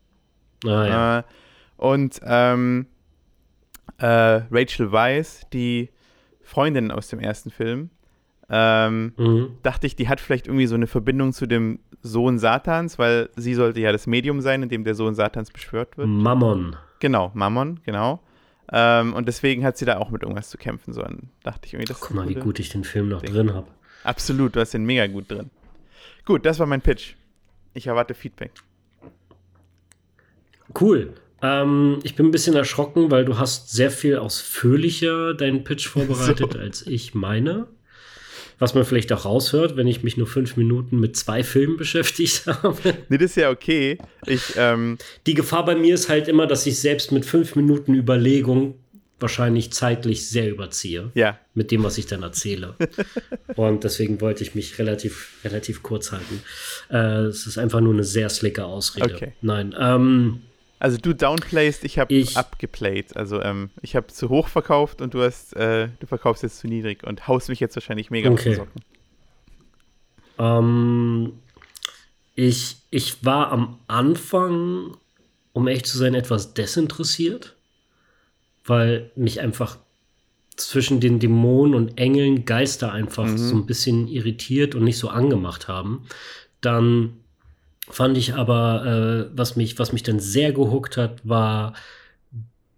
Ah, 0.63 0.67
ja. 0.67 1.19
Äh, 1.19 1.23
und 1.77 2.21
ähm, 2.23 2.85
äh, 4.03 4.43
Rachel 4.51 4.91
Weisz, 4.91 5.47
die 5.53 5.89
Freundin 6.41 6.91
aus 6.91 7.07
dem 7.07 7.19
ersten 7.19 7.51
Film, 7.51 7.89
ähm, 8.49 9.13
mhm. 9.15 9.57
dachte 9.63 9.87
ich, 9.87 9.95
die 9.95 10.09
hat 10.09 10.19
vielleicht 10.19 10.47
irgendwie 10.47 10.67
so 10.67 10.75
eine 10.75 10.87
Verbindung 10.87 11.31
zu 11.31 11.45
dem 11.45 11.79
Sohn 12.01 12.37
Satans, 12.37 12.99
weil 12.99 13.29
sie 13.37 13.53
sollte 13.53 13.79
ja 13.79 13.93
das 13.93 14.05
Medium 14.05 14.41
sein, 14.41 14.61
in 14.61 14.67
dem 14.67 14.83
der 14.83 14.95
Sohn 14.95 15.15
Satans 15.15 15.51
beschwört 15.51 15.97
wird. 15.97 16.09
Mammon. 16.09 16.75
Genau, 16.99 17.31
Mammon, 17.33 17.79
genau. 17.85 18.21
Ähm, 18.73 19.13
und 19.13 19.29
deswegen 19.29 19.63
hat 19.63 19.77
sie 19.77 19.85
da 19.85 19.97
auch 19.99 20.09
mit 20.09 20.23
irgendwas 20.23 20.49
zu 20.49 20.57
kämpfen. 20.57 20.93
So 20.93 21.01
dann 21.01 21.29
dachte 21.43 21.67
ich 21.67 21.73
irgendwie, 21.73 21.87
das 21.87 22.01
Guck 22.01 22.13
mal, 22.13 22.27
wie 22.27 22.35
gut 22.35 22.59
ich 22.59 22.69
den 22.69 22.83
Film 22.83 23.07
noch 23.07 23.21
Ding. 23.21 23.33
drin 23.33 23.53
habe. 23.53 23.67
Absolut, 24.03 24.53
du 24.55 24.59
hast 24.59 24.73
den 24.73 24.83
mega 24.83 25.07
gut 25.07 25.31
drin. 25.31 25.49
Gut, 26.25 26.45
das 26.45 26.59
war 26.59 26.65
mein 26.65 26.81
Pitch. 26.81 27.15
Ich 27.73 27.87
erwarte 27.87 28.13
Feedback. 28.13 28.51
Cool. 30.77 31.13
Ähm, 31.43 31.99
ich 32.03 32.15
bin 32.15 32.27
ein 32.27 32.31
bisschen 32.31 32.55
erschrocken, 32.55 33.11
weil 33.11 33.25
du 33.25 33.37
hast 33.37 33.71
sehr 33.71 33.91
viel 33.91 34.17
ausführlicher 34.17 35.35
deinen 35.35 35.63
Pitch 35.63 35.87
vorbereitet 35.89 36.53
so. 36.53 36.59
als 36.59 36.87
ich 36.87 37.13
meine 37.13 37.67
was 38.59 38.73
man 38.73 38.85
vielleicht 38.85 39.11
auch 39.11 39.25
raushört, 39.25 39.75
wenn 39.75 39.87
ich 39.87 40.03
mich 40.03 40.15
nur 40.15 40.25
fünf 40.25 40.55
Minuten 40.55 40.97
mit 40.97 41.17
zwei 41.17 41.43
Filmen 41.43 41.75
beschäftigt 41.75 42.45
habe. 42.47 42.77
Nee, 43.09 43.17
das 43.17 43.31
ist 43.31 43.35
ja 43.35 43.49
okay. 43.49 43.97
Ich, 44.25 44.53
ähm 44.55 44.97
Die 45.27 45.33
Gefahr 45.33 45.65
bei 45.65 45.75
mir 45.75 45.93
ist 45.93 46.07
halt 46.07 46.29
immer, 46.29 46.47
dass 46.47 46.65
ich 46.65 46.79
selbst 46.79 47.11
mit 47.11 47.25
fünf 47.25 47.57
Minuten 47.57 47.93
Überlegung 47.93 48.75
wahrscheinlich 49.19 49.71
zeitlich 49.71 50.29
sehr 50.29 50.49
überziehe. 50.49 51.11
Ja. 51.13 51.39
Mit 51.53 51.71
dem, 51.71 51.83
was 51.83 51.97
ich 51.97 52.05
dann 52.07 52.23
erzähle. 52.23 52.75
Und 53.55 53.83
deswegen 53.83 54.21
wollte 54.21 54.43
ich 54.43 54.55
mich 54.55 54.79
relativ, 54.79 55.33
relativ 55.43 55.83
kurz 55.83 56.13
halten. 56.13 56.41
Äh, 56.89 57.25
es 57.25 57.47
ist 57.47 57.57
einfach 57.57 57.81
nur 57.81 57.93
eine 57.93 58.03
sehr 58.03 58.29
slicke 58.29 58.63
Ausrede. 58.65 59.15
Okay. 59.15 59.33
Nein. 59.41 59.75
Ähm, 59.77 60.41
Also 60.83 60.97
du 60.97 61.13
downplayst, 61.13 61.85
ich 61.85 61.97
habe 61.97 62.13
abgeplayt. 62.35 63.15
Also 63.15 63.41
ähm, 63.41 63.69
ich 63.81 63.95
habe 63.95 64.07
zu 64.07 64.27
hoch 64.27 64.49
verkauft 64.49 65.01
und 65.01 65.13
du 65.13 65.21
hast, 65.21 65.55
äh, 65.55 65.87
du 66.01 66.07
verkaufst 66.07 66.43
jetzt 66.43 66.57
zu 66.59 66.67
niedrig 66.67 67.05
und 67.07 67.25
haust 67.25 67.47
mich 67.47 67.61
jetzt 67.61 67.77
wahrscheinlich 67.77 68.11
mega 68.11 68.29
auf 68.29 68.37
Okay. 68.37 68.55
Socken. 68.55 68.81
Ähm, 70.39 71.33
ich, 72.35 72.75
ich 72.89 73.23
war 73.23 73.51
am 73.53 73.79
Anfang, 73.87 74.97
um 75.53 75.67
echt 75.69 75.85
zu 75.85 75.97
sein, 75.97 76.15
etwas 76.15 76.53
desinteressiert, 76.53 77.55
weil 78.65 79.09
mich 79.15 79.39
einfach 79.39 79.77
zwischen 80.57 80.99
den 80.99 81.19
Dämonen 81.19 81.75
und 81.75 81.97
Engeln 81.97 82.43
Geister 82.43 82.91
einfach 82.91 83.25
Mhm. 83.25 83.37
so 83.37 83.55
ein 83.55 83.65
bisschen 83.65 84.09
irritiert 84.09 84.75
und 84.75 84.83
nicht 84.83 84.97
so 84.97 85.07
angemacht 85.07 85.69
haben. 85.69 86.05
Dann 86.59 87.22
fand 87.89 88.17
ich 88.17 88.33
aber, 88.33 89.29
äh, 89.31 89.37
was, 89.37 89.55
mich, 89.55 89.77
was 89.79 89.93
mich 89.93 90.03
dann 90.03 90.19
sehr 90.19 90.51
gehuckt 90.51 90.97
hat, 90.97 91.27
war, 91.27 91.73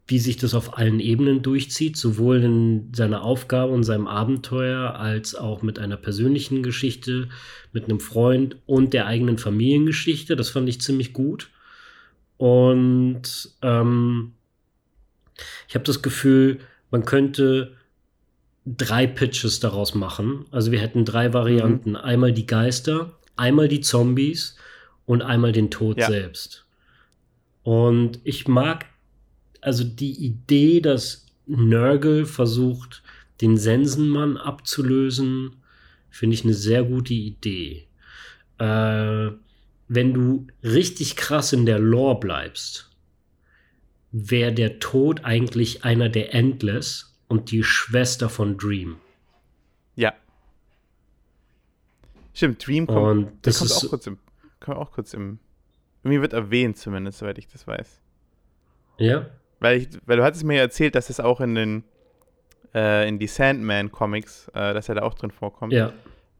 wie 0.08 0.20
sich 0.20 0.38
das 0.38 0.53
auf 0.53 0.78
allen 0.78 0.99
Ebenen 0.99 1.41
durchzieht, 1.41 1.97
sowohl 1.97 2.43
in 2.43 2.93
seiner 2.93 3.24
Aufgabe 3.24 3.72
und 3.72 3.84
seinem 3.84 4.08
Abenteuer 4.08 4.95
als 4.95 5.34
auch 5.34 5.64
mit 5.64 5.80
einer 5.80 5.97
persönlichen 5.97 6.62
Geschichte, 6.62 7.30
mit 7.72 7.86
einem 7.86 7.99
Freund 7.99 8.58
und 8.68 8.93
der 8.93 9.08
eigenen 9.08 9.38
Familiengeschichte. 9.38 10.36
Das 10.36 10.49
fand 10.49 10.70
ich 10.70 10.82
ziemlich 10.82 11.14
gut. 11.14 11.49
Und 12.38 13.24
ähm, 13.64 14.34
ich 15.68 15.76
habe 15.76 15.86
das 15.86 16.01
Gefühl, 16.03 16.60
man 16.91 17.06
könnte 17.06 17.76
drei 18.66 19.08
Pitches 19.08 19.60
daraus 19.60 19.95
machen. 19.95 20.45
Also 20.51 20.72
wir 20.72 20.80
hätten 20.80 21.06
drei 21.06 21.34
Varianten. 21.34 21.95
Einmal 21.95 22.32
die 22.32 22.45
Geister, 22.45 23.14
einmal 23.36 23.68
die 23.68 23.82
Zombies 23.82 24.56
und 25.06 25.22
einmal 25.22 25.51
den 25.51 25.72
Tod 25.72 25.97
Ja. 25.97 26.08
selbst. 26.08 26.66
Und 27.64 28.20
ich 28.24 28.47
mag 28.47 28.86
also 29.62 29.84
die 29.84 30.12
Idee, 30.14 30.80
dass 30.80 31.26
Nörgel 31.47 32.26
versucht, 32.26 33.01
den 33.41 33.58
Sensenmann 33.58 34.38
abzulösen, 34.38 35.56
finde 36.10 36.36
ich 36.36 36.43
eine 36.43 36.53
sehr 36.53 36.84
gute 36.84 37.14
Idee. 37.14 37.88
Äh, 38.60 39.32
wenn 39.88 40.14
du 40.14 40.47
richtig 40.64 41.16
krass 41.16 41.51
in 41.53 41.66
der 41.66 41.80
Lore 41.80 42.20
bleibst, 42.20 42.89
wäre 44.12 44.53
der 44.53 44.80
Tod 44.80 45.26
eigentlich 45.26 45.84
einer 45.84 46.10
der 46.10 46.34
Endless 46.34 47.16
und 47.28 47.51
die 47.51 47.64
Schwester 47.64 48.30
von 48.30 48.58
Dream. 48.58 48.97
Ja. 49.95 50.14
Stimmt, 52.34 52.66
Dream 52.66 52.88
kommt, 52.88 52.97
Und 53.28 53.32
das 53.41 53.60
kommt 53.60 53.72
ist 53.72 53.84
auch 53.86 53.89
kurz 53.89 54.08
im, 54.08 54.18
kommt 54.66 54.78
auch 54.78 54.91
kurz 54.91 55.13
im, 55.13 55.39
irgendwie 56.03 56.22
wird 56.22 56.34
erwähnt 56.34 56.78
zumindest, 56.78 57.20
soweit 57.20 57.38
ich 57.38 57.47
das 57.47 57.66
weiß. 57.68 58.01
ja, 58.97 59.26
Weil, 59.59 59.78
ich, 59.78 59.89
weil 60.05 60.18
du 60.18 60.24
hattest 60.24 60.43
mir 60.43 60.55
ja 60.55 60.61
erzählt, 60.61 60.95
dass 60.95 61.09
es 61.09 61.20
auch 61.20 61.39
in 61.41 61.55
den, 61.55 61.84
äh, 62.74 63.07
in 63.07 63.20
die 63.20 63.28
Sandman-Comics, 63.28 64.49
äh, 64.53 64.74
dass 64.74 64.89
er 64.89 64.95
da 64.95 65.01
auch 65.03 65.13
drin 65.13 65.32
vorkommt. 65.32 65.74
ja, 65.74 65.93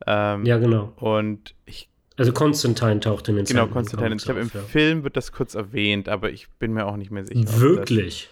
Ähm, 0.06 0.46
ja, 0.46 0.58
genau. 0.58 0.92
Und 0.98 1.56
ich, 1.66 1.90
Also 2.18 2.34
Konstantin 2.34 3.00
taucht 3.02 3.30
in 3.30 3.38
den 3.38 3.46
genau, 3.46 3.68
Konstantin, 3.68 4.18
ich 4.18 4.24
glaube, 4.24 4.42
im 4.42 4.52
ja. 4.54 4.60
Film 4.62 5.04
wird 5.04 5.16
das 5.16 5.32
kurz 5.32 5.56
erwähnt, 5.56 6.10
aber 6.10 6.30
ich 6.32 6.50
bin 6.60 6.74
mir 6.74 6.86
auch 6.86 6.98
nicht 6.98 7.12
mehr 7.12 7.26
sicher. 7.26 7.60
Wirklich? 7.60 8.30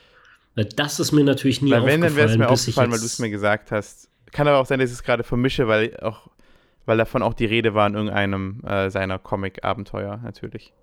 Na, 0.55 0.63
Das 0.63 0.99
ist 0.99 1.11
mir 1.13 1.23
natürlich 1.23 1.61
nie 1.61 1.71
Weil 1.71 1.85
wenn, 1.85 2.01
dann 2.01 2.15
wäre 2.15 2.27
es 2.27 2.31
aufgefallen, 2.33 2.39
mir 2.39 2.49
aufgefallen, 2.49 2.91
weil 2.91 2.99
du 2.99 3.05
es 3.05 3.19
mir 3.19 3.29
gesagt 3.29 3.71
hast. 3.71 4.09
Kann 4.31 4.47
aber 4.47 4.57
auch 4.57 4.65
sein, 4.65 4.79
dass 4.79 4.89
ich 4.89 4.95
es 4.97 5.03
gerade 5.03 5.23
vermische, 5.23 5.67
weil 5.67 5.97
auch, 6.01 6.29
weil 6.85 6.97
davon 6.97 7.21
auch 7.23 7.33
die 7.33 7.45
Rede 7.45 7.73
war 7.73 7.87
in 7.87 7.95
irgendeinem 7.95 8.61
äh, 8.65 8.89
seiner 8.89 9.19
Comic-Abenteuer, 9.19 10.17
natürlich. 10.23 10.73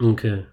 Okay. 0.00 0.44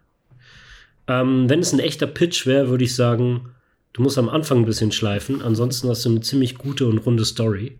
Ähm, 1.07 1.49
wenn 1.49 1.59
es 1.59 1.73
ein 1.73 1.80
echter 1.80 2.07
Pitch 2.07 2.45
wäre, 2.45 2.69
würde 2.69 2.84
ich 2.84 2.95
sagen, 2.95 3.49
du 3.93 4.01
musst 4.01 4.17
am 4.17 4.30
Anfang 4.30 4.59
ein 4.59 4.65
bisschen 4.65 4.91
schleifen. 4.91 5.41
Ansonsten 5.41 5.89
hast 5.89 6.05
du 6.05 6.09
eine 6.09 6.21
ziemlich 6.21 6.57
gute 6.57 6.86
und 6.88 6.99
runde 6.99 7.25
Story. 7.25 7.80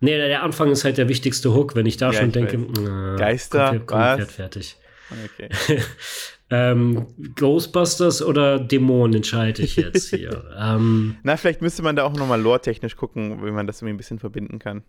Nee, 0.00 0.16
der 0.16 0.44
Anfang 0.44 0.70
ist 0.70 0.84
halt 0.84 0.96
der 0.96 1.08
wichtigste 1.08 1.52
Hook, 1.52 1.74
wenn 1.74 1.86
ich 1.86 1.96
da 1.96 2.12
Ja, 2.12 2.20
schon 2.20 2.28
ich 2.28 2.32
denke, 2.32 2.56
äh, 2.56 3.16
Geister, 3.18 3.70
komm, 3.78 3.86
komm, 3.86 3.98
was? 3.98 4.16
Pferd 4.16 4.30
fertig. 4.30 4.76
Okay. 5.10 5.80
Ähm, 6.50 7.08
Ghostbusters 7.36 8.22
oder 8.22 8.58
Dämonen 8.58 9.16
entscheide 9.16 9.62
ich 9.62 9.76
jetzt 9.76 10.08
hier. 10.08 10.44
ähm, 10.58 11.16
Na, 11.22 11.36
vielleicht 11.36 11.60
müsste 11.60 11.82
man 11.82 11.94
da 11.94 12.04
auch 12.04 12.14
nochmal 12.14 12.40
lore-technisch 12.40 12.96
gucken, 12.96 13.44
wie 13.44 13.50
man 13.50 13.66
das 13.66 13.82
irgendwie 13.82 13.94
ein 13.94 13.98
bisschen 13.98 14.18
verbinden 14.18 14.58
kann. 14.58 14.82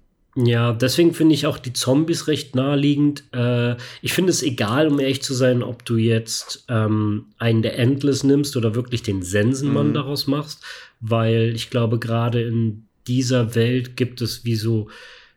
Ja, 0.45 0.71
deswegen 0.71 1.13
finde 1.13 1.35
ich 1.35 1.47
auch 1.47 1.57
die 1.57 1.73
Zombies 1.73 2.27
recht 2.27 2.55
naheliegend. 2.55 3.23
Äh, 3.33 3.75
ich 4.01 4.13
finde 4.13 4.31
es 4.31 4.41
egal, 4.41 4.87
um 4.87 4.99
ehrlich 4.99 5.21
zu 5.21 5.33
sein, 5.33 5.63
ob 5.63 5.83
du 5.85 5.97
jetzt 5.97 6.65
ähm, 6.69 7.25
einen 7.39 7.61
der 7.61 7.77
Endless 7.77 8.23
nimmst 8.23 8.55
oder 8.55 8.73
wirklich 8.75 9.03
den 9.03 9.21
Sensenmann 9.21 9.89
Mhm. 9.89 9.93
daraus 9.95 10.27
machst, 10.27 10.63
weil 11.01 11.53
ich 11.55 11.69
glaube, 11.69 11.99
gerade 11.99 12.41
in 12.41 12.85
dieser 13.07 13.55
Welt 13.55 13.97
gibt 13.97 14.21
es 14.21 14.45
wie 14.45 14.55
so 14.55 14.87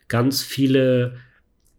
ganz 0.09 0.43
viele, 0.43 1.17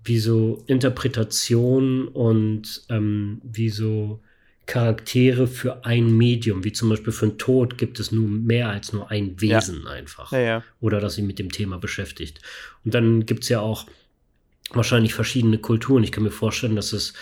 wie 0.03 0.19
so 0.19 0.63
Interpretationen 0.67 2.07
und 2.07 2.81
ähm, 2.89 3.41
wie 3.43 3.69
so 3.69 4.19
Charaktere 4.65 5.47
für 5.47 5.83
ein 5.85 6.15
Medium, 6.17 6.63
wie 6.63 6.71
zum 6.71 6.89
Beispiel 6.89 7.11
für 7.11 7.25
einen 7.25 7.37
Tod 7.37 7.77
gibt 7.77 7.99
es 7.99 8.11
nur 8.11 8.27
mehr 8.27 8.69
als 8.69 8.93
nur 8.93 9.11
ein 9.11 9.35
Ja. 9.41 9.57
Wesen 9.59 9.87
einfach 9.87 10.31
Ja, 10.31 10.39
ja. 10.39 10.63
oder 10.79 10.99
das 11.01 11.15
sich 11.15 11.23
mit 11.25 11.37
dem 11.39 11.51
Thema 11.51 11.77
beschäftigt. 11.77 12.39
Und 12.85 12.93
dann 12.93 13.25
gibt 13.25 13.43
es 13.43 13.49
ja 13.49 13.59
auch 13.59 13.85
wahrscheinlich 14.71 15.13
verschiedene 15.13 15.57
Kulturen. 15.57 16.03
Ich 16.03 16.11
kann 16.11 16.23
mir 16.23 16.31
vorstellen, 16.31 16.75
dass 16.75 16.93
es 16.93 17.13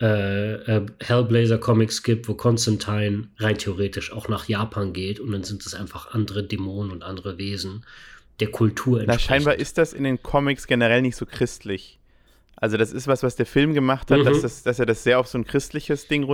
äh, 0.00 0.54
äh, 0.76 0.86
Hellblazer-Comics 1.00 2.02
gibt, 2.02 2.28
wo 2.28 2.34
Constantine 2.34 3.28
rein 3.38 3.56
theoretisch 3.58 4.12
auch 4.12 4.28
nach 4.28 4.48
Japan 4.48 4.92
geht 4.92 5.20
und 5.20 5.32
dann 5.32 5.42
sind 5.44 5.64
es 5.64 5.74
einfach 5.74 6.12
andere 6.12 6.44
Dämonen 6.44 6.92
und 6.92 7.02
andere 7.02 7.38
Wesen 7.38 7.84
der 8.40 8.50
Kultur 8.50 8.98
Na, 8.98 9.14
entsprechend. 9.14 9.22
scheinbar 9.44 9.54
ist 9.56 9.78
das 9.78 9.92
in 9.94 10.04
den 10.04 10.22
Comics 10.22 10.66
generell 10.66 11.00
nicht 11.02 11.16
so 11.16 11.24
christlich. 11.24 11.98
Also 12.56 12.76
das 12.78 12.92
ist 12.92 13.06
was, 13.06 13.22
was 13.22 13.36
der 13.36 13.46
Film 13.46 13.72
gemacht 13.74 14.10
hat, 14.10 14.20
Mhm. 14.20 14.24
dass, 14.24 14.40
das, 14.42 14.62
dass 14.62 14.78
er 14.78 14.86
das 14.86 15.02
sehr 15.02 15.18
auf 15.18 15.28
so 15.28 15.38
ein 15.38 15.44
christliches 15.46 16.08
Ding 16.08 16.24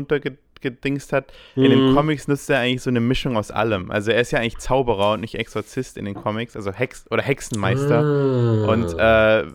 runtergedingst 0.62 1.12
hat. 1.12 1.32
In 1.56 1.70
den 1.70 1.90
Mhm. 1.90 1.94
Comics 1.94 2.28
nutzt 2.28 2.48
er 2.50 2.58
eigentlich 2.60 2.82
so 2.82 2.90
eine 2.90 3.00
Mischung 3.00 3.36
aus 3.36 3.50
allem. 3.50 3.90
Also 3.90 4.10
er 4.10 4.20
ist 4.20 4.30
ja 4.30 4.38
eigentlich 4.38 4.58
Zauberer 4.58 5.12
und 5.12 5.20
nicht 5.20 5.34
Exorzist 5.34 5.96
in 5.96 6.04
den 6.04 6.14
Comics, 6.14 6.56
also 6.56 6.72
Hex 6.72 7.04
oder 7.10 7.22
Hexenmeister. 7.22 8.00
Ah. 8.02 8.72
Und 8.72 8.92
äh, 8.98 9.46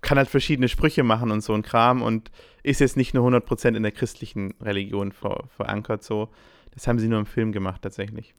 kann 0.00 0.18
halt 0.18 0.28
verschiedene 0.28 0.68
Sprüche 0.68 1.02
machen 1.02 1.30
und 1.30 1.42
so 1.42 1.52
ein 1.54 1.62
Kram 1.62 2.02
und 2.02 2.30
ist 2.62 2.80
jetzt 2.80 2.96
nicht 2.96 3.14
nur 3.14 3.26
100% 3.28 3.76
in 3.76 3.82
der 3.82 3.92
christlichen 3.92 4.54
Religion 4.62 5.12
ver 5.12 5.44
verankert 5.56 6.04
so. 6.04 6.28
Das 6.74 6.86
haben 6.86 6.98
sie 6.98 7.08
nur 7.08 7.18
im 7.18 7.26
Film 7.26 7.52
gemacht 7.52 7.82
tatsächlich. 7.82 8.34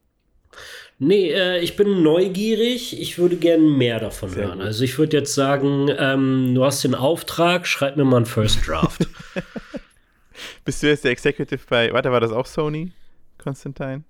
Nee, 1.00 1.30
äh, 1.32 1.58
ich 1.58 1.74
bin 1.74 2.02
neugierig. 2.04 3.00
Ich 3.00 3.18
würde 3.18 3.34
gerne 3.36 3.64
mehr 3.64 3.98
davon 3.98 4.30
Sehr 4.30 4.46
hören. 4.46 4.58
gut. 4.58 4.66
Also 4.66 4.84
ich 4.84 4.96
würde 4.98 5.16
jetzt 5.16 5.34
sagen, 5.34 5.88
ähm, 5.98 6.52
du 6.54 6.64
hast 6.64 6.84
den 6.84 6.94
Auftrag, 6.94 7.66
schreib 7.66 7.96
mir 7.96 8.04
mal 8.04 8.18
einen 8.18 8.26
First 8.26 8.66
Draft. 8.66 9.06
Bist 10.64 10.82
du 10.82 10.88
jetzt 10.88 11.04
der 11.04 11.10
Executive 11.12 11.60
bei, 11.68 11.92
warte, 11.92 12.10
war 12.10 12.20
das 12.20 12.32
auch 12.32 12.46
Sony? 12.46 12.92
Konstantin? 13.38 14.04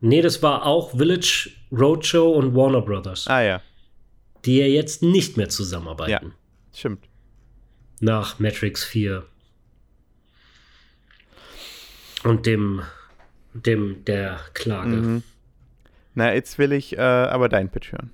nee, 0.00 0.20
das 0.20 0.42
war 0.42 0.66
auch 0.66 0.90
Village 0.90 1.50
Roadshow 1.72 2.32
und 2.32 2.54
Warner 2.54 2.82
Brothers, 2.82 3.26
Ah 3.26 3.40
ja, 3.42 3.62
die 4.44 4.58
ja 4.58 4.66
jetzt 4.66 5.02
nicht 5.02 5.36
mehr 5.38 5.48
zusammenarbeiten. 5.48 6.34
stimmt. 6.74 7.08
Nach 8.00 8.38
Matrix 8.38 8.84
4. 8.84 9.24
Und 12.24 12.44
dem, 12.46 12.82
dem 13.54 14.04
der 14.04 14.40
Klage. 14.52 14.88
Mhm. 14.96 15.22
Na, 16.14 16.34
jetzt 16.34 16.58
will 16.58 16.72
ich 16.72 16.96
äh, 16.96 17.00
aber 17.00 17.48
deinen 17.48 17.70
Pitch 17.70 17.92
hören. 17.92 18.10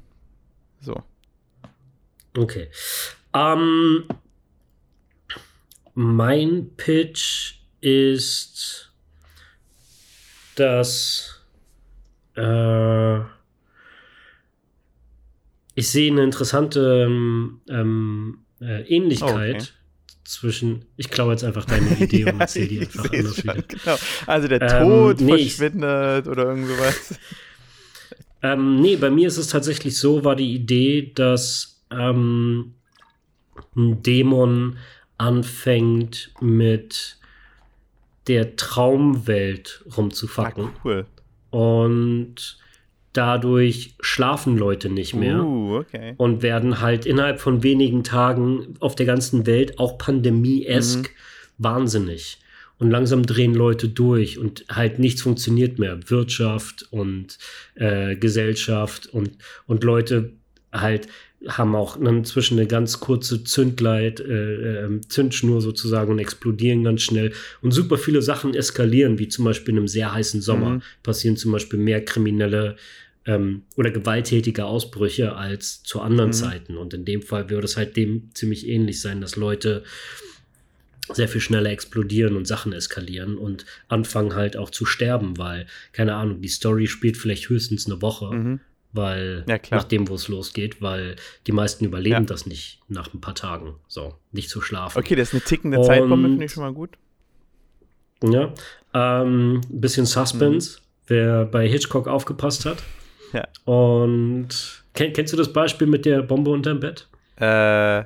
So. 0.80 1.02
Okay. 2.36 2.68
Ähm, 3.34 4.04
mein 6.00 6.70
Pitch 6.76 7.56
ist, 7.82 8.90
dass 10.54 11.42
äh, 12.36 13.18
ich 15.74 15.88
sehe 15.88 16.10
eine 16.10 16.24
interessante 16.24 17.04
ähm, 17.06 17.60
ähm, 17.68 18.38
äh, 18.60 18.82
Ähnlichkeit 18.82 19.56
okay. 19.56 19.68
zwischen. 20.24 20.84
Ich 20.96 21.10
klaue 21.10 21.32
jetzt 21.32 21.44
einfach 21.44 21.64
deine 21.66 21.96
Idee 21.98 22.24
und 22.24 22.40
erzähle 22.40 22.68
die 22.68 22.78
ich 22.78 22.98
einfach 22.98 23.12
anders 23.12 23.36
schon, 23.36 23.44
wieder. 23.44 23.62
genau. 23.62 23.96
Also 24.26 24.48
der 24.48 24.62
Ähm, 24.62 24.82
Tod 24.86 25.20
nee, 25.20 25.34
ich- 25.34 25.54
verschwindet 25.54 26.26
oder 26.28 26.44
irgend 26.46 26.68
sowas. 26.68 27.18
Ähm, 28.42 28.80
nee, 28.80 28.96
bei 28.96 29.10
mir 29.10 29.28
ist 29.28 29.36
es 29.36 29.48
tatsächlich 29.48 29.98
so, 29.98 30.24
war 30.24 30.34
die 30.34 30.54
Idee, 30.54 31.12
dass 31.14 31.84
ähm, 31.90 32.72
ein 33.76 34.02
Dämon 34.02 34.78
anfängt 35.20 36.32
mit 36.40 37.16
der 38.26 38.56
Traumwelt 38.56 39.82
Ah, 39.90 39.94
rumzufacken. 39.96 40.70
cool. 40.84 41.06
Und 41.50 42.58
dadurch 43.12 43.94
schlafen 44.00 44.56
Leute 44.56 44.88
nicht 44.88 45.14
mehr. 45.14 45.42
Uh, 45.44 45.78
okay. 45.78 46.14
Und 46.16 46.42
werden 46.42 46.80
halt 46.80 47.06
innerhalb 47.06 47.40
von 47.40 47.62
wenigen 47.62 48.04
Tagen 48.04 48.74
auf 48.80 48.94
der 48.94 49.06
ganzen 49.06 49.46
Welt, 49.46 49.78
auch 49.78 49.98
pandemie-esk, 49.98 51.10
Mhm. 51.10 51.14
wahnsinnig. 51.58 52.38
Und 52.78 52.90
langsam 52.90 53.24
drehen 53.26 53.54
Leute 53.54 53.88
durch 53.88 54.38
und 54.38 54.64
halt 54.70 54.98
nichts 55.00 55.20
funktioniert 55.22 55.78
mehr. 55.78 55.98
Wirtschaft 56.08 56.86
und 56.90 57.36
äh, 57.74 58.16
Gesellschaft 58.16 59.06
und, 59.08 59.32
und 59.66 59.84
Leute 59.84 60.32
halt 60.72 61.08
haben 61.48 61.74
auch 61.74 61.96
inzwischen 61.96 62.58
eine 62.58 62.66
ganz 62.66 63.00
kurze 63.00 63.44
Zündleit, 63.44 64.20
äh, 64.20 64.84
äh, 64.84 65.00
Zündschnur 65.08 65.62
sozusagen 65.62 66.12
und 66.12 66.18
explodieren 66.18 66.84
ganz 66.84 67.02
schnell. 67.02 67.32
Und 67.62 67.72
super 67.72 67.96
viele 67.96 68.20
Sachen 68.20 68.54
eskalieren, 68.54 69.18
wie 69.18 69.28
zum 69.28 69.46
Beispiel 69.46 69.72
in 69.72 69.78
einem 69.78 69.88
sehr 69.88 70.12
heißen 70.12 70.42
Sommer 70.42 70.70
mhm. 70.70 70.82
passieren 71.02 71.36
zum 71.36 71.52
Beispiel 71.52 71.78
mehr 71.78 72.04
kriminelle 72.04 72.76
ähm, 73.24 73.62
oder 73.76 73.90
gewalttätige 73.90 74.66
Ausbrüche 74.66 75.34
als 75.34 75.82
zu 75.82 76.02
anderen 76.02 76.30
mhm. 76.30 76.34
Zeiten. 76.34 76.76
Und 76.76 76.92
in 76.92 77.06
dem 77.06 77.22
Fall 77.22 77.48
würde 77.48 77.64
es 77.64 77.76
halt 77.76 77.96
dem 77.96 78.30
ziemlich 78.34 78.68
ähnlich 78.68 79.00
sein, 79.00 79.22
dass 79.22 79.36
Leute 79.36 79.82
sehr 81.12 81.28
viel 81.28 81.40
schneller 81.40 81.70
explodieren 81.70 82.36
und 82.36 82.46
Sachen 82.46 82.72
eskalieren 82.72 83.36
und 83.36 83.64
anfangen 83.88 84.34
halt 84.34 84.56
auch 84.56 84.70
zu 84.70 84.84
sterben, 84.84 85.38
weil, 85.38 85.66
keine 85.92 86.14
Ahnung, 86.14 86.40
die 86.40 86.48
Story 86.48 86.86
spielt 86.86 87.16
vielleicht 87.16 87.48
höchstens 87.48 87.86
eine 87.86 88.00
Woche. 88.02 88.32
Mhm 88.32 88.60
weil 88.92 89.44
ja, 89.48 89.58
nach 89.70 89.84
dem, 89.84 90.08
wo 90.08 90.14
es 90.14 90.28
losgeht, 90.28 90.82
weil 90.82 91.16
die 91.46 91.52
meisten 91.52 91.84
überleben 91.84 92.14
ja. 92.14 92.20
das 92.20 92.46
nicht 92.46 92.80
nach 92.88 93.12
ein 93.14 93.20
paar 93.20 93.34
Tagen. 93.34 93.76
So, 93.88 94.14
nicht 94.32 94.50
zu 94.50 94.60
schlafen. 94.60 94.98
Okay, 94.98 95.14
das 95.14 95.28
ist 95.28 95.34
eine 95.34 95.42
tickende 95.42 95.78
Und, 95.78 95.84
Zeitbombe, 95.84 96.28
finde 96.28 96.44
ich 96.44 96.52
schon 96.52 96.62
mal 96.62 96.72
gut. 96.72 96.96
Ja, 98.22 98.52
ähm, 98.92 99.60
bisschen 99.68 100.06
Suspense, 100.06 100.78
mhm. 100.78 100.82
wer 101.06 101.44
bei 101.46 101.68
Hitchcock 101.68 102.08
aufgepasst 102.08 102.66
hat. 102.66 102.82
Ja. 103.32 103.46
Und 103.64 104.84
kenn, 104.94 105.12
kennst 105.12 105.32
du 105.32 105.36
das 105.36 105.52
Beispiel 105.52 105.86
mit 105.86 106.04
der 106.04 106.22
Bombe 106.22 106.50
unterm 106.50 106.80
Bett? 106.80 107.08
Äh? 107.40 108.00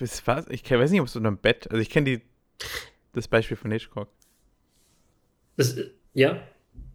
Ich 0.00 0.26
weiß 0.26 0.90
nicht, 0.90 1.00
ob 1.00 1.06
es 1.06 1.16
unterm 1.16 1.36
Bett, 1.36 1.70
also 1.70 1.80
ich 1.80 1.90
kenne 1.90 2.20
das 3.12 3.28
Beispiel 3.28 3.56
von 3.56 3.70
Hitchcock. 3.70 4.08
Das, 5.56 5.76
ja? 6.14 6.40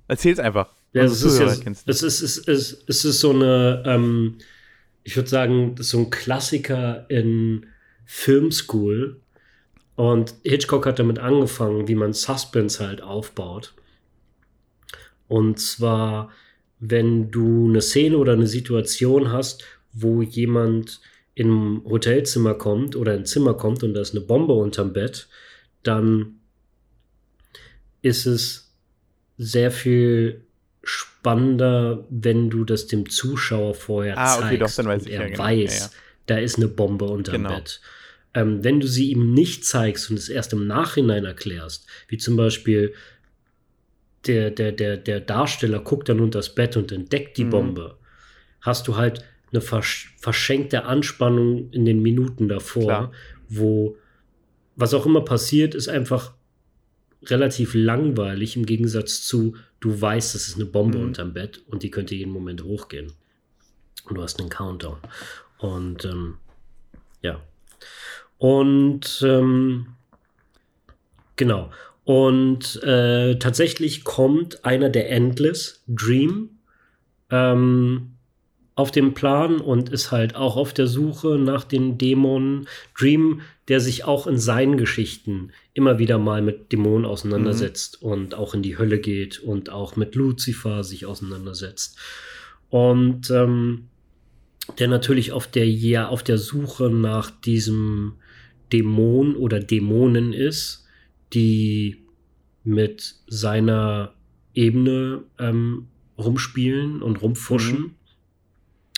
Erzähl's 0.07 0.39
einfach. 0.39 0.73
Ja, 0.93 1.03
es 1.03 1.23
ist, 1.23 1.39
ja, 1.39 1.45
es, 1.85 2.03
ist, 2.03 2.21
es, 2.21 2.37
ist, 2.37 2.83
es 2.87 3.05
ist 3.05 3.19
so 3.21 3.29
eine, 3.31 3.83
ähm, 3.85 4.37
ich 5.03 5.15
würde 5.15 5.29
sagen, 5.29 5.75
so 5.79 5.99
ein 5.99 6.09
Klassiker 6.09 7.05
in 7.09 7.65
Filmschool. 8.05 9.21
Und 9.95 10.35
Hitchcock 10.43 10.85
hat 10.85 10.99
damit 10.99 11.19
angefangen, 11.19 11.87
wie 11.87 11.95
man 11.95 12.13
Suspense 12.13 12.85
halt 12.85 13.01
aufbaut. 13.01 13.73
Und 15.27 15.59
zwar, 15.59 16.29
wenn 16.79 17.31
du 17.31 17.69
eine 17.69 17.81
Szene 17.81 18.17
oder 18.17 18.33
eine 18.33 18.47
Situation 18.47 19.31
hast, 19.31 19.63
wo 19.93 20.21
jemand 20.21 20.99
in 21.35 21.49
ein 21.49 21.85
Hotelzimmer 21.85 22.53
kommt 22.53 22.95
oder 22.97 23.13
ein 23.13 23.25
Zimmer 23.25 23.53
kommt 23.53 23.83
und 23.83 23.93
da 23.93 24.01
ist 24.01 24.13
eine 24.13 24.25
Bombe 24.25 24.53
unterm 24.53 24.91
Bett, 24.91 25.29
dann 25.83 26.39
ist 28.01 28.25
es 28.25 28.73
sehr 29.37 29.71
viel 29.71 30.43
spannender, 30.83 32.05
wenn 32.09 32.49
du 32.49 32.65
das 32.65 32.87
dem 32.87 33.09
Zuschauer 33.09 33.75
vorher 33.75 34.17
ah, 34.17 34.37
okay, 34.37 34.57
zeigst 34.57 34.79
doch, 34.79 34.85
und 34.85 35.07
er 35.07 35.21
ja, 35.21 35.27
genau. 35.27 35.39
weiß, 35.39 35.79
ja, 35.79 35.85
ja. 35.85 35.91
da 36.25 36.37
ist 36.37 36.57
eine 36.57 36.67
Bombe 36.67 37.05
unterm 37.05 37.43
genau. 37.43 37.55
Bett. 37.55 37.81
Ähm, 38.33 38.63
wenn 38.63 38.79
du 38.79 38.87
sie 38.87 39.11
ihm 39.11 39.33
nicht 39.33 39.65
zeigst 39.65 40.09
und 40.09 40.17
es 40.17 40.29
erst 40.29 40.53
im 40.53 40.65
Nachhinein 40.65 41.25
erklärst, 41.25 41.85
wie 42.07 42.17
zum 42.17 42.37
Beispiel 42.37 42.93
der, 44.25 44.51
der, 44.51 44.71
der, 44.71 44.97
der 44.97 45.19
Darsteller 45.19 45.79
guckt 45.79 46.09
dann 46.09 46.19
unter 46.19 46.39
das 46.39 46.55
Bett 46.55 46.77
und 46.77 46.91
entdeckt 46.91 47.37
die 47.37 47.45
mhm. 47.45 47.49
Bombe, 47.49 47.97
hast 48.61 48.87
du 48.87 48.95
halt 48.95 49.25
eine 49.51 49.61
versch 49.61 50.15
verschenkte 50.17 50.85
Anspannung 50.85 51.71
in 51.71 51.85
den 51.85 52.01
Minuten 52.01 52.47
davor, 52.47 52.83
Klar. 52.83 53.11
wo 53.49 53.97
was 54.75 54.93
auch 54.93 55.05
immer 55.05 55.21
passiert, 55.21 55.75
ist 55.75 55.89
einfach 55.89 56.33
relativ 57.25 57.73
langweilig 57.73 58.55
im 58.55 58.65
Gegensatz 58.65 59.23
zu, 59.23 59.55
du 59.81 59.99
weißt, 59.99 60.33
das 60.33 60.47
ist 60.47 60.55
eine 60.55 60.65
Bombe 60.65 60.99
mhm. 60.99 61.05
unterm 61.05 61.33
Bett 61.33 61.61
und 61.67 61.83
die 61.83 61.91
könnte 61.91 62.15
jeden 62.15 62.31
Moment 62.31 62.63
hochgehen. 62.63 63.11
Und 64.05 64.17
du 64.17 64.23
hast 64.23 64.39
einen 64.39 64.49
Countdown. 64.49 64.97
Und 65.57 66.05
ähm, 66.05 66.37
ja. 67.21 67.41
Und 68.37 69.21
ähm, 69.25 69.87
genau. 71.35 71.71
Und 72.03 72.81
äh, 72.83 73.37
tatsächlich 73.37 74.03
kommt 74.03 74.65
einer 74.65 74.89
der 74.89 75.11
Endless, 75.11 75.83
Dream, 75.87 76.49
ähm, 77.29 78.10
auf 78.75 78.91
dem 78.91 79.13
Plan 79.13 79.59
und 79.59 79.89
ist 79.89 80.11
halt 80.11 80.35
auch 80.35 80.55
auf 80.55 80.73
der 80.73 80.87
Suche 80.87 81.37
nach 81.37 81.63
den 81.63 81.97
Dämonen. 81.97 82.67
Dream, 82.97 83.41
der 83.67 83.79
sich 83.79 84.05
auch 84.05 84.27
in 84.27 84.37
seinen 84.37 84.77
Geschichten 84.77 85.51
immer 85.73 85.99
wieder 85.99 86.17
mal 86.17 86.41
mit 86.41 86.71
Dämonen 86.71 87.05
auseinandersetzt 87.05 88.01
mhm. 88.01 88.09
und 88.09 88.35
auch 88.35 88.53
in 88.53 88.61
die 88.61 88.77
Hölle 88.77 88.99
geht 88.99 89.39
und 89.39 89.69
auch 89.69 89.95
mit 89.95 90.15
Lucifer 90.15 90.83
sich 90.83 91.05
auseinandersetzt. 91.05 91.97
Und 92.69 93.29
ähm, 93.29 93.89
der 94.79 94.87
natürlich 94.87 95.33
auf 95.33 95.47
der, 95.47 95.69
ja, 95.69 96.07
auf 96.07 96.23
der 96.23 96.37
Suche 96.37 96.89
nach 96.89 97.29
diesem 97.29 98.13
Dämon 98.71 99.35
oder 99.35 99.59
Dämonen 99.59 100.31
ist, 100.31 100.85
die 101.33 102.05
mit 102.63 103.15
seiner 103.27 104.13
Ebene 104.53 105.23
ähm, 105.39 105.87
rumspielen 106.17 107.01
und 107.01 107.21
rumfuschen. 107.21 107.79
Mhm 107.79 107.95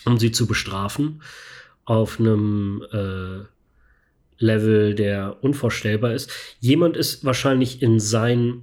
um 0.04 0.18
sie 0.18 0.32
zu 0.32 0.46
bestrafen 0.46 1.22
auf 1.84 2.18
einem 2.18 2.82
äh, 2.92 3.44
Level, 4.38 4.94
der 4.94 5.42
unvorstellbar 5.42 6.14
ist. 6.14 6.30
Jemand 6.60 6.96
ist 6.96 7.24
wahrscheinlich 7.24 7.82
in 7.82 8.00
sein, 8.00 8.62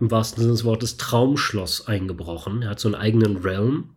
im 0.00 0.10
wahrsten 0.10 0.42
Sinne 0.42 0.54
des 0.54 0.64
Wortes, 0.64 0.96
Traumschloss 0.96 1.86
eingebrochen. 1.86 2.62
Er 2.62 2.70
hat 2.70 2.80
so 2.80 2.88
einen 2.88 2.94
eigenen 2.94 3.38
Realm. 3.38 3.90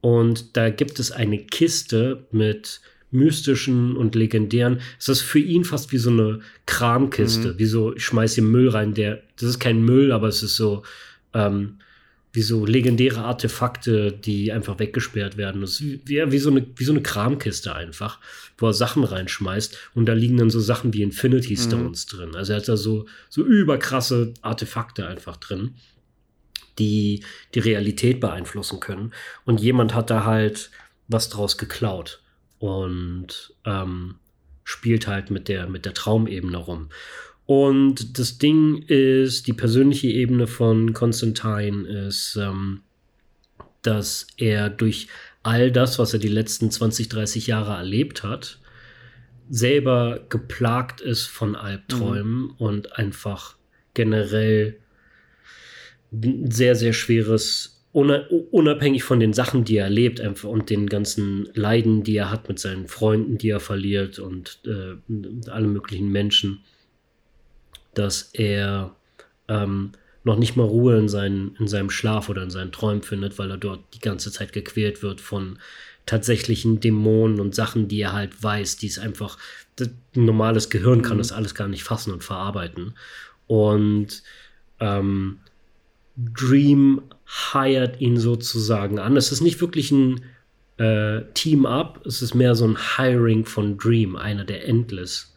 Und 0.00 0.56
da 0.56 0.70
gibt 0.70 0.98
es 1.00 1.10
eine 1.10 1.38
Kiste 1.38 2.26
mit 2.30 2.80
mystischen 3.10 3.96
und 3.96 4.14
legendären. 4.14 4.80
Es 4.98 5.08
ist 5.08 5.22
für 5.22 5.38
ihn 5.38 5.64
fast 5.64 5.92
wie 5.92 5.98
so 5.98 6.10
eine 6.10 6.40
Kramkiste, 6.66 7.54
mhm. 7.54 7.58
wie 7.58 7.66
so, 7.66 7.94
ich 7.94 8.04
schmeiß 8.04 8.34
hier 8.34 8.44
Müll 8.44 8.68
rein, 8.68 8.94
der, 8.94 9.22
das 9.36 9.50
ist 9.50 9.58
kein 9.58 9.82
Müll, 9.82 10.12
aber 10.12 10.28
es 10.28 10.42
ist 10.42 10.56
so, 10.56 10.82
ähm, 11.32 11.78
wie 12.32 12.42
so 12.42 12.66
legendäre 12.66 13.22
Artefakte, 13.22 14.12
die 14.12 14.52
einfach 14.52 14.78
weggesperrt 14.78 15.36
werden. 15.36 15.62
Das 15.62 15.80
ist 15.80 15.82
wie, 15.82 16.30
wie, 16.30 16.38
so 16.38 16.50
eine, 16.50 16.66
wie 16.76 16.84
so 16.84 16.92
eine 16.92 17.02
Kramkiste 17.02 17.74
einfach, 17.74 18.20
wo 18.58 18.66
er 18.66 18.74
Sachen 18.74 19.04
reinschmeißt 19.04 19.76
und 19.94 20.06
da 20.06 20.12
liegen 20.12 20.36
dann 20.36 20.50
so 20.50 20.60
Sachen 20.60 20.92
wie 20.92 21.02
Infinity 21.02 21.54
mhm. 21.54 21.58
Stones 21.60 22.06
mhm. 22.06 22.16
drin. 22.16 22.36
Also 22.36 22.52
er 22.52 22.58
hat 22.58 22.68
da 22.68 22.76
so, 22.76 23.06
so 23.30 23.44
überkrasse 23.44 24.34
Artefakte 24.42 25.06
einfach 25.06 25.36
drin, 25.38 25.74
die 26.78 27.24
die 27.54 27.60
Realität 27.60 28.20
beeinflussen 28.20 28.78
können. 28.78 29.12
Und 29.44 29.60
jemand 29.60 29.94
hat 29.94 30.10
da 30.10 30.24
halt 30.24 30.70
was 31.08 31.30
draus 31.30 31.56
geklaut 31.56 32.22
und 32.58 33.54
ähm, 33.64 34.16
spielt 34.64 35.06
halt 35.06 35.30
mit 35.30 35.48
der, 35.48 35.66
mit 35.66 35.86
der 35.86 35.94
Traumebene 35.94 36.58
rum. 36.58 36.90
Und 37.48 38.18
das 38.18 38.36
Ding 38.36 38.82
ist, 38.88 39.46
die 39.46 39.54
persönliche 39.54 40.08
Ebene 40.08 40.46
von 40.46 40.92
Constantine 40.92 41.88
ist, 41.88 42.36
ähm, 42.38 42.82
dass 43.80 44.26
er 44.36 44.68
durch 44.68 45.08
all 45.42 45.72
das, 45.72 45.98
was 45.98 46.12
er 46.12 46.18
die 46.18 46.28
letzten 46.28 46.70
20, 46.70 47.08
30 47.08 47.46
Jahre 47.46 47.72
erlebt 47.72 48.22
hat, 48.22 48.58
selber 49.48 50.26
geplagt 50.28 51.00
ist 51.00 51.24
von 51.24 51.56
Albträumen 51.56 52.42
mhm. 52.42 52.50
und 52.58 52.98
einfach 52.98 53.56
generell 53.94 54.76
sehr, 56.10 56.74
sehr 56.74 56.92
schweres, 56.92 57.82
unabhängig 57.92 59.04
von 59.04 59.20
den 59.20 59.32
Sachen, 59.32 59.64
die 59.64 59.78
er 59.78 59.84
erlebt 59.84 60.20
einfach 60.20 60.50
und 60.50 60.68
den 60.68 60.86
ganzen 60.86 61.48
Leiden, 61.54 62.02
die 62.02 62.16
er 62.16 62.30
hat 62.30 62.46
mit 62.46 62.58
seinen 62.58 62.88
Freunden, 62.88 63.38
die 63.38 63.48
er 63.48 63.60
verliert 63.60 64.18
und 64.18 64.60
äh, 64.66 65.50
alle 65.50 65.66
möglichen 65.66 66.12
Menschen 66.12 66.62
dass 67.94 68.30
er 68.32 68.94
ähm, 69.48 69.92
noch 70.24 70.36
nicht 70.36 70.56
mal 70.56 70.66
Ruhe 70.66 70.98
in, 70.98 71.08
seinen, 71.08 71.56
in 71.56 71.68
seinem 71.68 71.90
Schlaf 71.90 72.28
oder 72.28 72.42
in 72.42 72.50
seinen 72.50 72.72
Träumen 72.72 73.02
findet, 73.02 73.38
weil 73.38 73.50
er 73.50 73.56
dort 73.56 73.80
die 73.94 74.00
ganze 74.00 74.30
Zeit 74.30 74.52
gequält 74.52 75.02
wird 75.02 75.20
von 75.20 75.58
tatsächlichen 76.06 76.80
Dämonen 76.80 77.40
und 77.40 77.54
Sachen, 77.54 77.88
die 77.88 78.00
er 78.00 78.12
halt 78.12 78.42
weiß, 78.42 78.76
die 78.76 78.86
es 78.86 78.98
einfach, 78.98 79.38
ein 79.80 80.24
normales 80.24 80.70
Gehirn 80.70 81.02
kann 81.02 81.16
mhm. 81.16 81.22
das 81.22 81.32
alles 81.32 81.54
gar 81.54 81.68
nicht 81.68 81.84
fassen 81.84 82.12
und 82.12 82.24
verarbeiten. 82.24 82.94
Und 83.46 84.22
ähm, 84.80 85.38
Dream 86.16 87.02
hired 87.52 88.00
ihn 88.00 88.16
sozusagen 88.16 88.98
an. 88.98 89.16
Es 89.16 89.32
ist 89.32 89.40
nicht 89.40 89.60
wirklich 89.60 89.90
ein 89.90 90.24
äh, 90.78 91.22
Team-Up, 91.34 92.04
es 92.06 92.22
ist 92.22 92.34
mehr 92.34 92.54
so 92.54 92.66
ein 92.66 92.78
Hiring 92.96 93.44
von 93.44 93.78
Dream, 93.78 94.16
einer 94.16 94.44
der 94.44 94.66
Endless, 94.66 95.34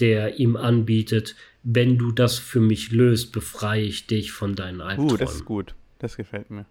der 0.00 0.38
ihm 0.38 0.56
anbietet, 0.56 1.34
wenn 1.62 1.98
du 1.98 2.12
das 2.12 2.38
für 2.38 2.60
mich 2.60 2.92
löst, 2.92 3.32
befreie 3.32 3.82
ich 3.82 4.06
dich 4.06 4.32
von 4.32 4.54
deinen 4.54 4.80
Albträumen. 4.80 5.12
Uh, 5.12 5.16
das 5.16 5.34
ist 5.34 5.44
gut. 5.44 5.74
Das 5.98 6.16
gefällt 6.16 6.50
mir. 6.50 6.66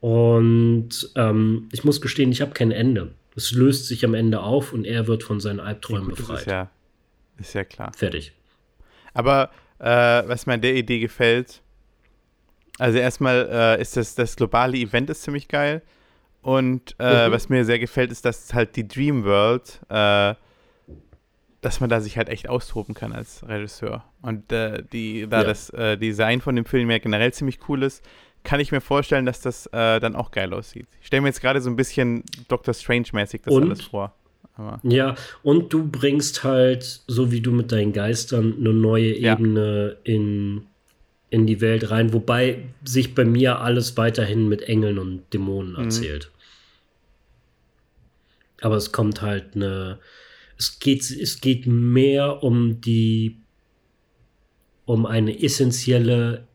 Und 0.00 1.10
ähm, 1.16 1.68
ich 1.72 1.84
muss 1.84 2.00
gestehen, 2.00 2.30
ich 2.30 2.40
habe 2.40 2.52
kein 2.52 2.70
Ende. 2.70 3.14
Es 3.36 3.52
löst 3.52 3.86
sich 3.86 4.04
am 4.04 4.14
Ende 4.14 4.40
auf 4.40 4.72
und 4.72 4.84
er 4.84 5.06
wird 5.06 5.22
von 5.22 5.40
seinen 5.40 5.60
Albträumen 5.60 6.10
ja, 6.10 6.10
gut, 6.10 6.16
befreit. 6.18 6.40
Ist 6.40 6.46
ja, 6.46 6.70
ist 7.38 7.54
ja 7.54 7.64
klar. 7.64 7.92
Fertig. 7.96 8.32
Aber 9.12 9.50
äh, 9.78 9.86
was 9.86 10.46
mir 10.46 10.54
an 10.54 10.60
der 10.60 10.74
Idee 10.74 11.00
gefällt, 11.00 11.62
also 12.78 12.98
erstmal 12.98 13.48
äh, 13.50 13.80
ist 13.80 13.96
das, 13.96 14.14
das 14.14 14.36
globale 14.36 14.76
Event 14.76 15.10
ist 15.10 15.22
ziemlich 15.22 15.48
geil. 15.48 15.82
Und 16.42 16.94
äh, 16.98 17.28
mhm. 17.28 17.32
was 17.32 17.48
mir 17.48 17.64
sehr 17.64 17.78
gefällt, 17.78 18.12
ist, 18.12 18.24
dass 18.24 18.52
halt 18.52 18.76
die 18.76 18.86
Dream 18.86 19.24
World, 19.24 19.80
äh, 19.88 20.34
dass 21.64 21.80
man 21.80 21.88
da 21.88 22.00
sich 22.00 22.16
halt 22.18 22.28
echt 22.28 22.48
austoben 22.48 22.94
kann 22.94 23.12
als 23.12 23.46
Regisseur. 23.48 24.04
Und 24.20 24.52
äh, 24.52 24.82
die, 24.92 25.26
da 25.28 25.38
ja. 25.38 25.44
das 25.44 25.70
äh, 25.70 25.96
Design 25.96 26.40
von 26.40 26.56
dem 26.56 26.66
Film 26.66 26.90
ja 26.90 26.98
generell 26.98 27.32
ziemlich 27.32 27.58
cool 27.68 27.82
ist, 27.82 28.04
kann 28.42 28.60
ich 28.60 28.70
mir 28.70 28.82
vorstellen, 28.82 29.24
dass 29.24 29.40
das 29.40 29.66
äh, 29.68 30.00
dann 30.00 30.14
auch 30.14 30.30
geil 30.30 30.52
aussieht. 30.52 30.86
Ich 31.00 31.06
stelle 31.06 31.22
mir 31.22 31.28
jetzt 31.28 31.40
gerade 31.40 31.62
so 31.62 31.70
ein 31.70 31.76
bisschen 31.76 32.22
Doctor 32.48 32.74
Strange-mäßig 32.74 33.42
das 33.42 33.54
und, 33.54 33.62
alles 33.62 33.82
vor. 33.82 34.14
Aber 34.56 34.78
ja, 34.82 35.14
und 35.42 35.72
du 35.72 35.88
bringst 35.88 36.44
halt, 36.44 37.00
so 37.06 37.32
wie 37.32 37.40
du 37.40 37.50
mit 37.50 37.72
deinen 37.72 37.94
Geistern, 37.94 38.54
eine 38.60 38.74
neue 38.74 39.14
Ebene 39.14 39.96
ja. 40.04 40.12
in 40.14 40.66
in 41.30 41.46
die 41.48 41.60
Welt 41.60 41.90
rein, 41.90 42.12
wobei 42.12 42.62
sich 42.84 43.16
bei 43.16 43.24
mir 43.24 43.60
alles 43.60 43.96
weiterhin 43.96 44.48
mit 44.48 44.62
Engeln 44.62 45.00
und 45.00 45.22
Dämonen 45.32 45.72
mhm. 45.72 45.84
erzählt. 45.84 46.30
Mhm. 46.30 46.34
Aber 48.60 48.76
es 48.76 48.92
kommt 48.92 49.22
halt 49.22 49.56
eine. 49.56 49.98
Es 50.58 50.78
geht, 50.78 51.10
es 51.10 51.40
geht 51.40 51.66
mehr 51.66 52.42
um 52.42 52.80
die. 52.80 53.38
um 54.86 55.06
eine 55.06 55.42
essentielle 55.42 56.46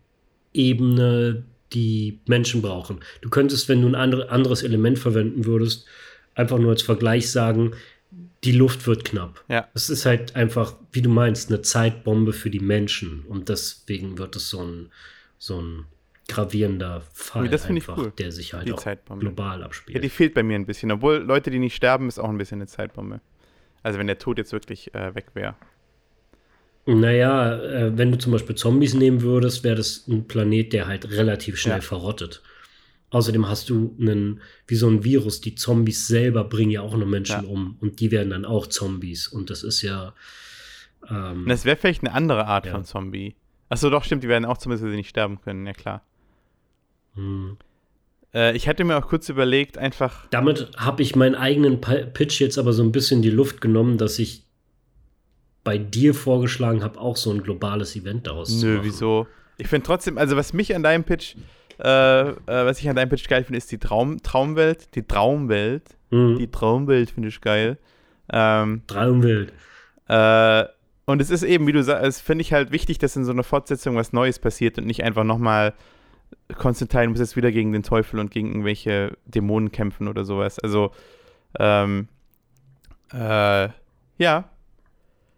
Ebene, 0.54 1.44
die 1.74 2.20
Menschen 2.28 2.62
brauchen. 2.62 3.00
Du 3.22 3.30
könntest, 3.30 3.70
wenn 3.70 3.82
du 3.82 3.88
ein 3.88 3.96
andere, 3.96 4.30
anderes 4.30 4.64
Element 4.64 5.00
verwenden 5.00 5.46
würdest, 5.46 5.86
einfach 6.36 6.58
nur 6.58 6.72
als 6.72 6.82
Vergleich 6.82 7.30
sagen, 7.32 7.74
die 8.44 8.54
Luft 8.54 8.88
wird 8.88 9.04
knapp. 9.06 9.44
Ja. 9.50 9.68
Es 9.74 9.90
ist 9.90 10.06
halt 10.06 10.36
einfach, 10.36 10.76
wie 10.92 11.02
du 11.02 11.10
meinst, 11.10 11.50
eine 11.50 11.62
Zeitbombe 11.62 12.34
für 12.34 12.50
die 12.50 12.60
Menschen. 12.62 13.26
Und 13.28 13.50
deswegen 13.50 14.18
wird 14.18 14.36
es 14.36 14.50
so 14.50 14.64
ein, 14.64 14.92
so 15.38 15.62
ein 15.62 15.86
gravierender 16.28 17.02
Fall, 17.14 17.50
das 17.50 17.66
einfach, 17.66 17.98
cool. 17.98 18.14
der 18.18 18.32
sich 18.32 18.54
halt 18.54 18.72
auch 18.72 19.20
global 19.20 19.64
abspielt. 19.64 19.96
Ja, 19.96 20.02
die 20.02 20.10
fehlt 20.10 20.34
bei 20.34 20.44
mir 20.44 20.56
ein 20.56 20.66
bisschen. 20.66 20.92
Obwohl 20.92 21.18
Leute, 21.18 21.52
die 21.52 21.60
nicht 21.60 21.76
sterben, 21.76 22.08
ist 22.08 22.20
auch 22.20 22.30
ein 22.30 22.38
bisschen 22.38 22.60
eine 22.60 22.68
Zeitbombe. 22.68 23.20
Also 23.84 23.99
wenn 23.99 24.07
der 24.07 24.18
Tod 24.18 24.38
jetzt 24.38 24.51
wirklich 24.51 24.93
äh, 24.93 25.15
weg 25.15 25.27
wäre. 25.34 25.56
Naja, 26.85 27.61
äh, 27.61 27.97
wenn 27.97 28.11
du 28.11 28.18
zum 28.18 28.31
Beispiel 28.31 28.56
Zombies 28.56 28.93
nehmen 28.93 29.22
würdest, 29.22 29.64
wäre 29.64 29.76
das 29.76 30.07
ein 30.07 30.27
Planet, 30.27 30.73
der 30.73 30.88
halt 30.88 31.10
relativ 31.11 31.57
schnell 31.57 31.77
ja. 31.77 31.81
verrottet. 31.81 32.41
Außerdem 33.11 33.47
hast 33.47 33.69
du 33.69 33.95
einen, 33.99 34.41
wie 34.68 34.76
so 34.76 34.88
ein 34.88 35.03
Virus, 35.03 35.41
die 35.41 35.56
Zombies 35.56 36.07
selber 36.07 36.43
bringen 36.43 36.72
ja 36.72 36.81
auch 36.81 36.95
noch 36.95 37.07
Menschen 37.07 37.43
ja. 37.43 37.49
um 37.49 37.77
und 37.80 37.99
die 37.99 38.11
werden 38.11 38.30
dann 38.30 38.45
auch 38.45 38.68
Zombies. 38.68 39.27
Und 39.27 39.49
das 39.49 39.64
ist 39.64 39.81
ja. 39.81 40.14
Ähm, 41.10 41.45
das 41.47 41.65
wäre 41.65 41.76
vielleicht 41.76 42.03
eine 42.03 42.14
andere 42.14 42.45
Art 42.45 42.65
ja. 42.65 42.72
von 42.72 42.85
Zombie. 42.85 43.35
Achso, 43.68 43.89
doch, 43.89 44.03
stimmt, 44.03 44.23
die 44.23 44.27
werden 44.27 44.45
auch 44.45 44.57
Zombies, 44.57 44.81
weil 44.81 44.91
sie 44.91 44.95
nicht 44.95 45.10
sterben 45.10 45.41
können, 45.41 45.65
ja 45.65 45.73
klar. 45.73 46.03
Hm. 47.15 47.57
Äh, 48.34 48.56
ich 48.56 48.68
hatte 48.68 48.84
mir 48.84 48.97
auch 48.97 49.07
kurz 49.07 49.30
überlegt, 49.30 49.77
einfach. 49.77 50.27
Damit 50.30 50.72
habe 50.77 51.01
ich 51.01 51.15
meinen 51.15 51.35
eigenen 51.35 51.81
Pitch 51.81 52.39
jetzt 52.39 52.57
aber 52.57 52.73
so 52.73 52.84
ein 52.84 52.91
bisschen 52.91 53.18
in 53.18 53.23
die 53.23 53.30
Luft 53.30 53.61
genommen, 53.61 53.97
dass 53.97 54.19
ich 54.19 54.43
bei 55.64 55.77
dir 55.77 56.14
vorgeschlagen 56.14 56.84
habe, 56.84 56.99
auch 56.99 57.18
so 57.18 57.31
ein 57.31 57.43
globales 57.43 57.95
Event 57.95 58.27
daraus 58.27 58.49
Nö, 58.49 58.60
zu 58.60 58.65
machen. 58.65 58.76
Nö, 58.77 58.84
wieso? 58.84 59.27
Ich 59.57 59.68
finde 59.68 59.85
trotzdem, 59.85 60.18
also 60.18 60.38
was 60.38 60.53
mich 60.53 60.73
an 60.73 60.84
deinem 60.84 61.03
Pitch 61.03 61.35
äh, 61.80 62.30
äh, 62.30 62.35
was 62.45 62.80
ich 62.80 62.89
an 62.89 62.95
deinem 62.95 63.10
Pitch 63.10 63.27
geil 63.27 63.43
finde, 63.43 63.57
ist 63.57 63.72
die 63.72 63.77
Traum 63.77 64.22
Traumwelt. 64.22 64.95
Die 64.95 65.03
Traumwelt. 65.03 65.84
Mhm. 66.11 66.38
Die 66.38 66.47
Traumwelt 66.47 67.11
finde 67.11 67.30
ich 67.30 67.39
geil. 67.39 67.77
Ähm, 68.31 68.84
Traumwelt. 68.88 69.53
Äh, 70.07 70.65
und 71.06 71.22
es 71.22 71.30
ist 71.30 71.43
eben, 71.43 71.65
wie 71.68 71.72
du 71.72 71.81
sagst, 71.81 72.22
finde 72.22 72.41
ich 72.41 72.53
halt 72.53 72.72
wichtig, 72.72 72.99
dass 72.99 73.15
in 73.15 73.23
so 73.23 73.31
einer 73.31 73.43
Fortsetzung 73.43 73.95
was 73.95 74.14
Neues 74.14 74.39
passiert 74.39 74.77
und 74.77 74.85
nicht 74.85 75.03
einfach 75.03 75.23
nochmal 75.23 75.73
Konstantin 76.57 77.11
muss 77.11 77.19
jetzt 77.19 77.35
wieder 77.35 77.51
gegen 77.51 77.72
den 77.72 77.84
Teufel 77.84 78.19
und 78.19 78.31
gegen 78.31 78.49
irgendwelche 78.49 79.18
Dämonen 79.26 79.72
kämpfen 79.72 80.07
oder 80.07 80.26
sowas. 80.26 80.60
Also, 80.60 80.91
ähm, 81.60 82.07
äh, 83.14 83.69
ja. 84.18 84.49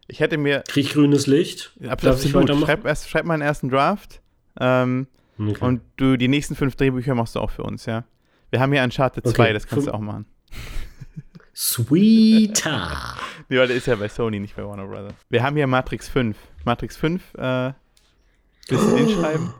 Ich 0.07 0.19
hätte 0.19 0.37
mir. 0.37 0.63
Krieg 0.67 0.91
grünes 0.91 1.27
Licht. 1.27 1.73
Absolut. 1.87 2.49
Schreib, 2.49 2.85
erst, 2.85 3.09
schreib 3.09 3.25
mal 3.25 3.35
einen 3.35 3.43
ersten 3.43 3.69
Draft. 3.69 4.21
Ähm, 4.59 5.07
Okay. 5.49 5.65
Und 5.65 5.81
du, 5.97 6.17
die 6.17 6.27
nächsten 6.27 6.55
fünf 6.55 6.75
Drehbücher 6.75 7.15
machst 7.15 7.35
du 7.35 7.39
auch 7.39 7.51
für 7.51 7.63
uns, 7.63 7.85
ja? 7.85 8.03
Wir 8.49 8.59
haben 8.59 8.71
hier 8.71 8.83
Uncharted 8.83 9.25
okay. 9.25 9.35
2, 9.35 9.53
das 9.53 9.67
kannst 9.67 9.87
du 9.87 9.93
auch 9.93 9.99
machen. 9.99 10.25
Sweeter. 11.55 13.15
nee, 13.49 13.57
weil 13.57 13.67
der 13.67 13.77
ist 13.77 13.87
ja 13.87 13.95
bei 13.95 14.07
Sony, 14.07 14.39
nicht 14.39 14.55
bei 14.55 14.65
Warner 14.65 14.85
Brothers. 14.85 15.13
Wir 15.29 15.43
haben 15.43 15.55
hier 15.55 15.67
Matrix 15.67 16.09
5. 16.09 16.37
Matrix 16.65 16.97
5, 16.97 17.33
äh, 17.35 17.73
willst 18.67 18.91
du 18.91 18.95
den 18.95 19.09
schreiben? 19.09 19.53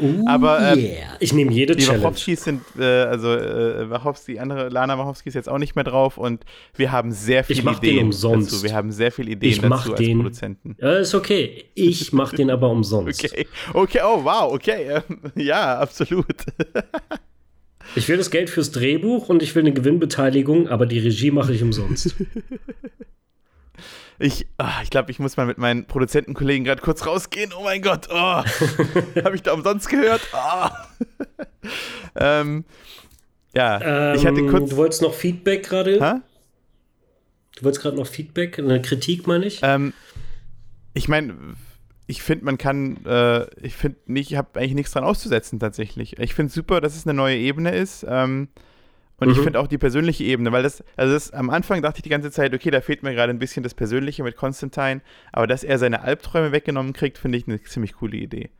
Oh 0.00 0.24
Aber 0.26 0.72
ähm, 0.72 0.78
yeah. 0.80 1.16
ich 1.20 1.32
nehme 1.32 1.52
jede 1.52 1.76
die 1.76 1.84
Challenge. 1.84 2.00
Die 2.00 2.04
Wachowskis 2.04 2.44
sind, 2.44 2.62
äh, 2.78 2.82
also 2.82 3.32
äh, 3.32 3.88
Wachowski, 3.90 4.38
andere 4.38 4.68
Lana 4.68 4.98
Wachowski 4.98 5.28
ist 5.28 5.34
jetzt 5.34 5.48
auch 5.48 5.58
nicht 5.58 5.76
mehr 5.76 5.84
drauf 5.84 6.18
und 6.18 6.44
wir 6.74 6.90
haben 6.90 7.12
sehr 7.12 7.44
viele 7.44 7.60
ich 7.60 7.64
mach 7.64 7.78
Ideen 7.78 7.96
den 7.96 8.06
umsonst. 8.06 8.52
dazu. 8.52 8.64
Wir 8.64 8.74
haben 8.74 8.90
sehr 8.90 9.12
viele 9.12 9.30
Ideen 9.32 9.52
ich 9.52 9.62
mach 9.62 9.86
dazu 9.88 10.02
den, 10.02 10.18
als 10.18 10.22
Produzenten. 10.22 10.76
Ja, 10.80 10.92
ist 10.94 11.14
okay. 11.14 11.64
Ich 11.74 12.12
mach 12.12 12.32
den 12.32 12.50
aber 12.50 12.70
umsonst. 12.70 13.24
Okay, 13.34 13.46
okay, 13.72 14.00
oh 14.04 14.24
wow, 14.24 14.52
okay, 14.52 15.00
ja, 15.36 15.78
absolut. 15.78 16.26
ich 17.96 18.08
will 18.08 18.16
das 18.16 18.30
Geld 18.30 18.50
fürs 18.50 18.70
Drehbuch 18.72 19.28
und 19.28 19.42
ich 19.42 19.54
will 19.54 19.62
eine 19.62 19.72
Gewinnbeteiligung, 19.72 20.68
aber 20.68 20.86
die 20.86 20.98
Regie 20.98 21.30
mache 21.30 21.54
ich 21.54 21.62
umsonst. 21.62 22.14
Ich, 24.18 24.46
ah, 24.58 24.80
ich 24.82 24.90
glaube, 24.90 25.10
ich 25.10 25.18
muss 25.18 25.36
mal 25.36 25.46
mit 25.46 25.58
meinen 25.58 25.86
Produzentenkollegen 25.86 26.64
gerade 26.64 26.80
kurz 26.80 27.04
rausgehen. 27.06 27.52
Oh 27.58 27.64
mein 27.64 27.82
Gott, 27.82 28.08
oh, 28.10 28.14
habe 29.24 29.34
ich 29.34 29.42
da 29.42 29.52
umsonst 29.52 29.88
gehört? 29.88 30.20
Oh. 30.32 30.68
ähm, 32.16 32.64
ja, 33.54 34.12
ähm, 34.12 34.16
ich 34.16 34.26
hatte 34.26 34.46
kurz. 34.46 34.70
Du 34.70 34.76
wolltest 34.76 35.02
noch 35.02 35.14
Feedback 35.14 35.64
gerade? 35.64 36.22
Du 37.56 37.64
wolltest 37.64 37.82
gerade 37.82 37.96
noch 37.96 38.06
Feedback, 38.06 38.58
eine 38.58 38.82
Kritik, 38.82 39.26
meine 39.26 39.46
ich? 39.46 39.60
Ähm, 39.62 39.92
ich 40.92 41.08
meine, 41.08 41.36
ich 42.06 42.22
finde, 42.22 42.44
man 42.44 42.58
kann, 42.58 43.04
äh, 43.06 43.46
ich 43.64 43.74
finde 43.74 43.98
nicht, 44.06 44.30
ich 44.30 44.36
habe 44.36 44.58
eigentlich 44.58 44.74
nichts 44.74 44.92
dran 44.92 45.04
auszusetzen 45.04 45.58
tatsächlich. 45.58 46.18
Ich 46.18 46.34
finde 46.34 46.52
super, 46.52 46.80
dass 46.80 46.96
es 46.96 47.06
eine 47.06 47.14
neue 47.14 47.36
Ebene 47.36 47.74
ist. 47.74 48.04
Ähm, 48.08 48.48
und 49.20 49.28
mhm. 49.28 49.34
ich 49.34 49.40
finde 49.40 49.60
auch 49.60 49.66
die 49.66 49.78
persönliche 49.78 50.24
Ebene, 50.24 50.50
weil 50.52 50.62
das, 50.62 50.82
also 50.96 51.14
das, 51.14 51.30
am 51.32 51.50
Anfang 51.50 51.82
dachte 51.82 51.98
ich 51.98 52.02
die 52.02 52.08
ganze 52.08 52.30
Zeit, 52.30 52.52
okay, 52.54 52.70
da 52.70 52.80
fehlt 52.80 53.02
mir 53.02 53.14
gerade 53.14 53.30
ein 53.30 53.38
bisschen 53.38 53.62
das 53.62 53.74
Persönliche 53.74 54.22
mit 54.22 54.36
Konstantin, 54.36 55.02
aber 55.32 55.46
dass 55.46 55.64
er 55.64 55.78
seine 55.78 56.02
Albträume 56.02 56.52
weggenommen 56.52 56.92
kriegt, 56.92 57.18
finde 57.18 57.38
ich 57.38 57.46
eine 57.46 57.62
ziemlich 57.62 57.94
coole 57.94 58.16
Idee. 58.16 58.50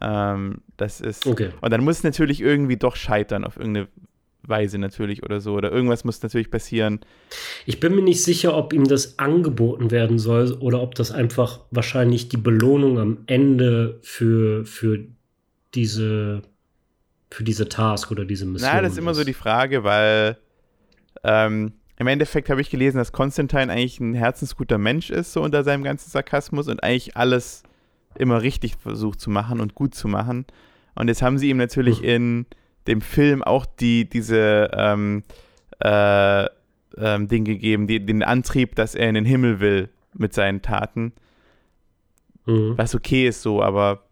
Ähm, 0.00 0.62
das 0.76 1.00
ist. 1.00 1.26
Okay. 1.26 1.50
Und 1.60 1.72
dann 1.72 1.82
muss 1.84 1.98
es 1.98 2.04
natürlich 2.04 2.40
irgendwie 2.40 2.76
doch 2.76 2.96
scheitern 2.96 3.44
auf 3.44 3.56
irgendeine 3.56 3.88
Weise 4.42 4.78
natürlich 4.78 5.22
oder 5.22 5.40
so. 5.40 5.54
Oder 5.54 5.72
irgendwas 5.72 6.04
muss 6.04 6.22
natürlich 6.22 6.50
passieren. 6.50 7.00
Ich 7.66 7.80
bin 7.80 7.94
mir 7.94 8.02
nicht 8.02 8.22
sicher, 8.22 8.56
ob 8.56 8.72
ihm 8.72 8.84
das 8.84 9.18
angeboten 9.18 9.90
werden 9.90 10.18
soll 10.18 10.52
oder 10.60 10.80
ob 10.80 10.94
das 10.94 11.10
einfach 11.10 11.60
wahrscheinlich 11.70 12.28
die 12.28 12.36
Belohnung 12.36 12.98
am 12.98 13.18
Ende 13.26 13.98
für, 14.02 14.64
für 14.64 15.00
diese 15.74 16.42
für 17.30 17.44
diese 17.44 17.68
Task 17.68 18.10
oder 18.10 18.24
diese 18.24 18.46
Mission? 18.46 18.70
Na, 18.72 18.80
das 18.80 18.92
ist 18.92 18.98
immer 18.98 19.14
so 19.14 19.24
die 19.24 19.34
Frage, 19.34 19.84
weil 19.84 20.38
ähm, 21.24 21.72
im 21.98 22.06
Endeffekt 22.06 22.48
habe 22.48 22.60
ich 22.60 22.70
gelesen, 22.70 22.98
dass 22.98 23.12
Konstantin 23.12 23.70
eigentlich 23.70 24.00
ein 24.00 24.14
herzensguter 24.14 24.78
Mensch 24.78 25.10
ist, 25.10 25.32
so 25.32 25.42
unter 25.42 25.64
seinem 25.64 25.82
ganzen 25.82 26.10
Sarkasmus 26.10 26.68
und 26.68 26.82
eigentlich 26.82 27.16
alles 27.16 27.64
immer 28.16 28.42
richtig 28.42 28.76
versucht 28.76 29.20
zu 29.20 29.30
machen 29.30 29.60
und 29.60 29.74
gut 29.74 29.94
zu 29.94 30.08
machen. 30.08 30.46
Und 30.94 31.08
jetzt 31.08 31.22
haben 31.22 31.38
sie 31.38 31.50
ihm 31.50 31.56
natürlich 31.56 32.00
mhm. 32.00 32.08
in 32.08 32.46
dem 32.86 33.00
Film 33.00 33.42
auch 33.42 33.66
die, 33.66 34.08
diese 34.08 34.70
ähm, 34.72 35.22
äh, 35.80 36.44
ähm, 36.96 37.28
Ding 37.28 37.44
gegeben, 37.44 37.86
die, 37.86 38.04
den 38.04 38.22
Antrieb, 38.22 38.74
dass 38.74 38.94
er 38.94 39.08
in 39.08 39.14
den 39.14 39.24
Himmel 39.24 39.60
will 39.60 39.88
mit 40.14 40.32
seinen 40.32 40.62
Taten. 40.62 41.12
Mhm. 42.46 42.74
Was 42.76 42.94
okay 42.94 43.28
ist 43.28 43.42
so, 43.42 43.62
aber 43.62 44.07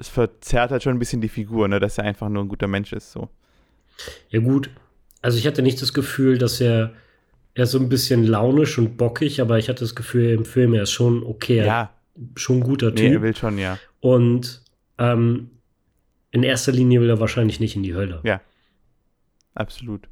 es 0.00 0.08
verzerrt 0.08 0.70
halt 0.70 0.82
schon 0.82 0.96
ein 0.96 0.98
bisschen 0.98 1.20
die 1.20 1.28
Figur, 1.28 1.68
ne, 1.68 1.78
dass 1.78 1.98
er 1.98 2.04
einfach 2.04 2.28
nur 2.28 2.42
ein 2.42 2.48
guter 2.48 2.66
Mensch 2.66 2.92
ist. 2.92 3.12
So. 3.12 3.28
Ja, 4.30 4.40
gut. 4.40 4.70
Also 5.20 5.36
ich 5.36 5.46
hatte 5.46 5.60
nicht 5.60 5.80
das 5.82 5.92
Gefühl, 5.92 6.38
dass 6.38 6.60
er, 6.60 6.94
er 7.52 7.64
ist 7.64 7.72
so 7.72 7.78
ein 7.78 7.90
bisschen 7.90 8.24
launisch 8.24 8.78
und 8.78 8.96
bockig, 8.96 9.42
aber 9.42 9.58
ich 9.58 9.68
hatte 9.68 9.84
das 9.84 9.94
Gefühl, 9.94 10.30
im 10.30 10.46
Film 10.46 10.72
er 10.72 10.84
ist 10.84 10.92
schon 10.92 11.22
okay. 11.22 11.64
Ja. 11.66 11.94
Schon 12.34 12.58
ein 12.58 12.62
guter 12.62 12.94
Typ. 12.94 13.08
Nee, 13.08 13.14
er 13.14 13.22
will 13.22 13.36
schon, 13.36 13.58
ja. 13.58 13.78
Und 14.00 14.62
ähm, 14.98 15.50
in 16.30 16.42
erster 16.42 16.72
Linie 16.72 17.02
will 17.02 17.10
er 17.10 17.20
wahrscheinlich 17.20 17.60
nicht 17.60 17.76
in 17.76 17.82
die 17.82 17.94
Hölle. 17.94 18.20
Ja. 18.24 18.40
Absolut. 19.54 20.08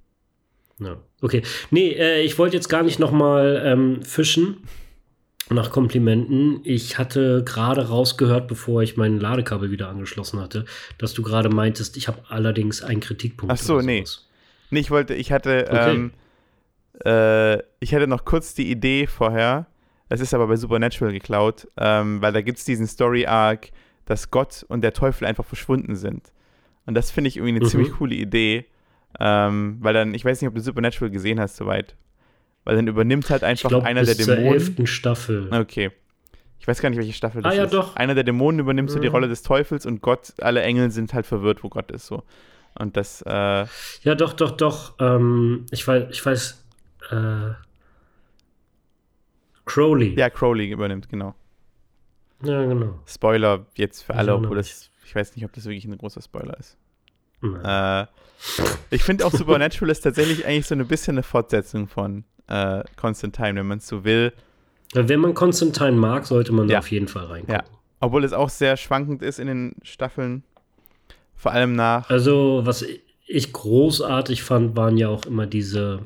Ja. 0.80 0.98
Okay. 1.22 1.42
Nee, 1.70 1.92
äh, 1.92 2.20
ich 2.20 2.38
wollte 2.38 2.56
jetzt 2.56 2.68
gar 2.68 2.82
nicht 2.82 2.98
noch 2.98 3.10
mal 3.10 3.62
ähm, 3.64 4.02
fischen 4.02 4.58
nach 5.50 5.70
Komplimenten. 5.70 6.60
Ich 6.64 6.98
hatte 6.98 7.42
gerade 7.44 7.88
rausgehört, 7.88 8.48
bevor 8.48 8.82
ich 8.82 8.96
mein 8.96 9.18
Ladekabel 9.18 9.70
wieder 9.70 9.88
angeschlossen 9.88 10.40
hatte, 10.40 10.64
dass 10.98 11.14
du 11.14 11.22
gerade 11.22 11.48
meintest, 11.48 11.96
ich 11.96 12.08
habe 12.08 12.18
allerdings 12.28 12.82
einen 12.82 13.00
Kritikpunkt. 13.00 13.52
Ach 13.52 13.58
so, 13.58 13.80
nee. 13.80 14.04
Nee, 14.70 14.80
ich 14.80 14.90
wollte, 14.90 15.14
ich 15.14 15.32
hatte, 15.32 15.66
okay. 15.70 15.94
ähm, 15.94 16.12
äh, 17.04 17.58
ich 17.80 17.94
hatte 17.94 18.06
noch 18.06 18.24
kurz 18.24 18.54
die 18.54 18.70
Idee 18.70 19.06
vorher, 19.06 19.66
Das 20.10 20.20
ist 20.20 20.32
aber 20.32 20.46
bei 20.46 20.56
Supernatural 20.56 21.12
geklaut, 21.12 21.68
ähm, 21.76 22.22
weil 22.22 22.32
da 22.32 22.40
gibt 22.40 22.58
es 22.58 22.64
diesen 22.64 22.86
Story-Arc, 22.86 23.68
dass 24.06 24.30
Gott 24.30 24.64
und 24.68 24.80
der 24.80 24.94
Teufel 24.94 25.26
einfach 25.26 25.44
verschwunden 25.44 25.96
sind. 25.96 26.32
Und 26.86 26.94
das 26.94 27.10
finde 27.10 27.28
ich 27.28 27.36
irgendwie 27.36 27.56
eine 27.56 27.64
Mhm. 27.66 27.68
ziemlich 27.68 27.92
coole 27.92 28.14
Idee, 28.14 28.64
ähm, 29.20 29.76
weil 29.80 29.92
dann, 29.92 30.14
ich 30.14 30.24
weiß 30.24 30.40
nicht, 30.40 30.48
ob 30.48 30.54
du 30.54 30.62
Supernatural 30.62 31.10
gesehen 31.10 31.38
hast 31.40 31.56
soweit, 31.56 31.94
weil 32.68 32.76
dann 32.76 32.86
übernimmt 32.86 33.30
halt 33.30 33.44
einfach 33.44 33.70
glaube, 33.70 33.86
einer 33.86 34.00
bis 34.02 34.16
der 34.18 34.26
zur 34.26 34.36
Dämonen. 34.36 34.54
elften 34.60 34.86
Staffel. 34.86 35.48
Okay. 35.52 35.90
Ich 36.60 36.68
weiß 36.68 36.82
gar 36.82 36.90
nicht, 36.90 36.98
welche 36.98 37.14
Staffel 37.14 37.40
das 37.40 37.52
Ah, 37.52 37.56
ja, 37.56 37.64
ist. 37.64 37.72
doch. 37.72 37.96
Einer 37.96 38.14
der 38.14 38.24
Dämonen 38.24 38.60
übernimmt 38.60 38.90
so 38.90 38.98
die 38.98 39.08
Mhm. 39.08 39.14
Rolle 39.14 39.28
des 39.28 39.42
Teufels 39.42 39.86
und 39.86 40.02
Gott, 40.02 40.34
alle 40.42 40.60
Engel 40.60 40.90
sind 40.90 41.14
halt 41.14 41.24
verwirrt, 41.24 41.64
wo 41.64 41.70
Gott 41.70 41.90
ist 41.90 42.06
so. 42.06 42.24
Und 42.78 42.98
das, 42.98 43.22
äh, 43.22 43.64
Ja, 44.02 44.14
doch, 44.14 44.34
doch, 44.34 44.50
doch. 44.50 44.94
Ähm, 45.00 45.64
ich 45.70 45.88
weiß, 45.88 46.08
ich 46.10 46.24
weiß. 46.26 46.62
Äh, 47.10 47.52
Crowley. 49.64 50.14
ja, 50.18 50.30
Crowley 50.30 50.70
übernimmt, 50.70 51.08
genau. 51.08 51.34
Ja, 52.42 52.64
genau. 52.66 52.98
Spoiler 53.06 53.66
jetzt 53.76 54.02
für 54.02 54.14
alle, 54.14 54.34
obwohl 54.34 54.56
das, 54.58 54.90
ich 55.06 55.14
weiß 55.14 55.34
nicht, 55.36 55.44
ob 55.44 55.52
das 55.54 55.64
wirklich 55.64 55.84
ein 55.86 55.96
großer 55.96 56.20
Spoiler 56.22 56.56
ist. 56.58 56.76
Äh, 57.42 58.06
ich 58.90 59.02
finde 59.04 59.24
auch 59.26 59.32
Supernatural 59.32 59.90
ist 59.90 60.00
tatsächlich 60.00 60.44
eigentlich 60.46 60.66
so 60.66 60.74
ein 60.74 60.86
bisschen 60.86 61.14
eine 61.14 61.22
Fortsetzung 61.22 61.88
von 61.88 62.24
äh, 62.48 62.82
Constantine, 62.96 63.56
wenn 63.60 63.66
man 63.66 63.78
es 63.78 63.86
so 63.88 64.04
will. 64.04 64.32
Wenn 64.94 65.20
man 65.20 65.34
Constantine 65.34 65.92
mag, 65.92 66.26
sollte 66.26 66.52
man 66.52 66.68
Ja. 66.68 66.74
da 66.74 66.78
auf 66.80 66.90
jeden 66.90 67.08
Fall 67.08 67.26
reingucken. 67.26 67.54
Ja. 67.54 67.64
Obwohl 68.00 68.24
es 68.24 68.32
auch 68.32 68.48
sehr 68.48 68.76
schwankend 68.76 69.22
ist 69.22 69.38
in 69.38 69.46
den 69.48 69.74
Staffeln. 69.82 70.44
Vor 71.36 71.52
allem 71.52 71.74
nach. 71.76 72.08
Also, 72.10 72.62
was 72.64 72.84
ich 73.26 73.52
großartig 73.52 74.42
fand, 74.42 74.76
waren 74.76 74.96
ja 74.96 75.08
auch 75.08 75.26
immer 75.26 75.46
diese, 75.46 76.00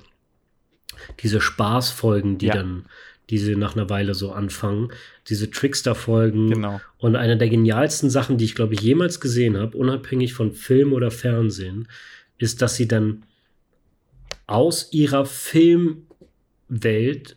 diese 1.20 1.40
Spaßfolgen, 1.40 2.38
die 2.38 2.46
Ja. 2.46 2.54
dann, 2.54 2.86
die 3.30 3.38
sie 3.38 3.54
nach 3.56 3.76
einer 3.76 3.88
Weile 3.88 4.14
so 4.14 4.32
anfangen. 4.32 4.90
Diese 5.28 5.50
Trickster-Folgen. 5.50 6.50
Genau. 6.50 6.80
Und 6.98 7.14
eine 7.16 7.36
der 7.36 7.48
genialsten 7.48 8.10
Sachen, 8.10 8.36
die 8.36 8.44
ich, 8.44 8.54
glaube 8.54 8.74
ich, 8.74 8.80
jemals 8.80 9.20
gesehen 9.20 9.56
habe, 9.56 9.76
unabhängig 9.76 10.34
von 10.34 10.52
Film 10.52 10.92
oder 10.92 11.10
Fernsehen, 11.10 11.88
ist, 12.38 12.60
dass 12.60 12.74
sie 12.74 12.88
dann 12.88 13.22
aus 14.46 14.92
ihrer 14.92 15.24
Filmwelt 16.80 17.36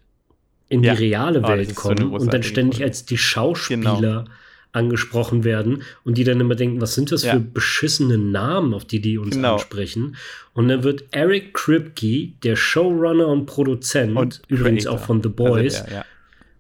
in 0.70 0.84
Ja. 0.84 0.95
die 0.95 1.03
reale 1.06 1.41
Oh, 1.44 1.48
Welt 1.48 1.70
ist 1.70 1.76
so 1.80 1.90
kommen 1.90 2.12
und 2.14 2.34
dann 2.34 2.44
ständig 2.44 2.78
Folge. 2.78 2.86
als 2.90 3.06
die 3.06 3.18
Schauspieler 3.18 3.82
Genau. 3.99 4.24
angesprochen 4.72 5.44
werden 5.44 5.84
und 6.03 6.18
die 6.18 6.24
dann 6.24 6.40
immer 6.41 6.56
denken, 6.56 6.82
was 6.82 6.95
sind 6.95 7.12
das 7.12 7.24
Ja. 7.24 7.34
für 7.34 7.40
beschissene 7.40 8.18
Namen, 8.18 8.74
auf 8.74 8.84
die 8.86 8.99
die 8.99 9.18
uns 9.18 9.36
Genau. 9.36 9.53
ansprechen. 9.53 10.16
Und 10.53 10.68
dann 10.68 10.84
wird 10.84 11.06
Eric 11.12 11.53
Kripke, 11.53 12.30
der 12.44 12.56
Showrunner 12.56 13.28
und 13.28 13.45
Produzent, 13.45 14.16
Und 14.18 14.41
übrigens 14.48 14.84
Creator. 14.86 14.99
auch 15.02 15.06
von 15.06 15.22
The 15.24 15.30
Boys, 15.30 15.76
Also 15.76 15.86
der, 15.88 15.98
ja. 15.99 16.06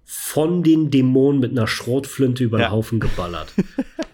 Von 0.07 0.61
den 0.63 0.91
Dämonen 0.91 1.39
mit 1.41 1.51
einer 1.51 1.65
Schrotflinte 1.67 2.43
über 2.43 2.57
den 2.57 2.63
Ja. 2.63 2.71
Haufen 2.71 2.99
geballert. 2.99 3.53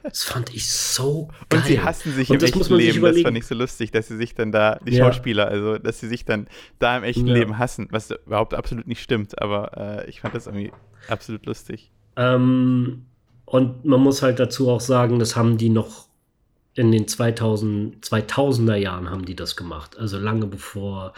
Das 0.04 0.24
fand 0.24 0.54
ich 0.54 0.68
so 0.70 1.30
geil. 1.48 1.60
Und 1.60 1.66
sie 1.68 1.80
hassen 1.80 2.12
sich 2.12 2.30
Und 2.30 2.36
im 2.36 2.40
das 2.42 2.50
echten 2.50 2.58
muss 2.60 2.70
man 2.70 2.80
sich 2.80 2.96
Leben. 2.96 3.06
Das 3.06 3.22
fand 3.22 3.38
ich 3.38 3.46
so 3.46 3.56
lustig, 3.56 3.92
dass 3.92 4.08
sie 4.10 4.18
sich 4.18 4.34
dann 4.36 4.52
da, 4.52 4.78
die 4.86 4.94
Ja. 4.96 5.06
Schauspieler, 5.06 5.48
also 5.48 5.78
dass 5.78 6.00
sie 6.02 6.08
sich 6.08 6.26
dann 6.26 6.48
da 6.80 6.98
im 6.98 7.04
echten 7.04 7.28
Ja. 7.28 7.36
Leben 7.36 7.58
hassen, 7.60 7.88
was 7.92 8.10
überhaupt 8.10 8.54
absolut 8.54 8.88
nicht 8.88 9.02
stimmt, 9.02 9.40
aber 9.42 10.02
äh, 10.04 10.10
ich 10.10 10.20
fand 10.20 10.34
das 10.36 10.48
irgendwie 10.48 10.74
absolut 11.08 11.46
lustig. 11.46 11.92
Ähm, 12.18 13.06
und 13.46 13.86
man 13.86 14.02
muss 14.02 14.22
halt 14.22 14.40
dazu 14.40 14.70
auch 14.70 14.82
sagen, 14.82 15.20
das 15.20 15.36
haben 15.38 15.58
die 15.58 15.70
noch 15.70 16.08
in 16.74 16.92
den 16.92 17.08
2000, 17.08 18.06
2000er 18.06 18.76
Jahren 18.76 19.10
haben 19.10 19.26
die 19.26 19.36
das 19.36 19.56
gemacht. 19.58 19.98
Also 19.98 20.18
lange 20.18 20.46
bevor 20.48 21.14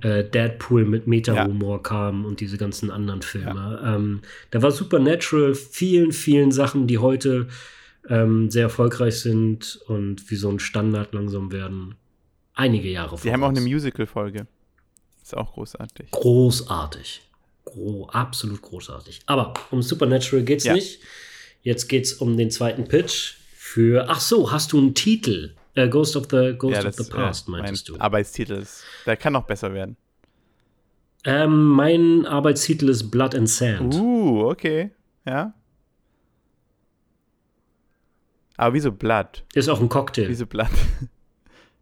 äh, 0.00 0.22
Deadpool 0.22 0.84
mit 0.84 1.06
Meta-Humor 1.08 1.82
kam 1.82 2.24
und 2.24 2.38
diese 2.40 2.56
ganzen 2.56 2.90
anderen 2.90 3.22
Filme. 3.22 3.82
Ähm, 3.84 4.20
da 4.52 4.62
war 4.62 4.70
Supernatural 4.70 5.54
vielen, 5.54 6.12
vielen 6.12 6.52
Sachen, 6.52 6.86
die 6.86 6.98
heute 6.98 7.48
ähm, 8.08 8.50
sehr 8.50 8.64
erfolgreich 8.64 9.20
sind 9.20 9.80
und 9.88 10.30
wie 10.30 10.36
so 10.36 10.48
ein 10.50 10.60
Standard 10.60 11.12
langsam 11.14 11.50
werden. 11.50 11.96
Einige 12.54 12.88
Jahre 12.88 13.16
Sie 13.18 13.32
haben 13.32 13.42
auch 13.42 13.48
eine. 13.48 13.60
Musical-Folge. 13.60 14.46
Ist 15.22 15.36
auch 15.36 15.54
großartig. 15.54 16.10
Großartig. 16.10 17.22
Gro 17.64 18.08
absolut 18.12 18.60
großartig. 18.62 19.22
Aber 19.26 19.54
um 19.70 19.82
Supernatural 19.82 20.44
geht's 20.44 20.64
Ja. 20.64 20.74
nicht. 20.74 21.00
Jetzt 21.62 21.88
geht's 21.88 22.12
um 22.14 22.36
den 22.36 22.50
zweiten 22.50 22.86
Pitch 22.88 23.34
für. 23.72 24.06
Ach 24.08 24.20
so, 24.20 24.52
hast 24.52 24.72
du 24.72 24.78
einen 24.78 24.94
Titel? 24.94 25.54
Äh, 25.74 25.88
Ghost 25.88 26.16
of 26.16 26.26
the 26.30 26.54
Ghost 26.58 26.74
ja, 26.74 26.88
of 26.88 26.96
das 26.96 27.06
the 27.06 27.12
Past, 27.12 27.48
äh, 27.48 27.50
mein 27.50 27.62
meintest 27.62 27.88
du? 27.88 27.98
Arbeitstitel 27.98 28.52
ist, 28.52 28.84
der 29.06 29.16
kann 29.16 29.32
noch 29.32 29.44
besser 29.44 29.72
werden. 29.72 29.96
Ähm, 31.24 31.68
mein 31.68 32.26
Arbeitstitel 32.26 32.88
ist 32.88 33.10
Blood 33.10 33.34
and 33.34 33.48
Sand. 33.48 33.94
Uh, 33.94 34.50
okay. 34.50 34.90
Ja. 35.24 35.54
Aber 38.56 38.74
wieso 38.74 38.92
Blood? 38.92 39.44
Ist 39.54 39.68
auch 39.68 39.80
ein 39.80 39.88
Cocktail. 39.88 40.28
Wieso 40.28 40.46
Blood? 40.46 40.68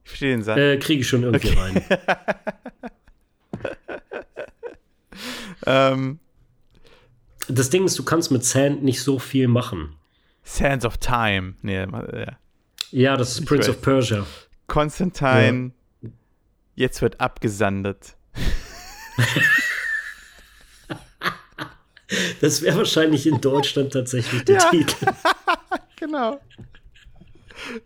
Ich 0.02 0.12
verstehe 0.12 0.30
den 0.30 0.42
Satz. 0.42 0.58
Äh, 0.58 0.76
Kriege 0.78 1.02
ich 1.02 1.08
schon 1.08 1.22
irgendwie 1.22 1.50
rein. 1.50 1.84
Ähm, 5.66 6.18
Das 7.48 7.70
Ding 7.70 7.84
ist, 7.84 7.98
du 7.98 8.02
kannst 8.02 8.30
mit 8.30 8.44
Sand 8.44 8.82
nicht 8.82 9.02
so 9.02 9.18
viel 9.18 9.46
machen. 9.46 9.99
Sands 10.56 10.84
of 10.84 10.98
Time. 10.98 11.54
Nee, 11.62 11.84
ja. 11.86 12.38
Ja, 12.90 13.16
das 13.16 13.32
ist 13.32 13.40
Ich 13.40 13.46
Prince 13.46 13.68
weiß. 13.68 13.76
of 13.76 13.82
Persia. 13.82 14.26
Konstantin. 14.66 15.72
Jetzt 16.74 17.02
wird 17.02 17.20
abgesandet. 17.20 18.16
Das 22.40 22.62
wäre 22.62 22.78
wahrscheinlich 22.78 23.26
in 23.26 23.40
Deutschland 23.40 23.92
tatsächlich 23.92 24.44
der 24.44 24.58
Ja. 24.58 24.70
Titel. 24.70 25.06
Genau. 25.96 26.40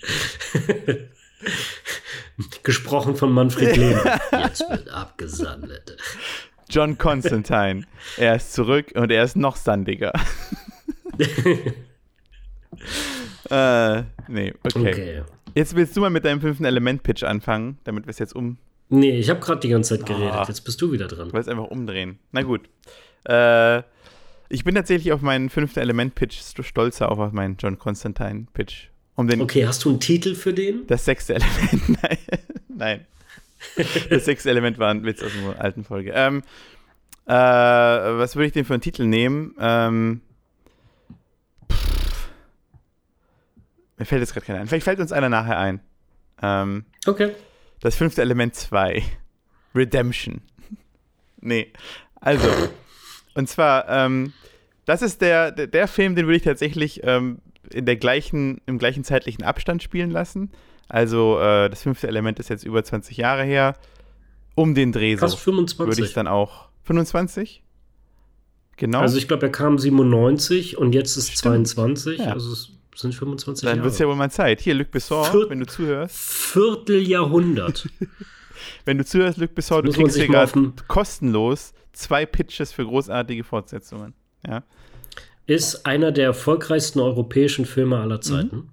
Gesprochen 2.62 3.16
von 3.16 3.32
Manfred 3.32 3.77
Lehmann. 3.77 4.20
Jetzt 4.45 4.61
wird 4.70 4.89
abgesandet. 4.89 5.97
John 6.70 6.97
Constantine. 6.97 7.85
er 8.16 8.36
ist 8.36 8.53
zurück 8.53 8.93
und 8.95 9.11
er 9.11 9.24
ist 9.24 9.35
noch 9.36 9.57
sandiger. 9.57 10.12
äh, 13.51 14.03
nee, 14.29 14.53
okay. 14.63 14.91
Okay. 14.91 15.23
Jetzt 15.55 15.77
willst 15.77 15.97
du 15.97 16.01
mal 16.01 16.11
mit 16.11 16.25
deinem 16.25 16.41
fünften 16.41 16.65
Element-Pitch 16.65 17.23
anfangen, 17.23 17.79
damit 17.85 18.07
wir 18.07 18.11
es 18.11 18.19
jetzt 18.19 18.35
um. 18.35 18.59
Nee, 18.89 19.19
ich 19.19 19.31
habe 19.31 19.41
gerade 19.41 19.61
die 19.61 19.69
ganze 19.69 19.97
Zeit 19.97 20.07
geredet. 20.07 20.33
Ah. 20.33 20.45
Jetzt 20.47 20.63
bist 20.63 20.81
du 20.83 20.93
wieder 20.93 21.07
dran. 21.07 21.29
Du 21.29 21.35
wolltest 21.35 21.49
einfach 21.49 21.69
umdrehen. 21.69 22.19
Na 22.33 22.43
gut. 22.43 22.69
Äh, 23.25 23.83
ich 24.49 24.65
bin 24.65 24.75
tatsächlich 24.75 25.13
auf 25.13 25.23
meinen 25.23 25.49
fünften 25.49 25.81
Element-Pitch 25.81 26.39
stolzer 26.61 27.11
auf 27.11 27.33
meinen 27.33 27.57
John 27.59 27.79
Constantine-Pitch. 27.79 28.89
Um 29.17 29.29
den 29.29 29.41
Okay, 29.41 29.67
hast 29.67 29.85
du 29.85 29.91
einen 29.91 30.01
Titel 30.01 30.35
für 30.35 30.53
den? 30.53 30.87
Das 30.87 31.05
sechste 31.05 31.35
Element. 31.35 31.89
Nein. 32.03 32.19
Nein. 32.69 33.07
Das 34.11 34.25
sechste 34.27 34.51
Element 34.51 34.79
war 34.79 34.91
ein 34.91 35.05
Witz 35.05 35.23
aus 35.23 35.31
einer 35.37 35.61
alten 35.61 35.85
Folge. 35.85 36.13
Ähm, 36.15 36.43
äh, 37.27 37.33
was 37.33 38.37
würde 38.37 38.47
ich 38.47 38.53
denn 38.53 38.65
für 38.65 38.75
einen 38.75 38.83
Titel 38.83 39.05
nehmen? 39.05 39.55
Ähm, 39.59 40.21
pff, 41.73 42.03
mir 43.99 44.05
fällt 44.05 44.21
jetzt 44.21 44.33
gerade 44.35 44.47
keiner 44.47 44.61
ein. 44.61 44.66
Vielleicht 44.66 44.85
fällt 44.85 45.01
uns 45.01 45.12
einer 45.12 45.29
nachher 45.29 45.59
ein. 45.59 45.81
Ähm, 46.43 46.85
Okay. 47.07 47.33
das 47.81 47.97
fünfte 47.97 48.23
Element 48.23 48.55
2. 48.55 49.03
Redemption. 49.75 50.41
nee. 51.41 51.73
Also, 52.21 52.49
und 53.35 53.49
zwar, 53.49 53.89
ähm, 53.89 54.33
das 54.87 55.03
ist 55.03 55.21
der, 55.21 55.51
der, 55.53 55.66
der 55.66 55.89
Film, 55.89 56.15
den 56.16 56.27
würde 56.27 56.37
ich 56.37 56.43
tatsächlich 56.43 57.01
ähm, 57.05 57.39
in 57.71 57.85
der 57.87 57.97
gleichen, 57.97 58.61
im 58.66 58.79
gleichen 58.79 59.05
zeitlichen 59.05 59.45
Abstand 59.45 59.83
spielen 59.83 60.11
lassen. 60.11 60.51
Also, 60.89 61.39
äh, 61.41 61.69
das 61.69 61.83
fünfte 61.83 62.07
Element 62.09 62.39
ist 62.39 62.49
jetzt 62.51 62.65
über 62.65 62.83
20 62.83 63.16
Jahre 63.19 63.45
her. 63.45 63.75
Um 64.55 64.75
den 64.75 64.93
Dreh 64.93 65.15
so 65.16 65.21
Fast 65.21 65.39
25. 65.41 65.79
würde 65.97 66.07
ich 66.07 66.15
dann 66.15 66.29
auch. 66.29 66.69
25? 66.85 67.62
Genau. 68.77 69.01
Also 69.01 69.19
ich 69.19 69.29
glaube, 69.29 69.47
er 69.47 69.53
kam 69.53 69.79
97 69.79 70.79
und 70.79 70.95
jetzt 70.95 71.16
ist 71.16 71.27
Stimmt. 71.33 71.69
22. 71.69 72.19
Ja. 72.21 72.33
Also 72.33 72.53
es 72.53 72.71
sind 72.95 73.15
25 73.15 73.65
dann 73.66 73.77
Jahre. 73.77 73.85
wird 73.85 73.93
es 73.95 73.99
ja 73.99 74.07
wohl 74.07 74.16
mal 74.16 74.31
Zeit. 74.31 74.61
Hier, 74.61 74.75
Luc 74.75 74.91
Besson, 74.91 75.25
Viert- 75.27 75.51
wenn 75.51 75.61
du 75.61 75.66
zuhörst. 75.66 76.16
Vierteljahrhundert. 76.16 77.89
Wenn 78.87 78.97
du 78.99 79.05
zuhörst, 79.05 79.37
Luc 79.39 79.55
Besson, 79.55 79.85
du 79.85 79.93
kriegst 79.93 80.16
hier 80.16 80.27
gerade 80.29 80.73
kostenlos 80.89 81.75
zwei 81.93 82.25
Pitches 82.25 82.73
für 82.73 82.85
großartige 82.87 83.45
Fortsetzungen. 83.45 84.15
Ja. 84.47 84.62
ist 85.47 85.85
einer 85.85 86.12
der 86.12 86.27
erfolgreichsten 86.27 87.01
europäischen 87.01 87.66
Filme 87.66 87.99
aller 87.99 88.21
Zeiten. 88.23 88.71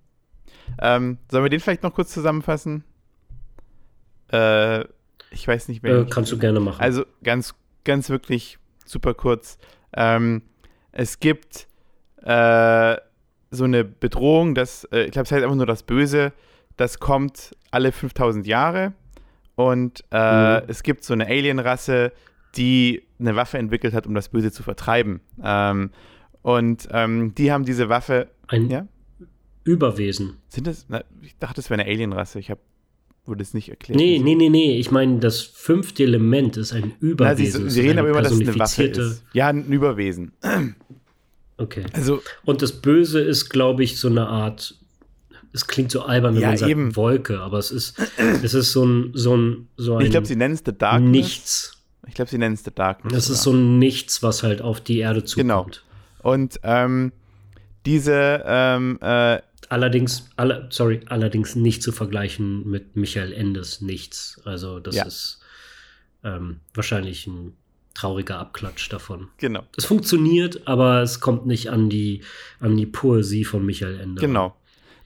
Ähm, 0.80 1.18
sollen 1.30 1.44
wir 1.44 1.50
den 1.50 1.60
vielleicht 1.60 1.84
noch 1.84 1.94
kurz 1.94 2.12
zusammenfassen? 2.14 2.84
Äh, 4.32 4.82
ich 5.32 5.48
weiß 5.48 5.68
nicht 5.68 5.84
mehr. 5.84 6.00
Äh, 6.00 6.06
kannst 6.10 6.32
du 6.32 6.38
gerne 6.38 6.60
machen. 6.60 6.80
Also 6.80 7.06
ganz, 7.24 7.54
ganz 7.84 8.10
wirklich 8.10 8.60
super 8.86 9.14
kurz. 9.14 9.58
Ähm, 9.94 10.44
es 10.92 11.20
gibt 11.20 11.68
äh, 12.24 12.96
so 13.52 13.66
eine 13.66 13.84
Bedrohung, 13.84 14.56
dass, 14.56 14.86
äh, 14.86 15.04
ich 15.06 15.12
glaube, 15.12 15.26
es 15.26 15.32
heißt 15.32 15.44
einfach 15.44 15.56
nur 15.56 15.66
das 15.66 15.84
Böse, 15.84 16.32
das 16.78 17.00
kommt 17.00 17.52
alle 17.70 17.92
5000 17.92 18.48
Jahre 18.48 18.94
und 19.56 20.04
äh, 20.12 20.62
Mhm. 20.62 20.64
es 20.68 20.84
gibt 20.84 21.04
so 21.04 21.14
eine 21.14 21.28
Alienrasse, 21.28 22.12
die 22.56 23.04
eine 23.20 23.36
Waffe 23.36 23.58
entwickelt 23.58 23.94
hat, 23.94 24.08
um 24.08 24.14
das 24.16 24.30
Böse 24.30 24.52
zu 24.52 24.64
vertreiben. 24.64 25.20
Ähm, 25.44 25.92
und 26.42 26.88
ähm, 26.92 27.36
die 27.36 27.52
haben 27.52 27.66
diese 27.66 27.88
Waffe. 27.90 28.30
Ein 28.48 28.70
Ja? 28.70 28.88
Überwesen. 29.64 30.38
Sind 30.50 30.66
das? 30.68 30.86
Na, 30.90 31.04
ich 31.22 31.38
dachte, 31.38 31.56
das 31.58 31.70
wäre 31.70 31.82
eine 31.82 31.90
Alienrasse. 31.92 32.40
Ich 32.40 32.50
habe 32.50 32.60
wurde 33.26 33.44
es 33.44 33.54
nicht 33.54 33.70
erklärt. 33.70 34.00
Nee, 34.00 34.20
nee, 34.24 34.34
nee, 34.34 34.50
nee. 34.50 34.78
Ich 34.80 34.90
meine, 34.90 35.20
das 35.20 35.42
fünfte 35.42 36.02
Element 36.04 36.58
ist 36.58 36.74
ein 36.74 36.94
Na, 36.94 36.98
sie, 37.00 37.08
Überwesen. 37.12 37.70
sie 37.70 37.82
reden 37.82 38.00
aber 38.00 38.10
immer, 38.10 38.24
dass 38.24 38.32
es 38.32 38.40
eine 38.42 38.58
Waffe 38.58 38.84
ist. 38.86 39.24
Ja, 39.34 39.48
ein 39.50 39.66
Überwesen. 39.72 40.32
Okay. 41.62 41.86
Also, 41.94 42.22
Und 42.44 42.62
das 42.62 42.72
Böse 42.82 43.22
ist, 43.22 43.50
glaube 43.50 43.84
ich, 43.84 44.00
so 44.00 44.08
eine 44.08 44.28
Art. 44.28 44.76
Es 45.54 45.68
klingt 45.68 45.92
so 45.92 46.02
albern, 46.04 46.36
wenn 46.36 46.42
Ja, 46.42 46.48
man 46.50 46.58
sagt 46.58 46.72
eben. 46.72 46.96
Wolke, 46.96 47.40
aber 47.40 47.60
es 47.60 47.72
ist, 47.72 48.00
es 48.42 48.54
ist 48.54 48.72
so 48.72 48.86
ein, 48.86 49.12
so 49.14 49.36
ein, 49.36 49.68
so 49.78 49.98
ein 49.98 50.06
ich 50.06 50.12
glaube, 50.12 50.26
sie 50.26 50.36
nennen 50.38 50.54
es 50.54 50.64
The 50.66 50.72
Darkness. 50.78 51.12
Nichts. 51.12 51.78
Ich 52.08 52.14
glaube, 52.14 52.32
sie 52.32 52.38
nennen 52.38 52.56
es 52.56 52.64
The 52.64 52.72
Darkness. 52.74 53.14
Das 53.14 53.30
ist 53.30 53.44
so 53.44 53.52
ein 53.52 53.78
Nichts, 53.78 54.24
was 54.24 54.44
halt 54.44 54.62
auf 54.62 54.80
die 54.82 55.00
Erde 55.00 55.22
Genau. 55.36 55.60
zukommt. 55.66 55.84
Und 56.24 56.60
ähm, 56.64 57.12
diese, 57.86 58.44
ähm, 58.46 58.98
äh, 59.02 59.40
Allerdings, 59.70 60.30
alle, 60.36 60.68
sorry, 60.70 61.02
allerdings 61.08 61.56
nicht 61.56 61.82
zu 61.84 61.92
vergleichen 61.92 62.70
mit 62.70 62.96
Michael 62.96 63.32
Endes 63.34 63.82
Nichts. 63.82 64.42
Also 64.46 64.80
das 64.80 64.96
Ja. 64.96 65.06
ist 65.06 65.40
ähm, 66.24 66.60
wahrscheinlich 66.74 67.28
ein 67.28 67.54
trauriger 67.94 68.40
Abklatsch 68.40 68.90
davon. 68.90 69.28
genau, 69.38 69.64
Es 69.78 69.86
funktioniert, 69.86 70.68
aber 70.68 71.02
es 71.02 71.20
kommt 71.20 71.46
nicht 71.46 71.70
an 71.70 71.90
die, 71.90 72.22
an 72.60 72.78
die 72.78 72.86
Poesie 72.86 73.44
von 73.44 73.66
Michael 73.66 74.00
Ende. 74.00 74.22
genau. 74.22 74.56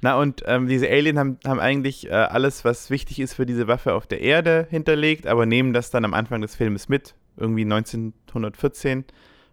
Na 0.01 0.19
und 0.19 0.43
ähm, 0.45 0.67
diese 0.67 0.87
Alien 0.87 1.17
haben, 1.17 1.39
haben 1.45 1.59
eigentlich 1.59 2.07
äh, 2.07 2.11
alles, 2.11 2.63
was 2.63 2.91
wichtig 2.91 3.19
ist 3.19 3.33
für 3.33 3.45
diese 3.47 3.67
Waffe 3.67 3.93
auf 3.93 4.05
der 4.05 4.21
Erde 4.21 4.67
hinterlegt, 4.69 5.25
aber 5.25 5.45
nehmen 5.45 5.73
das 5.73 5.89
dann 5.89 6.05
am 6.05 6.13
Anfang 6.13 6.41
des 6.41 6.55
Filmes 6.55 6.89
mit, 6.89 7.15
irgendwie 7.37 7.63
1914, 7.63 9.05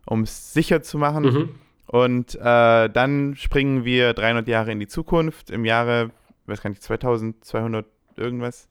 um 0.04 0.22
es 0.24 0.52
sicher 0.52 0.82
zu 0.82 0.98
machen. 0.98 1.24
Mhm. 1.24 1.48
Und 1.86 2.34
äh, 2.34 2.88
dann 2.90 3.34
springen 3.36 3.84
wir 3.84 4.14
300 4.14 4.48
Jahre 4.48 4.72
in 4.72 4.80
die 4.80 4.88
Zukunft, 4.88 5.50
im 5.50 5.64
Jahre, 5.64 6.10
weiß 6.46 6.60
gar 6.60 6.70
nicht, 6.70 6.82
2200 6.82 7.86
irgendwas. 8.16 8.68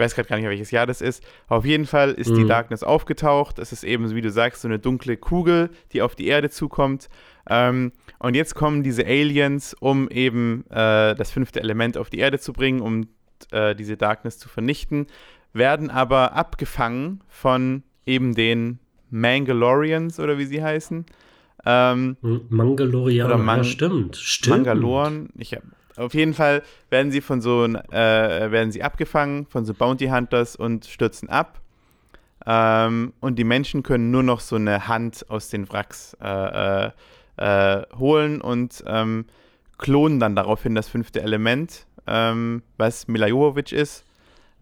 Ich 0.00 0.04
weiß 0.04 0.14
gerade 0.14 0.30
gar 0.30 0.36
nicht, 0.36 0.46
welches 0.48 0.70
Jahr 0.70 0.86
das 0.86 1.02
ist. 1.02 1.22
Auf 1.48 1.66
jeden 1.66 1.84
Fall 1.84 2.12
ist 2.12 2.34
die 2.34 2.44
Mhm. 2.44 2.48
Darkness 2.48 2.82
aufgetaucht. 2.82 3.58
Es 3.58 3.70
ist 3.70 3.84
eben, 3.84 4.14
wie 4.14 4.22
du 4.22 4.30
sagst, 4.30 4.62
so 4.62 4.68
eine 4.68 4.78
dunkle 4.78 5.18
Kugel, 5.18 5.68
die 5.92 6.00
auf 6.00 6.14
die 6.14 6.26
Erde 6.26 6.48
zukommt. 6.48 7.10
Ähm, 7.50 7.92
und 8.18 8.34
jetzt 8.34 8.54
kommen 8.54 8.82
diese 8.82 9.04
Aliens, 9.04 9.76
um 9.78 10.08
eben 10.08 10.64
äh, 10.70 11.14
das 11.14 11.30
fünfte 11.30 11.60
Element 11.60 11.98
auf 11.98 12.08
die 12.08 12.16
Erde 12.18 12.38
zu 12.38 12.54
bringen, 12.54 12.80
um 12.80 13.08
äh, 13.52 13.74
diese 13.74 13.98
Darkness 13.98 14.38
zu 14.38 14.48
vernichten, 14.48 15.06
werden 15.52 15.90
aber 15.90 16.32
abgefangen 16.32 17.20
von 17.28 17.82
eben 18.06 18.34
den 18.34 18.78
Mangalorians 19.10 20.18
oder 20.18 20.38
wie 20.38 20.46
sie 20.46 20.62
heißen. 20.62 21.04
Ähm. 21.66 22.16
Mangalorianer, 22.48 23.36
Man- 23.36 23.58
ja, 23.58 23.64
stimmt. 23.64 24.16
Stimmt. 24.16 24.56
Mangaloren. 24.64 25.28
Ich 25.36 25.52
hab, 25.52 25.62
auf 26.00 26.14
jeden 26.14 26.34
Fall 26.34 26.62
werden 26.90 27.10
sie 27.12 27.20
von 27.20 27.40
so 27.40 27.64
äh, 27.64 27.70
werden 28.50 28.72
sie 28.72 28.82
abgefangen 28.82 29.46
von 29.46 29.64
so 29.64 29.74
Bounty 29.74 30.08
Hunters 30.08 30.56
und 30.56 30.86
stürzen 30.86 31.28
ab. 31.28 31.60
Ähm, 32.46 33.12
und 33.20 33.38
die 33.38 33.44
Menschen 33.44 33.82
können 33.82 34.10
nur 34.10 34.22
noch 34.22 34.40
so 34.40 34.56
eine 34.56 34.88
Hand 34.88 35.26
aus 35.28 35.48
den 35.50 35.70
Wracks 35.70 36.16
äh, 36.22 36.86
äh, 36.86 36.90
äh, 37.36 37.82
holen 37.98 38.40
und 38.40 38.82
ähm, 38.86 39.26
klonen 39.78 40.20
dann 40.20 40.34
daraufhin 40.34 40.74
das 40.74 40.88
fünfte 40.88 41.20
Element, 41.22 41.86
ähm, 42.06 42.62
was 42.78 43.08
Mila 43.08 43.26
Jovovich 43.26 43.72
ist. 43.72 44.04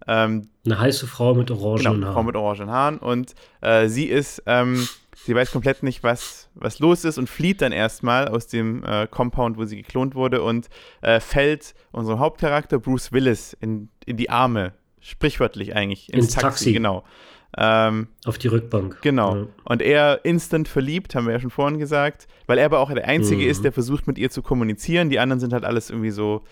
Ähm, 0.07 0.49
Eine 0.65 0.79
heiße 0.81 1.07
Frau 1.07 1.35
mit 1.35 1.51
orangenen 1.51 1.95
Genau, 1.95 2.07
Frau 2.07 2.15
Haaren. 2.15 2.27
mit 2.27 2.37
orangen 2.37 2.71
Haaren. 2.71 2.99
Und 2.99 3.35
äh, 3.61 3.89
sie 3.89 4.07
ist, 4.07 4.43
ähm, 4.47 4.87
sie 5.25 5.35
weiß 5.35 5.51
komplett 5.53 5.83
nicht, 5.83 6.03
was, 6.03 6.49
was 6.55 6.79
los 6.79 7.05
ist 7.05 7.19
und 7.19 7.29
flieht 7.29 7.61
dann 7.61 7.73
erstmal 7.73 8.29
aus 8.29 8.47
dem 8.47 8.83
äh, 8.85 9.07
Compound, 9.07 9.57
wo 9.59 9.65
sie 9.65 9.77
geklont 9.77 10.15
wurde 10.15 10.43
und 10.43 10.69
äh, 11.03 11.21
fällt 11.21 11.75
unserem 11.93 12.19
Hauptcharakter 12.19 12.79
Bruce 12.79 13.13
Willis 13.13 13.57
in, 13.61 13.89
in 14.07 14.17
die 14.17 14.31
Arme. 14.31 14.73
Sprichwörtlich 15.01 15.75
eigentlich. 15.77 16.13
Ins, 16.13 16.27
Ins 16.27 16.35
Taxi, 16.35 16.47
Taxi. 16.49 16.73
genau. 16.73 17.05
Ähm, 17.57 18.09
Auf 18.27 18.37
die 18.39 18.49
Rückbank. 18.49 18.99
Genau. 19.03 19.37
Ja. 19.37 19.47
Und 19.65 19.81
er 19.81 20.25
instant 20.25 20.69
verliebt, 20.69 21.15
haben 21.15 21.27
wir 21.27 21.33
ja 21.33 21.41
schon 21.41 21.51
vorhin 21.51 21.79
gesagt, 21.79 22.27
weil 22.47 22.59
er 22.59 22.67
aber 22.67 22.81
auch 22.81 22.93
der 22.93 23.07
Einzige 23.07 23.43
Mhm. 23.45 23.49
ist, 23.51 23.65
der 23.65 23.73
versucht 23.73 24.07
mit 24.07 24.19
ihr 24.19 24.29
zu 24.31 24.43
kommunizieren. 24.43 25.09
Die 25.09 25.19
anderen 25.19 25.41
sind 25.41 25.53
halt 25.53 25.65
alles 25.65 25.89
irgendwie 25.89 26.11
so, 26.11 26.43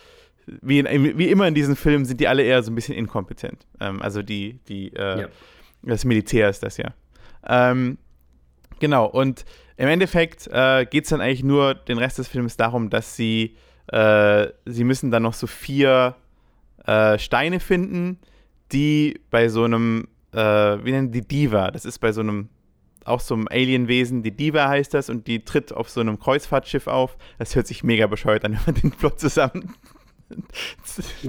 wie, 0.63 0.79
in, 0.79 1.19
wie 1.19 1.29
immer 1.29 1.47
in 1.49 1.55
diesen 1.55 1.77
Filmen 1.77 2.05
sind 2.07 2.21
die 2.21 2.29
alle 2.29 2.43
eher 2.45 2.63
so 2.63 2.71
ein 2.71 2.75
bisschen 2.75 2.95
inkompetent. 2.95 3.67
Ähm, 3.81 4.01
also 4.01 4.23
die, 4.23 4.59
die, 4.69 4.93
äh, 4.95 5.23
Ja. 5.23 5.29
das 5.83 6.05
Militär 6.05 6.49
ist 6.49 6.63
das 6.63 6.77
ja. 6.79 6.95
Ähm, 7.47 7.99
genau, 8.81 9.07
und 9.07 9.45
im 9.77 9.89
Endeffekt 9.89 10.49
äh, 10.51 10.87
geht 10.87 11.05
es 11.05 11.11
dann 11.11 11.21
eigentlich 11.21 11.45
nur 11.45 11.75
den 11.75 11.99
Rest 11.99 12.19
des 12.19 12.29
Films 12.29 12.57
darum, 12.57 12.91
dass 12.91 13.17
sie, 13.17 13.57
äh, 13.89 14.49
sie 14.65 14.85
müssen 14.85 15.11
dann 15.11 15.23
noch 15.23 15.35
so 15.35 15.47
vier 15.47 16.17
äh, 16.87 17.19
Steine 17.19 17.61
finden, 17.61 18.19
die 18.73 19.21
bei 19.31 19.49
so 19.49 19.65
einem, 19.65 20.09
äh, 20.33 20.39
wie 20.39 20.93
nennen 20.93 21.13
die 21.13 21.27
Diva, 21.27 21.71
das 21.71 21.85
ist 21.85 21.99
bei 21.99 22.13
so 22.13 22.21
einem, 22.23 22.49
auch 23.05 23.21
so 23.21 23.35
einem 23.35 23.49
Alienwesen, 23.49 24.23
die 24.23 24.33
Diva 24.33 24.69
heißt 24.69 24.95
das 24.95 25.11
und 25.11 25.27
die 25.27 25.45
tritt 25.45 25.73
auf 25.73 25.89
so 25.89 26.01
einem 26.01 26.19
Kreuzfahrtschiff 26.19 26.89
auf. 26.89 27.17
Das 27.39 27.55
hört 27.55 27.67
sich 27.67 27.85
mega 27.85 28.07
bescheuert 28.07 28.45
an, 28.45 28.53
wenn 28.67 28.75
man 28.75 28.75
den 28.83 28.91
Plot 28.91 29.21
zusammen. 29.21 29.75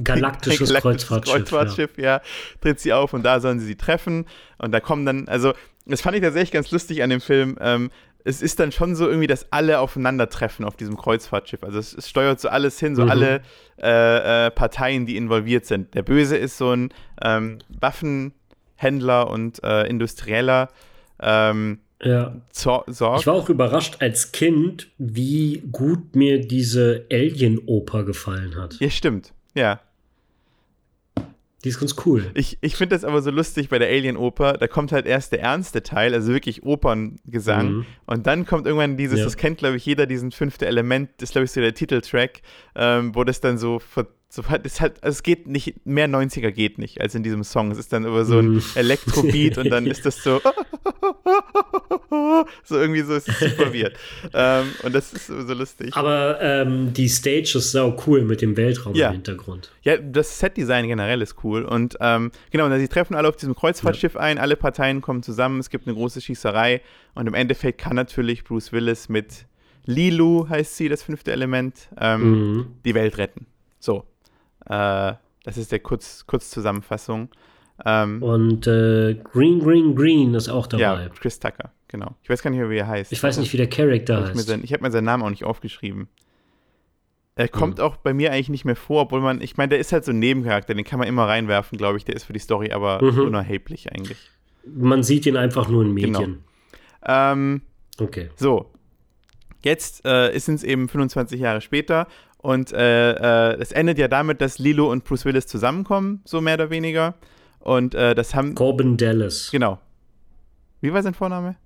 Galaktisches 0.04 0.74
Kreuzfahrtschiff, 0.74 1.34
Kreuzfahrtschiff 1.34 1.98
ja. 1.98 2.22
tritt 2.62 2.80
sie 2.80 2.94
auf 2.94 3.14
und 3.14 3.24
da 3.24 3.40
sollen 3.40 3.60
sie 3.60 3.68
sie 3.68 3.76
treffen. 3.76 4.26
Und 4.58 4.72
da 4.72 4.80
kommen 4.80 5.06
dann, 5.06 5.28
also, 5.28 5.54
das 5.88 6.02
fand 6.02 6.16
ich 6.16 6.22
tatsächlich 6.24 6.52
ganz 6.52 6.72
lustig 6.72 7.02
an 7.04 7.10
dem 7.10 7.22
Film. 7.22 7.58
Ähm, 7.62 7.90
es 8.24 8.42
ist 8.42 8.60
dann 8.60 8.72
schon 8.74 8.96
so 8.96 9.08
irgendwie, 9.08 9.28
dass 9.28 9.52
alle 9.54 9.80
aufeinandertreffen 9.80 10.66
auf 10.66 10.76
diesem 10.76 10.98
Kreuzfahrtschiff. 10.98 11.64
Also 11.64 11.80
es, 11.80 11.94
es 11.94 12.10
steuert 12.10 12.42
so 12.42 12.50
alles 12.50 12.78
hin, 12.80 12.96
so 12.96 13.04
Mhm. 13.04 13.10
alle 13.10 13.42
äh, 13.82 14.48
äh, 14.48 14.52
Parteien, 14.52 15.06
die 15.06 15.16
involviert 15.16 15.66
sind. 15.66 15.94
Der 15.94 16.04
Böse 16.04 16.36
ist 16.36 16.58
so 16.58 16.72
ein 16.72 16.90
ähm, 17.24 17.60
Waffenhändler 18.78 19.30
und 19.30 19.64
äh, 19.64 19.88
Industrieller. 19.88 20.70
Ähm, 21.22 21.80
Ja. 22.02 22.36
Zor 22.52 22.84
Sorg. 22.88 23.22
Ich 23.22 23.28
war 23.28 23.34
auch 23.34 23.50
überrascht 23.50 23.98
als 24.00 24.32
Kind, 24.32 24.90
wie 24.98 25.64
gut 25.72 26.16
mir 26.16 26.40
diese 26.42 27.06
Alien-Oper 27.12 28.04
gefallen 28.04 28.56
hat. 28.56 28.76
Ja, 28.80 28.90
stimmt. 28.90 29.34
Ja. 29.56 29.80
Die 31.64 31.70
ist 31.70 31.80
ganz 31.80 31.96
cool. 32.06 32.30
Ich, 32.36 32.58
ich 32.62 32.76
finde 32.76 32.96
das 32.96 33.04
aber 33.04 33.22
so 33.24 33.32
lustig 33.32 33.70
bei 33.70 33.80
der 33.80 33.88
Alien-Oper. 33.90 34.54
Da 34.54 34.68
kommt 34.68 34.92
halt 34.92 35.08
erst 35.08 35.32
der 35.32 35.42
ernste 35.42 35.82
Teil, 35.82 36.14
also 36.14 36.32
wirklich 36.32 36.64
Operngesang. 36.64 37.72
Mhm. 37.72 37.86
Und 38.06 38.28
dann 38.28 38.46
kommt 38.46 38.68
irgendwann 38.68 38.96
dieses, 38.98 39.20
Ja. 39.20 39.26
das 39.26 39.38
kennt, 39.38 39.58
glaube 39.58 39.78
ich, 39.78 39.86
jeder, 39.86 40.06
diesen 40.06 40.32
fünfte 40.32 40.66
Element, 40.68 41.10
das 41.18 41.30
ist, 41.30 41.32
glaube 41.34 41.46
ich, 41.46 41.52
so 41.52 41.60
der 41.62 41.74
Titeltrack, 41.74 42.42
ähm, 42.76 43.16
wo 43.16 43.24
das 43.24 43.42
dann 43.42 43.58
so, 43.58 43.80
ver- 43.80 44.08
so 44.30 44.44
ist 44.64 44.82
halt, 44.82 45.02
also 45.04 45.16
es 45.16 45.24
geht 45.24 45.48
nicht, 45.48 45.86
mehr 45.86 46.08
90er 46.10 46.52
geht 46.52 46.78
nicht 46.80 47.00
als 47.00 47.16
in 47.16 47.24
diesem 47.24 47.44
Song. 47.46 47.72
Es 47.72 47.78
ist 47.78 47.94
dann 47.94 48.06
über 48.06 48.26
so 48.26 48.40
ein 48.40 48.56
Mhm. 48.56 48.64
Elektrobeat 48.76 49.58
und 49.58 49.70
dann 49.70 49.88
ist 49.88 50.06
das 50.06 50.22
so, 50.22 50.42
so 52.64 52.78
irgendwie 52.78 53.02
so, 53.02 53.14
es 53.16 53.28
ist 53.28 53.40
super 53.40 53.74
weird. 53.74 53.94
ähm, 54.34 54.68
und 54.84 54.94
das 54.94 55.14
ist 55.14 55.28
so 55.28 55.54
lustig. 55.54 55.96
Aber 55.96 56.40
ähm, 56.42 56.94
die 56.94 57.08
Stage 57.08 57.54
ist 57.58 57.72
sau 57.72 57.96
cool 58.06 58.24
mit 58.24 58.42
dem 58.42 58.58
Weltraum 58.58 58.96
Ja. 58.96 59.08
im 59.08 59.14
Hintergrund. 59.14 59.72
Ja, 59.84 59.98
das 59.98 60.40
Setdesign 60.40 60.88
generell 60.88 61.22
ist 61.22 61.36
cool. 61.44 61.64
Und 61.64 61.98
ähm, 62.02 62.32
genau, 62.52 62.66
und 62.66 62.78
sie 62.80 62.88
treffen 62.88 63.16
alle 63.16 63.30
auf 63.30 63.36
diesem 63.38 63.56
Kreuzfahrtschiff 63.56 64.18
ein, 64.18 64.38
alle 64.38 64.56
Parteien 64.56 65.02
kommen 65.02 65.24
zusammen, 65.24 65.60
es 65.60 65.70
gibt 65.70 65.88
eine 65.88 65.96
große 65.96 66.22
Schießerei 66.22 66.82
und 67.16 67.28
im 67.28 67.34
Endeffekt 67.34 67.80
kann 67.80 67.96
natürlich 67.96 68.44
Bruce 68.44 68.72
Willis 68.72 69.10
mit 69.10 69.46
Lilu, 69.86 70.48
heißt 70.50 70.76
sie, 70.76 70.90
das 70.90 71.04
fünfte 71.04 71.32
Element, 71.32 71.88
ähm, 72.00 72.22
Mhm. 72.58 72.68
die 72.86 72.94
Welt 72.94 73.18
retten. 73.18 73.46
So. 73.80 74.04
Äh, 74.70 75.14
das 75.44 75.58
ist 75.58 75.72
der 75.72 75.80
Kurz, 75.80 76.26
Kurzzusammenfassung. 76.28 77.30
Ähm, 77.86 78.22
Und 78.24 78.66
äh, 78.68 79.14
Green, 79.24 79.60
Green, 79.60 79.96
Green 79.96 80.34
ist 80.34 80.50
auch 80.50 80.68
dabei. 80.68 80.82
ja, 80.82 81.10
Chris 81.10 81.40
Tucker, 81.40 81.72
genau. 81.88 82.16
Ich 82.24 82.30
weiß 82.30 82.42
gar 82.42 82.50
nicht 82.50 82.60
mehr, 82.60 82.70
wie 82.70 82.78
er 82.78 82.88
heißt. 82.88 83.12
Ich 83.12 83.22
weiß 83.22 83.38
nicht, 83.38 83.54
wie 83.54 83.58
der 83.58 83.70
Charakter 83.70 84.16
Ich 84.16 84.20
habe 84.22 84.32
mir, 84.34 84.38
heißt. 84.40 84.48
sein- 84.48 84.64
ich 84.64 84.74
hab 84.74 84.82
mir 84.82 84.92
seinen 84.92 85.06
Namen 85.06 85.24
auch 85.24 85.30
nicht 85.30 85.44
aufgeschrieben. 85.44 86.08
Er 87.36 87.48
kommt 87.48 87.78
Hm. 87.78 87.86
auch 87.86 87.98
bei 87.98 88.14
mir 88.16 88.32
eigentlich 88.32 88.50
nicht 88.50 88.66
mehr 88.66 88.76
vor, 88.76 89.04
obwohl 89.04 89.22
man, 89.22 89.42
ich 89.42 89.58
meine, 89.58 89.70
der 89.70 89.78
ist 89.80 89.94
halt 89.94 90.04
so 90.06 90.12
ein 90.12 90.18
Nebencharakter, 90.18 90.74
den 90.74 90.84
kann 90.84 90.98
man 90.98 91.08
immer 91.08 91.28
reinwerfen, 91.28 91.78
glaube 91.78 91.98
ich. 92.00 92.04
Der 92.06 92.16
ist 92.16 92.24
für 92.24 92.34
die 92.34 92.40
Story 92.40 92.72
aber 92.72 93.02
Mhm. 93.04 93.20
unerheblich 93.28 93.92
eigentlich. 93.92 94.18
Man 94.66 95.04
sieht 95.04 95.28
ihn 95.28 95.38
einfach 95.38 95.70
nur 95.70 95.84
in 95.86 95.96
Genau. 95.96 96.20
Medien. 96.22 96.44
Ähm, 97.06 97.62
Okay. 98.00 98.30
so, 98.36 98.72
jetzt 99.64 100.04
äh, 100.04 100.36
sind 100.40 100.56
es 100.56 100.64
eben 100.64 100.90
25 100.90 101.40
Jahre 101.40 101.62
später 101.62 102.08
und 102.48 102.72
äh, 102.72 103.12
äh, 103.52 103.58
es 103.60 103.74
endet 103.74 103.98
ja 103.98 104.08
damit, 104.08 104.40
dass 104.40 104.58
Lilo 104.58 104.90
und 104.90 105.04
Bruce 105.04 105.26
Willis 105.26 105.48
zusammenkommen, 105.48 106.22
so 106.24 106.40
mehr 106.40 106.54
oder 106.54 106.70
weniger. 106.70 107.16
Und 107.60 107.94
äh, 107.94 108.16
das 108.16 108.34
haben, 108.36 108.56
Corbin 108.56 108.96
Dallas. 108.96 109.52
genau. 109.52 109.80
Wie 110.80 110.94
war 110.94 111.04
sein 111.04 111.14
Vorname? 111.14 111.58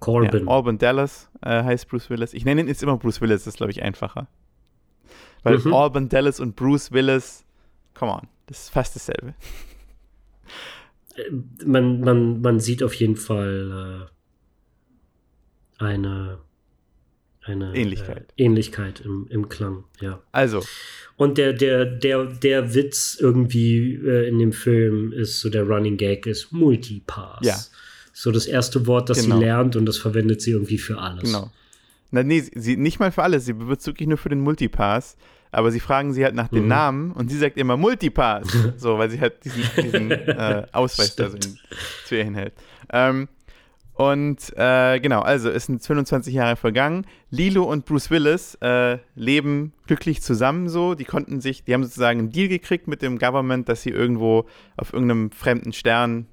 Corbin. 0.00 0.46
Ja, 0.46 0.50
Alban 0.50 0.78
Dallas 0.78 1.28
äh, 1.42 1.62
heißt 1.62 1.88
Bruce 1.88 2.08
Willis. 2.08 2.32
Ich 2.32 2.46
nenne 2.46 2.62
ihn 2.62 2.68
jetzt 2.68 2.82
immer 2.82 2.96
Bruce 2.96 3.20
Willis, 3.20 3.44
das 3.44 3.48
ist, 3.48 3.56
glaube 3.58 3.70
ich, 3.70 3.82
einfacher. 3.82 4.28
Weil 5.42 5.58
Mhm. 5.58 5.74
Alban 5.74 6.08
Dallas 6.08 6.40
und 6.40 6.56
Bruce 6.56 6.90
Willis, 6.92 7.44
come 7.92 8.12
on, 8.12 8.28
das 8.46 8.60
ist 8.60 8.70
fast 8.70 8.96
dasselbe. 8.96 9.34
äh, 11.16 11.66
man, 11.66 12.00
man, 12.00 12.40
man 12.40 12.60
sieht 12.60 12.82
auf 12.82 12.94
jeden 12.94 13.16
Fall 13.16 14.08
äh, 15.78 15.84
eine, 15.84 16.38
eine 17.48 17.74
Ähnlichkeit. 17.74 18.32
Äh, 18.36 18.44
Ähnlichkeit 18.44 19.00
im, 19.00 19.26
im 19.30 19.48
Klang, 19.48 19.84
ja. 20.00 20.20
Also. 20.32 20.62
Und 21.16 21.36
der, 21.38 21.52
der, 21.52 21.84
der, 21.84 22.26
der 22.26 22.74
Witz 22.74 23.16
irgendwie 23.20 23.94
äh, 23.94 24.28
in 24.28 24.38
dem 24.38 24.52
Film 24.52 25.12
ist 25.12 25.40
so 25.40 25.50
der 25.50 25.64
Running 25.64 25.96
Gag 25.96 26.26
ist 26.26 26.52
Multipass. 26.52 27.44
Ja. 27.44 27.56
So 28.12 28.30
das 28.32 28.46
erste 28.46 28.86
Wort, 28.86 29.10
das 29.10 29.22
Genau. 29.22 29.36
sie 29.38 29.44
lernt 29.44 29.76
und 29.76 29.86
das 29.86 29.96
verwendet 29.96 30.40
sie 30.42 30.52
irgendwie 30.52 30.78
für 30.78 30.98
alles. 30.98 31.24
Genau. 31.24 31.50
Na, 32.10 32.22
nee, 32.22 32.42
sie, 32.54 32.76
nicht 32.76 33.00
mal 33.00 33.10
für 33.12 33.22
alles. 33.22 33.44
Sie 33.44 33.52
benutzt 33.52 33.86
wirklich 33.86 34.08
nur 34.08 34.18
für 34.18 34.28
den 34.28 34.40
Multipass. 34.40 35.16
Aber 35.50 35.70
sie 35.72 35.80
fragen 35.80 36.12
sie 36.12 36.24
halt 36.24 36.34
nach 36.34 36.48
den 36.48 36.64
Mhm. 36.64 36.68
Namen 36.68 37.12
und 37.12 37.30
sie 37.30 37.38
sagt 37.38 37.56
immer 37.56 37.76
Multipass. 37.76 38.46
so, 38.76 38.98
weil 38.98 39.10
sie 39.10 39.20
halt 39.20 39.44
diesen, 39.44 39.62
diesen 39.82 40.10
äh, 40.10 40.66
Ausweis 40.72 41.16
da 41.16 41.30
so 41.30 41.36
in, 41.36 41.58
zu 42.04 42.16
ihr 42.16 42.24
hinhält. 42.24 42.52
Ähm, 42.92 43.28
und 43.98 44.56
äh, 44.56 45.00
genau, 45.00 45.22
also 45.22 45.50
es 45.50 45.66
sind 45.66 45.82
25 45.82 46.32
Jahre 46.32 46.54
vergangen. 46.54 47.04
Lilo 47.32 47.64
und 47.64 47.84
Bruce 47.84 48.12
Willis 48.12 48.54
äh, 48.60 48.98
leben 49.16 49.72
glücklich 49.88 50.22
zusammen 50.22 50.68
so. 50.68 50.94
Die 50.94 51.04
konnten 51.04 51.40
sich, 51.40 51.64
die 51.64 51.74
haben 51.74 51.82
sozusagen 51.82 52.20
einen 52.20 52.30
Deal 52.30 52.46
gekriegt 52.46 52.86
mit 52.86 53.02
dem 53.02 53.18
Government, 53.18 53.68
dass 53.68 53.82
sie 53.82 53.90
irgendwo 53.90 54.46
auf 54.76 54.92
irgendeinem 54.92 55.32
fremden 55.32 55.72
Stern 55.72 56.28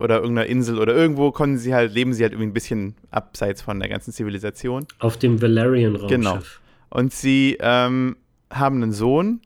oder 0.00 0.16
irgendeiner 0.16 0.48
Insel 0.48 0.80
oder 0.80 0.92
irgendwo 0.92 1.30
konnten 1.30 1.56
sie 1.56 1.72
halt, 1.72 1.94
leben 1.94 2.14
sie 2.14 2.24
halt 2.24 2.32
irgendwie 2.32 2.48
ein 2.48 2.52
bisschen 2.52 2.96
abseits 3.12 3.62
von 3.62 3.78
der 3.78 3.88
ganzen 3.88 4.12
Zivilisation. 4.12 4.84
Auf 4.98 5.16
dem 5.16 5.40
Valerian-Raumschiff. 5.40 6.10
Genau. 6.10 6.40
Und 6.90 7.12
sie 7.12 7.56
ähm, 7.60 8.16
haben 8.50 8.82
einen 8.82 8.92
Sohn, 8.92 9.40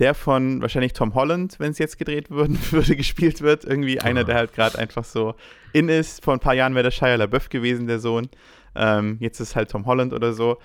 der 0.00 0.14
von 0.14 0.60
wahrscheinlich 0.62 0.94
Tom 0.94 1.14
Holland, 1.14 1.56
wenn 1.60 1.70
es 1.70 1.78
jetzt 1.78 1.98
gedreht 1.98 2.30
würden, 2.30 2.58
würde, 2.70 2.96
gespielt 2.96 3.40
wird. 3.42 3.64
Irgendwie 3.64 4.00
einer, 4.00 4.22
Ah. 4.22 4.24
der 4.24 4.34
halt 4.36 4.54
gerade 4.54 4.78
einfach 4.78 5.04
so 5.04 5.34
in 5.72 5.88
ist. 5.88 6.24
Vor 6.24 6.34
ein 6.34 6.40
paar 6.40 6.54
Jahren 6.54 6.74
wäre 6.74 6.84
der 6.84 6.90
Shia 6.90 7.14
LaBeouf 7.14 7.48
gewesen, 7.48 7.86
der 7.86 8.00
Sohn. 8.00 8.28
Ähm, 8.74 9.18
jetzt 9.20 9.40
ist 9.40 9.54
halt 9.54 9.70
Tom 9.70 9.86
Holland 9.86 10.12
oder 10.12 10.32
so. 10.32 10.58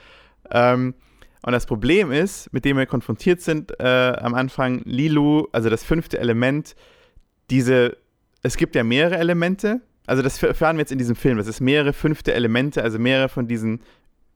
Ähm, 0.52 0.96
und 1.44 1.52
das 1.52 1.68
Problem 1.68 2.12
ist, 2.12 2.52
mit 2.54 2.66
dem 2.66 2.78
wir 2.78 2.88
konfrontiert 2.88 3.42
sind 3.42 3.80
äh, 3.80 3.84
am 4.20 4.34
Anfang, 4.34 4.82
Lilu, 4.86 5.48
also 5.52 5.70
das 5.70 5.84
fünfte 5.84 6.18
Element, 6.18 6.76
diese, 7.52 7.98
es 8.42 8.58
gibt 8.58 8.76
ja 8.76 8.84
mehrere 8.84 9.18
Elemente, 9.18 9.82
also 10.08 10.24
das 10.24 10.42
erfahren 10.42 10.78
wir 10.78 10.82
jetzt 10.82 10.92
in 10.92 10.98
diesem 10.98 11.16
Film, 11.16 11.38
dass 11.38 11.48
es 11.48 11.60
mehrere 11.60 11.94
fünfte 11.94 12.34
Elemente, 12.34 12.82
also 12.82 12.98
mehrere 12.98 13.30
von 13.30 13.48
diesen 13.48 13.82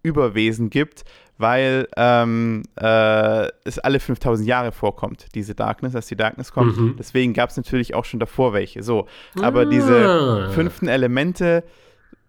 Überwesen 0.03 0.69
gibt, 0.69 1.03
weil 1.39 1.87
ähm, 1.97 2.61
äh, 2.79 3.47
es 3.63 3.79
alle 3.79 3.99
5000 3.99 4.47
Jahre 4.47 4.71
vorkommt, 4.71 5.27
diese 5.33 5.55
Darkness, 5.55 5.93
dass 5.93 6.05
die 6.07 6.15
Darkness 6.17 6.51
kommt. 6.51 6.77
Mhm. 6.77 6.95
Deswegen 6.99 7.33
gab 7.33 7.49
es 7.49 7.57
natürlich 7.57 7.95
auch 7.95 8.05
schon 8.05 8.19
davor 8.19 8.53
welche. 8.53 8.83
So, 8.83 9.07
aber 9.41 9.65
diese 9.65 9.97
Ah. 9.97 10.49
fünften 10.51 10.87
Elemente 10.87 11.63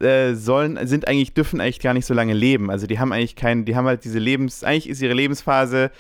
äh, 0.01 0.32
sollen, 0.35 0.78
sind 0.87 1.07
eigentlich, 1.09 1.35
dürfen 1.35 1.61
eigentlich 1.61 1.81
gar 1.81 1.93
nicht 1.93 2.07
so 2.07 2.15
lange 2.15 2.32
leben. 2.32 2.70
Also 2.70 2.87
die 2.87 2.99
haben 2.99 3.12
eigentlich 3.12 3.37
keinen, 3.37 3.65
die 3.66 3.77
haben 3.77 3.87
halt 3.87 4.05
diese 4.05 4.19
Lebens, 4.19 4.65
eigentlich 4.65 4.89
ist 4.89 5.03
ihre 5.03 5.12
Lebensphase 5.12 5.91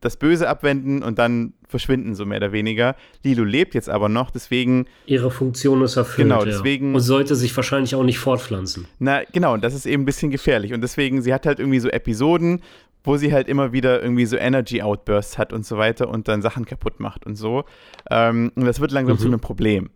das 0.00 0.16
Böse 0.16 0.48
abwenden 0.48 1.02
und 1.02 1.18
dann 1.18 1.52
verschwinden, 1.68 2.14
so 2.14 2.24
mehr 2.24 2.38
oder 2.38 2.52
weniger. 2.52 2.96
Lilo 3.22 3.44
lebt 3.44 3.74
jetzt 3.74 3.88
aber 3.90 4.08
noch, 4.08 4.30
deswegen, 4.30 4.86
Ihre 5.06 5.30
Funktion 5.30 5.82
ist 5.82 5.96
erfüllt. 5.96 6.28
Genau, 6.28 6.40
ja. 6.40 6.44
deswegen- 6.46 6.94
Und 6.94 7.00
sollte 7.00 7.34
sich 7.36 7.54
wahrscheinlich 7.56 7.94
auch 7.94 8.02
nicht 8.04 8.18
fortpflanzen. 8.18 8.86
na 8.98 9.22
genau, 9.32 9.54
und 9.54 9.64
das 9.64 9.74
ist 9.74 9.84
eben 9.86 10.02
ein 10.02 10.06
bisschen 10.06 10.30
gefährlich. 10.30 10.72
Und 10.72 10.80
deswegen, 10.80 11.20
sie 11.22 11.34
hat 11.34 11.44
halt 11.46 11.58
irgendwie 11.58 11.80
so 11.80 11.88
Episoden, 11.88 12.62
wo 13.04 13.16
sie 13.16 13.32
halt 13.32 13.48
immer 13.48 13.72
wieder 13.72 14.02
irgendwie 14.02 14.26
so 14.26 14.36
Energy 14.36 14.82
Outbursts 14.82 15.38
hat 15.38 15.52
und 15.52 15.64
so 15.64 15.76
weiter 15.78 16.08
und 16.08 16.26
dann 16.28 16.42
Sachen 16.42 16.64
kaputt 16.64 16.98
macht 17.00 17.24
und 17.26 17.36
so. 17.36 17.64
Ähm, 18.10 18.50
und 18.56 18.64
das 18.64 18.80
wird 18.80 18.90
langsam 18.92 19.16
Mhm. 19.16 19.20
zu 19.20 19.26
einem 19.28 19.40
Problem. 19.40 19.90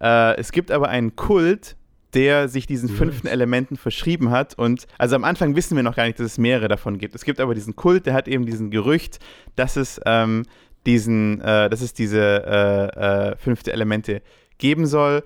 Äh, 0.00 0.36
es 0.38 0.50
gibt 0.52 0.70
aber 0.70 0.88
einen 0.88 1.14
Kult, 1.16 1.76
der 2.14 2.48
sich 2.48 2.66
diesen 2.66 2.88
Nice. 2.88 2.98
fünften 2.98 3.26
Elementen 3.26 3.76
verschrieben 3.76 4.30
hat. 4.30 4.56
Und 4.58 4.86
also 4.98 5.16
am 5.16 5.24
Anfang 5.24 5.56
wissen 5.56 5.76
wir 5.76 5.82
noch 5.82 5.96
gar 5.96 6.06
nicht, 6.06 6.18
dass 6.18 6.26
es 6.26 6.38
mehrere 6.38 6.68
davon 6.68 6.98
gibt. 6.98 7.14
Es 7.14 7.24
gibt 7.24 7.40
aber 7.40 7.54
diesen 7.54 7.76
Kult, 7.76 8.06
der 8.06 8.14
hat 8.14 8.28
eben 8.28 8.46
diesen 8.46 8.70
Gerücht, 8.70 9.18
dass 9.56 9.76
es 9.76 10.00
ähm, 10.06 10.44
diesen, 10.86 11.40
äh, 11.40 11.68
dass 11.70 11.80
es 11.80 11.94
diese 11.94 12.20
äh, 12.20 13.30
äh, 13.32 13.36
fünfte 13.36 13.72
Elemente 13.72 14.22
geben 14.58 14.86
soll. 14.86 15.24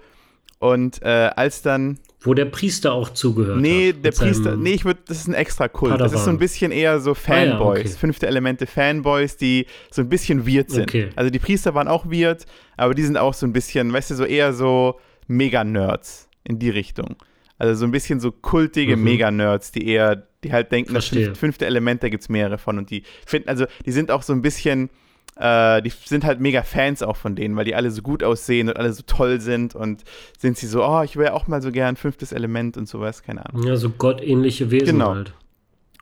Und 0.60 1.02
äh, 1.02 1.31
als 1.36 1.62
dann 1.62 2.01
Wo 2.20 2.35
der 2.35 2.47
Priester 2.47 2.93
auch 2.93 3.10
zugehört 3.10 3.59
Nee, 3.60 3.93
hat. 3.93 4.05
der 4.05 4.10
Priester, 4.10 4.56
nee, 4.56 4.73
ich 4.73 4.85
würde, 4.85 4.98
das 5.06 5.19
ist 5.19 5.28
ein 5.28 5.35
extra 5.35 5.69
Kult. 5.69 5.93
Das 6.01 6.06
ist 6.12 6.12
so 6.12 6.16
ein 6.19 6.20
Padawan. 6.24 6.39
bisschen 6.39 6.73
eher 6.73 6.98
so 7.01 7.10
Ah 7.12 7.15
ja, 7.15 7.20
Fanboys, 7.51 7.81
okay. 7.81 7.97
fünfte 7.97 8.27
Elemente 8.27 8.66
Fanboys, 8.66 9.36
die 9.36 9.66
so 9.93 10.02
ein 10.02 10.09
bisschen 10.09 10.47
weird 10.48 10.70
sind. 10.70 10.82
Okay. 10.89 11.10
Also 11.15 11.31
die 11.31 11.39
Priester 11.39 11.74
waren 11.74 11.86
auch 11.86 12.06
weird, 12.06 12.44
aber 12.77 12.94
die 12.94 13.05
sind 13.05 13.16
auch 13.16 13.35
so 13.35 13.47
ein 13.47 13.52
bisschen, 13.52 13.93
weißt 13.93 14.10
du, 14.10 14.15
so 14.16 14.24
eher 14.24 14.52
so 14.52 14.98
Mega-Nerds 15.28 16.28
in 16.49 16.59
die 16.59 16.70
Richtung. 16.70 17.16
Also 17.59 17.75
so 17.75 17.85
ein 17.85 17.91
bisschen 17.91 18.20
so 18.20 18.31
kultige 18.33 18.97
Mhm. 18.97 19.05
Mega-Nerds, 19.05 19.73
die 19.73 19.87
eher, 19.89 20.27
die 20.45 20.53
halt 20.53 20.70
denken, 20.73 20.95
das 20.95 21.07
Verstehe. 21.07 21.35
fünfte 21.35 21.66
Element, 21.66 22.03
da 22.03 22.09
gibt 22.09 22.23
es 22.23 22.29
mehrere 22.29 22.59
von 22.59 22.79
und 22.79 22.91
die 22.91 23.03
finden, 23.27 23.49
also 23.49 23.66
die 23.85 23.91
sind 23.93 24.11
auch 24.12 24.23
so 24.23 24.33
ein 24.33 24.43
bisschen, 24.43 24.91
äh, 25.37 25.83
die 25.83 25.91
sind 25.91 26.25
halt 26.25 26.39
mega 26.41 26.62
Fans 26.62 27.03
auch 27.03 27.16
von 27.16 27.35
denen, 27.35 27.57
weil 27.57 27.65
die 27.65 27.75
alle 27.75 27.91
so 27.91 28.01
gut 28.03 28.23
aussehen 28.23 28.69
und 28.69 28.77
alle 28.77 28.93
so 28.93 29.03
toll 29.07 29.41
sind 29.41 29.75
und 29.75 30.05
sind 30.39 30.57
sie 30.57 30.66
so, 30.69 30.85
oh, 30.85 31.03
ich 31.03 31.16
wäre 31.16 31.33
auch 31.35 31.49
mal 31.49 31.61
so 31.61 31.73
gern 31.73 31.97
fünftes 31.97 32.31
Element 32.33 32.77
und 32.77 32.89
sowas, 32.89 33.23
keine 33.25 33.45
Ahnung. 33.45 33.65
Ja, 33.66 33.75
so 33.77 33.91
gottähnliche 33.91 34.70
Wesen 34.70 34.87
Genau. 34.99 35.15
halt. 35.15 35.33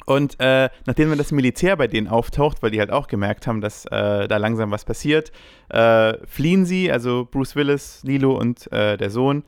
Und 0.05 0.37
äh, 0.39 0.69
nachdem 0.87 1.09
dann 1.09 1.19
das 1.19 1.33
Militär 1.33 1.77
bei 1.77 1.89
denen 1.89 2.07
auftaucht, 2.07 2.63
weil 2.63 2.71
die 2.71 2.79
halt 2.79 2.93
auch 2.93 3.09
gemerkt 3.09 3.47
haben, 3.49 3.61
dass 3.61 3.87
äh, 3.87 4.29
da 4.29 4.37
langsam 4.37 4.71
was 4.71 4.85
passiert, 4.85 5.33
äh, 5.71 6.15
fliehen 6.27 6.65
sie, 6.65 6.93
also 6.93 7.27
Bruce 7.29 7.57
Willis, 7.57 8.03
Lilo 8.05 8.39
und 8.39 8.71
äh, 8.73 8.97
der 8.97 9.11
Sohn, 9.11 9.43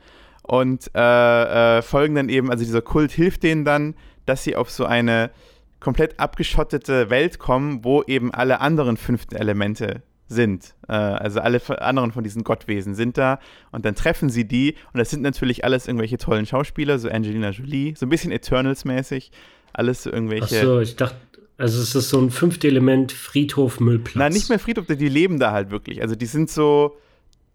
und 0.49 0.91
äh, 0.95 1.79
äh, 1.79 1.83
folgen 1.83 2.15
dann 2.15 2.29
eben, 2.29 2.51
also 2.51 2.65
dieser 2.65 2.83
Kult 2.83 3.13
hilft 3.13 3.43
denen 3.43 3.65
dann, 3.65 3.95
dass 4.27 4.45
sie 4.45 4.57
auf 4.57 4.71
so 4.71 4.87
eine 4.87 5.31
komplett 5.79 6.19
abgeschottete 6.19 7.11
Welt 7.11 7.39
kommen, 7.39 7.85
wo 7.85 8.03
eben 8.03 8.33
alle 8.33 8.61
anderen 8.61 8.97
fünften 8.97 9.37
Elemente 9.37 10.03
sind. 10.27 10.75
Äh, 10.89 10.93
also 10.93 11.41
alle 11.41 11.61
anderen 11.81 12.13
von 12.13 12.25
diesen 12.25 12.45
Gottwesen 12.45 12.95
sind 12.95 13.19
da 13.19 13.41
und 13.73 13.85
dann 13.85 13.95
treffen 13.95 14.31
sie 14.31 14.49
die 14.49 14.75
und 14.93 14.99
das 14.99 15.11
sind 15.11 15.23
natürlich 15.23 15.65
alles 15.65 15.87
irgendwelche 15.87 16.17
tollen 16.17 16.47
Schauspieler, 16.47 16.99
so 16.99 17.11
Angelina 17.11 17.51
Jolie, 17.51 17.95
so 17.95 18.07
ein 18.07 18.09
bisschen 18.09 18.33
Eternals-mäßig, 18.33 19.31
alles 19.75 20.03
so 20.03 20.11
Ach 20.11 20.15
irgendwelche. 20.15 20.63
so, 20.63 20.81
ich 20.81 20.97
dachte, 20.97 21.17
also 21.59 21.83
es 21.83 21.95
ist 21.95 22.09
so 22.09 22.21
ein 22.21 22.31
fünfte 22.31 22.69
Element 22.69 23.13
Friedhof 23.13 23.81
Müllplatz. 23.81 24.17
Nein, 24.17 24.33
nicht 24.33 24.49
mehr 24.49 24.59
Friedhof, 24.59 24.87
die 24.87 25.09
leben 25.09 25.39
da 25.39 25.53
halt 25.53 25.71
wirklich. 25.71 26.01
Also 26.01 26.15
die 26.15 26.27
sind 26.27 26.49
so, 26.49 26.97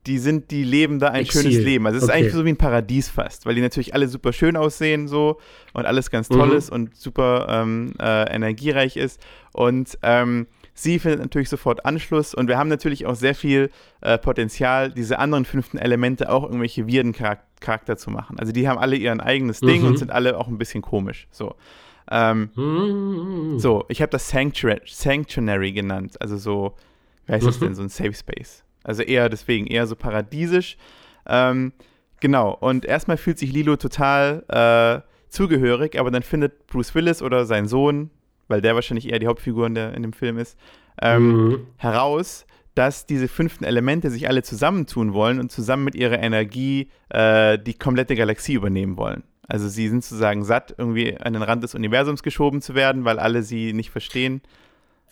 die 0.06 0.18
sind, 0.18 0.52
die 0.52 0.64
leben 0.64 1.00
da 1.00 1.10
ein 1.10 1.22
Exil. 1.22 1.44
schönes 1.44 1.64
Leben. 1.64 1.86
Also 1.86 1.98
es 1.98 2.04
ist 2.04 2.10
Okay. 2.10 2.20
eigentlich 2.20 2.34
so 2.34 2.44
wie 2.46 2.50
ein 2.50 2.58
Paradies 2.58 3.10
fast, 3.10 3.46
weil 3.46 3.56
die 3.56 3.62
natürlich 3.62 3.94
alle 3.94 4.08
super 4.08 4.34
schön 4.34 4.58
aussehen 4.58 5.08
so 5.08 5.40
und 5.74 5.86
alles 5.86 6.10
ganz 6.12 6.28
toll 6.28 6.50
Mhm. 6.50 6.56
ist 6.58 6.70
und 6.70 6.96
super 6.96 7.48
ähm, 7.50 7.94
äh, 8.00 8.34
energiereich 8.36 8.98
ist. 8.98 9.22
Und 9.54 9.98
ähm, 10.02 10.48
sie 10.74 11.00
findet 11.00 11.22
natürlich 11.22 11.50
sofort 11.50 11.86
Anschluss 11.86 12.34
und 12.34 12.48
wir 12.48 12.58
haben 12.58 12.68
natürlich 12.70 13.06
auch 13.06 13.16
sehr 13.16 13.36
viel 13.36 13.70
äh, 14.02 14.18
Potenzial, 14.18 14.92
diese 14.92 15.20
anderen 15.20 15.46
fünften 15.46 15.78
Elemente 15.78 16.30
auch 16.32 16.44
irgendwelche 16.44 16.86
Charak 17.14 17.44
Charakter 17.62 17.96
zu 17.96 18.10
machen. 18.12 18.38
Also 18.40 18.52
die 18.52 18.68
haben 18.68 18.78
alle 18.78 18.98
ihren 18.98 19.22
eigenes 19.22 19.62
Ding 19.62 19.84
Mhm. 19.84 19.88
und 19.88 19.98
sind 19.98 20.12
alle 20.12 20.38
auch 20.38 20.50
ein 20.50 20.58
bisschen 20.58 20.82
komisch. 20.82 21.28
So. 21.32 21.56
Ähm, 22.12 22.50
Hm. 22.56 23.58
so, 23.60 23.86
ich 23.88 24.02
habe 24.02 24.10
das 24.10 24.28
Sanctuary, 24.28 24.82
Sanctuary 24.86 25.72
genannt, 25.72 26.20
also 26.20 26.36
so, 26.36 26.74
wie 27.26 27.32
heißt 27.32 27.48
das 27.48 27.62
Mhm. 27.62 27.66
denn, 27.66 27.76
so 27.76 27.82
ein 27.84 27.88
Safe 27.90 28.14
Space. 28.14 28.66
Also 28.84 29.02
eher 29.04 29.30
deswegen, 29.30 29.68
eher 29.68 29.88
so 29.88 29.96
paradiesisch. 29.96 30.78
Ähm, 31.28 31.74
genau, 32.20 32.52
und 32.60 32.86
erstmal 32.86 33.18
fühlt 33.18 33.40
sich 33.40 33.52
Lilo 33.54 33.76
total 33.78 34.44
äh, 34.50 35.08
zugehörig, 35.30 36.00
aber 36.00 36.12
dann 36.12 36.24
findet 36.24 36.68
Bruce 36.68 36.94
Willis 36.96 37.22
oder 37.22 37.46
sein 37.46 37.68
Sohn, 37.68 38.10
weil 38.48 38.62
der 38.62 38.76
wahrscheinlich 38.76 39.10
eher 39.12 39.20
die 39.20 39.28
Hauptfigur 39.28 39.68
in, 39.68 39.76
der, 39.76 39.94
in 39.94 40.04
dem 40.04 40.14
Film 40.14 40.38
ist, 40.38 40.58
ähm, 41.02 41.48
Mhm. 41.48 41.68
heraus, 41.78 42.46
dass 42.76 43.06
diese 43.06 43.28
fünften 43.28 43.64
Elemente 43.64 44.10
sich 44.10 44.28
alle 44.28 44.44
zusammentun 44.44 45.14
wollen 45.14 45.40
und 45.40 45.52
zusammen 45.52 45.84
mit 45.84 45.96
ihrer 45.96 46.20
Energie 46.20 46.90
äh, 47.10 47.58
die 47.60 47.76
komplette 47.76 48.16
Galaxie 48.16 48.54
übernehmen 48.54 48.98
wollen. 48.98 49.24
Also 49.48 49.68
sie 49.68 49.88
sind 49.90 50.04
sozusagen 50.04 50.44
satt, 50.44 50.74
irgendwie 50.78 51.18
an 51.18 51.34
den 51.34 51.44
Rand 51.44 51.64
des 51.64 51.76
Universums 51.76 52.24
geschoben 52.24 52.62
zu 52.62 52.76
werden, 52.76 53.06
weil 53.06 53.20
alle 53.20 53.44
sie 53.44 53.74
nicht 53.74 53.92
verstehen. 53.92 54.42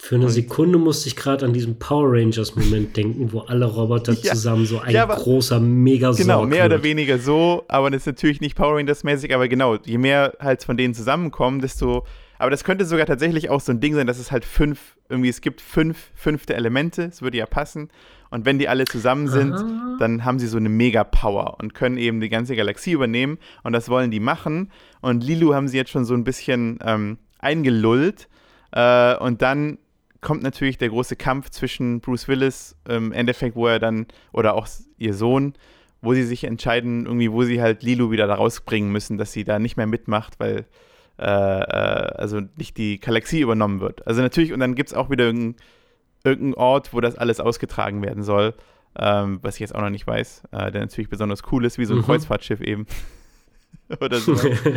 Für 0.04 0.16
eine 0.16 0.26
Und- 0.26 0.32
Sekunde 0.32 0.80
musste 0.80 1.08
ich 1.10 1.16
gerade 1.16 1.46
an 1.46 1.54
diesen 1.54 1.78
Power 1.78 2.12
Rangers-Moment 2.12 2.98
denken, 2.98 3.32
wo 3.32 3.42
alle 3.42 3.66
Roboter 3.66 4.14
Ja. 4.14 4.34
zusammen 4.34 4.66
so 4.66 4.80
ein 4.80 4.92
Ja, 4.92 5.04
aber- 5.04 5.16
großer 5.16 5.60
Megasorg 5.60 6.18
Genau, 6.26 6.44
mehr 6.46 6.66
oder 6.66 6.78
wird. 6.78 6.84
weniger 6.86 7.20
so, 7.20 7.64
aber 7.68 7.92
das 7.92 8.02
ist 8.02 8.06
natürlich 8.08 8.42
nicht 8.42 8.56
Power 8.56 8.78
Rangers-mäßig, 8.78 9.34
aber 9.36 9.48
genau, 9.48 9.76
je 9.86 10.00
mehr 10.00 10.34
halt 10.40 10.64
von 10.64 10.76
denen 10.76 10.96
zusammenkommen, 10.96 11.62
desto. 11.62 12.04
Aber 12.40 12.50
das 12.50 12.64
könnte 12.64 12.86
sogar 12.86 13.06
tatsächlich 13.06 13.52
auch 13.52 13.62
so 13.62 13.72
ein 13.72 13.80
Ding 13.80 13.94
sein, 13.94 14.08
dass 14.08 14.18
es 14.18 14.32
halt 14.32 14.44
fünf, 14.44 14.96
irgendwie, 15.08 15.30
es 15.30 15.42
gibt 15.42 15.62
fünf 15.62 16.10
fünfte 16.16 16.56
Elemente, 16.56 17.04
es 17.04 17.22
würde 17.22 17.38
ja 17.38 17.46
passen. 17.46 17.90
Und 18.32 18.46
wenn 18.46 18.58
die 18.58 18.68
alle 18.68 18.86
zusammen 18.86 19.28
sind, 19.28 19.54
Ah. 19.54 19.98
dann 20.00 20.26
haben 20.26 20.40
sie 20.40 20.48
so 20.48 20.58
eine 20.58 20.70
Mega-Power 20.70 21.58
und 21.62 21.76
können 21.76 21.98
eben 21.98 22.20
die 22.22 22.30
ganze 22.30 22.56
Galaxie 22.56 22.94
übernehmen. 22.94 23.38
Und 23.62 23.74
das 23.74 23.88
wollen 23.90 24.10
die 24.10 24.20
machen. 24.22 24.72
Und 25.02 25.24
Lilu 25.24 25.54
haben 25.54 25.68
sie 25.68 25.78
jetzt 25.78 25.92
schon 25.92 26.06
so 26.06 26.16
ein 26.16 26.24
bisschen 26.24 26.80
ähm, 26.84 27.20
eingelullt. 27.38 28.28
Äh, 28.72 29.18
und 29.18 29.42
dann 29.44 29.78
kommt 30.22 30.44
natürlich 30.44 30.78
der 30.78 30.90
große 30.90 31.16
Kampf 31.16 31.50
zwischen 31.50 32.00
Bruce 32.00 32.28
Willis, 32.28 32.76
im 32.88 33.12
Endeffekt, 33.12 33.56
wo 33.56 33.68
er 33.68 33.80
dann, 33.80 34.06
oder 34.32 34.54
auch 34.54 34.68
ihr 34.98 35.14
Sohn, 35.14 35.54
wo 36.02 36.14
sie 36.14 36.24
sich 36.24 36.44
entscheiden, 36.44 37.06
irgendwie, 37.06 37.32
wo 37.32 37.44
sie 37.44 37.62
halt 37.62 37.84
Lilu 37.84 38.12
wieder 38.12 38.28
da 38.28 38.36
rausbringen 38.36 38.92
müssen, 38.92 39.18
dass 39.18 39.32
sie 39.32 39.44
da 39.44 39.60
nicht 39.60 39.78
mehr 39.78 39.88
mitmacht, 39.88 40.40
weil 40.40 40.66
äh, 41.20 41.26
äh, 41.26 41.26
also 41.26 42.42
nicht 42.56 42.78
die 42.78 43.00
Galaxie 43.00 43.42
übernommen 43.42 43.82
wird. 43.82 44.08
Also 44.08 44.22
natürlich, 44.22 44.54
und 44.54 44.60
dann 44.60 44.76
gibt 44.76 44.90
es 44.90 44.96
auch 44.96 45.10
wieder 45.10 45.26
irgendeinen 45.26 45.56
irgendein 46.24 46.54
Ort, 46.56 46.94
wo 46.94 47.02
das 47.02 47.16
alles 47.16 47.40
ausgetragen 47.40 48.02
werden 48.04 48.24
soll, 48.24 48.54
ähm, 48.98 49.40
was 49.42 49.56
ich 49.56 49.62
jetzt 49.62 49.76
auch 49.76 49.82
noch 49.82 49.90
nicht 49.90 50.06
weiß, 50.06 50.44
äh, 50.52 50.72
der 50.72 50.82
natürlich 50.82 51.10
besonders 51.10 51.42
cool 51.52 51.66
ist, 51.66 51.78
wie 51.78 51.86
so 51.86 51.94
ein 51.94 52.00
mhm. 52.00 52.06
Kreuzfahrtschiff 52.06 52.62
eben. 52.62 52.86
Oder 54.00 54.20
so. 54.20 54.36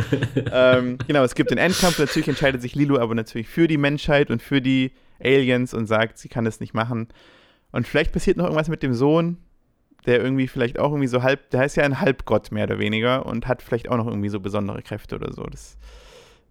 ähm, 0.51 0.97
genau, 1.07 1.23
es 1.23 1.35
gibt 1.35 1.51
den 1.51 1.57
Endkampf, 1.57 1.99
natürlich 1.99 2.27
entscheidet 2.27 2.61
sich 2.61 2.75
Lilu 2.75 2.97
aber 2.97 3.15
natürlich 3.15 3.47
für 3.47 3.67
die 3.67 3.77
Menschheit 3.77 4.29
und 4.29 4.41
für 4.41 4.61
die 4.61 4.91
Aliens 5.23 5.73
und 5.73 5.87
sagt, 5.87 6.17
sie 6.17 6.29
kann 6.29 6.45
das 6.45 6.59
nicht 6.59 6.73
machen. 6.73 7.07
Und 7.71 7.87
vielleicht 7.87 8.11
passiert 8.11 8.37
noch 8.37 8.45
irgendwas 8.45 8.69
mit 8.69 8.83
dem 8.83 8.93
Sohn, 8.93 9.37
der 10.05 10.21
irgendwie 10.21 10.47
vielleicht 10.47 10.79
auch 10.79 10.91
irgendwie 10.91 11.07
so 11.07 11.23
halb, 11.23 11.49
der 11.49 11.61
heißt 11.61 11.77
ja 11.77 11.83
ein 11.83 11.99
Halbgott 11.99 12.51
mehr 12.51 12.65
oder 12.65 12.79
weniger 12.79 13.25
und 13.25 13.47
hat 13.47 13.61
vielleicht 13.61 13.89
auch 13.89 13.97
noch 13.97 14.07
irgendwie 14.07 14.29
so 14.29 14.39
besondere 14.39 14.81
Kräfte 14.81 15.15
oder 15.15 15.33
so. 15.33 15.43
Das, 15.43 15.77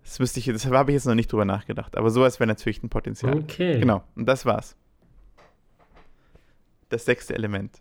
das 0.03 0.19
müsste 0.19 0.41
ich, 0.41 0.47
deshalb 0.47 0.75
habe 0.75 0.91
ich 0.91 0.95
jetzt 0.95 1.07
noch 1.07 1.15
nicht 1.15 1.33
drüber 1.33 1.45
nachgedacht. 1.45 1.97
Aber 1.97 2.11
sowas 2.11 2.41
wäre 2.41 2.49
natürlich 2.49 2.83
ein 2.83 2.89
Potenzial. 2.89 3.39
Okay. 3.39 3.79
Genau, 3.79 4.03
und 4.17 4.27
das 4.27 4.45
war's. 4.45 4.77
Das 6.89 7.05
sechste 7.05 7.35
Element. 7.35 7.81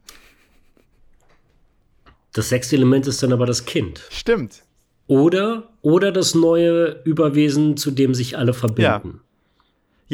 Das 2.34 2.50
sechste 2.50 2.76
Element 2.76 3.06
ist 3.08 3.22
dann 3.22 3.34
aber 3.34 3.46
das 3.46 3.66
Kind. 3.66 4.08
Stimmt. 4.10 4.64
Oder, 5.08 5.70
oder 5.82 6.12
das 6.12 6.34
neue 6.34 7.02
Überwesen, 7.04 7.78
zu 7.78 7.92
dem 7.92 8.14
sich 8.14 8.38
alle 8.38 8.54
verbinden. 8.54 8.82
Ja. 9.16 9.23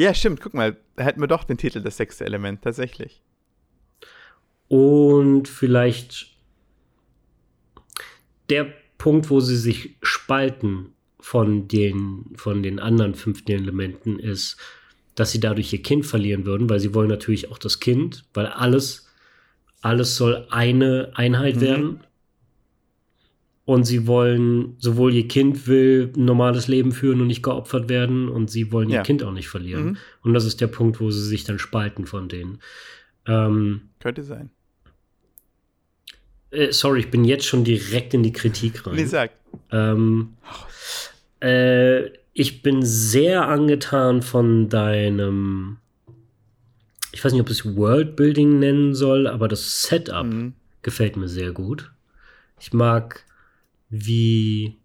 Ja, 0.00 0.14
stimmt. 0.14 0.40
Guck 0.40 0.54
mal, 0.54 0.76
da 0.96 1.04
hätten 1.04 1.20
wir 1.20 1.26
doch 1.28 1.44
den 1.44 1.58
Titel 1.58 1.80
Das 1.80 1.96
sechste 1.96 2.24
Element, 2.24 2.62
tatsächlich. 2.62 3.22
Und 4.68 5.48
vielleicht 5.48 6.28
der 8.48 8.72
Punkt, 8.98 9.30
wo 9.30 9.40
sie 9.40 9.56
sich 9.56 9.96
spalten 10.02 10.94
von 11.20 11.68
den, 11.68 12.26
von 12.36 12.62
den 12.62 12.78
anderen 12.78 13.14
fünften 13.14 13.52
Elementen, 13.52 14.18
ist, 14.18 14.56
dass 15.14 15.32
sie 15.32 15.40
dadurch 15.40 15.72
ihr 15.72 15.82
Kind 15.82 16.06
verlieren 16.06 16.46
würden, 16.46 16.70
weil 16.70 16.80
sie 16.80 16.94
wollen 16.94 17.08
natürlich 17.08 17.50
auch 17.50 17.58
das 17.58 17.80
Kind, 17.80 18.24
weil 18.32 18.46
alles, 18.46 19.10
alles 19.82 20.16
soll 20.16 20.46
eine 20.50 21.12
Einheit 21.14 21.56
mhm. 21.56 21.60
werden 21.60 22.00
und 23.70 23.84
sie 23.84 24.08
wollen, 24.08 24.74
sowohl 24.78 25.14
ihr 25.14 25.28
Kind 25.28 25.68
will 25.68 26.12
ein 26.16 26.24
normales 26.24 26.66
Leben 26.66 26.90
führen 26.90 27.20
und 27.20 27.28
nicht 27.28 27.44
geopfert 27.44 27.88
werden 27.88 28.28
und 28.28 28.50
sie 28.50 28.72
wollen 28.72 28.90
ja. 28.90 28.98
ihr 28.98 29.02
Kind 29.04 29.22
auch 29.22 29.30
nicht 29.30 29.48
verlieren. 29.48 29.84
Mhm. 29.84 29.96
Und 30.22 30.34
das 30.34 30.44
ist 30.44 30.60
der 30.60 30.66
Punkt, 30.66 31.00
wo 31.00 31.12
sie 31.12 31.24
sich 31.24 31.44
dann 31.44 31.60
spalten 31.60 32.04
von 32.04 32.28
denen. 32.28 32.58
Ähm, 33.28 33.82
Könnte 34.00 34.24
sein. 34.24 34.50
Äh, 36.50 36.72
sorry, 36.72 36.98
ich 36.98 37.12
bin 37.12 37.24
jetzt 37.24 37.46
schon 37.46 37.62
direkt 37.62 38.12
in 38.12 38.24
die 38.24 38.32
Kritik 38.32 38.84
rein. 38.88 38.96
Wie 38.96 39.02
gesagt. 39.02 39.34
Ähm, 39.70 40.30
äh, 41.38 42.06
ich 42.32 42.62
bin 42.62 42.84
sehr 42.84 43.46
angetan 43.46 44.22
von 44.22 44.68
deinem, 44.68 45.76
ich 47.12 47.24
weiß 47.24 47.30
nicht, 47.30 47.42
ob 47.42 47.50
es 47.50 47.76
Worldbuilding 47.76 48.58
nennen 48.58 48.94
soll, 48.96 49.28
aber 49.28 49.46
das 49.46 49.84
Setup 49.84 50.26
mhm. 50.26 50.54
gefällt 50.82 51.16
mir 51.16 51.28
sehr 51.28 51.52
gut. 51.52 51.92
Ich 52.58 52.72
mag 52.72 53.24
wie, 53.90 54.78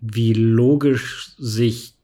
wie 0.00 0.32
logisch 0.32 1.32
sich 1.38 1.94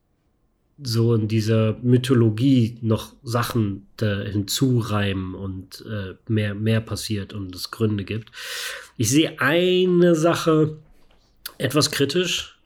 so 0.85 1.15
in 1.15 1.29
dieser 1.29 1.79
Mythologie 1.83 2.79
noch 2.83 3.15
Sachen 3.23 3.87
hinzureimen 4.01 5.35
und 5.35 5.85
äh, 5.87 6.15
mehr, 6.29 6.55
mehr 6.55 6.81
passiert 6.81 7.33
und 7.33 7.55
es 7.55 7.71
Gründe 7.71 8.05
gibt. 8.05 8.33
Ich 8.97 9.11
sehe 9.11 9.41
eine 9.41 10.15
Sache 10.15 10.79
etwas 11.59 11.91
kritisch. 11.91 12.59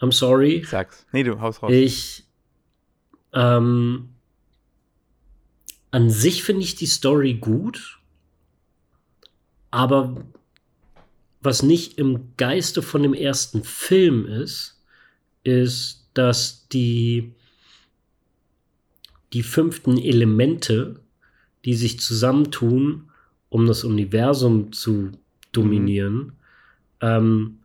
I'm 0.00 0.12
sorry. 0.12 0.64
Sag's. 0.66 1.06
Nee, 1.12 1.24
du 1.24 1.40
haus 1.40 1.62
raus. 1.62 1.72
Ich, 1.72 2.24
ähm, 3.32 4.10
an 5.90 6.10
sich 6.10 6.44
finde 6.44 6.62
ich 6.62 6.76
die 6.76 6.86
Story 6.86 7.34
gut, 7.34 8.00
aber 9.70 10.24
was 11.44 11.62
nicht 11.62 11.98
im 11.98 12.36
Geiste 12.36 12.80
von 12.80 13.02
dem 13.02 13.14
ersten 13.14 13.62
Film 13.62 14.26
ist, 14.26 14.82
ist, 15.44 16.08
dass 16.14 16.68
die, 16.68 17.34
die 19.34 19.42
fünften 19.42 19.98
Elemente, 19.98 21.00
die 21.64 21.74
sich 21.74 22.00
zusammentun, 22.00 23.10
um 23.50 23.66
das 23.66 23.84
Universum 23.84 24.72
zu 24.72 25.12
dominieren, 25.52 26.16
mhm. 26.16 26.32
ähm, 27.00 27.58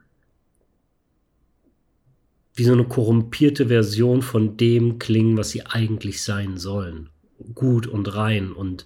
wie 2.55 2.65
so 2.65 2.73
eine 2.73 2.83
korrumpierte 2.83 3.69
Version 3.69 4.21
von 4.21 4.57
dem 4.57 4.99
klingen, 4.99 5.37
was 5.37 5.51
sie 5.51 5.65
eigentlich 5.65 6.21
sein 6.21 6.57
sollen. 6.57 7.09
Gut 7.55 7.87
und 7.87 8.13
rein 8.13 8.51
und 8.51 8.85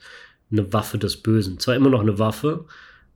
eine 0.51 0.71
Waffe 0.71 0.99
des 0.99 1.17
Bösen. 1.17 1.57
Zwar 1.57 1.75
immer 1.75 1.89
noch 1.89 2.01
eine 2.01 2.19
Waffe, 2.19 2.65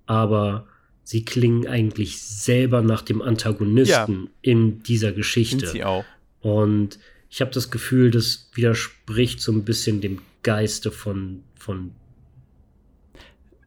aber 0.08 0.66
sie 1.08 1.24
klingen 1.24 1.66
eigentlich 1.68 2.22
selber 2.22 2.82
nach 2.82 3.02
dem 3.02 3.22
Antagonisten 3.22 4.24
ja. 4.24 4.30
in 4.42 4.84
dieser 4.84 5.14
Geschichte. 5.14 5.60
Sind 5.60 5.70
sie 5.70 5.86
auch. 5.86 6.04
Und 6.42 7.00
ich 7.30 7.40
habe 7.40 7.50
das 7.52 7.72
Gefühl, 7.72 8.12
das 8.12 8.50
widerspricht 8.56 9.40
so 9.40 9.54
ein 9.54 9.64
bisschen 9.64 10.02
dem 10.02 10.20
Geiste 10.44 10.92
von, 10.92 11.44
von 11.58 11.92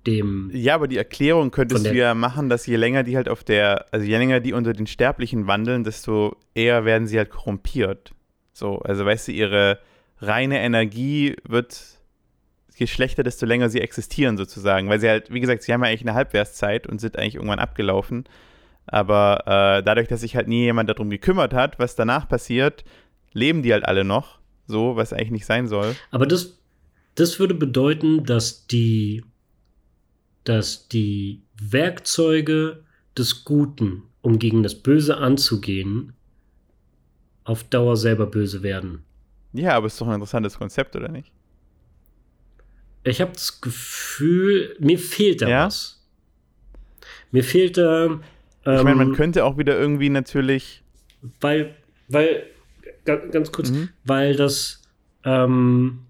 dem. 0.06 0.50
Ja, 0.52 0.74
aber 0.74 0.86
die 0.86 0.98
Erklärung 0.98 1.50
könntest 1.50 1.86
du 1.86 1.94
ja 1.94 2.12
machen, 2.12 2.50
dass 2.50 2.66
je 2.66 2.76
länger 2.76 3.04
die 3.04 3.16
halt 3.16 3.30
auf 3.30 3.42
der, 3.42 3.86
also 3.90 4.04
je 4.04 4.18
länger 4.18 4.40
die 4.40 4.52
unter 4.52 4.74
den 4.74 4.86
Sterblichen 4.86 5.46
wandeln, 5.46 5.82
desto 5.82 6.36
eher 6.54 6.84
werden 6.84 7.08
sie 7.08 7.16
halt 7.16 7.30
korrumpiert. 7.30 8.12
So, 8.52 8.80
also 8.80 9.06
weißt 9.06 9.28
du, 9.28 9.32
ihre 9.32 9.78
reine 10.18 10.60
Energie 10.60 11.36
wird 11.48 11.99
je 12.80 12.86
schlechter, 12.86 13.22
desto 13.22 13.46
länger 13.46 13.68
sie 13.68 13.80
existieren 13.80 14.36
sozusagen. 14.36 14.88
Weil 14.88 15.00
sie 15.00 15.08
halt, 15.08 15.32
wie 15.32 15.40
gesagt, 15.40 15.62
sie 15.62 15.72
haben 15.72 15.82
ja 15.82 15.88
eigentlich 15.88 16.02
eine 16.02 16.14
Halbwertszeit 16.14 16.86
und 16.86 17.00
sind 17.00 17.16
eigentlich 17.16 17.36
irgendwann 17.36 17.58
abgelaufen. 17.58 18.24
Aber 18.86 19.42
äh, 19.46 19.82
dadurch, 19.84 20.08
dass 20.08 20.22
sich 20.22 20.34
halt 20.34 20.48
nie 20.48 20.62
jemand 20.62 20.90
darum 20.90 21.10
gekümmert 21.10 21.54
hat, 21.54 21.78
was 21.78 21.94
danach 21.94 22.28
passiert, 22.28 22.84
leben 23.32 23.62
die 23.62 23.72
halt 23.72 23.84
alle 23.84 24.04
noch. 24.04 24.40
So, 24.66 24.96
was 24.96 25.12
eigentlich 25.12 25.30
nicht 25.30 25.46
sein 25.46 25.68
soll. 25.68 25.94
Aber 26.10 26.26
das, 26.26 26.58
das 27.14 27.38
würde 27.38 27.54
bedeuten, 27.54 28.24
dass 28.24 28.66
die, 28.66 29.24
dass 30.44 30.88
die 30.88 31.42
Werkzeuge 31.60 32.84
des 33.16 33.44
Guten, 33.44 34.04
um 34.22 34.38
gegen 34.38 34.62
das 34.62 34.74
Böse 34.74 35.16
anzugehen, 35.16 36.14
auf 37.44 37.64
Dauer 37.64 37.96
selber 37.96 38.26
böse 38.26 38.62
werden. 38.62 39.04
Ja, 39.52 39.74
aber 39.74 39.88
ist 39.88 40.00
doch 40.00 40.06
ein 40.06 40.14
interessantes 40.14 40.56
Konzept, 40.56 40.94
oder 40.94 41.08
nicht? 41.08 41.32
Ich 43.04 43.20
habe 43.20 43.32
das 43.32 43.60
Gefühl, 43.60 44.76
mir 44.78 44.98
fehlt 44.98 45.42
da 45.42 45.48
ja? 45.48 45.66
was. 45.66 46.00
Mir 47.30 47.44
fehlt 47.44 47.76
da. 47.76 48.06
Ähm, 48.06 48.22
ich 48.64 48.82
meine, 48.82 48.96
man 48.96 49.12
könnte 49.14 49.44
auch 49.44 49.56
wieder 49.56 49.78
irgendwie 49.78 50.10
natürlich. 50.10 50.82
Weil, 51.40 51.74
weil, 52.08 52.44
ganz 53.04 53.52
kurz, 53.52 53.70
mhm. 53.70 53.90
weil 54.04 54.34
das, 54.36 54.82
ähm, 55.24 56.00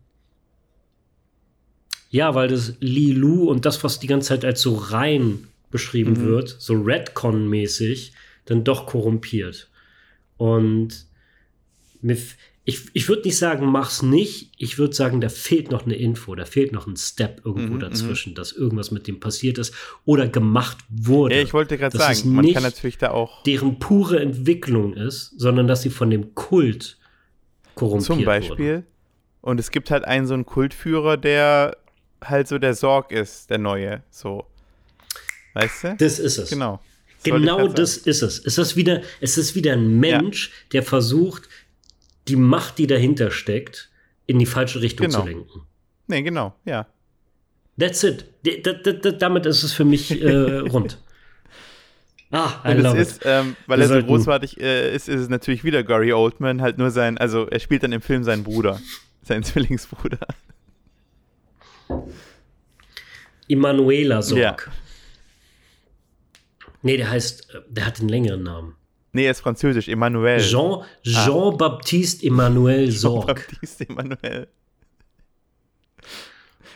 ja, 2.10 2.34
weil 2.34 2.48
das 2.48 2.74
Lilu 2.80 3.48
und 3.48 3.66
das, 3.66 3.82
was 3.84 4.00
die 4.00 4.06
ganze 4.06 4.28
Zeit 4.28 4.44
als 4.44 4.60
so 4.60 4.74
rein 4.74 5.46
beschrieben 5.70 6.14
mhm. 6.14 6.24
wird, 6.24 6.56
so 6.58 6.74
Redcon-mäßig, 6.74 8.12
dann 8.46 8.64
doch 8.64 8.86
korrumpiert. 8.86 9.70
Und 10.36 11.06
mir, 12.00 12.16
ich, 12.70 12.88
ich 12.92 13.08
würde 13.08 13.22
nicht 13.22 13.36
sagen, 13.36 13.66
mach's 13.66 14.00
nicht. 14.00 14.52
Ich 14.56 14.78
würde 14.78 14.94
sagen, 14.94 15.20
da 15.20 15.28
fehlt 15.28 15.72
noch 15.72 15.86
eine 15.86 15.96
Info, 15.96 16.36
da 16.36 16.44
fehlt 16.44 16.72
noch 16.72 16.86
ein 16.86 16.96
Step 16.96 17.42
irgendwo 17.44 17.74
mhm, 17.74 17.80
dazwischen, 17.80 18.30
mhm. 18.30 18.34
dass 18.36 18.52
irgendwas 18.52 18.92
mit 18.92 19.08
dem 19.08 19.18
passiert 19.18 19.58
ist 19.58 19.74
oder 20.04 20.28
gemacht 20.28 20.78
wurde. 20.88 21.34
Ja, 21.34 21.42
ich 21.42 21.52
wollte 21.52 21.76
gerade 21.76 21.98
sagen, 21.98 22.32
man 22.32 22.52
kann 22.52 22.62
natürlich 22.62 22.96
da 22.96 23.10
auch. 23.10 23.42
Deren 23.42 23.80
pure 23.80 24.20
Entwicklung 24.20 24.94
ist, 24.94 25.32
sondern 25.36 25.66
dass 25.66 25.82
sie 25.82 25.90
von 25.90 26.10
dem 26.10 26.36
Kult 26.36 26.96
korrumpiert 27.74 28.06
Zum 28.06 28.24
Beispiel. 28.24 28.74
Wurden. 28.76 28.86
Und 29.40 29.58
es 29.58 29.72
gibt 29.72 29.90
halt 29.90 30.04
einen 30.04 30.26
so 30.26 30.34
einen 30.34 30.46
Kultführer, 30.46 31.16
der 31.16 31.76
halt 32.22 32.46
so 32.46 32.58
der 32.58 32.74
Sorg 32.74 33.10
ist, 33.10 33.50
der 33.50 33.58
neue. 33.58 34.04
So. 34.10 34.46
Weißt 35.54 35.84
du? 35.84 35.96
Das 35.98 36.20
ist 36.20 36.38
es. 36.38 36.50
Genau. 36.50 36.78
Das 37.22 37.34
genau 37.34 37.68
das 37.68 37.96
ist 37.98 38.22
es. 38.22 38.38
Es 38.38 38.56
ist 38.56 38.76
wieder, 38.76 39.02
es 39.20 39.36
ist 39.36 39.54
wieder 39.54 39.74
ein 39.74 39.98
Mensch, 39.98 40.48
ja. 40.48 40.54
der 40.72 40.82
versucht, 40.82 41.48
die 42.30 42.36
Macht, 42.36 42.78
die 42.78 42.86
dahinter 42.86 43.30
steckt, 43.30 43.90
in 44.26 44.38
die 44.38 44.46
falsche 44.46 44.80
Richtung 44.80 45.08
genau. 45.08 45.20
zu 45.20 45.26
lenken. 45.26 45.60
Nee, 46.06 46.22
genau, 46.22 46.54
ja. 46.64 46.86
That's 47.78 48.02
it. 48.04 48.26
D 48.46 48.62
damit 49.18 49.46
ist 49.46 49.62
es 49.62 49.72
für 49.72 49.84
mich 49.84 50.22
äh, 50.22 50.58
rund. 50.58 50.98
Ah, 52.30 52.52
I 52.64 52.74
love 52.74 52.96
ist, 52.96 53.22
ähm, 53.24 53.56
weil 53.66 53.80
Wir 53.80 53.90
er 53.90 54.00
so 54.00 54.06
großartig 54.06 54.60
äh, 54.60 54.94
ist, 54.94 55.08
ist 55.08 55.20
es 55.20 55.28
natürlich 55.28 55.64
wieder 55.64 55.82
Gary 55.82 56.12
Oldman, 56.12 56.62
halt 56.62 56.78
nur 56.78 56.92
sein, 56.92 57.18
also 57.18 57.46
er 57.46 57.58
spielt 57.58 57.82
dann 57.82 57.90
im 57.90 58.00
Film 58.00 58.22
seinen 58.22 58.44
Bruder, 58.44 58.78
seinen 59.22 59.42
Zwillingsbruder. 59.42 60.28
Emanuela 63.48 64.22
Sorg. 64.22 64.40
Ja. 64.40 64.56
Nee, 66.82 66.96
der 66.96 67.10
heißt, 67.10 67.52
äh, 67.52 67.62
der 67.68 67.86
hat 67.86 67.98
einen 67.98 68.08
längeren 68.08 68.44
Namen. 68.44 68.76
Nee, 69.12 69.24
er 69.24 69.32
ist 69.32 69.40
französisch, 69.40 69.88
Emmanuel. 69.88 70.40
Jean, 70.40 70.84
Jean-Baptiste 71.02 72.26
Emmanuel 72.26 72.90
Sorg. 72.92 73.26
Jean-Baptiste 73.26 73.88
Emmanuel. 73.88 74.46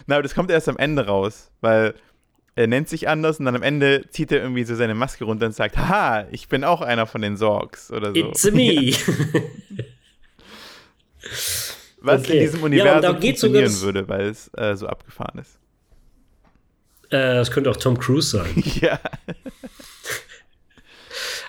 Na, 0.06 0.16
aber 0.16 0.23
das 0.24 0.35
kommt 0.35 0.51
erst 0.51 0.69
am 0.69 0.77
Ende 0.77 1.06
raus, 1.06 1.51
weil 1.61 1.94
er 2.56 2.66
nennt 2.66 2.89
sich 2.89 3.09
anders 3.09 3.39
und 3.39 3.47
dann 3.47 3.56
am 3.56 3.62
Ende 3.62 4.05
zieht 4.11 4.31
er 4.32 4.40
irgendwie 4.43 4.65
so 4.65 4.74
seine 4.74 4.94
Maske 4.94 5.24
runter 5.24 5.47
und 5.47 5.52
sagt, 5.55 5.77
haha, 5.77 6.27
ich 6.31 6.48
bin 6.48 6.62
auch 6.65 6.81
einer 6.82 7.06
von 7.06 7.23
den 7.23 7.36
Sorgs 7.36 7.90
oder 7.90 8.09
so. 8.09 8.15
It's 8.15 8.44
me. 8.52 8.93
Was 12.01 12.23
Okay. 12.23 12.35
in 12.35 12.40
diesem 12.40 12.59
Ja, 12.61 12.65
Universum 12.66 12.97
sogar 13.02 13.20
funktionieren 13.20 13.65
das- 13.65 13.81
würde, 13.82 14.09
weil 14.09 14.27
es 14.28 14.51
äh, 14.56 14.77
so 14.77 14.86
abgefahren 14.86 15.39
ist. 15.40 15.59
äh, 17.11 17.35
das 17.36 17.51
könnte 17.51 17.70
auch 17.70 17.77
Tom 17.77 17.98
Cruise 17.98 18.36
sein. 18.36 18.62
ja. 18.81 18.98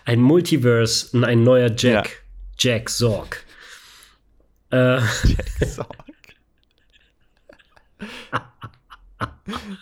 Ein 0.06 0.22
Multiverse, 0.22 1.24
ein 1.26 1.44
neuer 1.44 1.70
Jack. 1.76 2.06
Ja. 2.06 2.12
Jack 2.58 2.90
Sorg. 2.90 3.44
Äh, 4.70 5.02
Sorg. 5.66 5.96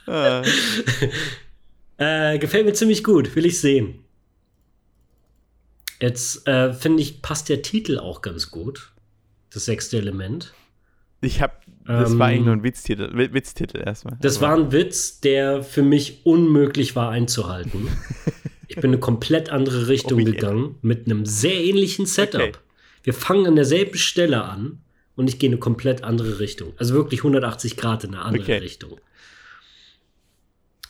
äh, 1.98 2.38
gefällt 2.40 2.66
mir 2.66 2.74
ziemlich 2.74 3.04
gut, 3.04 3.36
will 3.36 3.46
ich 3.46 3.60
sehen. 3.60 4.00
Jetzt 6.02 6.48
äh, 6.48 6.74
finde 6.74 7.02
ich, 7.02 7.22
passt 7.22 7.50
der 7.50 7.62
Titel 7.62 7.98
auch 8.00 8.22
ganz 8.22 8.50
gut. 8.52 8.92
Das 9.52 9.66
sechste 9.66 9.98
Element. 9.98 10.54
ich 11.22 11.42
hab, 11.42 11.64
das 11.86 12.10
war 12.12 12.12
Ähm, 12.12 12.22
eigentlich 12.22 12.46
nur 12.46 12.56
ein 12.56 12.64
Witztitel, 12.64 13.16
Wi- 13.16 13.34
Witztitel 13.34 13.78
erstmal. 13.78 14.18
Das 14.20 14.42
war 14.42 14.56
ein 14.56 14.72
Witz, 14.72 15.20
der 15.22 15.64
für 15.64 15.84
mich 15.84 16.26
unmöglich 16.26 16.96
war 16.96 17.12
einzuhalten. 17.12 17.88
Ich 18.76 18.82
bin 18.82 18.90
eine 18.92 19.00
komplett 19.00 19.50
andere 19.52 19.88
Richtung 19.88 20.20
Oh 20.20 20.24
yeah. 20.24 20.32
gegangen 20.32 20.76
mit 20.82 21.06
einem 21.06 21.26
sehr 21.26 21.54
ähnlichen 21.64 22.06
Setup. 22.08 22.42
Okay. 22.42 22.52
Wir 23.04 23.14
fangen 23.14 23.46
an 23.46 23.56
derselben 23.56 23.98
Stelle 23.98 24.44
an 24.44 24.80
und 25.16 25.28
ich 25.30 25.38
gehe 25.38 25.48
in 25.48 25.54
eine 25.54 25.60
komplett 25.60 26.04
andere 26.04 26.40
Richtung. 26.40 26.74
Also 26.78 26.96
wirklich 26.96 27.20
180 27.20 27.78
Grad 27.78 28.04
in 28.04 28.16
eine 28.16 28.24
andere 28.24 28.44
Okay. 28.44 28.58
Richtung. 28.58 29.00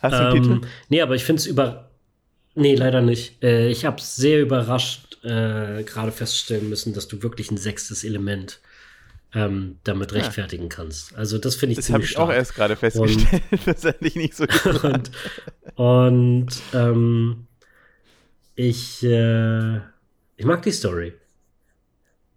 Hast 0.02 0.14
du 0.14 0.18
einen 0.28 0.38
Ähm, 0.38 0.44
Titel? 0.44 0.62
nee, 0.90 1.02
aber 1.02 1.16
ich 1.16 1.24
finde 1.24 1.40
es 1.42 1.46
über. 1.46 1.90
Nee, 2.56 2.76
leider 2.76 3.02
nicht. 3.02 3.44
Äh, 3.44 3.70
ich 3.70 3.84
habe 3.86 4.02
sehr 4.02 4.42
überrascht 4.42 5.18
äh, 5.24 5.84
gerade 5.84 6.12
feststellen 6.12 6.70
müssen, 6.70 6.94
dass 6.94 7.08
du 7.08 7.24
wirklich 7.24 7.50
ein 7.52 7.58
sechstes 7.58 8.04
Element 8.04 8.60
ähm, 9.34 9.78
damit 9.84 10.12
Ja. 10.12 10.20
rechtfertigen 10.20 10.70
kannst. 10.70 11.16
Also 11.16 11.38
das 11.40 11.56
finde 11.56 11.72
ich 11.72 11.78
Das 11.78 11.88
habe 11.90 12.00
ziemlich 12.04 12.12
ich 12.12 12.18
auch 12.18 12.32
erst 12.32 12.54
gerade 12.56 12.76
festgestellt. 12.76 13.42
das 13.66 13.84
hätte 13.84 14.06
ich 14.08 14.16
nicht 14.16 14.36
so 14.36 14.46
und 14.84 15.10
und 15.76 16.48
ähm, 16.74 17.48
ich, 18.56 19.04
äh, 19.04 19.78
ich 20.38 20.46
mag 20.46 20.62
die 20.64 20.72
Story. 20.72 21.14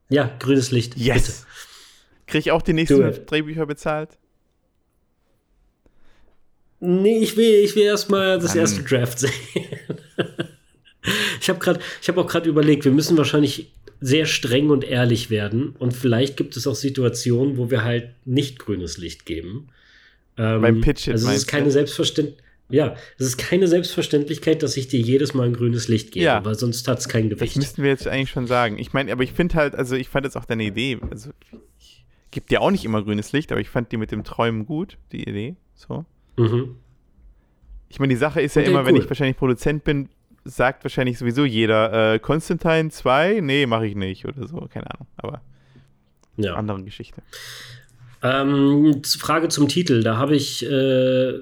Ja, 0.08 0.34
grünes 0.38 0.70
Licht. 0.70 0.96
Yes! 0.96 1.46
Kriege 2.26 2.40
ich 2.40 2.50
auch 2.50 2.62
die 2.62 2.72
nächsten. 2.72 3.26
Drehbücher 3.26 3.66
bezahlt? 3.66 4.10
Bitte. 4.10 4.26
Nee, 6.80 7.18
ich 7.18 7.36
will, 7.36 7.64
ich 7.64 7.74
will 7.74 7.84
erstmal 7.84 8.38
das 8.38 8.54
erste 8.54 8.82
Draft 8.82 9.18
sehen. 9.18 9.32
ich 11.40 11.48
habe 11.48 11.58
gerade, 11.58 11.80
ich 12.02 12.08
habe 12.08 12.20
auch 12.20 12.26
gerade 12.26 12.48
überlegt, 12.48 12.84
wir 12.84 12.92
müssen 12.92 13.16
wahrscheinlich 13.16 13.72
sehr 14.00 14.26
streng 14.26 14.68
und 14.68 14.84
ehrlich 14.84 15.30
werden 15.30 15.74
und 15.78 15.92
vielleicht 15.92 16.36
gibt 16.36 16.56
es 16.56 16.66
auch 16.66 16.74
Situationen, 16.74 17.56
wo 17.56 17.70
wir 17.70 17.82
halt 17.82 18.10
nicht 18.26 18.58
grünes 18.58 18.98
Licht 18.98 19.24
geben. 19.24 19.68
Ähm, 20.36 20.60
Beim 20.60 20.80
Pitch-It 20.82 21.14
Also 21.14 21.28
es 21.30 21.36
ist 21.38 21.46
keine? 21.46 21.70
Selbstverständlichkeit. 21.70 22.45
Ja, 22.68 22.96
es 23.18 23.26
ist 23.26 23.36
keine 23.38 23.68
Selbstverständlichkeit, 23.68 24.62
dass 24.62 24.76
ich 24.76 24.88
dir 24.88 24.98
jedes 25.00 25.34
Mal 25.34 25.46
ein 25.46 25.52
grünes 25.54 25.86
Licht 25.88 26.10
gebe, 26.12 26.24
Ja. 26.24 26.44
weil 26.44 26.56
sonst 26.56 26.88
hat 26.88 26.98
es 26.98 27.08
kein 27.08 27.30
Das 27.30 27.38
Gewicht. 27.38 27.56
müssten 27.56 27.82
wir 27.82 27.90
jetzt 27.90 28.08
eigentlich 28.08 28.30
schon 28.30 28.46
sagen. 28.48 28.78
Ich 28.78 28.92
meine, 28.92 29.12
aber 29.12 29.22
ich 29.22 29.32
finde 29.32 29.54
halt, 29.54 29.74
also 29.76 29.94
ich 29.94 30.08
fand 30.08 30.26
jetzt 30.26 30.36
auch 30.36 30.44
deine 30.46 30.64
Idee, 30.64 30.98
also 31.10 31.30
ich 31.78 32.04
gebe 32.32 32.46
dir 32.46 32.60
auch 32.60 32.70
nicht 32.72 32.84
immer 32.84 33.02
grünes 33.04 33.32
Licht, 33.32 33.52
aber 33.52 33.60
ich 33.60 33.68
fand 33.68 33.92
die 33.92 33.96
mit 33.96 34.10
dem 34.10 34.24
Träumen 34.24 34.66
gut, 34.66 34.98
die 35.12 35.22
Idee. 35.28 35.54
So. 35.76 36.04
Mhm. 36.36 36.74
Ich 37.88 38.00
meine, 38.00 38.12
die 38.12 38.18
Sache 38.18 38.40
ist 38.40 38.56
ja 38.56 38.62
Okay, 38.62 38.70
immer, 38.72 38.84
wenn 38.84 38.96
cool. 38.96 39.02
ich 39.02 39.08
wahrscheinlich 39.08 39.36
Produzent 39.36 39.84
bin, 39.84 40.08
sagt 40.44 40.82
wahrscheinlich 40.84 41.18
sowieso 41.18 41.44
jeder, 41.44 42.14
äh, 42.14 42.18
Constantine 42.18 42.90
2? 42.90 43.40
Nee, 43.42 43.66
mache 43.66 43.86
ich 43.86 43.94
nicht 43.94 44.24
oder 44.26 44.46
so, 44.48 44.66
keine 44.72 44.90
Ahnung. 44.92 45.06
Aber 45.16 45.40
Ja. 46.36 46.54
andere 46.54 46.82
Geschichte. 46.82 47.22
Ähm, 48.22 49.02
Frage 49.04 49.48
zum 49.48 49.68
Titel. 49.68 50.02
Da 50.02 50.16
habe 50.16 50.34
ich 50.34 50.64
äh, 50.66 51.34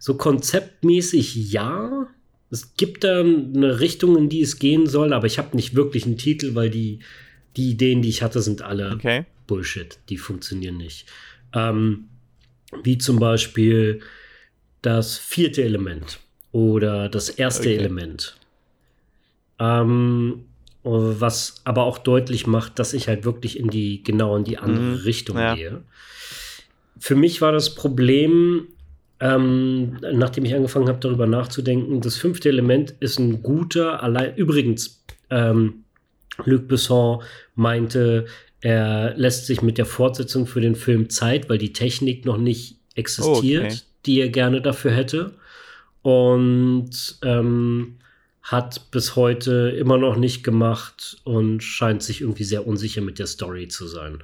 so 0.00 0.14
konzeptmäßig 0.14 1.52
ja. 1.52 2.08
Es 2.50 2.74
gibt 2.74 3.04
da 3.04 3.20
eine 3.20 3.78
Richtung, 3.78 4.16
in 4.16 4.28
die 4.28 4.40
es 4.40 4.58
gehen 4.58 4.88
soll, 4.88 5.12
aber 5.12 5.26
ich 5.28 5.38
habe 5.38 5.54
nicht 5.54 5.76
wirklich 5.76 6.04
einen 6.06 6.18
Titel, 6.18 6.56
weil 6.56 6.68
die, 6.70 6.98
die 7.56 7.70
Ideen, 7.70 8.02
die 8.02 8.08
ich 8.08 8.22
hatte, 8.22 8.42
sind 8.42 8.62
alle 8.62 8.94
Okay. 8.94 9.24
Bullshit. 9.46 9.98
Die 10.08 10.16
funktionieren 10.16 10.76
nicht. 10.76 11.06
Ähm, 11.54 12.08
wie 12.82 12.98
zum 12.98 13.20
Beispiel 13.20 14.00
das 14.82 15.16
vierte 15.18 15.62
Element 15.62 16.18
oder 16.50 17.08
das 17.08 17.28
erste 17.28 17.68
Okay. 17.68 17.76
Element. 17.76 18.36
Ähm, 19.60 20.44
was 20.82 21.60
aber 21.64 21.84
auch 21.84 21.98
deutlich 21.98 22.46
macht, 22.46 22.78
dass 22.78 22.94
ich 22.94 23.06
halt 23.06 23.24
wirklich 23.24 23.58
in 23.58 23.68
die 23.68 24.02
genau 24.02 24.36
in 24.36 24.44
die 24.44 24.56
andere 24.58 24.82
Mhm, 24.82 25.04
Richtung 25.04 25.36
ja. 25.36 25.54
gehe. 25.54 25.82
Für 26.98 27.14
mich 27.14 27.40
war 27.42 27.52
das 27.52 27.74
Problem, 27.74 28.68
ähm, 29.20 29.98
nachdem 30.00 30.44
ich 30.44 30.54
angefangen 30.54 30.88
habe, 30.88 30.98
darüber 31.00 31.26
nachzudenken, 31.26 32.00
das 32.00 32.16
fünfte 32.16 32.48
Element 32.48 32.94
ist 33.00 33.18
ein 33.18 33.42
guter, 33.42 34.02
allein 34.02 34.34
übrigens, 34.36 35.04
ähm, 35.30 35.84
Luc 36.44 36.68
Besson 36.68 37.22
meinte, 37.54 38.26
er 38.62 39.14
lässt 39.16 39.46
sich 39.46 39.62
mit 39.62 39.78
der 39.78 39.86
Fortsetzung 39.86 40.46
für 40.46 40.60
den 40.60 40.74
Film 40.74 41.10
Zeit, 41.10 41.48
weil 41.48 41.58
die 41.58 41.72
Technik 41.72 42.24
noch 42.24 42.38
nicht 42.38 42.76
existiert, 42.94 43.64
Okay. 43.64 43.78
die 44.06 44.20
er 44.20 44.28
gerne 44.28 44.60
dafür 44.60 44.90
hätte. 44.92 45.34
Und 46.02 47.18
ähm, 47.22 47.96
hat 48.42 48.90
bis 48.90 49.16
heute 49.16 49.74
immer 49.78 49.98
noch 49.98 50.16
nicht 50.16 50.42
gemacht 50.42 51.18
und 51.24 51.62
scheint 51.62 52.02
sich 52.02 52.22
irgendwie 52.22 52.44
sehr 52.44 52.66
unsicher 52.66 53.02
mit 53.02 53.18
der 53.18 53.26
Story 53.26 53.68
zu 53.68 53.86
sein. 53.86 54.22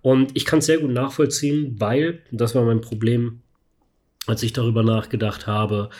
Und 0.00 0.34
ich 0.34 0.46
kann 0.46 0.60
es 0.60 0.66
sehr 0.66 0.78
gut 0.78 0.90
nachvollziehen, 0.90 1.76
weil, 1.78 2.20
das 2.30 2.54
war 2.54 2.64
mein 2.64 2.80
Problem, 2.80 3.40
als 4.28 4.42
ich 4.42 4.52
darüber 4.52 4.82
nachgedacht 4.82 5.46
habe, 5.46 5.90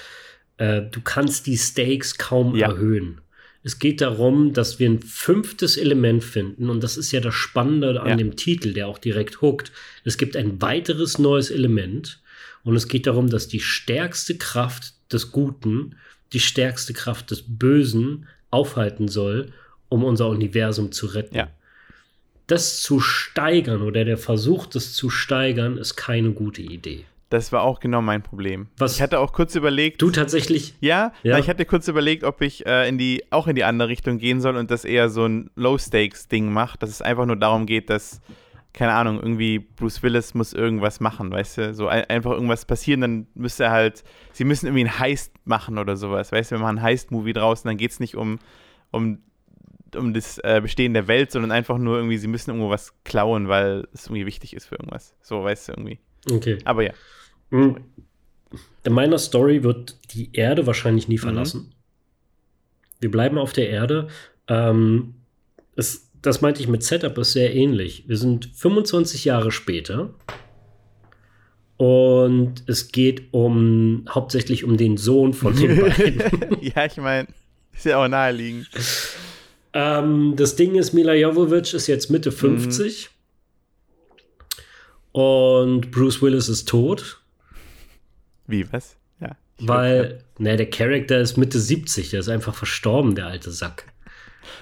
äh, 0.58 0.82
du 0.82 1.00
kannst 1.02 1.46
die 1.46 1.56
Stakes 1.56 2.18
kaum 2.18 2.54
Ja. 2.56 2.68
erhöhen. 2.70 3.20
Es 3.64 3.78
geht 3.78 4.00
darum, 4.00 4.52
dass 4.52 4.78
wir 4.78 4.88
ein 4.88 5.00
fünftes 5.02 5.76
Element 5.76 6.22
finden 6.24 6.70
und 6.70 6.82
das 6.82 6.96
ist 6.96 7.12
ja 7.12 7.20
das 7.20 7.34
Spannende 7.34 8.00
an 8.00 8.08
Ja. 8.10 8.16
dem 8.16 8.36
Titel, 8.36 8.72
der 8.72 8.86
auch 8.88 8.98
direkt 8.98 9.42
hookt. 9.42 9.72
Es 10.04 10.16
gibt 10.16 10.36
ein 10.36 10.62
weiteres 10.62 11.18
neues 11.18 11.50
Element 11.50 12.20
und 12.64 12.76
es 12.76 12.88
geht 12.88 13.06
darum, 13.06 13.28
dass 13.28 13.48
die 13.48 13.60
stärkste 13.60 14.36
Kraft 14.38 14.94
des 15.12 15.32
Guten 15.32 15.96
die 16.32 16.40
stärkste 16.40 16.92
Kraft 16.92 17.30
des 17.30 17.42
Bösen 17.46 18.26
aufhalten 18.50 19.08
soll, 19.08 19.52
um 19.88 20.04
unser 20.04 20.28
Universum 20.28 20.92
zu 20.92 21.06
retten. 21.06 21.34
Ja. 21.36 21.48
Das 22.46 22.80
zu 22.82 23.00
steigern 23.00 23.82
oder 23.82 24.04
der 24.04 24.18
Versuch, 24.18 24.66
das 24.66 24.92
zu 24.94 25.10
steigern, 25.10 25.78
ist 25.78 25.96
keine 25.96 26.30
gute 26.32 26.62
Idee. 26.62 27.04
Das 27.30 27.52
war 27.52 27.62
auch 27.62 27.78
genau 27.80 28.00
mein 28.00 28.22
Problem. 28.22 28.68
Was- 28.78 28.96
Ich 28.96 29.02
hatte 29.02 29.18
auch 29.20 29.32
kurz 29.34 29.54
überlegt, 29.54 30.00
Du 30.00 30.10
tatsächlich, 30.10 30.74
Ja, 30.80 31.12
Ja. 31.22 31.38
Ich 31.38 31.48
hatte 31.48 31.64
kurz 31.66 31.86
überlegt, 31.88 32.24
ob 32.24 32.40
ich 32.40 32.64
äh, 32.66 32.88
in 32.88 32.96
die, 32.96 33.22
auch 33.30 33.46
in 33.48 33.54
die 33.54 33.64
andere 33.64 33.88
Richtung 33.88 34.18
gehen 34.18 34.40
soll 34.40 34.56
und 34.56 34.70
das 34.70 34.84
eher 34.86 35.10
so 35.10 35.26
ein 35.26 35.50
Low-Stakes-Ding 35.54 36.50
macht, 36.50 36.82
dass 36.82 36.88
es 36.90 37.02
einfach 37.02 37.26
nur 37.26 37.36
darum 37.36 37.66
geht, 37.66 37.90
dass, 37.90 38.22
keine 38.72 38.92
Ahnung, 38.92 39.16
irgendwie 39.18 39.58
Bruce 39.58 40.02
Willis 40.02 40.32
muss 40.32 40.54
irgendwas 40.54 41.00
machen, 41.00 41.30
weißt 41.30 41.58
du? 41.58 41.74
So 41.74 41.88
ein, 41.88 42.04
einfach 42.06 42.30
irgendwas 42.32 42.64
passieren, 42.64 43.00
dann 43.02 43.26
müsste 43.34 43.64
er 43.64 43.70
halt, 43.72 44.04
sie 44.32 44.44
müssen 44.44 44.66
irgendwie 44.66 44.86
einen 44.86 44.98
Heist 44.98 45.34
machen 45.44 45.76
oder 45.78 45.96
sowas, 45.96 46.32
weißt 46.32 46.50
du? 46.50 46.54
Wir 46.56 46.60
machen 46.60 46.78
einen 46.78 46.82
Heist-Movie 46.82 47.34
draußen, 47.34 47.68
dann 47.68 47.76
geht 47.76 47.90
es 47.90 48.00
nicht 48.00 48.16
um, 48.16 48.38
um, 48.90 49.18
um 49.94 50.14
das 50.14 50.38
äh, 50.38 50.60
Bestehen 50.62 50.94
der 50.94 51.08
Welt, 51.08 51.30
sondern 51.32 51.52
einfach 51.52 51.76
nur 51.76 51.96
irgendwie, 51.96 52.16
sie 52.18 52.28
müssen 52.28 52.50
irgendwo 52.50 52.70
was 52.70 52.94
klauen, 53.04 53.48
weil 53.48 53.86
es 53.92 54.06
irgendwie 54.06 54.24
wichtig 54.26 54.54
ist 54.54 54.66
für 54.66 54.76
irgendwas. 54.76 55.14
So, 55.20 55.44
weißt 55.44 55.68
du, 55.68 55.72
irgendwie. 55.72 55.98
Okay. 56.30 56.58
Aber 56.64 56.82
ja. 56.82 56.92
Mhm. 57.50 57.76
In 58.84 58.92
meiner 58.92 59.18
Story 59.18 59.62
wird 59.62 59.96
die 60.14 60.30
Erde 60.32 60.66
wahrscheinlich 60.66 61.06
Mhm. 61.08 61.12
nie 61.12 61.18
verlassen. 61.18 61.74
Wir 63.00 63.10
bleiben 63.10 63.38
auf 63.38 63.52
der 63.52 63.68
Erde. 63.68 64.08
Ähm, 64.48 65.14
es, 65.76 66.10
das 66.22 66.40
meinte 66.40 66.60
ich 66.60 66.68
mit 66.68 66.82
Setup, 66.82 67.16
ist 67.18 67.32
sehr 67.32 67.54
ähnlich. 67.54 68.04
Wir 68.08 68.16
sind 68.16 68.50
25 68.54 69.24
Jahre 69.24 69.52
später 69.52 70.14
und 71.76 72.64
es 72.66 72.90
geht 72.90 73.32
um 73.32 74.04
hauptsächlich 74.08 74.64
um 74.64 74.76
den 74.76 74.96
Sohn 74.96 75.32
von 75.32 75.54
den 75.54 75.76
beiden. 75.80 76.22
ja, 76.60 76.86
ich 76.86 76.96
meine, 76.96 77.28
ist 77.72 77.84
ja 77.84 78.02
auch 78.02 78.08
naheliegend. 78.08 78.68
Ähm, 79.74 80.32
das 80.36 80.56
Ding 80.56 80.74
ist, 80.74 80.92
Mila 80.92 81.14
Jovovich 81.14 81.74
ist 81.74 81.86
jetzt 81.86 82.10
Mitte 82.10 82.32
50 82.32 83.10
und 85.12 85.90
Bruce 85.90 86.22
Willis 86.22 86.48
ist 86.48 86.68
tot. 86.68 87.20
Wie, 88.46 88.70
was? 88.72 88.96
Ja. 89.20 89.36
Weil, 89.58 90.24
ne, 90.38 90.56
der 90.56 90.70
Charakter 90.70 91.18
ist 91.20 91.36
Mitte 91.36 91.58
70, 91.58 92.10
der 92.10 92.20
ist 92.20 92.28
einfach 92.28 92.54
verstorben, 92.54 93.14
der 93.14 93.26
alte 93.26 93.50
Sack. 93.50 93.92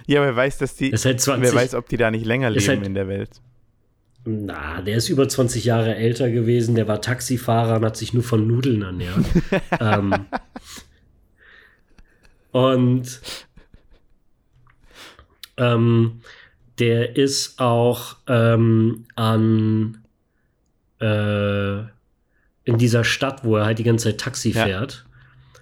Ja, 0.06 0.23
wer 0.23 0.35
weiß, 0.35 0.59
dass 0.59 0.74
die. 0.74 0.90
Ist 0.90 1.05
halt 1.05 1.20
20, 1.20 1.52
wer 1.52 1.60
weiß, 1.60 1.74
ob 1.74 1.89
die 1.89 1.97
da 1.97 2.10
nicht 2.10 2.24
länger 2.24 2.51
leben 2.51 2.66
halt- 2.66 2.86
in 2.86 2.94
der 2.94 3.09
Welt. 3.09 3.31
Na, 4.28 4.82
der 4.82 4.97
ist 4.97 5.09
über 5.09 5.28
20 5.28 5.64
Jahre 5.64 5.94
älter 5.94 6.28
gewesen, 6.31 6.74
der 6.74 6.89
war 6.89 7.01
Taxifahrer 7.01 7.77
und 7.77 7.85
hat 7.85 7.97
sich 7.97 8.12
nur 8.12 8.24
von 8.24 8.44
Nudeln 8.44 8.82
ernährt. 8.82 9.24
ähm, 9.81 10.27
und 12.51 13.20
ähm, 15.56 16.20
der 16.81 17.14
ist 17.16 17.60
auch 17.60 18.16
ähm, 18.27 19.05
an 19.14 20.02
äh, 21.01 21.78
in 22.64 22.78
dieser 22.78 23.05
Stadt, 23.05 23.44
wo 23.44 23.56
er 23.56 23.66
halt 23.66 23.78
die 23.78 23.85
ganze 23.85 24.05
Zeit 24.09 24.18
Taxi 24.20 24.51
Ja. 24.51 24.64
fährt, 24.64 25.05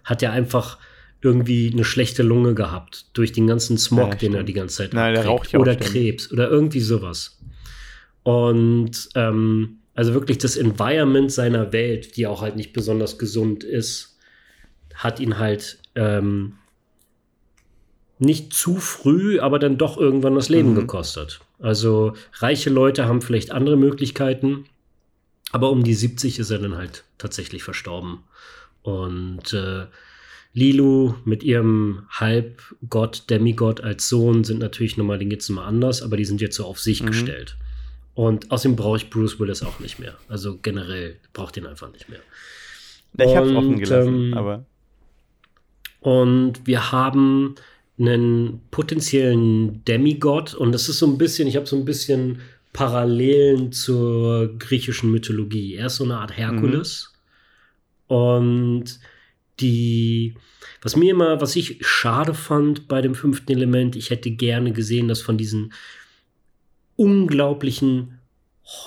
hat 0.04 0.22
er 0.22 0.32
einfach 0.32 0.78
irgendwie 1.20 1.70
eine 1.72 1.84
schlechte 1.84 2.22
Lunge 2.22 2.54
gehabt 2.54 3.06
durch 3.16 3.32
den 3.32 3.46
ganzen 3.46 3.78
Smog, 3.78 4.10
Ja, 4.10 4.14
den 4.16 4.32
er 4.32 4.36
stimmt. 4.38 4.48
die 4.48 4.52
ganze 4.52 4.76
Zeit 4.76 4.94
Nein, 4.94 5.14
der 5.14 5.24
raucht 5.26 5.52
ja 5.52 5.58
oder 5.58 5.72
ständig. 5.72 5.92
Krebs 5.92 6.32
oder 6.32 6.50
irgendwie 6.50 6.80
sowas. 6.80 7.40
Und 8.22 9.08
ähm, 9.14 9.78
also 9.94 10.12
wirklich 10.14 10.38
das 10.38 10.56
Environment 10.56 11.30
seiner 11.30 11.72
Welt, 11.72 12.16
die 12.16 12.26
auch 12.26 12.42
halt 12.42 12.56
nicht 12.56 12.72
besonders 12.72 13.18
gesund 13.18 13.64
ist, 13.64 14.18
hat 14.94 15.20
ihn 15.20 15.38
halt 15.38 15.78
ähm, 15.94 16.54
nicht 18.18 18.52
zu 18.52 18.76
früh, 18.76 19.40
aber 19.40 19.58
dann 19.58 19.76
doch 19.78 19.96
irgendwann 19.98 20.34
das 20.34 20.48
Leben 20.48 20.70
Mhm. 20.70 20.74
gekostet. 20.76 21.40
Also 21.58 22.14
reiche 22.34 22.70
Leute 22.70 23.06
haben 23.06 23.22
vielleicht 23.22 23.50
andere 23.50 23.76
Möglichkeiten, 23.76 24.64
aber 25.54 25.70
um 25.70 25.84
die 25.84 25.94
70 25.94 26.40
ist 26.40 26.50
er 26.50 26.58
dann 26.58 26.76
halt 26.76 27.04
tatsächlich 27.16 27.62
verstorben. 27.62 28.24
Und 28.82 29.52
äh, 29.52 29.86
Lilu 30.52 31.14
mit 31.24 31.44
ihrem 31.44 32.06
Halbgott, 32.10 33.30
Demigott 33.30 33.80
als 33.80 34.08
Sohn 34.08 34.42
sind 34.42 34.58
natürlich 34.58 34.96
nochmal, 34.96 35.18
den 35.18 35.30
geht's 35.30 35.48
nochmal 35.48 35.68
anders, 35.68 36.02
aber 36.02 36.16
die 36.16 36.24
sind 36.24 36.40
jetzt 36.40 36.56
so 36.56 36.64
auf 36.64 36.80
sich 36.80 37.02
Mhm. 37.02 37.06
gestellt. 37.06 37.56
Und 38.14 38.50
außerdem 38.50 38.74
brauche 38.76 38.96
ich 38.96 39.10
Bruce 39.10 39.38
Willis 39.38 39.62
auch 39.62 39.78
nicht 39.78 40.00
mehr. 40.00 40.16
Also 40.28 40.58
generell 40.60 41.16
braucht 41.32 41.56
ihn 41.56 41.66
einfach 41.66 41.92
nicht 41.92 42.08
mehr. 42.08 42.20
Ich 43.16 43.36
hab's 43.36 43.48
Und, 43.48 43.56
offen 43.56 43.78
gelassen, 43.78 44.14
ähm, 44.32 44.34
aber. 44.34 44.64
Und 46.00 46.66
wir 46.66 46.90
haben 46.90 47.54
einen 47.96 48.60
potenziellen 48.72 49.84
Demigod 49.84 50.52
und 50.54 50.72
das 50.72 50.88
ist 50.88 50.98
so 50.98 51.06
ein 51.06 51.16
bisschen, 51.16 51.46
ich 51.46 51.54
habe 51.54 51.66
so 51.66 51.76
ein 51.76 51.84
bisschen 51.84 52.40
Parallelen 52.74 53.72
zur 53.72 54.58
griechischen 54.58 55.10
Mythologie. 55.10 55.76
Er 55.76 55.86
ist 55.86 55.96
so 55.96 56.04
eine 56.04 56.18
Art 56.18 56.36
Herkules. 56.36 57.14
Und 58.08 58.98
die, 59.60 60.34
was 60.82 60.96
mir 60.96 61.12
immer, 61.12 61.40
was 61.40 61.56
ich 61.56 61.78
schade 61.86 62.34
fand 62.34 62.86
bei 62.88 63.00
dem 63.00 63.14
fünften 63.14 63.52
Element, 63.52 63.94
ich 63.96 64.10
hätte 64.10 64.30
gerne 64.32 64.72
gesehen, 64.72 65.08
dass 65.08 65.22
von 65.22 65.38
diesen 65.38 65.72
unglaublichen 66.96 68.18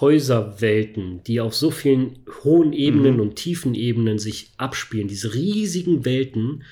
Häuserwelten, 0.02 1.24
die 1.24 1.40
auf 1.40 1.56
so 1.56 1.72
vielen 1.72 2.20
hohen 2.44 2.74
Ebenen 2.74 3.16
Mhm. 3.16 3.20
und 3.22 3.36
tiefen 3.36 3.74
Ebenen 3.74 4.20
sich 4.20 4.52
abspielen, 4.58 5.08
diese 5.08 5.34
riesigen 5.34 6.04
Welten, 6.04 6.64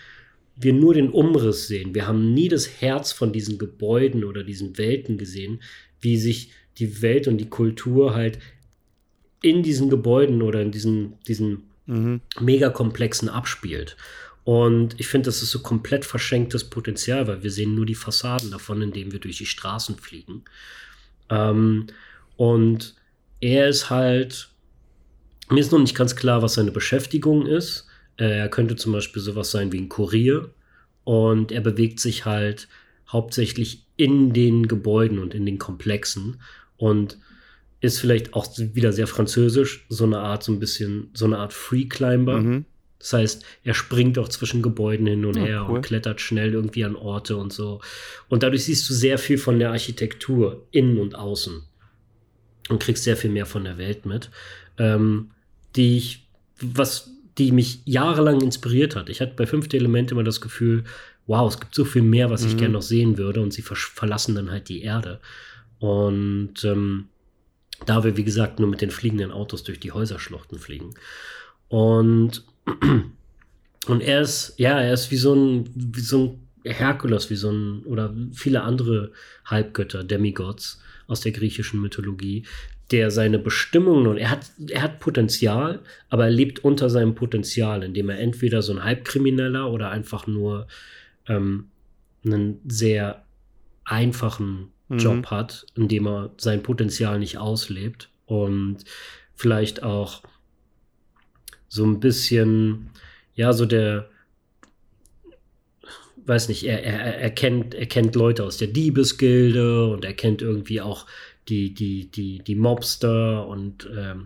wir 0.57 0.73
nur 0.73 0.93
den 0.93 1.09
Umriss 1.09 1.67
sehen. 1.67 1.95
Wir 1.95 2.07
haben 2.07 2.33
nie 2.33 2.49
das 2.49 2.81
Herz 2.81 3.11
von 3.11 3.31
diesen 3.31 3.57
Gebäuden 3.57 4.23
oder 4.23 4.43
diesen 4.43 4.77
Welten 4.77 5.17
gesehen, 5.17 5.61
wie 6.01 6.17
sich 6.17 6.49
die 6.77 7.02
Welt 7.02 7.27
und 7.27 7.38
die 7.38 7.49
Kultur 7.49 8.14
halt 8.14 8.39
in 9.41 9.64
diesen 9.64 9.89
Gebäuden 9.89 10.41
oder 10.41 10.61
in 10.61 10.72
diesen, 10.72 11.19
diesen 11.27 11.64
Mhm. 11.88 12.22
megakomplexen 12.39 13.30
abspielt. 13.30 13.95
Und 14.43 14.99
ich 14.99 15.07
finde, 15.07 15.27
das 15.27 15.41
ist 15.41 15.52
so 15.52 15.60
komplett 15.60 16.06
verschenktes 16.06 16.69
Potenzial, 16.69 17.27
weil 17.27 17.43
wir 17.43 17.52
sehen 17.52 17.76
nur 17.76 17.85
die 17.85 17.95
Fassaden 17.95 18.52
davon, 18.52 18.81
indem 18.81 19.11
wir 19.11 19.19
durch 19.19 19.38
die 19.38 19.45
Straßen 19.45 19.95
fliegen. 19.97 20.43
Ähm, 21.30 21.88
und 22.38 22.95
er 23.39 23.68
ist 23.68 23.89
halt, 23.89 24.49
mir 25.49 25.60
ist 25.60 25.72
noch 25.72 25.80
nicht 25.80 25.95
ganz 25.95 26.15
klar, 26.15 26.41
was 26.41 26.56
seine 26.56 26.72
Beschäftigung 26.72 27.45
ist. 27.47 27.88
Äh, 28.18 28.38
er 28.38 28.49
könnte 28.49 28.76
zum 28.76 28.91
Beispiel 28.91 29.22
sowas 29.22 29.52
sein 29.52 29.72
wie 29.72 29.80
ein 29.80 29.89
Kurier. 29.89 30.49
Und 31.03 31.52
er 31.52 31.61
bewegt 31.61 31.99
sich 31.99 32.26
halt 32.26 32.68
hauptsächlich 33.07 33.84
in 33.97 34.34
den 34.34 34.68
Gebäuden 34.68 35.19
und 35.19 35.34
in 35.34 35.45
den 35.45 35.57
Komplexen. 35.60 36.41
Und 36.77 37.18
ist 37.81 37.99
vielleicht 37.99 38.34
auch 38.34 38.47
wieder 38.57 38.91
sehr 38.93 39.07
französisch, 39.07 39.85
so 39.89 40.06
eine 40.06 40.19
Art, 40.19 40.43
so 40.43 40.52
ein 40.52 40.60
bisschen, 40.60 41.10
so 41.14 41.26
eine 41.26 41.38
Art 41.38 41.53
Free 41.53 41.85
Climber. 41.85 42.39
Mhm. 42.39 42.65
Das 42.99 43.14
heißt, 43.14 43.45
er 43.64 43.73
springt 43.76 44.18
auch 44.18 44.30
zwischen 44.30 44.64
Gebäuden 44.64 45.06
hin 45.06 45.26
und 45.26 45.35
Ja, 45.38 45.43
her 45.43 45.65
cool. 45.69 45.76
und 45.77 45.81
klettert 45.85 46.22
schnell 46.22 46.53
irgendwie 46.53 46.84
an 46.85 46.95
Orte 46.95 47.38
und 47.38 47.53
so. 47.53 47.81
Und 48.30 48.41
dadurch 48.41 48.64
siehst 48.65 48.89
du 48.89 48.93
sehr 48.93 49.18
viel 49.19 49.38
von 49.38 49.60
der 49.60 49.69
Architektur, 49.72 50.65
innen 50.72 50.97
und 50.99 51.14
außen. 51.15 51.61
Und 52.69 52.80
kriegst 52.81 53.03
sehr 53.03 53.18
viel 53.18 53.30
mehr 53.30 53.45
von 53.45 53.64
der 53.64 53.77
Welt 53.77 54.06
mit. 54.07 54.31
Ähm, 54.80 55.30
die 55.76 55.97
ich, 55.97 56.27
was, 56.61 57.11
die 57.38 57.52
mich 57.52 57.81
jahrelang 57.85 58.41
inspiriert 58.41 58.95
hat. 58.95 59.10
Ich 59.10 59.22
hatte 59.22 59.34
bei 59.35 59.45
Fünfte 59.45 59.77
Element 59.77 60.11
immer 60.11 60.23
das 60.23 60.41
Gefühl, 60.41 60.85
wow, 61.27 61.52
es 61.53 61.60
gibt 61.60 61.76
so 61.76 61.85
viel 61.85 62.02
mehr, 62.02 62.31
was 62.31 62.43
ich 62.45 62.53
Mhm. 62.53 62.57
gerne 62.57 62.73
noch 62.73 62.81
sehen 62.81 63.18
würde. 63.19 63.41
Und 63.41 63.53
sie 63.53 63.61
verlassen 63.61 64.34
dann 64.34 64.49
halt 64.49 64.69
die 64.69 64.81
Erde. 64.81 65.19
Und 65.85 66.65
ähm, 66.65 67.09
da 67.85 68.03
wir, 68.03 68.17
wie 68.17 68.23
gesagt, 68.23 68.59
nur 68.59 68.67
mit 68.67 68.81
den 68.81 68.89
fliegenden 68.89 69.31
Autos 69.31 69.63
durch 69.63 69.79
die 69.79 69.91
Häuserschluchten 69.91 70.57
fliegen. 70.57 70.95
Und, 71.67 72.43
und 73.85 74.01
er 74.01 74.21
ist, 74.21 74.55
ja, 74.57 74.79
er 74.79 74.93
ist 74.93 75.11
wie 75.11 75.17
so 75.17 75.35
ein, 75.35 75.69
wie 75.75 75.99
so 76.01 76.39
ein 76.63 76.73
Herkules, 76.73 77.29
wie 77.29 77.35
so 77.35 77.51
ein, 77.51 77.83
oder 77.83 78.15
viele 78.33 78.63
andere 78.63 79.11
Halbgötter, 79.45 80.03
Demigods 80.03 80.81
aus 81.05 81.21
der 81.21 81.33
griechischen 81.33 81.79
Mythologie, 81.79 82.47
der 82.89 83.11
seine 83.11 83.37
Bestimmungen 83.37 84.07
und 84.07 84.17
er 84.17 84.31
hat, 84.31 84.51
er 84.69 84.81
hat 84.81 84.99
Potenzial, 84.99 85.81
aber 86.09 86.25
er 86.25 86.31
lebt 86.31 86.63
unter 86.63 86.89
seinem 86.89 87.13
Potenzial, 87.13 87.83
indem 87.83 88.09
er 88.09 88.17
entweder 88.17 88.63
so 88.63 88.73
ein 88.73 88.83
Halbkrimineller 88.83 89.71
oder 89.71 89.91
einfach 89.91 90.25
nur 90.25 90.65
ähm, 91.27 91.67
einen 92.23 92.59
sehr 92.65 93.23
einfachen 93.83 94.71
Mhm. 94.87 94.97
Job 94.99 95.25
hat, 95.27 95.65
indem 95.75 96.07
er 96.07 96.31
sein 96.37 96.63
Potenzial 96.63 97.19
nicht 97.19 97.37
auslebt 97.37 98.09
und 98.25 98.77
vielleicht 99.35 99.83
auch 99.83 100.21
so 101.67 101.83
ein 101.85 101.99
bisschen, 101.99 102.89
ja, 103.33 103.51
so 103.53 103.65
der, 103.65 104.09
weiß 106.25 106.49
nicht, 106.49 106.63
er, 106.63 106.83
er, 106.83 107.17
er, 107.19 107.29
kennt, 107.31 107.73
er 107.75 107.85
kennt 107.85 108.15
Leute 108.15 108.43
aus 108.43 108.57
der 108.57 108.67
Diebesgilde 108.69 109.87
und 109.87 110.05
er 110.05 110.13
kennt 110.13 110.41
irgendwie 110.41 110.81
auch 110.81 111.05
die, 111.47 111.73
die, 111.73 112.09
die, 112.09 112.39
die 112.39 112.55
Mobster 112.55 113.47
und 113.47 113.87
ähm, 113.95 114.25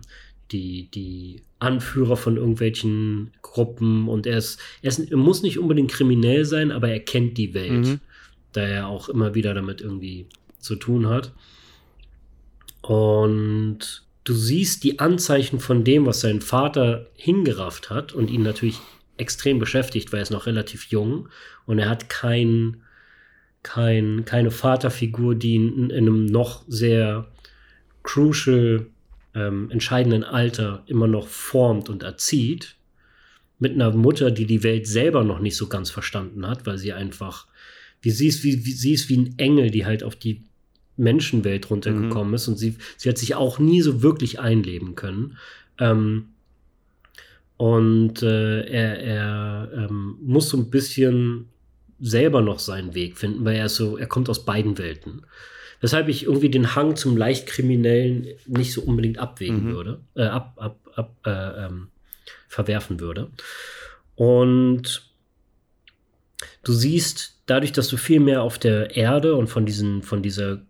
die, 0.52 0.90
die 0.90 1.42
Anführer 1.58 2.16
von 2.16 2.36
irgendwelchen 2.36 3.32
Gruppen 3.42 4.08
und 4.08 4.26
er 4.26 4.38
ist, 4.38 4.58
er 4.82 4.88
ist, 4.88 5.10
er 5.10 5.16
muss 5.16 5.42
nicht 5.42 5.58
unbedingt 5.58 5.90
kriminell 5.90 6.44
sein, 6.44 6.72
aber 6.72 6.88
er 6.88 7.00
kennt 7.00 7.36
die 7.36 7.52
Welt, 7.54 7.86
Mhm. 7.86 8.00
da 8.52 8.62
er 8.62 8.88
auch 8.88 9.08
immer 9.08 9.34
wieder 9.34 9.52
damit 9.54 9.80
irgendwie 9.80 10.26
zu 10.60 10.76
tun 10.76 11.08
hat. 11.08 11.32
Und 12.82 14.04
du 14.24 14.32
siehst 14.34 14.84
die 14.84 14.98
Anzeichen 14.98 15.60
von 15.60 15.84
dem, 15.84 16.06
was 16.06 16.20
sein 16.20 16.40
Vater 16.40 17.06
hingerafft 17.14 17.90
hat 17.90 18.12
und 18.12 18.30
ihn 18.30 18.42
natürlich 18.42 18.80
extrem 19.16 19.58
beschäftigt, 19.58 20.12
weil 20.12 20.20
er 20.20 20.22
ist 20.22 20.30
noch 20.30 20.46
relativ 20.46 20.86
jung 20.86 21.28
und 21.66 21.78
er 21.78 21.88
hat 21.88 22.08
kein, 22.08 22.82
kein, 23.62 24.24
keine 24.24 24.50
Vaterfigur, 24.50 25.34
die 25.34 25.54
ihn 25.54 25.90
in 25.90 25.92
einem 25.92 26.26
noch 26.26 26.64
sehr 26.68 27.28
crucial, 28.02 28.86
ähm, 29.34 29.70
entscheidenden 29.70 30.24
Alter 30.24 30.82
immer 30.86 31.06
noch 31.06 31.28
formt 31.28 31.88
und 31.88 32.02
erzieht. 32.02 32.76
Mit 33.58 33.74
einer 33.74 33.90
Mutter, 33.92 34.30
die 34.30 34.46
die 34.46 34.62
Welt 34.62 34.86
selber 34.86 35.22
noch 35.22 35.38
nicht 35.38 35.56
so 35.56 35.68
ganz 35.68 35.90
verstanden 35.90 36.46
hat, 36.46 36.66
weil 36.66 36.78
sie 36.78 36.94
einfach, 36.94 37.46
wie 38.00 38.10
sie 38.10 38.28
ist 38.28 38.42
wie, 38.42 38.64
wie, 38.64 38.72
sie 38.72 38.94
ist 38.94 39.10
wie 39.10 39.18
ein 39.18 39.38
Engel, 39.38 39.70
die 39.70 39.84
halt 39.84 40.02
auf 40.02 40.16
die 40.16 40.44
Menschenwelt 41.00 41.70
runtergekommen 41.70 42.34
ist 42.34 42.48
und 42.48 42.56
sie, 42.56 42.76
sie 42.96 43.08
hat 43.08 43.18
sich 43.18 43.34
auch 43.34 43.58
nie 43.58 43.80
so 43.82 44.02
wirklich 44.02 44.38
einleben 44.40 44.94
können. 44.94 45.36
Ähm, 45.78 46.26
und 47.56 48.22
äh, 48.22 48.62
er, 48.62 48.98
er 49.00 49.70
ähm, 49.74 50.16
muss 50.22 50.48
so 50.48 50.56
ein 50.56 50.70
bisschen 50.70 51.48
selber 51.98 52.40
noch 52.40 52.58
seinen 52.58 52.94
Weg 52.94 53.18
finden, 53.18 53.44
weil 53.44 53.56
er 53.56 53.68
so, 53.68 53.98
er 53.98 54.06
kommt 54.06 54.30
aus 54.30 54.44
beiden 54.44 54.78
Welten. 54.78 55.22
Weshalb 55.82 56.08
ich 56.08 56.24
irgendwie 56.24 56.50
den 56.50 56.74
Hang 56.74 56.96
zum 56.96 57.16
leicht 57.16 57.46
Kriminellen 57.46 58.26
nicht 58.46 58.72
so 58.72 58.82
unbedingt 58.82 59.18
abwägen 59.18 59.66
Mhm. 59.66 59.72
würde, 59.74 60.00
äh, 60.14 60.24
ab, 60.24 60.54
ab, 60.56 60.78
ab, 60.94 61.16
äh, 61.26 61.66
ähm, 61.66 61.88
verwerfen 62.48 63.00
würde. 63.00 63.30
Und 64.14 65.09
du 66.62 66.72
siehst, 66.72 67.40
dadurch, 67.46 67.72
dass 67.72 67.88
du 67.88 67.96
viel 67.96 68.20
mehr 68.20 68.42
auf 68.42 68.58
der 68.58 68.96
Erde 68.96 69.34
und 69.34 69.48
von 69.48 69.66
diesen, 69.66 70.02
von 70.02 70.22
dieser, 70.22 70.62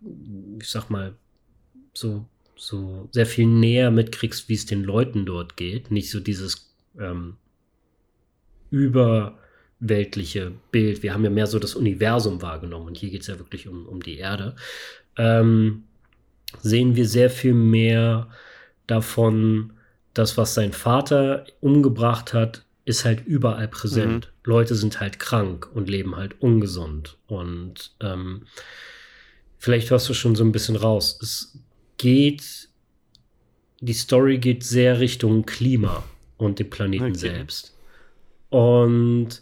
ich 0.60 0.70
sag 0.70 0.88
mal, 0.90 1.14
so, 1.92 2.26
so 2.56 3.08
sehr 3.12 3.26
viel 3.26 3.46
näher 3.46 3.90
mitkriegst, 3.90 4.48
wie 4.48 4.54
es 4.54 4.66
den 4.66 4.84
Leuten 4.84 5.26
dort 5.26 5.56
geht, 5.56 5.90
nicht 5.90 6.10
so 6.10 6.20
dieses 6.20 6.74
ähm, 6.98 7.36
überweltliche 8.70 10.52
Bild. 10.70 11.02
Wir 11.02 11.12
haben 11.12 11.24
ja 11.24 11.30
mehr 11.30 11.46
so 11.46 11.58
das 11.58 11.74
Universum 11.74 12.42
wahrgenommen 12.42 12.88
und 12.88 12.96
hier 12.96 13.10
geht 13.10 13.22
es 13.22 13.26
ja 13.26 13.38
wirklich 13.38 13.68
um, 13.68 13.86
um 13.86 14.02
die 14.02 14.18
Erde. 14.18 14.54
Ähm, 15.16 15.84
sehen 16.62 16.96
wir 16.96 17.06
sehr 17.06 17.30
viel 17.30 17.54
mehr 17.54 18.28
davon, 18.86 19.72
das, 20.14 20.36
was 20.36 20.54
sein 20.54 20.72
Vater 20.72 21.46
umgebracht 21.60 22.34
hat, 22.34 22.64
ist 22.90 23.04
halt 23.04 23.26
überall 23.26 23.68
präsent. 23.68 24.26
Mhm. 24.26 24.50
Leute 24.50 24.74
sind 24.74 25.00
halt 25.00 25.18
krank 25.18 25.68
und 25.72 25.88
leben 25.88 26.16
halt 26.16 26.40
ungesund. 26.40 27.16
Und 27.26 27.92
ähm, 28.00 28.42
vielleicht 29.58 29.90
hörst 29.90 30.08
du 30.08 30.14
schon 30.14 30.34
so 30.34 30.44
ein 30.44 30.52
bisschen 30.52 30.76
raus. 30.76 31.18
Es 31.22 31.58
geht, 31.96 32.68
die 33.80 33.94
Story 33.94 34.38
geht 34.38 34.64
sehr 34.64 35.00
Richtung 35.00 35.46
Klima 35.46 36.02
und 36.36 36.58
dem 36.58 36.68
Planeten 36.68 37.04
okay. 37.04 37.18
selbst. 37.18 37.76
Und 38.50 39.40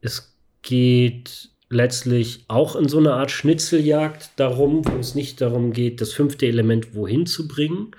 es 0.00 0.36
geht 0.62 1.50
letztlich 1.70 2.44
auch 2.48 2.76
in 2.76 2.88
so 2.88 2.98
eine 2.98 3.14
Art 3.14 3.30
Schnitzeljagd 3.30 4.32
darum, 4.36 4.84
wo 4.84 4.98
es 4.98 5.14
nicht 5.14 5.40
darum 5.40 5.72
geht, 5.72 6.00
das 6.00 6.12
fünfte 6.12 6.46
Element 6.46 6.94
wohin 6.94 7.26
zu 7.26 7.46
bringen, 7.48 7.92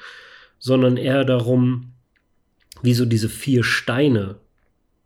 sondern 0.60 0.98
eher 0.98 1.24
darum, 1.24 1.94
wie 2.82 2.94
so 2.94 3.06
diese 3.06 3.30
vier 3.30 3.64
Steine 3.64 4.36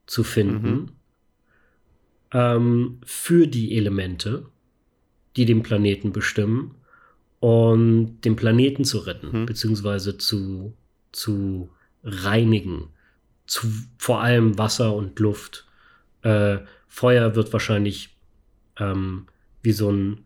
zu 0.07 0.23
finden 0.23 0.71
mhm. 0.71 0.89
ähm, 2.31 2.99
für 3.05 3.47
die 3.47 3.77
Elemente, 3.77 4.45
die 5.35 5.45
den 5.45 5.61
Planeten 5.61 6.11
bestimmen 6.11 6.75
und 7.39 8.21
den 8.21 8.35
Planeten 8.35 8.83
zu 8.83 8.99
retten, 8.99 9.41
mhm. 9.41 9.45
beziehungsweise 9.45 10.17
zu, 10.17 10.73
zu 11.11 11.69
reinigen. 12.03 12.89
Zu, 13.45 13.67
vor 13.97 14.21
allem 14.21 14.57
Wasser 14.57 14.93
und 14.93 15.19
Luft. 15.19 15.67
Äh, 16.21 16.57
Feuer 16.87 17.35
wird 17.35 17.53
wahrscheinlich 17.53 18.17
ähm, 18.79 19.27
wie 19.61 19.71
so 19.71 19.91
ein, 19.91 20.25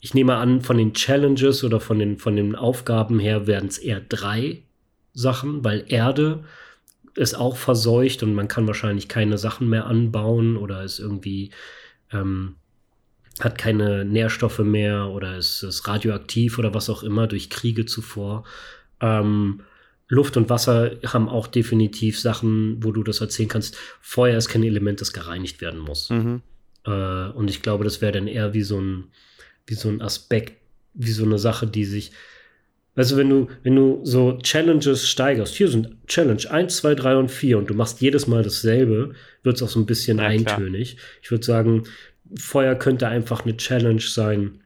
ich 0.00 0.14
nehme 0.14 0.36
an, 0.36 0.60
von 0.60 0.78
den 0.78 0.94
Challenges 0.94 1.64
oder 1.64 1.80
von 1.80 1.98
den, 1.98 2.18
von 2.18 2.36
den 2.36 2.54
Aufgaben 2.54 3.18
her 3.18 3.46
werden 3.46 3.68
es 3.68 3.78
eher 3.78 4.00
drei 4.00 4.62
Sachen, 5.12 5.64
weil 5.64 5.84
Erde 5.88 6.44
ist 7.14 7.34
auch 7.34 7.56
verseucht 7.56 8.22
und 8.22 8.34
man 8.34 8.48
kann 8.48 8.66
wahrscheinlich 8.66 9.08
keine 9.08 9.38
Sachen 9.38 9.68
mehr 9.68 9.86
anbauen 9.86 10.56
oder 10.56 10.82
ist 10.82 10.98
irgendwie 10.98 11.50
ähm, 12.10 12.56
hat 13.40 13.58
keine 13.58 14.04
Nährstoffe 14.04 14.60
mehr 14.60 15.08
oder 15.08 15.36
ist, 15.36 15.62
ist, 15.62 15.86
radioaktiv 15.88 16.58
oder 16.58 16.74
was 16.74 16.90
auch 16.90 17.02
immer 17.02 17.26
durch 17.26 17.50
Kriege 17.50 17.86
zuvor. 17.86 18.44
Ähm, 19.00 19.60
Luft 20.08 20.36
und 20.36 20.50
Wasser 20.50 20.92
haben 21.06 21.28
auch 21.28 21.46
definitiv 21.46 22.20
Sachen, 22.20 22.84
wo 22.84 22.92
du 22.92 23.02
das 23.02 23.20
erzählen 23.20 23.48
kannst. 23.48 23.78
Feuer 24.00 24.36
ist 24.36 24.48
kein 24.48 24.62
Element, 24.62 25.00
das 25.00 25.12
gereinigt 25.12 25.60
werden 25.60 25.80
muss. 25.80 26.10
Mhm. 26.10 26.42
Äh, 26.84 26.90
und 27.30 27.48
ich 27.48 27.62
glaube, 27.62 27.84
das 27.84 28.02
wäre 28.02 28.12
dann 28.12 28.26
eher 28.26 28.52
wie 28.52 28.62
so 28.62 28.78
ein, 28.78 29.04
wie 29.66 29.74
so 29.74 29.88
ein 29.88 30.02
Aspekt, 30.02 30.60
wie 30.92 31.12
so 31.12 31.24
eine 31.24 31.38
Sache, 31.38 31.66
die 31.66 31.86
sich 31.86 32.12
Weißt 32.94 33.12
du, 33.12 33.16
wenn 33.16 33.30
du, 33.30 33.48
wenn 33.62 33.74
du 33.74 34.00
so 34.04 34.38
Challenges 34.42 35.08
steigerst, 35.08 35.54
hier 35.54 35.68
sind 35.68 35.96
Challenge 36.06 36.42
1, 36.50 36.76
2, 36.76 36.94
3 36.94 37.16
und 37.16 37.30
4 37.30 37.58
und 37.58 37.70
du 37.70 37.74
machst 37.74 38.00
jedes 38.02 38.26
Mal 38.26 38.42
dasselbe, 38.42 39.14
wird 39.42 39.56
es 39.56 39.62
auch 39.62 39.68
so 39.68 39.80
ein 39.80 39.86
bisschen 39.86 40.18
ja, 40.18 40.24
eintönig. 40.24 40.96
Klar. 40.96 41.08
Ich 41.22 41.30
würde 41.30 41.44
sagen, 41.44 41.84
Feuer 42.38 42.74
könnte 42.74 43.08
einfach 43.08 43.44
eine 43.44 43.56
Challenge 43.56 44.00
sein 44.00 44.60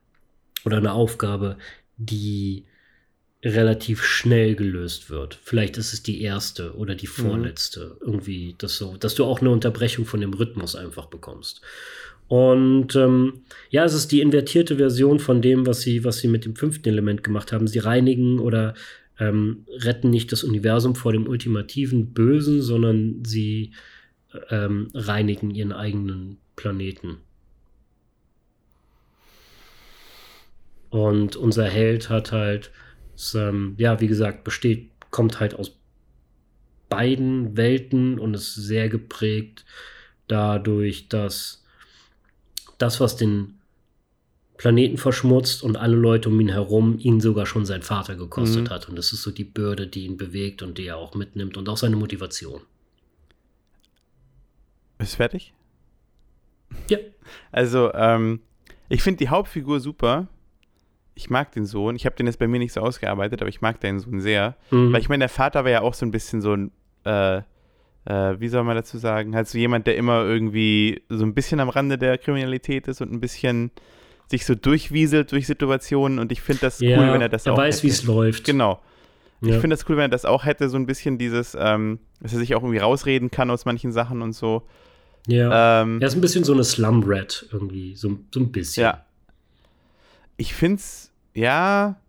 oder 0.64 0.78
eine 0.78 0.92
Aufgabe, 0.92 1.56
die 1.96 2.64
relativ 3.44 4.02
schnell 4.02 4.56
gelöst 4.56 5.08
wird. 5.08 5.38
Vielleicht 5.42 5.76
ist 5.76 5.92
es 5.92 6.02
die 6.02 6.22
erste 6.22 6.74
oder 6.74 6.94
die 6.94 7.06
mhm. 7.06 7.28
vorletzte. 7.28 7.96
Mhm. 8.00 8.06
Irgendwie 8.06 8.54
das 8.58 8.76
so, 8.76 8.96
dass 8.96 9.14
du 9.14 9.24
auch 9.24 9.40
eine 9.40 9.50
Unterbrechung 9.50 10.04
von 10.04 10.20
dem 10.20 10.34
Rhythmus 10.34 10.74
einfach 10.74 11.06
bekommst. 11.06 11.60
Und 12.28 12.96
ähm, 12.96 13.42
ja, 13.70 13.84
es 13.84 13.94
ist 13.94 14.10
die 14.10 14.20
invertierte 14.20 14.76
Version 14.76 15.20
von 15.20 15.42
dem, 15.42 15.66
was 15.66 15.82
sie, 15.82 16.04
was 16.04 16.18
sie 16.18 16.28
mit 16.28 16.44
dem 16.44 16.56
fünften 16.56 16.88
Element 16.88 17.22
gemacht 17.22 17.52
haben. 17.52 17.68
Sie 17.68 17.78
reinigen 17.78 18.40
oder 18.40 18.74
ähm, 19.18 19.64
retten 19.68 20.10
nicht 20.10 20.32
das 20.32 20.42
Universum 20.42 20.94
vor 20.94 21.12
dem 21.12 21.28
ultimativen 21.28 22.12
Bösen, 22.12 22.62
sondern 22.62 23.24
sie 23.24 23.72
ähm, 24.50 24.88
reinigen 24.92 25.50
ihren 25.50 25.72
eigenen 25.72 26.38
Planeten. 26.56 27.18
Und 30.90 31.36
unser 31.36 31.64
Held 31.64 32.10
hat 32.10 32.32
halt, 32.32 32.70
ist, 33.14 33.34
ähm, 33.34 33.74
ja, 33.78 34.00
wie 34.00 34.06
gesagt, 34.06 34.44
besteht, 34.44 34.90
kommt 35.10 35.40
halt 35.40 35.54
aus 35.54 35.78
beiden 36.88 37.56
Welten 37.56 38.18
und 38.18 38.34
ist 38.34 38.54
sehr 38.54 38.88
geprägt 38.88 39.64
dadurch, 40.28 41.08
dass 41.08 41.65
das, 42.78 43.00
was 43.00 43.16
den 43.16 43.54
Planeten 44.56 44.96
verschmutzt 44.96 45.62
und 45.62 45.76
alle 45.76 45.96
Leute 45.96 46.28
um 46.28 46.40
ihn 46.40 46.48
herum 46.48 46.98
ihn 46.98 47.20
sogar 47.20 47.46
schon 47.46 47.66
sein 47.66 47.82
Vater 47.82 48.16
gekostet 48.16 48.64
mhm. 48.64 48.70
hat. 48.70 48.88
Und 48.88 48.96
das 48.96 49.12
ist 49.12 49.22
so 49.22 49.30
die 49.30 49.44
Bürde, 49.44 49.86
die 49.86 50.06
ihn 50.06 50.16
bewegt 50.16 50.62
und 50.62 50.78
die 50.78 50.86
er 50.86 50.96
auch 50.96 51.14
mitnimmt 51.14 51.56
und 51.56 51.68
auch 51.68 51.76
seine 51.76 51.96
Motivation. 51.96 52.62
Ist 54.98 55.16
fertig? 55.16 55.52
Ja. 56.88 56.98
Also, 57.50 57.92
ähm, 57.92 58.38
ich 58.88 59.02
finde 59.02 59.18
die 59.18 59.28
Hauptfigur 59.28 59.80
super. 59.80 60.28
Ich 61.16 61.28
mag 61.28 61.50
den 61.50 61.66
Sohn. 61.66 61.96
Ich 61.96 62.06
habe 62.06 62.14
den 62.14 62.26
jetzt 62.26 62.38
bei 62.38 62.46
mir 62.46 62.60
nicht 62.60 62.72
so 62.72 62.80
ausgearbeitet, 62.80 63.40
aber 63.40 63.48
ich 63.48 63.60
mag 63.60 63.80
den 63.80 63.98
Sohn 63.98 64.20
sehr. 64.20 64.54
Mhm. 64.70 64.92
Weil 64.92 65.00
ich 65.00 65.08
meine, 65.08 65.22
der 65.22 65.28
Vater 65.28 65.64
war 65.64 65.72
ja 65.72 65.80
auch 65.80 65.94
so 65.94 66.06
ein 66.06 66.12
bisschen 66.12 66.40
so 66.40 66.52
ein 66.52 66.70
äh, 67.02 67.42
äh, 68.06 68.40
wie 68.40 68.48
soll 68.48 68.64
man 68.64 68.76
dazu 68.76 68.98
sagen, 68.98 69.34
halt 69.34 69.48
so 69.48 69.58
jemand, 69.58 69.86
der 69.86 69.96
immer 69.96 70.24
irgendwie 70.24 71.02
so 71.08 71.24
ein 71.24 71.34
bisschen 71.34 71.60
am 71.60 71.68
Rande 71.68 71.98
der 71.98 72.18
Kriminalität 72.18 72.88
ist 72.88 73.00
und 73.00 73.12
ein 73.12 73.20
bisschen 73.20 73.70
sich 74.30 74.46
so 74.46 74.54
durchwieselt 74.54 75.30
durch 75.32 75.46
Situationen 75.46 76.18
und 76.18 76.32
ich 76.32 76.40
finde 76.40 76.62
das 76.62 76.80
ja, 76.80 76.98
cool, 76.98 77.12
wenn 77.12 77.20
er 77.20 77.28
das 77.28 77.46
er 77.46 77.52
auch. 77.52 77.58
Er 77.58 77.64
weiß, 77.64 77.82
wie 77.82 77.88
es 77.88 78.04
läuft. 78.04 78.44
Genau. 78.44 78.80
Ja. 79.42 79.54
Ich 79.54 79.60
finde 79.60 79.76
das 79.76 79.88
cool, 79.88 79.96
wenn 79.96 80.04
er 80.04 80.08
das 80.08 80.24
auch 80.24 80.44
hätte, 80.44 80.68
so 80.68 80.76
ein 80.76 80.86
bisschen 80.86 81.18
dieses, 81.18 81.56
ähm, 81.58 81.98
dass 82.20 82.32
er 82.32 82.38
sich 82.38 82.54
auch 82.54 82.62
irgendwie 82.62 82.78
rausreden 82.78 83.30
kann 83.30 83.50
aus 83.50 83.64
manchen 83.64 83.92
Sachen 83.92 84.22
und 84.22 84.32
so. 84.32 84.62
Ja. 85.26 85.82
Ähm, 85.82 86.00
er 86.00 86.08
ist 86.08 86.14
ein 86.14 86.20
bisschen 86.20 86.44
so 86.44 86.52
eine 86.52 86.64
Slum-Rat 86.64 87.46
irgendwie, 87.52 87.96
so, 87.96 88.18
so 88.32 88.40
ein 88.40 88.52
bisschen. 88.52 88.84
Ja. 88.84 89.04
Ich 90.36 90.54
finde 90.54 90.76
es, 90.76 91.12
ja, 91.34 92.00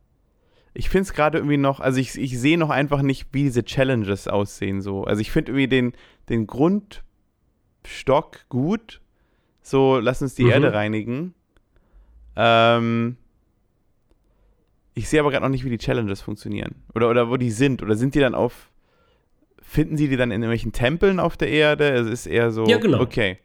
ich 0.77 0.89
finde 0.89 1.03
es 1.03 1.13
gerade 1.13 1.39
irgendwie 1.39 1.57
noch, 1.57 1.79
also 1.79 1.99
ich, 1.99 2.15
ich 2.19 2.39
sehe 2.39 2.57
noch 2.57 2.69
einfach 2.69 3.01
nicht, 3.01 3.27
wie 3.31 3.43
diese 3.43 3.63
Challenges 3.63 4.27
aussehen 4.27 4.81
so. 4.81 5.05
Also 5.05 5.21
ich 5.21 5.31
finde 5.31 5.51
irgendwie 5.51 5.67
den, 5.67 5.93
den 6.29 6.45
Grundstock 6.45 7.01
gut. 8.47 9.01
So, 9.63 9.97
lass 9.99 10.21
uns 10.21 10.35
die 10.35 10.43
mhm. 10.43 10.51
Erde 10.51 10.73
reinigen. 10.73 11.33
Ähm, 12.35 13.17
ich 14.93 15.09
sehe 15.09 15.19
aber 15.19 15.31
gerade 15.31 15.43
noch 15.43 15.49
nicht, 15.49 15.65
wie 15.65 15.71
die 15.71 15.79
Challenges 15.79 16.21
funktionieren. 16.21 16.75
Oder, 16.93 17.09
oder 17.09 17.29
wo 17.29 17.37
die 17.37 17.49
sind. 17.51 17.81
Oder 17.81 17.95
sind 17.95 18.13
die 18.13 18.19
dann 18.19 18.35
auf. 18.35 18.69
Finden 19.59 19.97
sie 19.97 20.07
die 20.07 20.15
dann 20.15 20.29
in 20.29 20.43
irgendwelchen 20.43 20.73
Tempeln 20.73 21.19
auf 21.19 21.37
der 21.37 21.49
Erde? 21.49 21.89
Es 21.89 22.07
ist 22.07 22.27
eher 22.27 22.51
so. 22.51 22.65
Ja, 22.65 22.77
genau. 22.77 23.01
Okay. 23.01 23.39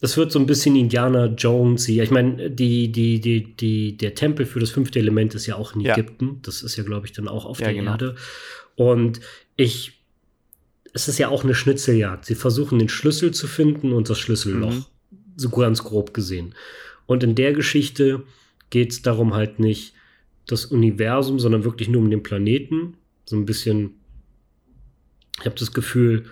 Das 0.00 0.16
wird 0.16 0.30
so 0.30 0.38
ein 0.38 0.46
bisschen 0.46 0.76
Indiana 0.76 1.26
Jones. 1.26 1.88
Ich 1.88 2.10
meine, 2.10 2.50
die, 2.50 2.92
die, 2.92 3.20
die, 3.20 3.56
die, 3.56 3.96
der 3.96 4.14
Tempel 4.14 4.46
für 4.46 4.60
das 4.60 4.70
fünfte 4.70 5.00
Element 5.00 5.34
ist 5.34 5.46
ja 5.46 5.56
auch 5.56 5.74
in 5.74 5.84
Ägypten. 5.84 6.38
Das 6.42 6.62
ist 6.62 6.76
ja, 6.76 6.84
glaube 6.84 7.06
ich, 7.06 7.12
dann 7.12 7.26
auch 7.26 7.44
auf 7.44 7.58
ja, 7.58 7.66
der 7.66 7.74
genau. 7.74 7.90
Erde. 7.92 8.14
Und 8.76 9.20
ich, 9.56 10.00
es 10.94 11.08
ist 11.08 11.18
ja 11.18 11.28
auch 11.28 11.42
eine 11.42 11.54
Schnitzeljagd. 11.54 12.24
Sie 12.24 12.36
versuchen 12.36 12.78
den 12.78 12.88
Schlüssel 12.88 13.32
zu 13.32 13.48
finden 13.48 13.92
und 13.92 14.08
das 14.08 14.20
Schlüsselloch. 14.20 14.72
Mhm. 14.72 14.84
So 15.36 15.48
ganz 15.50 15.82
grob 15.82 16.14
gesehen. 16.14 16.54
Und 17.06 17.24
in 17.24 17.34
der 17.34 17.52
Geschichte 17.52 18.22
geht 18.70 18.92
es 18.92 19.02
darum 19.02 19.34
halt 19.34 19.58
nicht 19.58 19.94
das 20.46 20.64
Universum, 20.66 21.40
sondern 21.40 21.64
wirklich 21.64 21.88
nur 21.88 22.02
um 22.02 22.10
den 22.10 22.22
Planeten. 22.22 22.94
So 23.24 23.36
ein 23.36 23.46
bisschen, 23.46 23.94
ich 25.40 25.46
habe 25.46 25.56
das 25.56 25.72
Gefühl, 25.72 26.26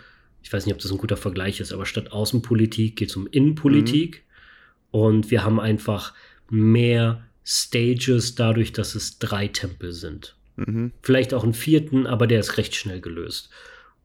ich 0.47 0.53
weiß 0.53 0.65
nicht, 0.65 0.77
ob 0.77 0.81
das 0.81 0.93
ein 0.93 0.99
guter 0.99 1.17
Vergleich 1.17 1.59
ist, 1.59 1.73
aber 1.73 1.87
statt 1.87 2.13
Außenpolitik 2.13 2.95
geht 2.95 3.11
es 3.11 3.17
um 3.17 3.27
Innenpolitik. 3.27 4.23
Mhm. 4.23 5.01
Und 5.01 5.31
wir 5.33 5.43
haben 5.43 5.59
einfach 5.59 6.15
mehr 6.49 7.27
Stages 7.45 8.37
dadurch, 8.37 8.73
dass 8.73 8.95
es 8.95 9.19
drei 9.19 9.49
Tempel 9.49 9.91
sind. 9.91 10.37
Mhm. 10.55 10.93
Vielleicht 11.03 11.35
auch 11.35 11.43
einen 11.43 11.53
vierten, 11.53 12.07
aber 12.07 12.29
der 12.29 12.39
ist 12.39 12.59
recht 12.59 12.77
schnell 12.77 13.01
gelöst. 13.01 13.51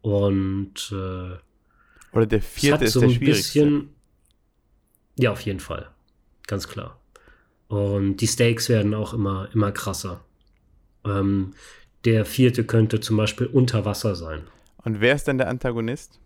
Und 0.01 0.91
äh, 0.91 1.37
oder 2.11 2.25
der 2.25 2.41
vierte 2.41 2.85
ist 2.85 2.93
so 2.93 3.01
der 3.01 3.09
schwierigste. 3.09 3.59
Bisschen, 3.59 3.89
ja, 5.19 5.31
auf 5.33 5.41
jeden 5.41 5.59
Fall. 5.59 5.91
Ganz 6.47 6.67
klar. 6.67 6.99
Und 7.67 8.17
die 8.17 8.27
Stakes 8.27 8.67
werden 8.67 8.95
auch 8.95 9.13
immer, 9.13 9.47
immer 9.53 9.71
krasser. 9.71 10.25
Ähm, 11.05 11.53
der 12.03 12.25
vierte 12.25 12.63
könnte 12.63 12.99
zum 12.99 13.17
Beispiel 13.17 13.45
unter 13.45 13.85
Wasser 13.85 14.15
sein. 14.15 14.41
Und 14.83 15.01
wer 15.01 15.13
ist 15.13 15.27
denn 15.27 15.37
der 15.37 15.47
Antagonist? 15.47 16.19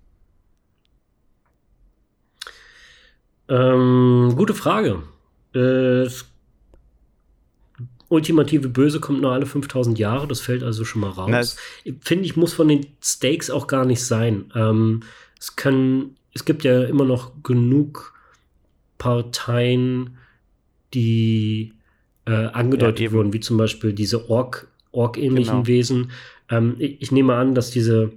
Ähm, 3.47 4.33
gute 4.35 4.53
Frage. 4.53 5.03
Äh, 5.53 6.07
ultimative 8.09 8.69
Böse 8.69 8.99
kommt 8.99 9.21
nur 9.21 9.31
alle 9.31 9.45
5000 9.45 9.97
Jahre, 9.99 10.27
das 10.27 10.39
fällt 10.41 10.63
also 10.63 10.85
schon 10.85 11.01
mal 11.01 11.09
raus. 11.09 11.57
Finde 12.01 12.25
ich, 12.25 12.35
muss 12.35 12.53
von 12.53 12.67
den 12.67 12.85
Stakes 13.03 13.49
auch 13.49 13.67
gar 13.67 13.85
nicht 13.85 14.03
sein. 14.03 14.51
Ähm, 14.55 15.01
es 15.39 15.55
können 15.55 16.15
es 16.35 16.43
gibt 16.43 16.63
ja 16.65 16.83
immer 16.83 17.05
noch 17.05 17.31
genug 17.43 18.13
Parteien, 18.97 20.17
die 20.93 21.73
äh, 22.25 22.31
angedeutet 22.47 22.99
Ja, 22.99 23.11
wurden, 23.13 23.31
wie 23.31 23.39
zum 23.39 23.57
Beispiel 23.57 23.93
diese 23.93 24.29
Ork, 24.29 24.67
Ork-ähnlichen 24.91 25.53
Genau. 25.63 25.67
Wesen. 25.67 26.11
Ähm, 26.49 26.75
ich, 26.77 27.01
ich 27.01 27.11
nehme 27.11 27.35
an, 27.35 27.55
dass 27.55 27.71
diese, 27.71 28.11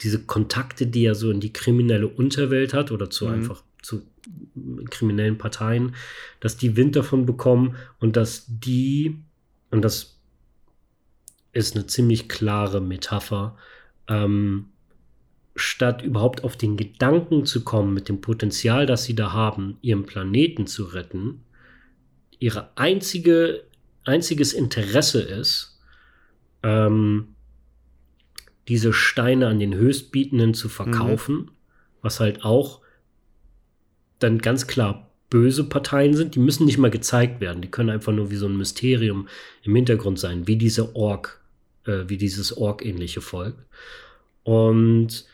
diese 0.00 0.20
Kontakte, 0.20 0.86
die 0.86 1.04
er 1.04 1.14
so 1.14 1.30
in 1.30 1.40
die 1.40 1.52
kriminelle 1.52 2.08
Unterwelt 2.08 2.72
hat 2.72 2.90
oder 2.92 3.10
zu 3.10 3.26
Mhm. 3.26 3.34
einfach 3.34 3.62
zu 3.82 4.02
kriminellen 4.90 5.38
Parteien, 5.38 5.94
dass 6.40 6.56
die 6.56 6.76
Wind 6.76 6.96
davon 6.96 7.26
bekommen 7.26 7.76
und 7.98 8.16
dass 8.16 8.44
die, 8.48 9.18
und 9.70 9.82
das 9.82 10.18
ist 11.52 11.76
eine 11.76 11.86
ziemlich 11.86 12.28
klare 12.28 12.80
Metapher, 12.80 13.56
ähm, 14.08 14.66
statt 15.54 16.02
überhaupt 16.02 16.44
auf 16.44 16.56
den 16.56 16.76
Gedanken 16.76 17.44
zu 17.44 17.62
kommen, 17.62 17.92
mit 17.92 18.08
dem 18.08 18.20
Potenzial, 18.20 18.86
das 18.86 19.04
sie 19.04 19.14
da 19.14 19.32
haben, 19.32 19.76
ihren 19.82 20.06
Planeten 20.06 20.66
zu 20.66 20.84
retten, 20.84 21.42
ihre 22.38 22.76
einzige, 22.76 23.64
einziges 24.04 24.52
Interesse 24.52 25.20
ist, 25.20 25.80
ähm, 26.62 27.34
diese 28.68 28.92
Steine 28.92 29.48
an 29.48 29.58
den 29.58 29.74
Höchstbietenden 29.74 30.54
zu 30.54 30.68
verkaufen, 30.68 31.50
was 32.00 32.20
halt 32.20 32.44
auch 32.44 32.81
dann 34.22 34.38
ganz 34.38 34.66
klar 34.66 35.08
böse 35.30 35.64
Parteien 35.64 36.14
sind. 36.14 36.34
Die 36.34 36.38
müssen 36.40 36.66
nicht 36.66 36.78
mal 36.78 36.90
gezeigt 36.90 37.40
werden. 37.40 37.62
Die 37.62 37.70
können 37.70 37.90
einfach 37.90 38.12
nur 38.12 38.30
wie 38.30 38.36
so 38.36 38.46
ein 38.46 38.56
Mysterium 38.56 39.28
im 39.62 39.74
Hintergrund 39.74 40.18
sein, 40.18 40.46
wie 40.46 40.56
diese 40.56 40.94
Ork, 40.94 41.40
äh, 41.86 42.04
wie 42.06 42.18
dieses 42.18 42.56
Ork-ähnliche 42.56 43.20
Volk. 43.20 43.54
Und 44.44 45.24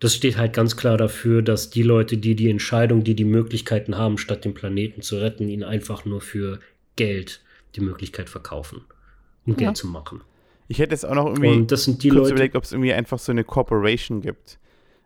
das 0.00 0.14
steht 0.14 0.36
halt 0.36 0.52
ganz 0.52 0.76
klar 0.76 0.96
dafür, 0.98 1.42
dass 1.42 1.70
die 1.70 1.82
Leute, 1.82 2.18
die 2.18 2.34
die 2.34 2.50
Entscheidung, 2.50 3.02
die 3.04 3.14
die 3.14 3.24
Möglichkeiten 3.24 3.96
haben, 3.96 4.18
statt 4.18 4.44
den 4.44 4.52
Planeten 4.54 5.00
zu 5.02 5.16
retten, 5.18 5.48
ihn 5.48 5.64
einfach 5.64 6.04
nur 6.04 6.20
für 6.20 6.60
Geld 6.96 7.40
die 7.76 7.80
Möglichkeit 7.80 8.28
verkaufen, 8.28 8.82
um 9.46 9.52
Ja. 9.54 9.58
Geld 9.58 9.76
zu 9.76 9.86
machen. 9.86 10.20
Ich 10.68 10.80
hätte 10.80 10.92
jetzt 10.92 11.06
auch 11.06 11.14
noch 11.14 11.26
irgendwie 11.26 11.48
Und 11.48 11.70
das 11.72 11.84
sind 11.84 12.02
die 12.02 12.08
kurz 12.08 12.22
Leute. 12.24 12.32
überlegt, 12.32 12.56
ob 12.56 12.64
es 12.64 12.72
irgendwie 12.72 12.92
einfach 12.92 13.18
so 13.18 13.30
eine 13.32 13.44
Corporation 13.44 14.20
gibt. 14.20 14.58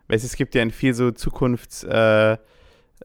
Weißt 0.07 0.23
du, 0.23 0.27
es 0.27 0.35
gibt 0.35 0.55
ja 0.55 0.61
in 0.63 0.71
viel 0.71 0.93
so 0.93 1.11
Zukunfts 1.11 1.83
äh, 1.83 2.37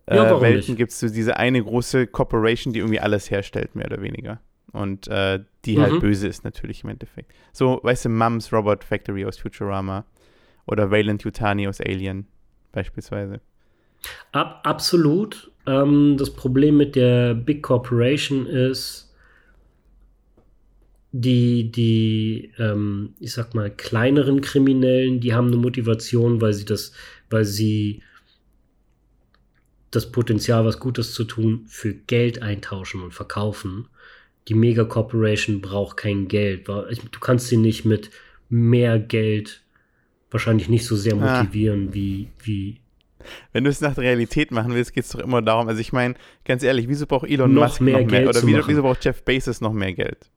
äh, 0.06 0.16
warum 0.16 0.43
Welten 0.43 0.77
gibt 0.77 0.93
es 0.93 1.01
so 1.01 1.09
diese 1.09 1.36
eine 1.36 1.62
große 1.62 2.06
Corporation, 2.06 2.73
die 2.73 2.81
irgendwie 2.81 3.01
alles 3.01 3.31
herstellt, 3.31 3.74
mehr 3.74 3.86
oder 3.86 4.02
weniger. 4.02 4.40
Und 4.73 5.09
äh, 5.09 5.40
die 5.64 5.81
halt 5.81 5.94
Mhm. 5.94 6.01
böse 6.01 6.28
ist 6.28 6.44
natürlich 6.44 6.85
im 6.85 6.90
Endeffekt. 6.90 7.32
So, 7.52 7.81
weißt 7.82 8.05
du, 8.05 8.09
Mums 8.10 8.52
Robot 8.52 8.85
Factory 8.85 9.24
aus 9.24 9.39
Futurama 9.39 10.05
oder 10.66 10.90
Wayland 10.90 11.23
Yutani 11.23 11.66
aus 11.68 11.81
Alien 11.81 12.27
beispielsweise. 12.73 13.40
Ab, 14.32 14.60
absolut. 14.64 15.51
Ähm, 15.66 16.16
das 16.18 16.31
Problem 16.31 16.77
mit 16.77 16.94
der 16.94 17.35
Big 17.35 17.62
Corporation 17.62 18.47
ist, 18.47 19.14
die, 21.12 21.70
die, 21.73 22.52
ähm, 22.59 23.14
ich 23.20 23.32
sag 23.32 23.55
mal, 23.55 23.70
kleineren 23.70 24.43
Kriminellen, 24.43 25.20
die 25.20 25.32
haben 25.32 25.47
eine 25.47 25.56
Motivation, 25.56 26.40
weil 26.43 26.52
sie 26.52 26.66
das, 26.66 26.93
weil 27.31 27.44
sie 27.44 28.02
das 29.97 30.12
Potenzial, 30.12 30.64
was 30.64 30.78
Gutes 30.78 31.12
zu 31.14 31.24
tun, 31.24 31.64
für 31.66 31.94
Geld 31.94 32.43
eintauschen 32.43 33.02
und 33.02 33.14
verkaufen. 33.14 33.89
Die 34.48 34.55
Mega 34.55 34.85
Corporation 34.85 35.60
braucht 35.60 35.97
kein 35.97 36.28
Geld. 36.28 36.68
Du 36.68 37.20
kannst 37.20 37.48
sie 37.48 37.56
nicht 37.56 37.85
mit 37.85 38.10
mehr 38.48 38.98
Geld 38.98 39.62
wahrscheinlich 40.31 40.68
nicht 40.68 40.85
so 40.86 40.97
sehr 40.97 41.14
Ah. 41.14 41.40
motivieren 41.43 41.94
wie, 41.94 42.28
wie 42.43 42.81
Wenn 43.52 43.64
du 43.64 43.70
es 43.70 43.81
nach 43.81 43.94
der 43.94 44.05
Realität 44.05 44.51
machen 44.52 44.74
willst, 44.74 44.93
geht 44.93 45.05
es 45.05 45.10
doch 45.10 45.20
immer 45.20 45.43
darum. 45.43 45.66
Also 45.68 45.81
ich 45.81 45.93
meine, 45.93 46.14
ganz 46.44 46.62
ehrlich, 46.62 46.89
wieso 46.89 47.06
braucht 47.06 47.28
Elon 47.28 47.52
Noch 47.55 47.62
Musk 47.68 47.81
mehr 47.81 47.94
noch 48.02 48.10
mehr? 48.10 48.20
Geld 48.20 48.28
Oder 48.28 48.47
wieso, 48.47 48.68
wieso 48.68 48.82
braucht 48.82 49.05
Jeff 49.05 49.23
Bezos 49.24 49.60
noch 49.60 49.73
mehr 49.73 49.94
Geld? 49.94 50.31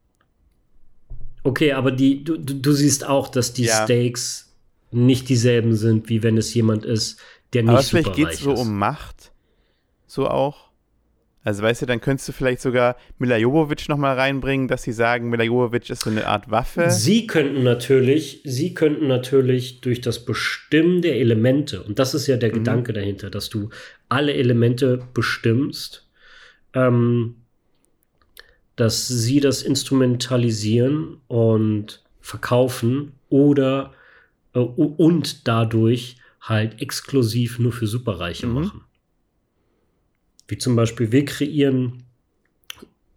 Okay, 1.43 1.73
aber 1.73 1.91
die, 1.91 2.23
du, 2.23 2.37
du, 2.37 2.71
siehst 2.71 3.05
auch, 3.05 3.27
dass 3.29 3.53
die 3.53 3.65
Ja. 3.65 3.83
Stakes 3.83 4.53
nicht 4.91 5.29
dieselben 5.29 5.75
sind, 5.75 6.09
wie 6.09 6.23
wenn 6.23 6.37
es 6.37 6.53
jemand 6.53 6.83
ist, 6.85 7.19
der 7.53 7.63
nicht 7.63 7.71
Aber 7.71 7.83
vielleicht 7.83 8.13
geht 8.13 8.29
es 8.29 8.39
so 8.39 8.53
um 8.53 8.77
Macht. 8.77 9.31
So 10.09 10.27
auch. 10.27 10.69
Also 11.43 11.61
weißt 11.63 11.83
du, 11.83 11.85
dann 11.85 12.01
könntest 12.01 12.27
du 12.27 12.31
vielleicht 12.33 12.61
sogar 12.61 12.97
Mila 13.19 13.37
Jovovich 13.37 13.87
nochmal 13.87 14.15
reinbringen, 14.15 14.67
dass 14.67 14.81
sie 14.83 14.91
sagen, 14.91 15.29
Mila 15.29 15.43
Jovovich 15.43 15.89
ist 15.89 16.01
so 16.01 16.09
eine 16.09 16.25
Art 16.27 16.49
Waffe. 16.49 16.89
Sie 16.89 17.27
könnten 17.27 17.63
natürlich, 17.63 18.41
sie 18.43 18.73
könnten 18.73 19.07
natürlich 19.07 19.81
durch 19.81 20.01
das 20.01 20.25
Bestimmen 20.25 21.01
der 21.03 21.15
Elemente, 21.17 21.83
und 21.83 21.99
das 21.99 22.13
ist 22.15 22.25
ja 22.27 22.37
der 22.37 22.49
Mhm. 22.49 22.55
Gedanke 22.55 22.91
dahinter, 22.91 23.29
dass 23.29 23.49
du 23.49 23.69
alle 24.09 24.33
Elemente 24.33 25.07
bestimmst, 25.13 26.09
ähm, 26.73 27.35
dass 28.75 29.07
sie 29.07 29.39
das 29.39 29.61
instrumentalisieren 29.61 31.17
und 31.27 32.03
verkaufen 32.19 33.13
oder 33.29 33.93
äh, 34.53 34.59
und 34.59 35.47
dadurch 35.47 36.17
halt 36.41 36.81
exklusiv 36.81 37.59
nur 37.59 37.71
für 37.71 37.87
Superreiche 37.87 38.47
Mhm. 38.47 38.53
machen. 38.53 38.81
Wie 40.49 40.57
zum 40.57 40.75
Beispiel, 40.75 41.11
wir 41.11 41.25
kreieren 41.25 42.03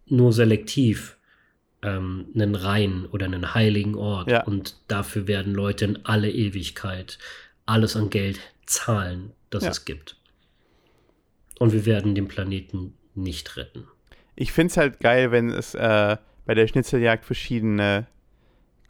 nur 0.06 0.32
selektiv 0.32 1.16
ähm, 1.82 2.26
einen 2.34 2.54
reinen 2.54 3.06
oder 3.06 3.24
einen 3.26 3.54
heiligen 3.54 3.94
Ort. 3.94 4.30
Ja. 4.30 4.44
Und 4.44 4.76
dafür 4.86 5.26
werden 5.26 5.54
Leute 5.54 5.86
in 5.86 6.04
alle 6.04 6.30
Ewigkeit 6.30 7.18
alles 7.66 7.96
an 7.96 8.10
Geld 8.10 8.38
zahlen, 8.66 9.32
das 9.50 9.64
Ja. 9.64 9.70
es 9.70 9.84
gibt. 9.84 10.16
Und 11.59 11.72
wir 11.72 11.86
werden 11.86 12.14
den 12.14 12.28
Planeten 12.28 12.94
nicht 13.14 13.56
retten. 13.56 13.88
Ich 14.36 14.52
finde 14.52 14.70
es 14.72 14.76
halt 14.76 15.00
geil, 15.00 15.30
wenn 15.32 15.48
es 15.48 15.74
äh, 15.74 16.16
bei 16.44 16.54
der 16.54 16.66
Schnitzeljagd 16.66 17.24
verschiedene 17.24 18.06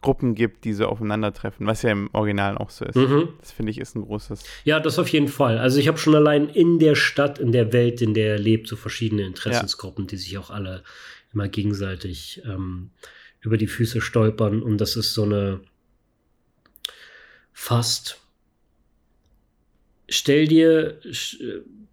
Gruppen 0.03 0.35
gibt, 0.35 0.65
die 0.65 0.73
so 0.73 0.85
aufeinandertreffen, 0.85 1.65
was 1.65 1.81
ja 1.81 1.91
im 1.91 2.09
Original 2.13 2.57
auch 2.57 2.69
so 2.69 2.85
ist. 2.85 2.95
Mhm. 2.95 3.29
Das 3.39 3.51
finde 3.51 3.71
ich 3.71 3.79
ist 3.79 3.95
ein 3.95 4.03
großes. 4.03 4.43
Ja, 4.65 4.79
das 4.79 4.99
auf 4.99 5.07
jeden 5.07 5.27
Fall. 5.27 5.57
Also 5.57 5.79
ich 5.79 5.87
habe 5.87 5.97
schon 5.97 6.13
allein 6.13 6.47
in 6.49 6.77
der 6.77 6.93
Stadt, 6.93 7.39
in 7.39 7.51
der 7.51 7.73
Welt, 7.73 8.01
in 8.01 8.13
der 8.13 8.33
er 8.33 8.39
lebt, 8.39 8.67
so 8.67 8.75
verschiedene 8.75 9.23
Interessensgruppen, 9.23 10.05
die 10.05 10.17
sich 10.17 10.37
auch 10.37 10.51
alle 10.51 10.83
immer 11.33 11.47
gegenseitig 11.47 12.43
ähm, 12.45 12.91
über 13.41 13.57
die 13.57 13.65
Füße 13.67 14.01
stolpern. 14.01 14.61
Und 14.61 14.77
das 14.79 14.95
ist 14.95 15.13
so 15.15 15.23
eine 15.23 15.61
fast. 17.51 18.19
Stell 20.09 20.47
dir 20.47 20.99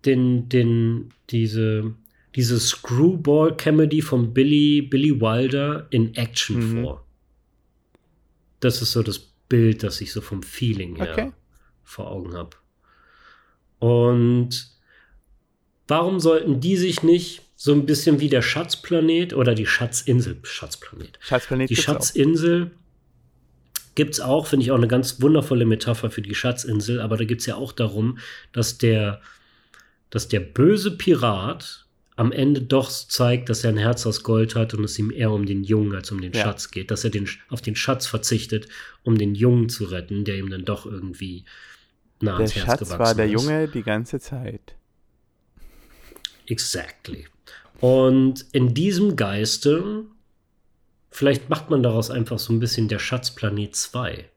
den, 0.04 0.48
den, 0.48 1.12
diese, 1.30 1.94
diese 2.34 2.58
Screwball-Comedy 2.58 4.02
von 4.02 4.34
Billy, 4.34 4.82
Billy 4.82 5.20
Wilder 5.20 5.86
in 5.90 6.14
Action 6.16 6.58
Mhm. 6.58 6.82
vor. 6.82 7.06
Das 8.60 8.82
ist 8.82 8.92
so 8.92 9.02
das 9.02 9.18
Bild, 9.18 9.82
das 9.82 10.00
ich 10.00 10.12
so 10.12 10.20
vom 10.20 10.42
Feeling 10.42 10.96
her 10.96 11.12
Okay. 11.12 11.32
vor 11.82 12.10
Augen 12.10 12.34
habe. 12.34 12.56
Und 13.78 14.68
warum 15.88 16.20
sollten 16.20 16.60
die 16.60 16.76
sich 16.76 17.02
nicht 17.02 17.42
so 17.56 17.72
ein 17.72 17.84
bisschen 17.84 18.20
wie 18.20 18.28
der 18.28 18.42
Schatzplanet 18.42 19.34
oder 19.34 19.54
die 19.54 19.66
Schatzinsel, 19.66 20.38
Schatzplanet, 20.44 21.18
Schatzplanet 21.20 21.68
die. 21.68 21.76
Schatzinsel 21.76 22.70
gibt 23.94 24.14
es 24.14 24.20
auch, 24.20 24.46
finde 24.46 24.64
ich 24.64 24.70
auch 24.70 24.76
eine 24.76 24.88
ganz 24.88 25.20
wundervolle 25.20 25.66
Metapher 25.66 26.10
für 26.10 26.22
die 26.22 26.34
Schatzinsel, 26.34 27.00
aber 27.00 27.18
da 27.18 27.24
geht 27.24 27.40
es 27.40 27.46
ja 27.46 27.56
auch 27.56 27.72
darum, 27.72 28.18
dass 28.52 28.78
der, 28.78 29.20
dass 30.08 30.28
der 30.28 30.40
böse 30.40 30.96
Pirat 30.96 31.86
am 32.20 32.32
Ende 32.32 32.60
doch 32.60 32.90
zeigt, 32.90 33.48
dass 33.48 33.64
er 33.64 33.70
ein 33.70 33.78
Herz 33.78 34.04
aus 34.04 34.22
Gold 34.22 34.54
hat 34.54 34.74
und 34.74 34.84
es 34.84 34.98
ihm 34.98 35.10
eher 35.10 35.30
um 35.30 35.46
den 35.46 35.64
Jungen 35.64 35.94
als 35.94 36.10
um 36.10 36.20
den 36.20 36.34
Ja. 36.34 36.42
Schatz 36.42 36.70
geht, 36.70 36.90
dass 36.90 37.02
er 37.02 37.08
den, 37.08 37.26
auf 37.48 37.62
den 37.62 37.74
Schatz 37.74 38.06
verzichtet, 38.06 38.68
um 39.02 39.16
den 39.16 39.34
Jungen 39.34 39.70
zu 39.70 39.84
retten, 39.86 40.26
der 40.26 40.36
ihm 40.36 40.50
dann 40.50 40.66
doch 40.66 40.84
irgendwie 40.84 41.46
nah 42.20 42.36
Der 42.36 42.50
ans 42.50 42.54
Herz 42.56 42.66
Schatz 42.66 42.80
gewachsen 42.80 42.98
war 42.98 43.14
der 43.14 43.24
ist. 43.24 43.32
Junge 43.32 43.68
die 43.68 43.82
ganze 43.82 44.20
Zeit. 44.20 44.74
Exactly. 46.44 47.26
Und 47.80 48.44
in 48.52 48.74
diesem 48.74 49.16
Geiste, 49.16 50.04
vielleicht 51.10 51.48
macht 51.48 51.70
man 51.70 51.82
daraus 51.82 52.10
einfach 52.10 52.38
so 52.38 52.52
ein 52.52 52.60
bisschen 52.60 52.88
der 52.88 52.98
Schatzplanet 52.98 53.74
2. 53.74 54.28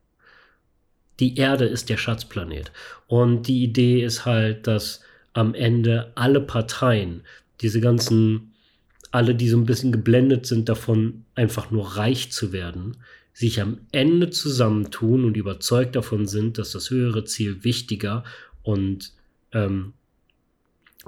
Die 1.20 1.36
Erde 1.36 1.66
ist 1.66 1.90
der 1.90 1.98
Schatzplanet. 1.98 2.72
Und 3.08 3.50
die 3.50 3.62
Idee 3.62 4.06
ist 4.06 4.24
halt, 4.24 4.68
dass 4.68 5.02
am 5.34 5.54
Ende 5.54 6.14
alle 6.16 6.40
Parteien, 6.40 7.24
diese 7.64 7.82
ganzen, 7.82 8.54
alle, 9.12 9.36
die 9.36 9.50
so 9.50 9.58
ein 9.58 9.66
bisschen 9.66 9.92
geblendet 9.92 10.46
sind 10.46 10.70
davon, 10.70 11.26
einfach 11.36 11.72
nur 11.72 11.98
reich 11.98 12.32
zu 12.32 12.52
werden, 12.52 12.98
sich 13.34 13.62
am 13.62 13.80
Ende 13.92 14.30
zusammentun 14.30 15.26
und 15.26 15.38
überzeugt 15.38 15.96
davon 15.96 16.28
sind, 16.28 16.58
dass 16.58 16.72
das 16.72 16.90
höhere 16.90 17.26
Ziel 17.26 17.64
wichtiger 17.64 18.24
und 18.62 19.14
ähm, 19.54 19.94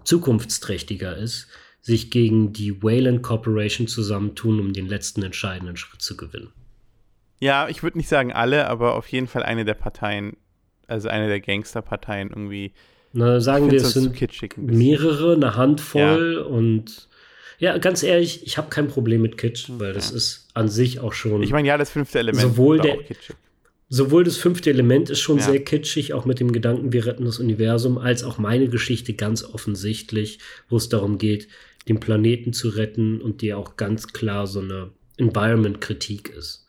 zukunftsträchtiger 0.04 1.16
ist, 1.16 1.48
sich 1.82 2.10
gegen 2.10 2.52
die 2.52 2.82
Wayland 2.82 3.22
Corporation 3.22 3.88
zusammentun, 3.88 4.60
um 4.60 4.74
den 4.74 4.88
letzten 4.88 5.22
entscheidenden 5.22 5.78
Schritt 5.78 6.02
zu 6.02 6.18
gewinnen. 6.18 6.52
Ja, 7.40 7.68
ich 7.68 7.84
würde 7.84 7.98
nicht 7.98 8.10
sagen 8.10 8.34
alle, 8.34 8.68
aber 8.68 8.96
auf 8.96 9.08
jeden 9.10 9.28
Fall 9.28 9.44
eine 9.44 9.66
der 9.66 9.76
Parteien, 9.76 10.36
also 10.88 11.10
eine 11.10 11.28
der 11.28 11.42
Gangsterparteien 11.42 12.30
irgendwie 12.30 12.74
Na, 13.18 13.40
sagen 13.40 13.72
wir, 13.72 13.80
es 13.82 13.94
sind 13.94 14.14
ein 14.22 14.28
bisschen. 14.28 14.50
mehrere, 14.66 15.34
eine 15.36 15.56
Handvoll 15.56 16.36
und 16.38 17.08
ja, 17.60 17.78
ganz 17.78 18.04
ehrlich, 18.04 18.46
ich 18.46 18.58
habe 18.58 18.70
kein 18.70 18.90
Problem 18.90 19.22
mit 19.22 19.38
Kitsch, 19.38 19.70
weil 19.78 19.94
das 19.94 20.12
ist 20.12 20.50
an 20.54 20.68
sich 20.68 21.00
auch 21.00 21.14
schon. 21.14 21.42
Ich 21.42 21.52
meine, 21.52 21.66
ja, 21.68 21.78
das 21.78 21.90
fünfte 21.92 22.20
Element 22.20 22.42
Sowohl 22.42 22.80
der- 22.82 22.98
sowohl 23.88 24.26
das 24.26 24.36
fünfte 24.36 24.70
Element 24.70 25.10
ist 25.10 25.22
schon 25.22 25.38
Ja. 25.38 25.46
sehr 25.46 25.64
kitschig, 25.64 26.14
auch 26.14 26.26
mit 26.26 26.42
dem 26.42 26.52
Gedanken, 26.52 26.92
wir 26.92 27.06
retten 27.06 27.24
das 27.24 27.40
Universum, 27.40 27.98
als 27.98 28.24
auch 28.26 28.38
meine 28.38 28.68
Geschichte 28.68 29.14
ganz 29.14 29.44
offensichtlich, 29.46 30.40
wo 30.68 30.76
es 30.76 30.90
darum 30.90 31.18
geht, 31.18 31.48
den 31.88 32.00
Planeten 32.02 32.52
zu 32.52 32.68
retten 32.70 33.22
und 33.22 33.42
die 33.42 33.54
auch 33.54 33.78
ganz 33.78 34.08
klar 34.08 34.48
so 34.48 34.60
eine 34.60 34.90
Environment-Kritik 35.18 36.30
ist. 36.38 36.65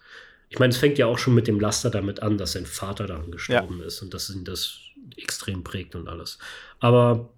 Ich 0.48 0.58
meine, 0.58 0.72
es 0.72 0.78
fängt 0.78 0.98
ja 0.98 1.06
auch 1.06 1.18
schon 1.18 1.34
mit 1.34 1.48
dem 1.48 1.60
Laster 1.60 1.90
damit 1.90 2.22
an, 2.22 2.38
dass 2.38 2.52
sein 2.52 2.66
Vater 2.66 3.06
daran 3.06 3.30
gestorben 3.30 3.82
ist 3.82 4.00
und 4.02 4.14
dass 4.14 4.30
ihn 4.30 4.44
das 4.44 4.78
extrem 5.16 5.64
prägt 5.64 5.94
und 5.94 6.08
alles. 6.08 6.38
Aber 6.78 7.30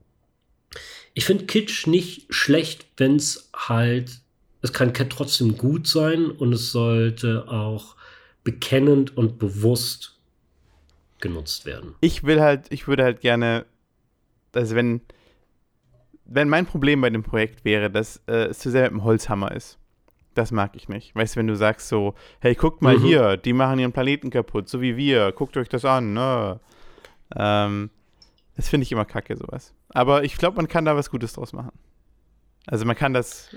ich 1.14 1.24
finde 1.24 1.46
Kitsch 1.46 1.86
nicht 1.86 2.32
schlecht, 2.32 2.86
wenn 2.96 3.16
es 3.16 3.50
halt, 3.54 4.20
es 4.62 4.72
kann 4.72 4.92
trotzdem 4.94 5.56
gut 5.56 5.86
sein 5.86 6.30
und 6.30 6.52
es 6.52 6.70
sollte 6.70 7.48
auch 7.48 7.96
bekennend 8.44 9.16
und 9.16 9.38
bewusst 9.38 10.18
genutzt 11.20 11.66
werden. 11.66 11.94
Ich 12.00 12.24
will 12.24 12.40
halt, 12.40 12.66
ich 12.70 12.86
würde 12.86 13.04
halt 13.04 13.20
gerne, 13.20 13.66
also 14.52 14.74
wenn, 14.74 15.00
wenn 16.24 16.48
mein 16.48 16.66
Problem 16.66 17.00
bei 17.00 17.10
dem 17.10 17.22
Projekt 17.22 17.64
wäre, 17.64 17.90
dass 17.90 18.22
äh, 18.26 18.46
es 18.46 18.60
zu 18.60 18.70
sehr 18.70 18.82
mit 18.82 18.92
dem 18.92 19.04
Holzhammer 19.04 19.52
ist. 19.52 19.78
Das 20.38 20.52
mag 20.52 20.76
ich 20.76 20.88
nicht. 20.88 21.16
Weißt 21.16 21.34
du, 21.34 21.40
wenn 21.40 21.48
du 21.48 21.56
sagst 21.56 21.88
so, 21.88 22.14
hey, 22.38 22.54
guckt 22.54 22.80
mal 22.80 22.96
Mhm. 22.96 23.02
hier, 23.02 23.36
die 23.36 23.52
machen 23.52 23.80
ihren 23.80 23.90
Planeten 23.90 24.30
kaputt, 24.30 24.68
so 24.68 24.80
wie 24.80 24.96
wir, 24.96 25.32
guckt 25.32 25.56
euch 25.56 25.68
das 25.68 25.84
an, 25.84 26.12
ne? 26.12 26.60
Ähm, 27.34 27.90
das 28.54 28.68
finde 28.68 28.84
ich 28.84 28.92
immer 28.92 29.04
kacke, 29.04 29.36
sowas. 29.36 29.74
Aber 29.88 30.22
ich 30.22 30.36
glaube, 30.38 30.56
man 30.58 30.68
kann 30.68 30.84
da 30.84 30.94
was 30.94 31.10
Gutes 31.10 31.32
draus 31.32 31.52
machen. 31.52 31.72
Also 32.66 32.84
man 32.84 32.94
kann 32.94 33.14
das 33.14 33.48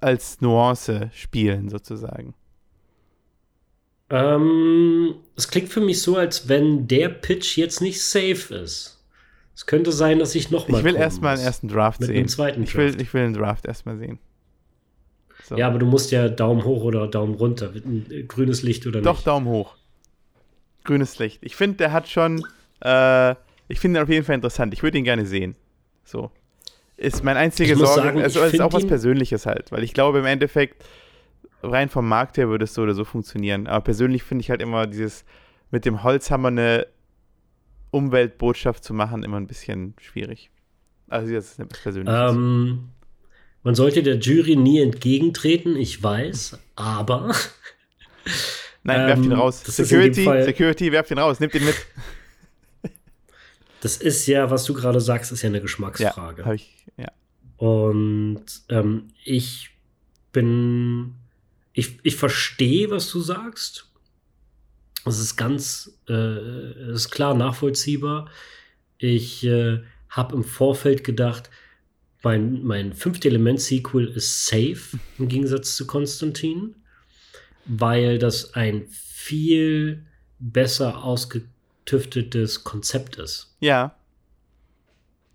als 0.00 0.40
Nuance 0.40 1.10
spielen, 1.12 1.68
sozusagen. 1.68 2.32
Ähm, 4.08 5.14
es 5.36 5.48
klingt 5.48 5.68
für 5.68 5.80
mich 5.82 6.00
so, 6.00 6.16
als 6.16 6.48
wenn 6.48 6.88
der 6.88 7.10
Pitch 7.10 7.58
jetzt 7.58 7.82
nicht 7.82 8.02
safe 8.02 8.54
ist. 8.54 9.04
Es 9.54 9.66
könnte 9.66 9.92
sein, 9.92 10.18
dass 10.18 10.34
ich 10.34 10.50
noch 10.50 10.68
mal 10.68 10.78
Ich 10.78 10.84
will 10.84 10.96
erstmal 10.96 11.34
einen 11.36 11.44
ersten 11.44 11.68
Draft 11.68 12.00
Mit 12.00 12.08
sehen. 12.08 12.62
ich, 12.62 12.74
will, 12.76 12.98
ich 12.98 13.12
will 13.12 13.24
den 13.24 13.34
Draft 13.34 13.66
erstmal 13.66 13.98
sehen. 13.98 14.18
So. 15.44 15.56
Ja, 15.56 15.66
aber 15.66 15.78
du 15.78 15.86
musst 15.86 16.10
ja 16.10 16.28
Daumen 16.28 16.64
hoch 16.64 16.84
oder 16.84 17.08
Daumen 17.08 17.34
runter. 17.34 17.72
Grünes 18.28 18.62
Licht 18.62 18.86
oder 18.86 19.02
Doch, 19.02 19.16
nicht. 19.16 19.26
Daumen 19.26 19.46
hoch. 19.46 19.76
Grünes 20.84 21.18
Licht. 21.18 21.40
Ich 21.42 21.56
finde, 21.56 21.76
der 21.78 21.92
hat 21.92 22.08
schon. 22.08 22.44
Äh, 22.80 23.34
ich 23.68 23.80
finde 23.80 24.00
ihn 24.00 24.02
auf 24.02 24.08
jeden 24.08 24.24
Fall 24.24 24.34
interessant. 24.34 24.72
Ich 24.74 24.82
würde 24.82 24.98
ihn 24.98 25.04
gerne 25.04 25.26
sehen. 25.26 25.54
So. 26.04 26.30
Ist 26.96 27.24
mein 27.24 27.36
einzige 27.36 27.74
Sorge. 27.76 28.02
sagen, 28.02 28.22
also, 28.22 28.42
ist 28.42 28.60
auch 28.60 28.72
was 28.72 28.86
Persönliches 28.86 29.46
halt. 29.46 29.72
Weil 29.72 29.82
ich 29.82 29.94
glaube, 29.94 30.18
im 30.18 30.26
Endeffekt, 30.26 30.84
rein 31.62 31.88
vom 31.88 32.08
Markt 32.08 32.36
her 32.36 32.48
würde 32.48 32.64
es 32.64 32.74
so 32.74 32.82
oder 32.82 32.94
so 32.94 33.04
funktionieren. 33.04 33.66
Aber 33.66 33.82
persönlich 33.82 34.22
finde 34.22 34.42
ich 34.42 34.50
halt 34.50 34.62
immer 34.62 34.86
dieses 34.86 35.24
mit 35.70 35.84
dem 35.84 36.02
Holzhammer 36.02 36.48
eine 36.48 36.86
Umweltbotschaft 37.90 38.84
zu 38.84 38.94
machen, 38.94 39.22
immer 39.22 39.38
ein 39.38 39.46
bisschen 39.46 39.94
schwierig. 39.98 40.50
Also, 41.08 41.32
das 41.32 41.52
ist 41.52 41.60
etwas 41.60 41.80
Persönliches. 41.80 42.32
Ähm, 42.32 42.88
man 43.62 43.74
sollte 43.74 44.02
der 44.02 44.18
Jury 44.18 44.56
nie 44.56 44.80
entgegentreten, 44.80 45.76
ich 45.76 46.02
weiß, 46.02 46.58
aber 46.76 47.34
Nein, 48.82 49.06
werft 49.06 49.24
ihn 49.24 49.32
ähm, 49.32 49.38
raus. 49.38 49.62
Security, 49.64 50.24
Security, 50.24 50.92
werft 50.92 51.10
ihn 51.10 51.18
raus. 51.18 51.38
Nimmt 51.38 51.54
ihn 51.54 51.64
mit. 51.64 51.76
das 53.80 53.96
ist 53.96 54.26
ja, 54.26 54.50
was 54.50 54.64
du 54.64 54.74
gerade 54.74 55.00
sagst, 55.00 55.30
ist 55.32 55.42
ja 55.42 55.48
eine 55.48 55.58
Ja, 55.58 55.62
Geschmacksfrage. 55.62 56.44
habe 56.44 56.56
ich. 56.56 56.84
Ja. 56.96 57.12
Und 57.58 58.44
ähm, 58.68 59.08
ich 59.24 59.70
bin, 60.32 61.14
ich, 61.72 61.98
ich 62.02 62.16
verstehe, 62.16 62.90
was 62.90 63.08
du 63.10 63.20
sagst. 63.20 63.86
Es 65.04 65.18
ist 65.18 65.36
ganz, 65.36 65.98
äh, 66.08 66.12
es 66.12 67.02
ist 67.02 67.10
klar 67.10 67.34
nachvollziehbar. 67.34 68.28
Ich 68.98 69.44
äh, 69.44 69.80
habe 70.08 70.34
im 70.34 70.44
Vorfeld 70.44 71.04
gedacht, 71.04 71.50
mein, 72.22 72.62
mein 72.62 72.92
fünfte 72.92 73.28
Element-Sequel 73.28 74.08
ist 74.08 74.46
safe 74.46 74.98
im 75.18 75.28
Gegensatz 75.28 75.76
zu 75.76 75.86
Konstantin, 75.86 76.74
weil 77.66 78.18
das 78.18 78.54
ein 78.54 78.86
viel 78.88 80.04
besser 80.38 81.04
ausgetüftetes 81.04 82.64
Konzept 82.64 83.16
ist. 83.16 83.54
Ja. 83.60 83.94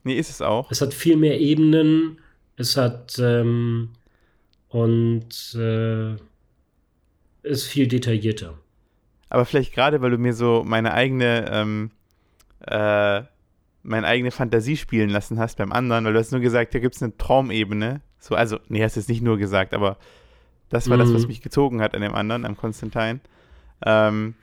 Nee, 0.03 0.17
ist 0.17 0.29
es 0.29 0.41
auch. 0.41 0.71
Es 0.71 0.81
hat 0.81 0.93
viel 0.93 1.17
mehr 1.17 1.39
Ebenen. 1.39 2.19
Es 2.55 2.75
hat 2.77 3.17
ähm, 3.19 3.89
und 4.69 5.55
äh, 5.55 6.15
ist 7.43 7.65
viel 7.65 7.87
detaillierter. 7.87 8.57
Aber 9.29 9.45
vielleicht 9.45 9.73
gerade, 9.73 10.01
weil 10.01 10.11
du 10.11 10.17
mir 10.17 10.33
so 10.33 10.63
meine 10.65 10.93
eigene, 10.93 11.49
ähm, 11.51 11.91
äh, 12.61 13.23
meine 13.87 14.05
eigene 14.07 14.31
Fantasie 14.31 14.77
spielen 14.77 15.09
lassen 15.09 15.39
hast 15.39 15.57
beim 15.57 15.71
anderen, 15.71 16.05
weil 16.05 16.13
du 16.13 16.19
hast 16.19 16.31
nur 16.31 16.41
gesagt, 16.41 16.75
da 16.75 16.79
gibt 16.79 16.95
es 16.95 17.01
eine 17.03 17.17
Traumebene. 17.17 18.01
So, 18.19 18.35
also, 18.35 18.59
nee, 18.69 18.83
hast 18.83 18.95
jetzt 18.97 19.09
nicht 19.09 19.21
nur 19.21 19.37
gesagt, 19.37 19.73
aber 19.73 19.97
das 20.69 20.89
war 20.89 20.97
das, 20.97 21.13
was 21.13 21.21
Mhm. 21.23 21.27
mich 21.29 21.41
gezogen 21.41 21.81
hat 21.81 21.95
an 21.95 22.01
dem 22.01 22.13
anderen, 22.13 22.45
am 22.45 22.57
Konstantin. 22.57 23.21
Ähm, 23.85 24.35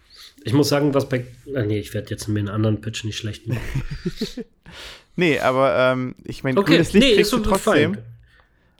Ich 0.44 0.52
muss 0.52 0.68
sagen, 0.68 0.94
was 0.94 1.08
bei. 1.08 1.26
Ah, 1.54 1.62
nee, 1.62 1.78
ich 1.78 1.92
werde 1.94 2.10
jetzt 2.10 2.28
mir 2.28 2.38
einen 2.40 2.48
anderen 2.48 2.80
Pitch 2.80 3.04
nicht 3.04 3.16
schlecht 3.16 3.46
machen. 3.46 3.60
nee, 5.16 5.38
aber 5.38 5.76
ähm, 5.92 6.14
ich 6.24 6.42
meine, 6.44 6.58
Okay, 6.58 6.72
grünes 6.72 6.92
Licht 6.92 7.06
nee, 7.06 7.14
kriegst 7.16 7.32
ist 7.32 7.38
du 7.38 7.48
trotzdem, 7.50 7.94
fein. 7.94 8.04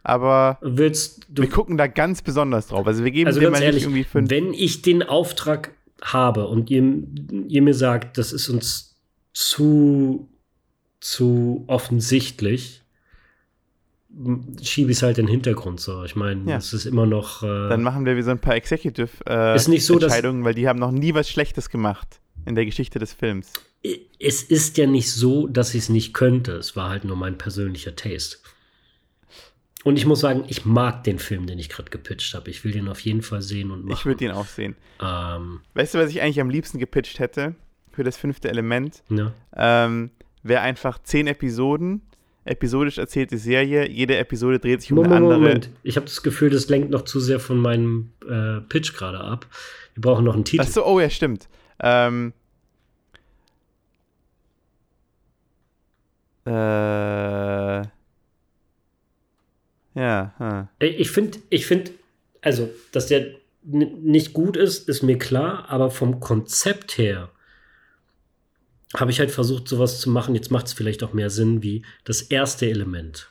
aber 0.03 0.59
Willst 0.62 1.27
du. 1.28 1.43
wir 1.43 1.49
gucken 1.51 1.77
da 1.77 1.86
ganz 1.86 2.23
besonders 2.23 2.69
drauf. 2.69 2.86
Also 2.86 3.05
wir 3.05 3.11
geben 3.11 3.27
Also 3.28 3.41
dem 3.41 3.53
mal 3.53 3.61
ehrlich, 3.62 3.77
nicht 3.77 3.85
irgendwie 3.85 4.05
fünf. 4.05 4.31
wenn 4.31 4.53
ich 4.55 4.82
den 4.82 5.03
Auftrag 5.03 5.73
habe 6.03 6.47
und 6.49 6.70
ihr, 6.70 6.82
ihr 7.49 7.62
mir 7.62 7.74
sagt, 7.74 8.19
das 8.19 8.32
ist 8.32 8.49
uns 8.49 8.97
zu, 9.32 10.28
zu 11.05 11.65
offensichtlich, 11.67 12.81
schiebe 14.63 14.91
ich 14.91 14.97
es 14.99 15.03
halt 15.03 15.19
in 15.19 15.27
den 15.27 15.31
Hintergrund 15.33 15.79
so. 15.81 16.03
Ich 16.05 16.17
meine, 16.17 16.51
Ja. 16.51 16.57
es 16.57 16.73
ist 16.73 16.87
immer 16.87 17.05
noch. 17.05 17.43
Äh, 17.43 17.69
Dann 17.69 17.83
machen 17.83 18.07
wir 18.07 18.17
wie 18.17 18.23
so 18.23 18.31
ein 18.31 18.39
paar 18.39 18.55
Executive 18.55 19.11
äh, 19.27 19.59
so, 19.59 20.45
weil 20.45 20.55
die 20.55 20.67
haben 20.67 20.79
noch 20.79 20.93
nie 20.93 21.13
was 21.13 21.29
Schlechtes 21.29 21.69
gemacht 21.69 22.21
in 22.47 22.55
der 22.55 22.65
Geschichte 22.65 22.99
des 22.99 23.13
Films. 23.13 23.53
es 24.19 24.43
ist 24.43 24.79
ja 24.79 24.87
nicht 24.87 25.13
so, 25.13 25.47
dass 25.47 25.75
ich 25.75 25.83
es 25.83 25.89
nicht 25.91 26.15
könnte. 26.15 26.53
Es 26.53 26.75
war 26.75 26.89
halt 26.89 27.05
nur 27.05 27.17
mein 27.17 27.37
persönlicher 27.37 27.95
Taste. 27.97 28.39
Und 29.85 29.99
ich 29.99 30.07
muss 30.07 30.21
sagen, 30.21 30.45
ich 30.49 30.65
mag 30.65 31.05
den 31.05 31.19
Film, 31.19 31.47
den 31.47 31.59
ich 31.59 31.69
gerade 31.69 31.91
gepitcht 31.91 32.33
habe. 32.33 32.49
Ich 32.49 32.65
will 32.65 32.73
den 32.73 32.89
auf 32.89 33.01
jeden 33.01 33.21
Fall 33.21 33.43
sehen 33.43 33.71
und 33.71 33.81
Ich 33.81 33.91
machen. 33.91 34.05
würde 34.07 34.25
ihn 34.25 34.31
auch 34.31 34.47
sehen. 34.47 34.75
ähm, 35.03 35.61
Weißt 35.75 35.93
du, 35.93 35.99
was 35.99 36.09
ich 36.09 36.23
eigentlich 36.23 36.41
am 36.41 36.49
liebsten 36.49 36.79
gepitcht 36.79 37.19
hätte 37.19 37.55
für 37.93 38.05
das 38.05 38.17
fünfte 38.17 38.49
Element? 38.49 39.03
ne? 39.11 39.35
Ähm, 39.55 40.11
Wäre 40.45 40.61
einfach 40.61 41.03
zehn 41.03 41.27
Episoden, 41.27 42.03
episodisch 42.45 42.99
erzählte 42.99 43.39
Serie. 43.39 43.89
Jede 43.89 44.19
Episode 44.19 44.59
dreht 44.59 44.83
sich 44.83 44.93
um 44.93 44.97
Moment, 44.97 45.15
eine 45.15 45.25
andere. 45.25 45.41
Moment. 45.41 45.71
Ich 45.83 45.97
habe 45.97 46.05
das 46.05 46.23
Gefühl, 46.23 46.51
das 46.51 46.69
lenkt 46.69 46.91
noch 46.91 47.03
zu 47.03 47.19
sehr 47.19 47.41
von 47.41 47.57
meinem 47.59 48.12
äh, 48.29 48.61
Pitch 48.61 48.95
gerade 48.95 49.21
ab. 49.21 49.47
Wir 49.95 50.03
brauchen 50.03 50.25
noch 50.27 50.35
einen 50.35 50.45
Titel. 50.45 50.62
Ach 50.65 50.71
so, 50.71 50.85
oh 50.85 51.01
ja, 51.01 51.09
stimmt. 51.09 51.49
Ähm, 51.81 52.35
äh, 56.45 56.51
ja. 59.95 60.69
Äh, 60.79 60.87
Ich 60.87 61.11
finde, 61.11 61.39
ich 61.49 61.65
finde, 61.65 61.93
also, 62.43 62.69
dass 62.93 63.07
der 63.07 63.29
nicht 63.62 64.35
gut 64.35 64.59
ist, 64.59 64.91
ist 64.91 65.03
mir 65.03 65.16
klar, 65.16 65.71
aber 65.71 65.91
vom 65.91 66.21
Konzept 66.21 66.99
her 66.99 67.31
habe 68.97 69.11
ich 69.11 69.19
halt 69.19 69.31
versucht, 69.31 69.69
sowas 69.69 70.01
zu 70.01 70.11
machen. 70.11 70.35
Jetzt 70.35 70.51
macht 70.51 70.66
es 70.66 70.73
vielleicht 70.73 71.03
auch 71.03 71.12
mehr 71.12 71.31
Sinn 71.31 71.62
wie 71.62 71.85
das 72.05 72.23
erste 72.23 72.66
Element. 72.66 73.31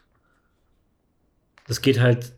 Das 1.67 1.81
geht 1.81 1.99
halt. 1.99 2.33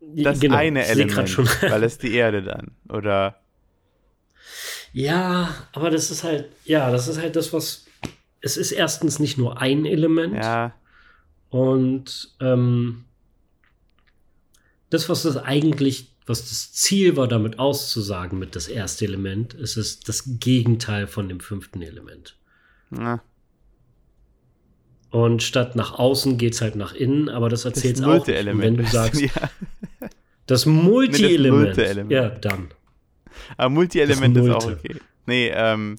das 0.00 0.40
Genau, 0.40 0.56
eine 0.56 0.86
Element, 0.86 1.28
schon. 1.28 1.46
weil 1.60 1.84
es 1.84 1.98
die 1.98 2.14
Erde 2.14 2.42
dann. 2.42 2.72
Oder 2.88 3.40
Ja, 4.92 5.54
aber 5.72 5.90
das 5.90 6.10
ist 6.10 6.24
halt, 6.24 6.48
ja, 6.64 6.90
das 6.90 7.08
ist 7.08 7.20
halt 7.20 7.36
das, 7.36 7.52
was. 7.52 7.86
Es 8.40 8.56
ist 8.56 8.72
erstens 8.72 9.18
nicht 9.18 9.36
nur 9.36 9.60
ein 9.60 9.84
Element. 9.84 10.34
ja, 10.34 10.74
Und 11.50 12.34
ähm, 12.40 13.04
das, 14.88 15.08
was 15.08 15.22
das 15.22 15.36
eigentlich, 15.36 16.09
was 16.26 16.42
das 16.48 16.72
Ziel 16.72 17.16
war, 17.16 17.26
damit 17.28 17.58
auszusagen 17.58 18.38
mit 18.38 18.54
das 18.56 18.68
erste 18.68 19.04
Element, 19.04 19.54
ist 19.54 19.76
es 19.76 20.00
das 20.00 20.24
Gegenteil 20.38 21.06
von 21.06 21.28
dem 21.28 21.40
fünften 21.40 21.82
Element. 21.82 22.36
na, 22.90 23.22
Und 25.10 25.42
statt 25.42 25.74
nach 25.76 25.92
außen 25.98 26.38
geht 26.38 26.54
es 26.54 26.60
halt 26.60 26.76
nach 26.76 26.94
innen, 26.94 27.28
aber 27.28 27.48
das 27.48 27.64
erzählt 27.64 27.96
es 27.96 28.02
auch. 28.02 28.26
Element. 28.28 28.62
wenn 28.62 28.76
du 28.76 28.86
sagst, 28.90 29.20
ja. 29.20 29.50
das 30.46 30.66
Multi-Element, 30.66 31.78
Element. 31.78 32.12
ja, 32.12 32.28
dann. 32.28 32.68
Aber 33.56 33.70
Multi-Element 33.70 34.36
Das 34.36 34.44
ist 34.46 34.50
auch 34.52 34.70
okay. 34.72 34.96
Nee, 35.26 35.48
ähm, 35.54 35.96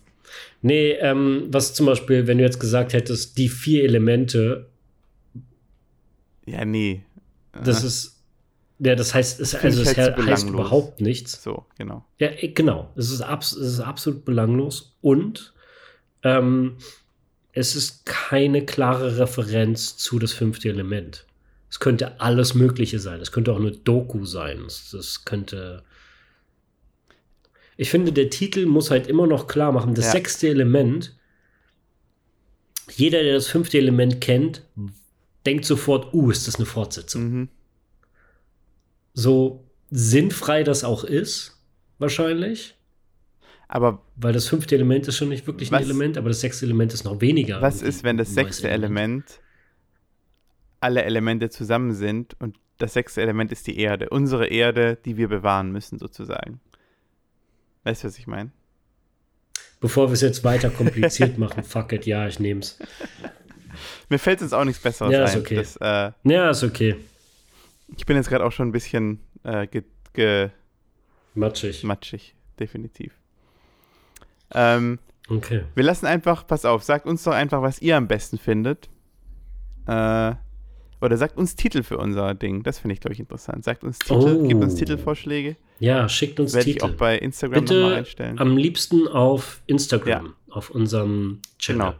Nee, 0.63 0.91
ähm, 0.91 1.47
was 1.49 1.73
zum 1.73 1.87
Beispiel, 1.87 2.27
wenn 2.27 2.37
du 2.37 2.43
jetzt 2.43 2.59
gesagt 2.59 2.93
hättest, 2.93 3.37
die 3.37 3.49
vier 3.49 3.83
Elemente, 3.83 4.69
Ja, 6.45 6.63
nee. 6.65 7.03
das 7.63 7.83
Äh, 7.83 7.87
ist, 7.87 8.20
ja, 8.83 8.95
das 8.95 9.13
heißt, 9.13 9.39
es, 9.39 9.53
also 9.53 9.81
es 9.83 9.95
halt 9.95 10.17
heißt 10.17 10.49
überhaupt 10.49 11.01
nichts. 11.01 11.43
So, 11.43 11.65
genau. 11.77 12.03
Ja, 12.17 12.29
eh, 12.31 12.47
genau. 12.47 12.91
Es 12.95 13.11
ist, 13.11 13.21
abs 13.21 13.53
es 13.53 13.73
ist 13.73 13.79
absolut 13.79 14.25
belanglos 14.25 14.97
und 15.01 15.53
ähm, 16.23 16.77
es 17.53 17.75
ist 17.75 18.05
keine 18.05 18.65
klare 18.65 19.19
Referenz 19.19 19.97
zu 19.97 20.17
das 20.17 20.33
fünfte 20.33 20.69
Element. 20.69 21.25
Es 21.69 21.79
könnte 21.79 22.19
alles 22.19 22.55
Mögliche 22.55 22.99
sein. 22.99 23.21
Es 23.21 23.31
könnte 23.31 23.53
auch 23.53 23.59
eine 23.59 23.71
Doku 23.71 24.25
sein. 24.25 24.63
Es, 24.65 24.93
es 24.93 25.25
könnte. 25.25 25.83
Ich 27.77 27.89
finde, 27.89 28.11
der 28.11 28.29
Titel 28.29 28.65
muss 28.65 28.89
halt 28.91 29.07
immer 29.07 29.27
noch 29.27 29.47
klar 29.47 29.71
machen, 29.71 29.93
das 29.95 30.05
Ja. 30.05 30.11
sechste 30.11 30.47
Element. 30.49 31.15
Jeder, 32.95 33.21
der 33.23 33.33
das 33.35 33.47
fünfte 33.47 33.77
Element 33.77 34.21
kennt, 34.21 34.63
denkt 35.45 35.65
sofort, 35.65 36.13
uh, 36.13 36.29
ist 36.31 36.47
das 36.47 36.55
eine 36.55 36.65
Fortsetzung 36.65 37.23
Mhm. 37.23 37.49
So 39.13 39.63
sinnfrei 39.89 40.63
das 40.63 40.83
auch 40.83 41.03
ist, 41.03 41.57
wahrscheinlich. 41.99 42.75
Aber 43.67 44.01
Weil 44.17 44.33
das 44.33 44.47
fünfte 44.47 44.75
Element 44.75 45.07
ist 45.07 45.17
schon 45.17 45.29
nicht 45.29 45.47
wirklich 45.47 45.69
ein 45.71 45.75
Was- 45.79 45.83
Element, 45.85 46.17
aber 46.17 46.29
das 46.29 46.41
sechste 46.41 46.65
Element 46.65 46.93
ist 46.93 47.03
noch 47.05 47.21
weniger. 47.21 47.61
was 47.61 47.81
ist, 47.81 48.03
wenn 48.03 48.17
das 48.17 48.33
sechste 48.33 48.69
Element 48.69 49.39
alle 50.79 51.03
Elemente 51.03 51.49
zusammen 51.49 51.93
sind 51.93 52.35
und 52.39 52.57
das 52.79 52.93
sechste 52.93 53.21
Element 53.21 53.51
ist 53.51 53.67
die 53.67 53.77
Erde, 53.77 54.09
unsere 54.09 54.47
Erde, 54.47 54.97
die 55.05 55.15
wir 55.15 55.27
bewahren 55.27 55.71
müssen, 55.71 55.99
sozusagen. 55.99 56.59
Weißt 57.83 58.03
du, 58.03 58.07
was 58.07 58.17
ich 58.17 58.25
meine? 58.27 58.51
Bevor 59.79 60.09
wir 60.09 60.13
es 60.13 60.21
jetzt 60.21 60.43
weiter 60.43 60.69
kompliziert 60.69 61.37
machen, 61.37 61.63
fuck 61.63 61.91
it, 61.93 62.05
ja, 62.05 62.27
ich 62.27 62.39
nehm's. 62.39 62.77
Mir 64.09 64.19
fällt 64.19 64.41
jetzt 64.41 64.53
auch 64.53 64.65
nichts 64.65 64.81
Besseres 64.81 65.13
Ja, 65.13 65.23
ist 65.25 65.35
ein. 65.35 65.41
okay. 65.41 65.55
Das, 65.55 65.75
äh, 65.77 66.11
Ja, 66.23 66.49
ist 66.49 66.63
okay. 66.63 66.95
Ich 67.97 68.05
bin 68.05 68.15
jetzt 68.17 68.29
gerade 68.29 68.45
auch 68.45 68.51
schon 68.51 68.69
ein 68.69 68.71
bisschen 68.71 69.19
äh, 69.43 69.67
ge 69.67 69.83
ge 70.13 70.49
Matschig. 71.35 71.83
matschig, 71.83 72.35
definitiv. 72.59 73.13
Ähm, 74.53 74.99
Okay. 75.29 75.63
wir 75.75 75.83
lassen 75.83 76.07
einfach, 76.07 76.45
pass 76.45 76.65
auf, 76.65 76.83
sagt 76.83 77.05
uns 77.05 77.23
doch 77.23 77.31
einfach, 77.31 77.61
was 77.61 77.81
ihr 77.81 77.95
am 77.95 78.07
besten 78.07 78.37
findet. 78.37 78.89
Äh, 79.87 80.33
oder 80.99 81.17
sagt 81.17 81.37
uns 81.37 81.55
Titel 81.55 81.83
für 81.83 81.97
unser 81.97 82.33
Ding. 82.35 82.63
Das 82.63 82.79
finde 82.79 82.93
ich, 82.93 82.99
glaube 82.99 83.13
ich, 83.13 83.19
interessant. 83.19 83.63
Sagt 83.63 83.83
uns 83.83 83.97
Titel, 83.99 84.39
Oh. 84.43 84.47
gebt 84.47 84.61
uns 84.61 84.75
Titelvorschläge. 84.75 85.55
Ja, 85.79 86.07
schickt 86.09 86.39
uns 86.39 86.53
Werde 86.53 86.69
ich 86.69 86.83
auch 86.83 86.87
Titel. 86.87 86.99
bei 86.99 87.17
Instagram 87.17 87.63
nochmal 87.63 87.83
Bitte 87.85 87.95
einstellen. 87.97 88.39
am 88.39 88.57
liebsten 88.57 89.07
auf 89.07 89.61
Instagram, 89.67 90.35
auf 90.49 90.69
unserem 90.69 91.39
Channel. 91.57 91.91
Genau. 91.93 91.99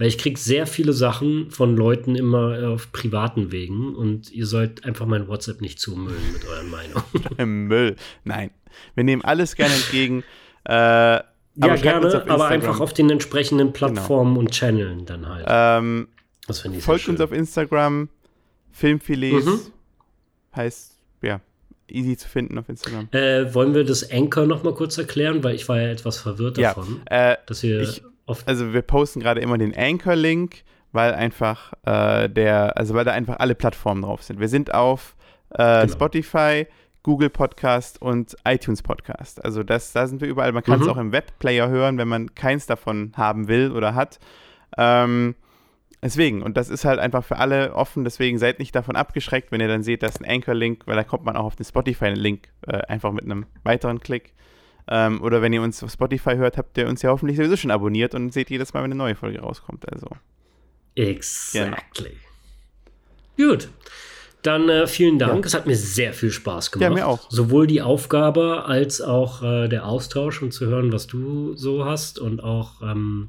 Weil 0.00 0.08
ich 0.08 0.16
kriege 0.16 0.40
sehr 0.40 0.66
viele 0.66 0.94
Sachen 0.94 1.50
von 1.50 1.76
Leuten 1.76 2.14
immer 2.16 2.70
auf 2.70 2.90
privaten 2.90 3.52
Wegen 3.52 3.94
und 3.94 4.32
ihr 4.32 4.46
sollt 4.46 4.86
einfach 4.86 5.04
mein 5.04 5.28
WhatsApp 5.28 5.60
nicht 5.60 5.78
zumüllen 5.78 6.32
mit 6.32 6.42
euren 6.48 6.70
Meinungen. 6.70 7.66
Müll. 7.68 7.96
Nein. 8.24 8.50
Wir 8.94 9.04
nehmen 9.04 9.22
alles 9.22 9.54
gerne 9.56 9.74
entgegen. 9.74 10.24
Äh, 10.62 10.72
ja, 10.72 11.22
gerne, 11.80 12.22
aber 12.28 12.48
einfach 12.48 12.80
auf 12.80 12.92
den 12.92 13.08
entsprechenden 13.08 13.72
Plattformen 13.72 14.36
und 14.36 14.50
Channeln 14.54 15.06
dann 15.06 15.26
halt. 15.26 15.46
Ähm, 15.48 16.08
das 16.46 16.60
finde 16.60 16.76
ich 16.78 16.84
folgt 16.84 17.08
uns 17.08 17.18
auf 17.22 17.32
Instagram. 17.32 18.10
Filmfilets 18.70 19.46
Mhm. 19.46 19.60
heißt, 20.54 20.98
ja, 21.22 21.40
easy 21.90 22.16
zu 22.18 22.28
finden 22.28 22.58
auf 22.58 22.68
Instagram. 22.68 23.08
Äh, 23.12 23.52
wollen 23.54 23.74
wir 23.74 23.84
das 23.84 24.10
Anchor 24.12 24.46
noch 24.46 24.62
mal 24.62 24.74
kurz 24.74 24.98
erklären, 24.98 25.42
weil 25.42 25.54
ich 25.54 25.66
war 25.68 25.80
ja 25.80 25.88
etwas 25.88 26.18
verwirrt 26.18 26.58
Ja, 26.58 26.74
davon, 26.74 27.00
äh, 27.06 27.36
dass 27.46 27.62
wir 27.62 27.80
ich- 27.80 28.02
also 28.46 28.72
wir 28.72 28.82
posten 28.82 29.20
gerade 29.20 29.40
immer 29.40 29.58
den 29.58 29.76
Anchor-Link, 29.76 30.62
weil 30.92 31.14
einfach 31.14 31.72
äh, 31.84 32.28
der, 32.28 32.76
also 32.76 32.94
weil 32.94 33.04
da 33.04 33.12
einfach 33.12 33.36
alle 33.38 33.54
Plattformen 33.54 34.02
drauf 34.02 34.22
sind. 34.22 34.40
Wir 34.40 34.48
sind 34.48 34.74
auf 34.74 35.16
äh, 35.50 35.82
Genau. 35.82 35.92
Spotify, 35.92 36.66
Google 37.02 37.30
Podcast 37.30 38.00
und 38.02 38.36
iTunes 38.46 38.82
Podcast. 38.82 39.44
Also 39.44 39.62
das, 39.62 39.92
da 39.92 40.06
sind 40.06 40.20
wir 40.20 40.28
überall. 40.28 40.52
Man 40.52 40.62
kann 40.62 40.80
es 40.80 40.86
Mhm. 40.86 40.92
auch 40.92 40.96
im 40.98 41.12
Webplayer 41.12 41.68
hören, 41.68 41.96
wenn 41.98 42.08
man 42.08 42.34
keins 42.34 42.66
davon 42.66 43.12
haben 43.16 43.48
will 43.48 43.72
oder 43.72 43.94
hat. 43.94 44.18
Ähm, 44.76 45.34
deswegen, 46.02 46.42
und 46.42 46.56
das 46.56 46.68
ist 46.70 46.84
halt 46.84 46.98
einfach 46.98 47.24
für 47.24 47.36
alle 47.38 47.74
offen, 47.74 48.04
deswegen 48.04 48.38
seid 48.38 48.58
nicht 48.58 48.74
davon 48.74 48.96
abgeschreckt, 48.96 49.50
wenn 49.50 49.60
ihr 49.60 49.68
dann 49.68 49.82
seht, 49.82 50.02
dass 50.02 50.20
ein 50.20 50.28
Anchor-Link, 50.28 50.82
weil 50.86 50.96
da 50.96 51.04
kommt 51.04 51.24
man 51.24 51.36
auch 51.36 51.44
auf 51.44 51.56
den 51.56 51.64
Spotify-Link 51.64 52.48
äh, 52.66 52.78
einfach 52.88 53.12
mit 53.12 53.24
einem 53.24 53.46
weiteren 53.64 54.00
Klick. 54.00 54.34
Ähm, 54.92 55.22
oder 55.22 55.40
wenn 55.40 55.52
ihr 55.52 55.62
uns 55.62 55.82
auf 55.84 55.92
Spotify 55.92 56.34
hört, 56.36 56.56
habt 56.56 56.76
ihr 56.76 56.88
uns 56.88 57.00
ja 57.02 57.10
hoffentlich 57.10 57.36
sowieso 57.36 57.56
schon 57.56 57.70
abonniert 57.70 58.14
und 58.14 58.32
seht 58.32 58.50
jedes 58.50 58.74
Mal, 58.74 58.80
wenn 58.82 58.90
eine 58.90 58.96
neue 58.96 59.14
Folge 59.14 59.40
rauskommt. 59.40 59.90
Also, 59.92 60.08
Exactly. 60.96 62.10
Gut. 63.36 63.68
Dann 64.42 64.68
äh, 64.68 64.86
vielen 64.86 65.18
Dank. 65.18 65.44
Ja. 65.44 65.46
Es 65.46 65.54
hat 65.54 65.66
mir 65.66 65.76
sehr 65.76 66.12
viel 66.12 66.30
Spaß 66.30 66.72
gemacht. 66.72 66.88
Ja, 66.88 66.94
mir 66.94 67.06
auch. 67.06 67.30
Sowohl 67.30 67.66
die 67.66 67.82
Aufgabe 67.82 68.64
als 68.64 69.00
auch 69.02 69.42
äh, 69.42 69.68
der 69.68 69.86
Austausch 69.86 70.40
und 70.42 70.52
zu 70.52 70.66
hören, 70.66 70.92
was 70.92 71.06
du 71.06 71.54
so 71.56 71.84
hast 71.84 72.18
und 72.18 72.42
auch 72.42 72.80
ähm, 72.82 73.28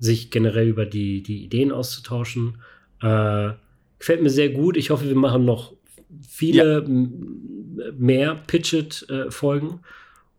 sich 0.00 0.30
generell 0.30 0.66
über 0.68 0.86
die, 0.86 1.22
die 1.22 1.44
Ideen 1.44 1.70
auszutauschen. 1.72 2.58
Äh, 3.00 3.50
gefällt 3.98 4.22
mir 4.22 4.30
sehr 4.30 4.50
gut. 4.50 4.76
Ich 4.76 4.90
hoffe, 4.90 5.06
wir 5.08 5.14
machen 5.16 5.44
noch 5.44 5.72
viele 6.28 6.78
m- 6.78 7.94
mehr 7.96 8.34
Pitchet-Folgen. 8.46 9.80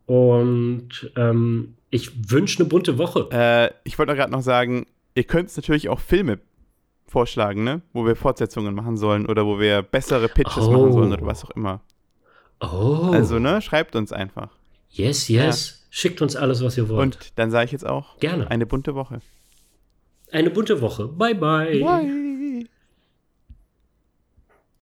Und 0.06 1.10
ähm, 1.16 1.74
ich 1.90 2.30
wünsche 2.30 2.60
eine 2.60 2.68
bunte 2.68 2.98
Woche. 2.98 3.28
äh, 3.32 3.70
ich 3.84 3.98
wollte 3.98 4.14
gerade 4.14 4.32
noch 4.32 4.42
sagen, 4.42 4.86
ihr 5.14 5.24
könnt 5.24 5.54
natürlich 5.56 5.88
auch 5.88 6.00
Filme 6.00 6.38
vorschlagen, 7.06 7.64
ne? 7.64 7.82
Wo 7.92 8.06
wir 8.06 8.16
Fortsetzungen 8.16 8.74
machen 8.74 8.96
sollen 8.96 9.26
oder 9.26 9.44
wo 9.44 9.58
wir 9.60 9.82
bessere 9.82 10.28
Pitches 10.28 10.66
Oh. 10.66 10.72
machen 10.72 10.92
sollen 10.92 11.12
oder 11.12 11.26
was 11.26 11.44
auch 11.44 11.50
immer. 11.50 11.80
Oh. 12.60 13.10
Also, 13.12 13.38
ne? 13.38 13.60
Schreibt 13.60 13.94
uns 13.96 14.12
einfach. 14.12 14.48
Yes, 14.88 15.28
yes. 15.28 15.86
Schickt 15.90 16.22
uns 16.22 16.36
alles, 16.36 16.62
was 16.64 16.78
ihr 16.78 16.88
wollt. 16.88 17.00
Und 17.16 17.32
dann 17.38 17.50
sage 17.50 17.66
ich 17.66 17.72
jetzt 17.72 17.86
auch, 17.86 18.18
Gerne. 18.18 18.50
eine 18.50 18.64
bunte 18.66 18.94
Woche. 18.94 19.20
Eine 20.30 20.48
bunte 20.48 20.80
Woche. 20.80 21.08
Bye, 21.08 21.34
bye. 21.34 21.80
Bye. 21.80 22.08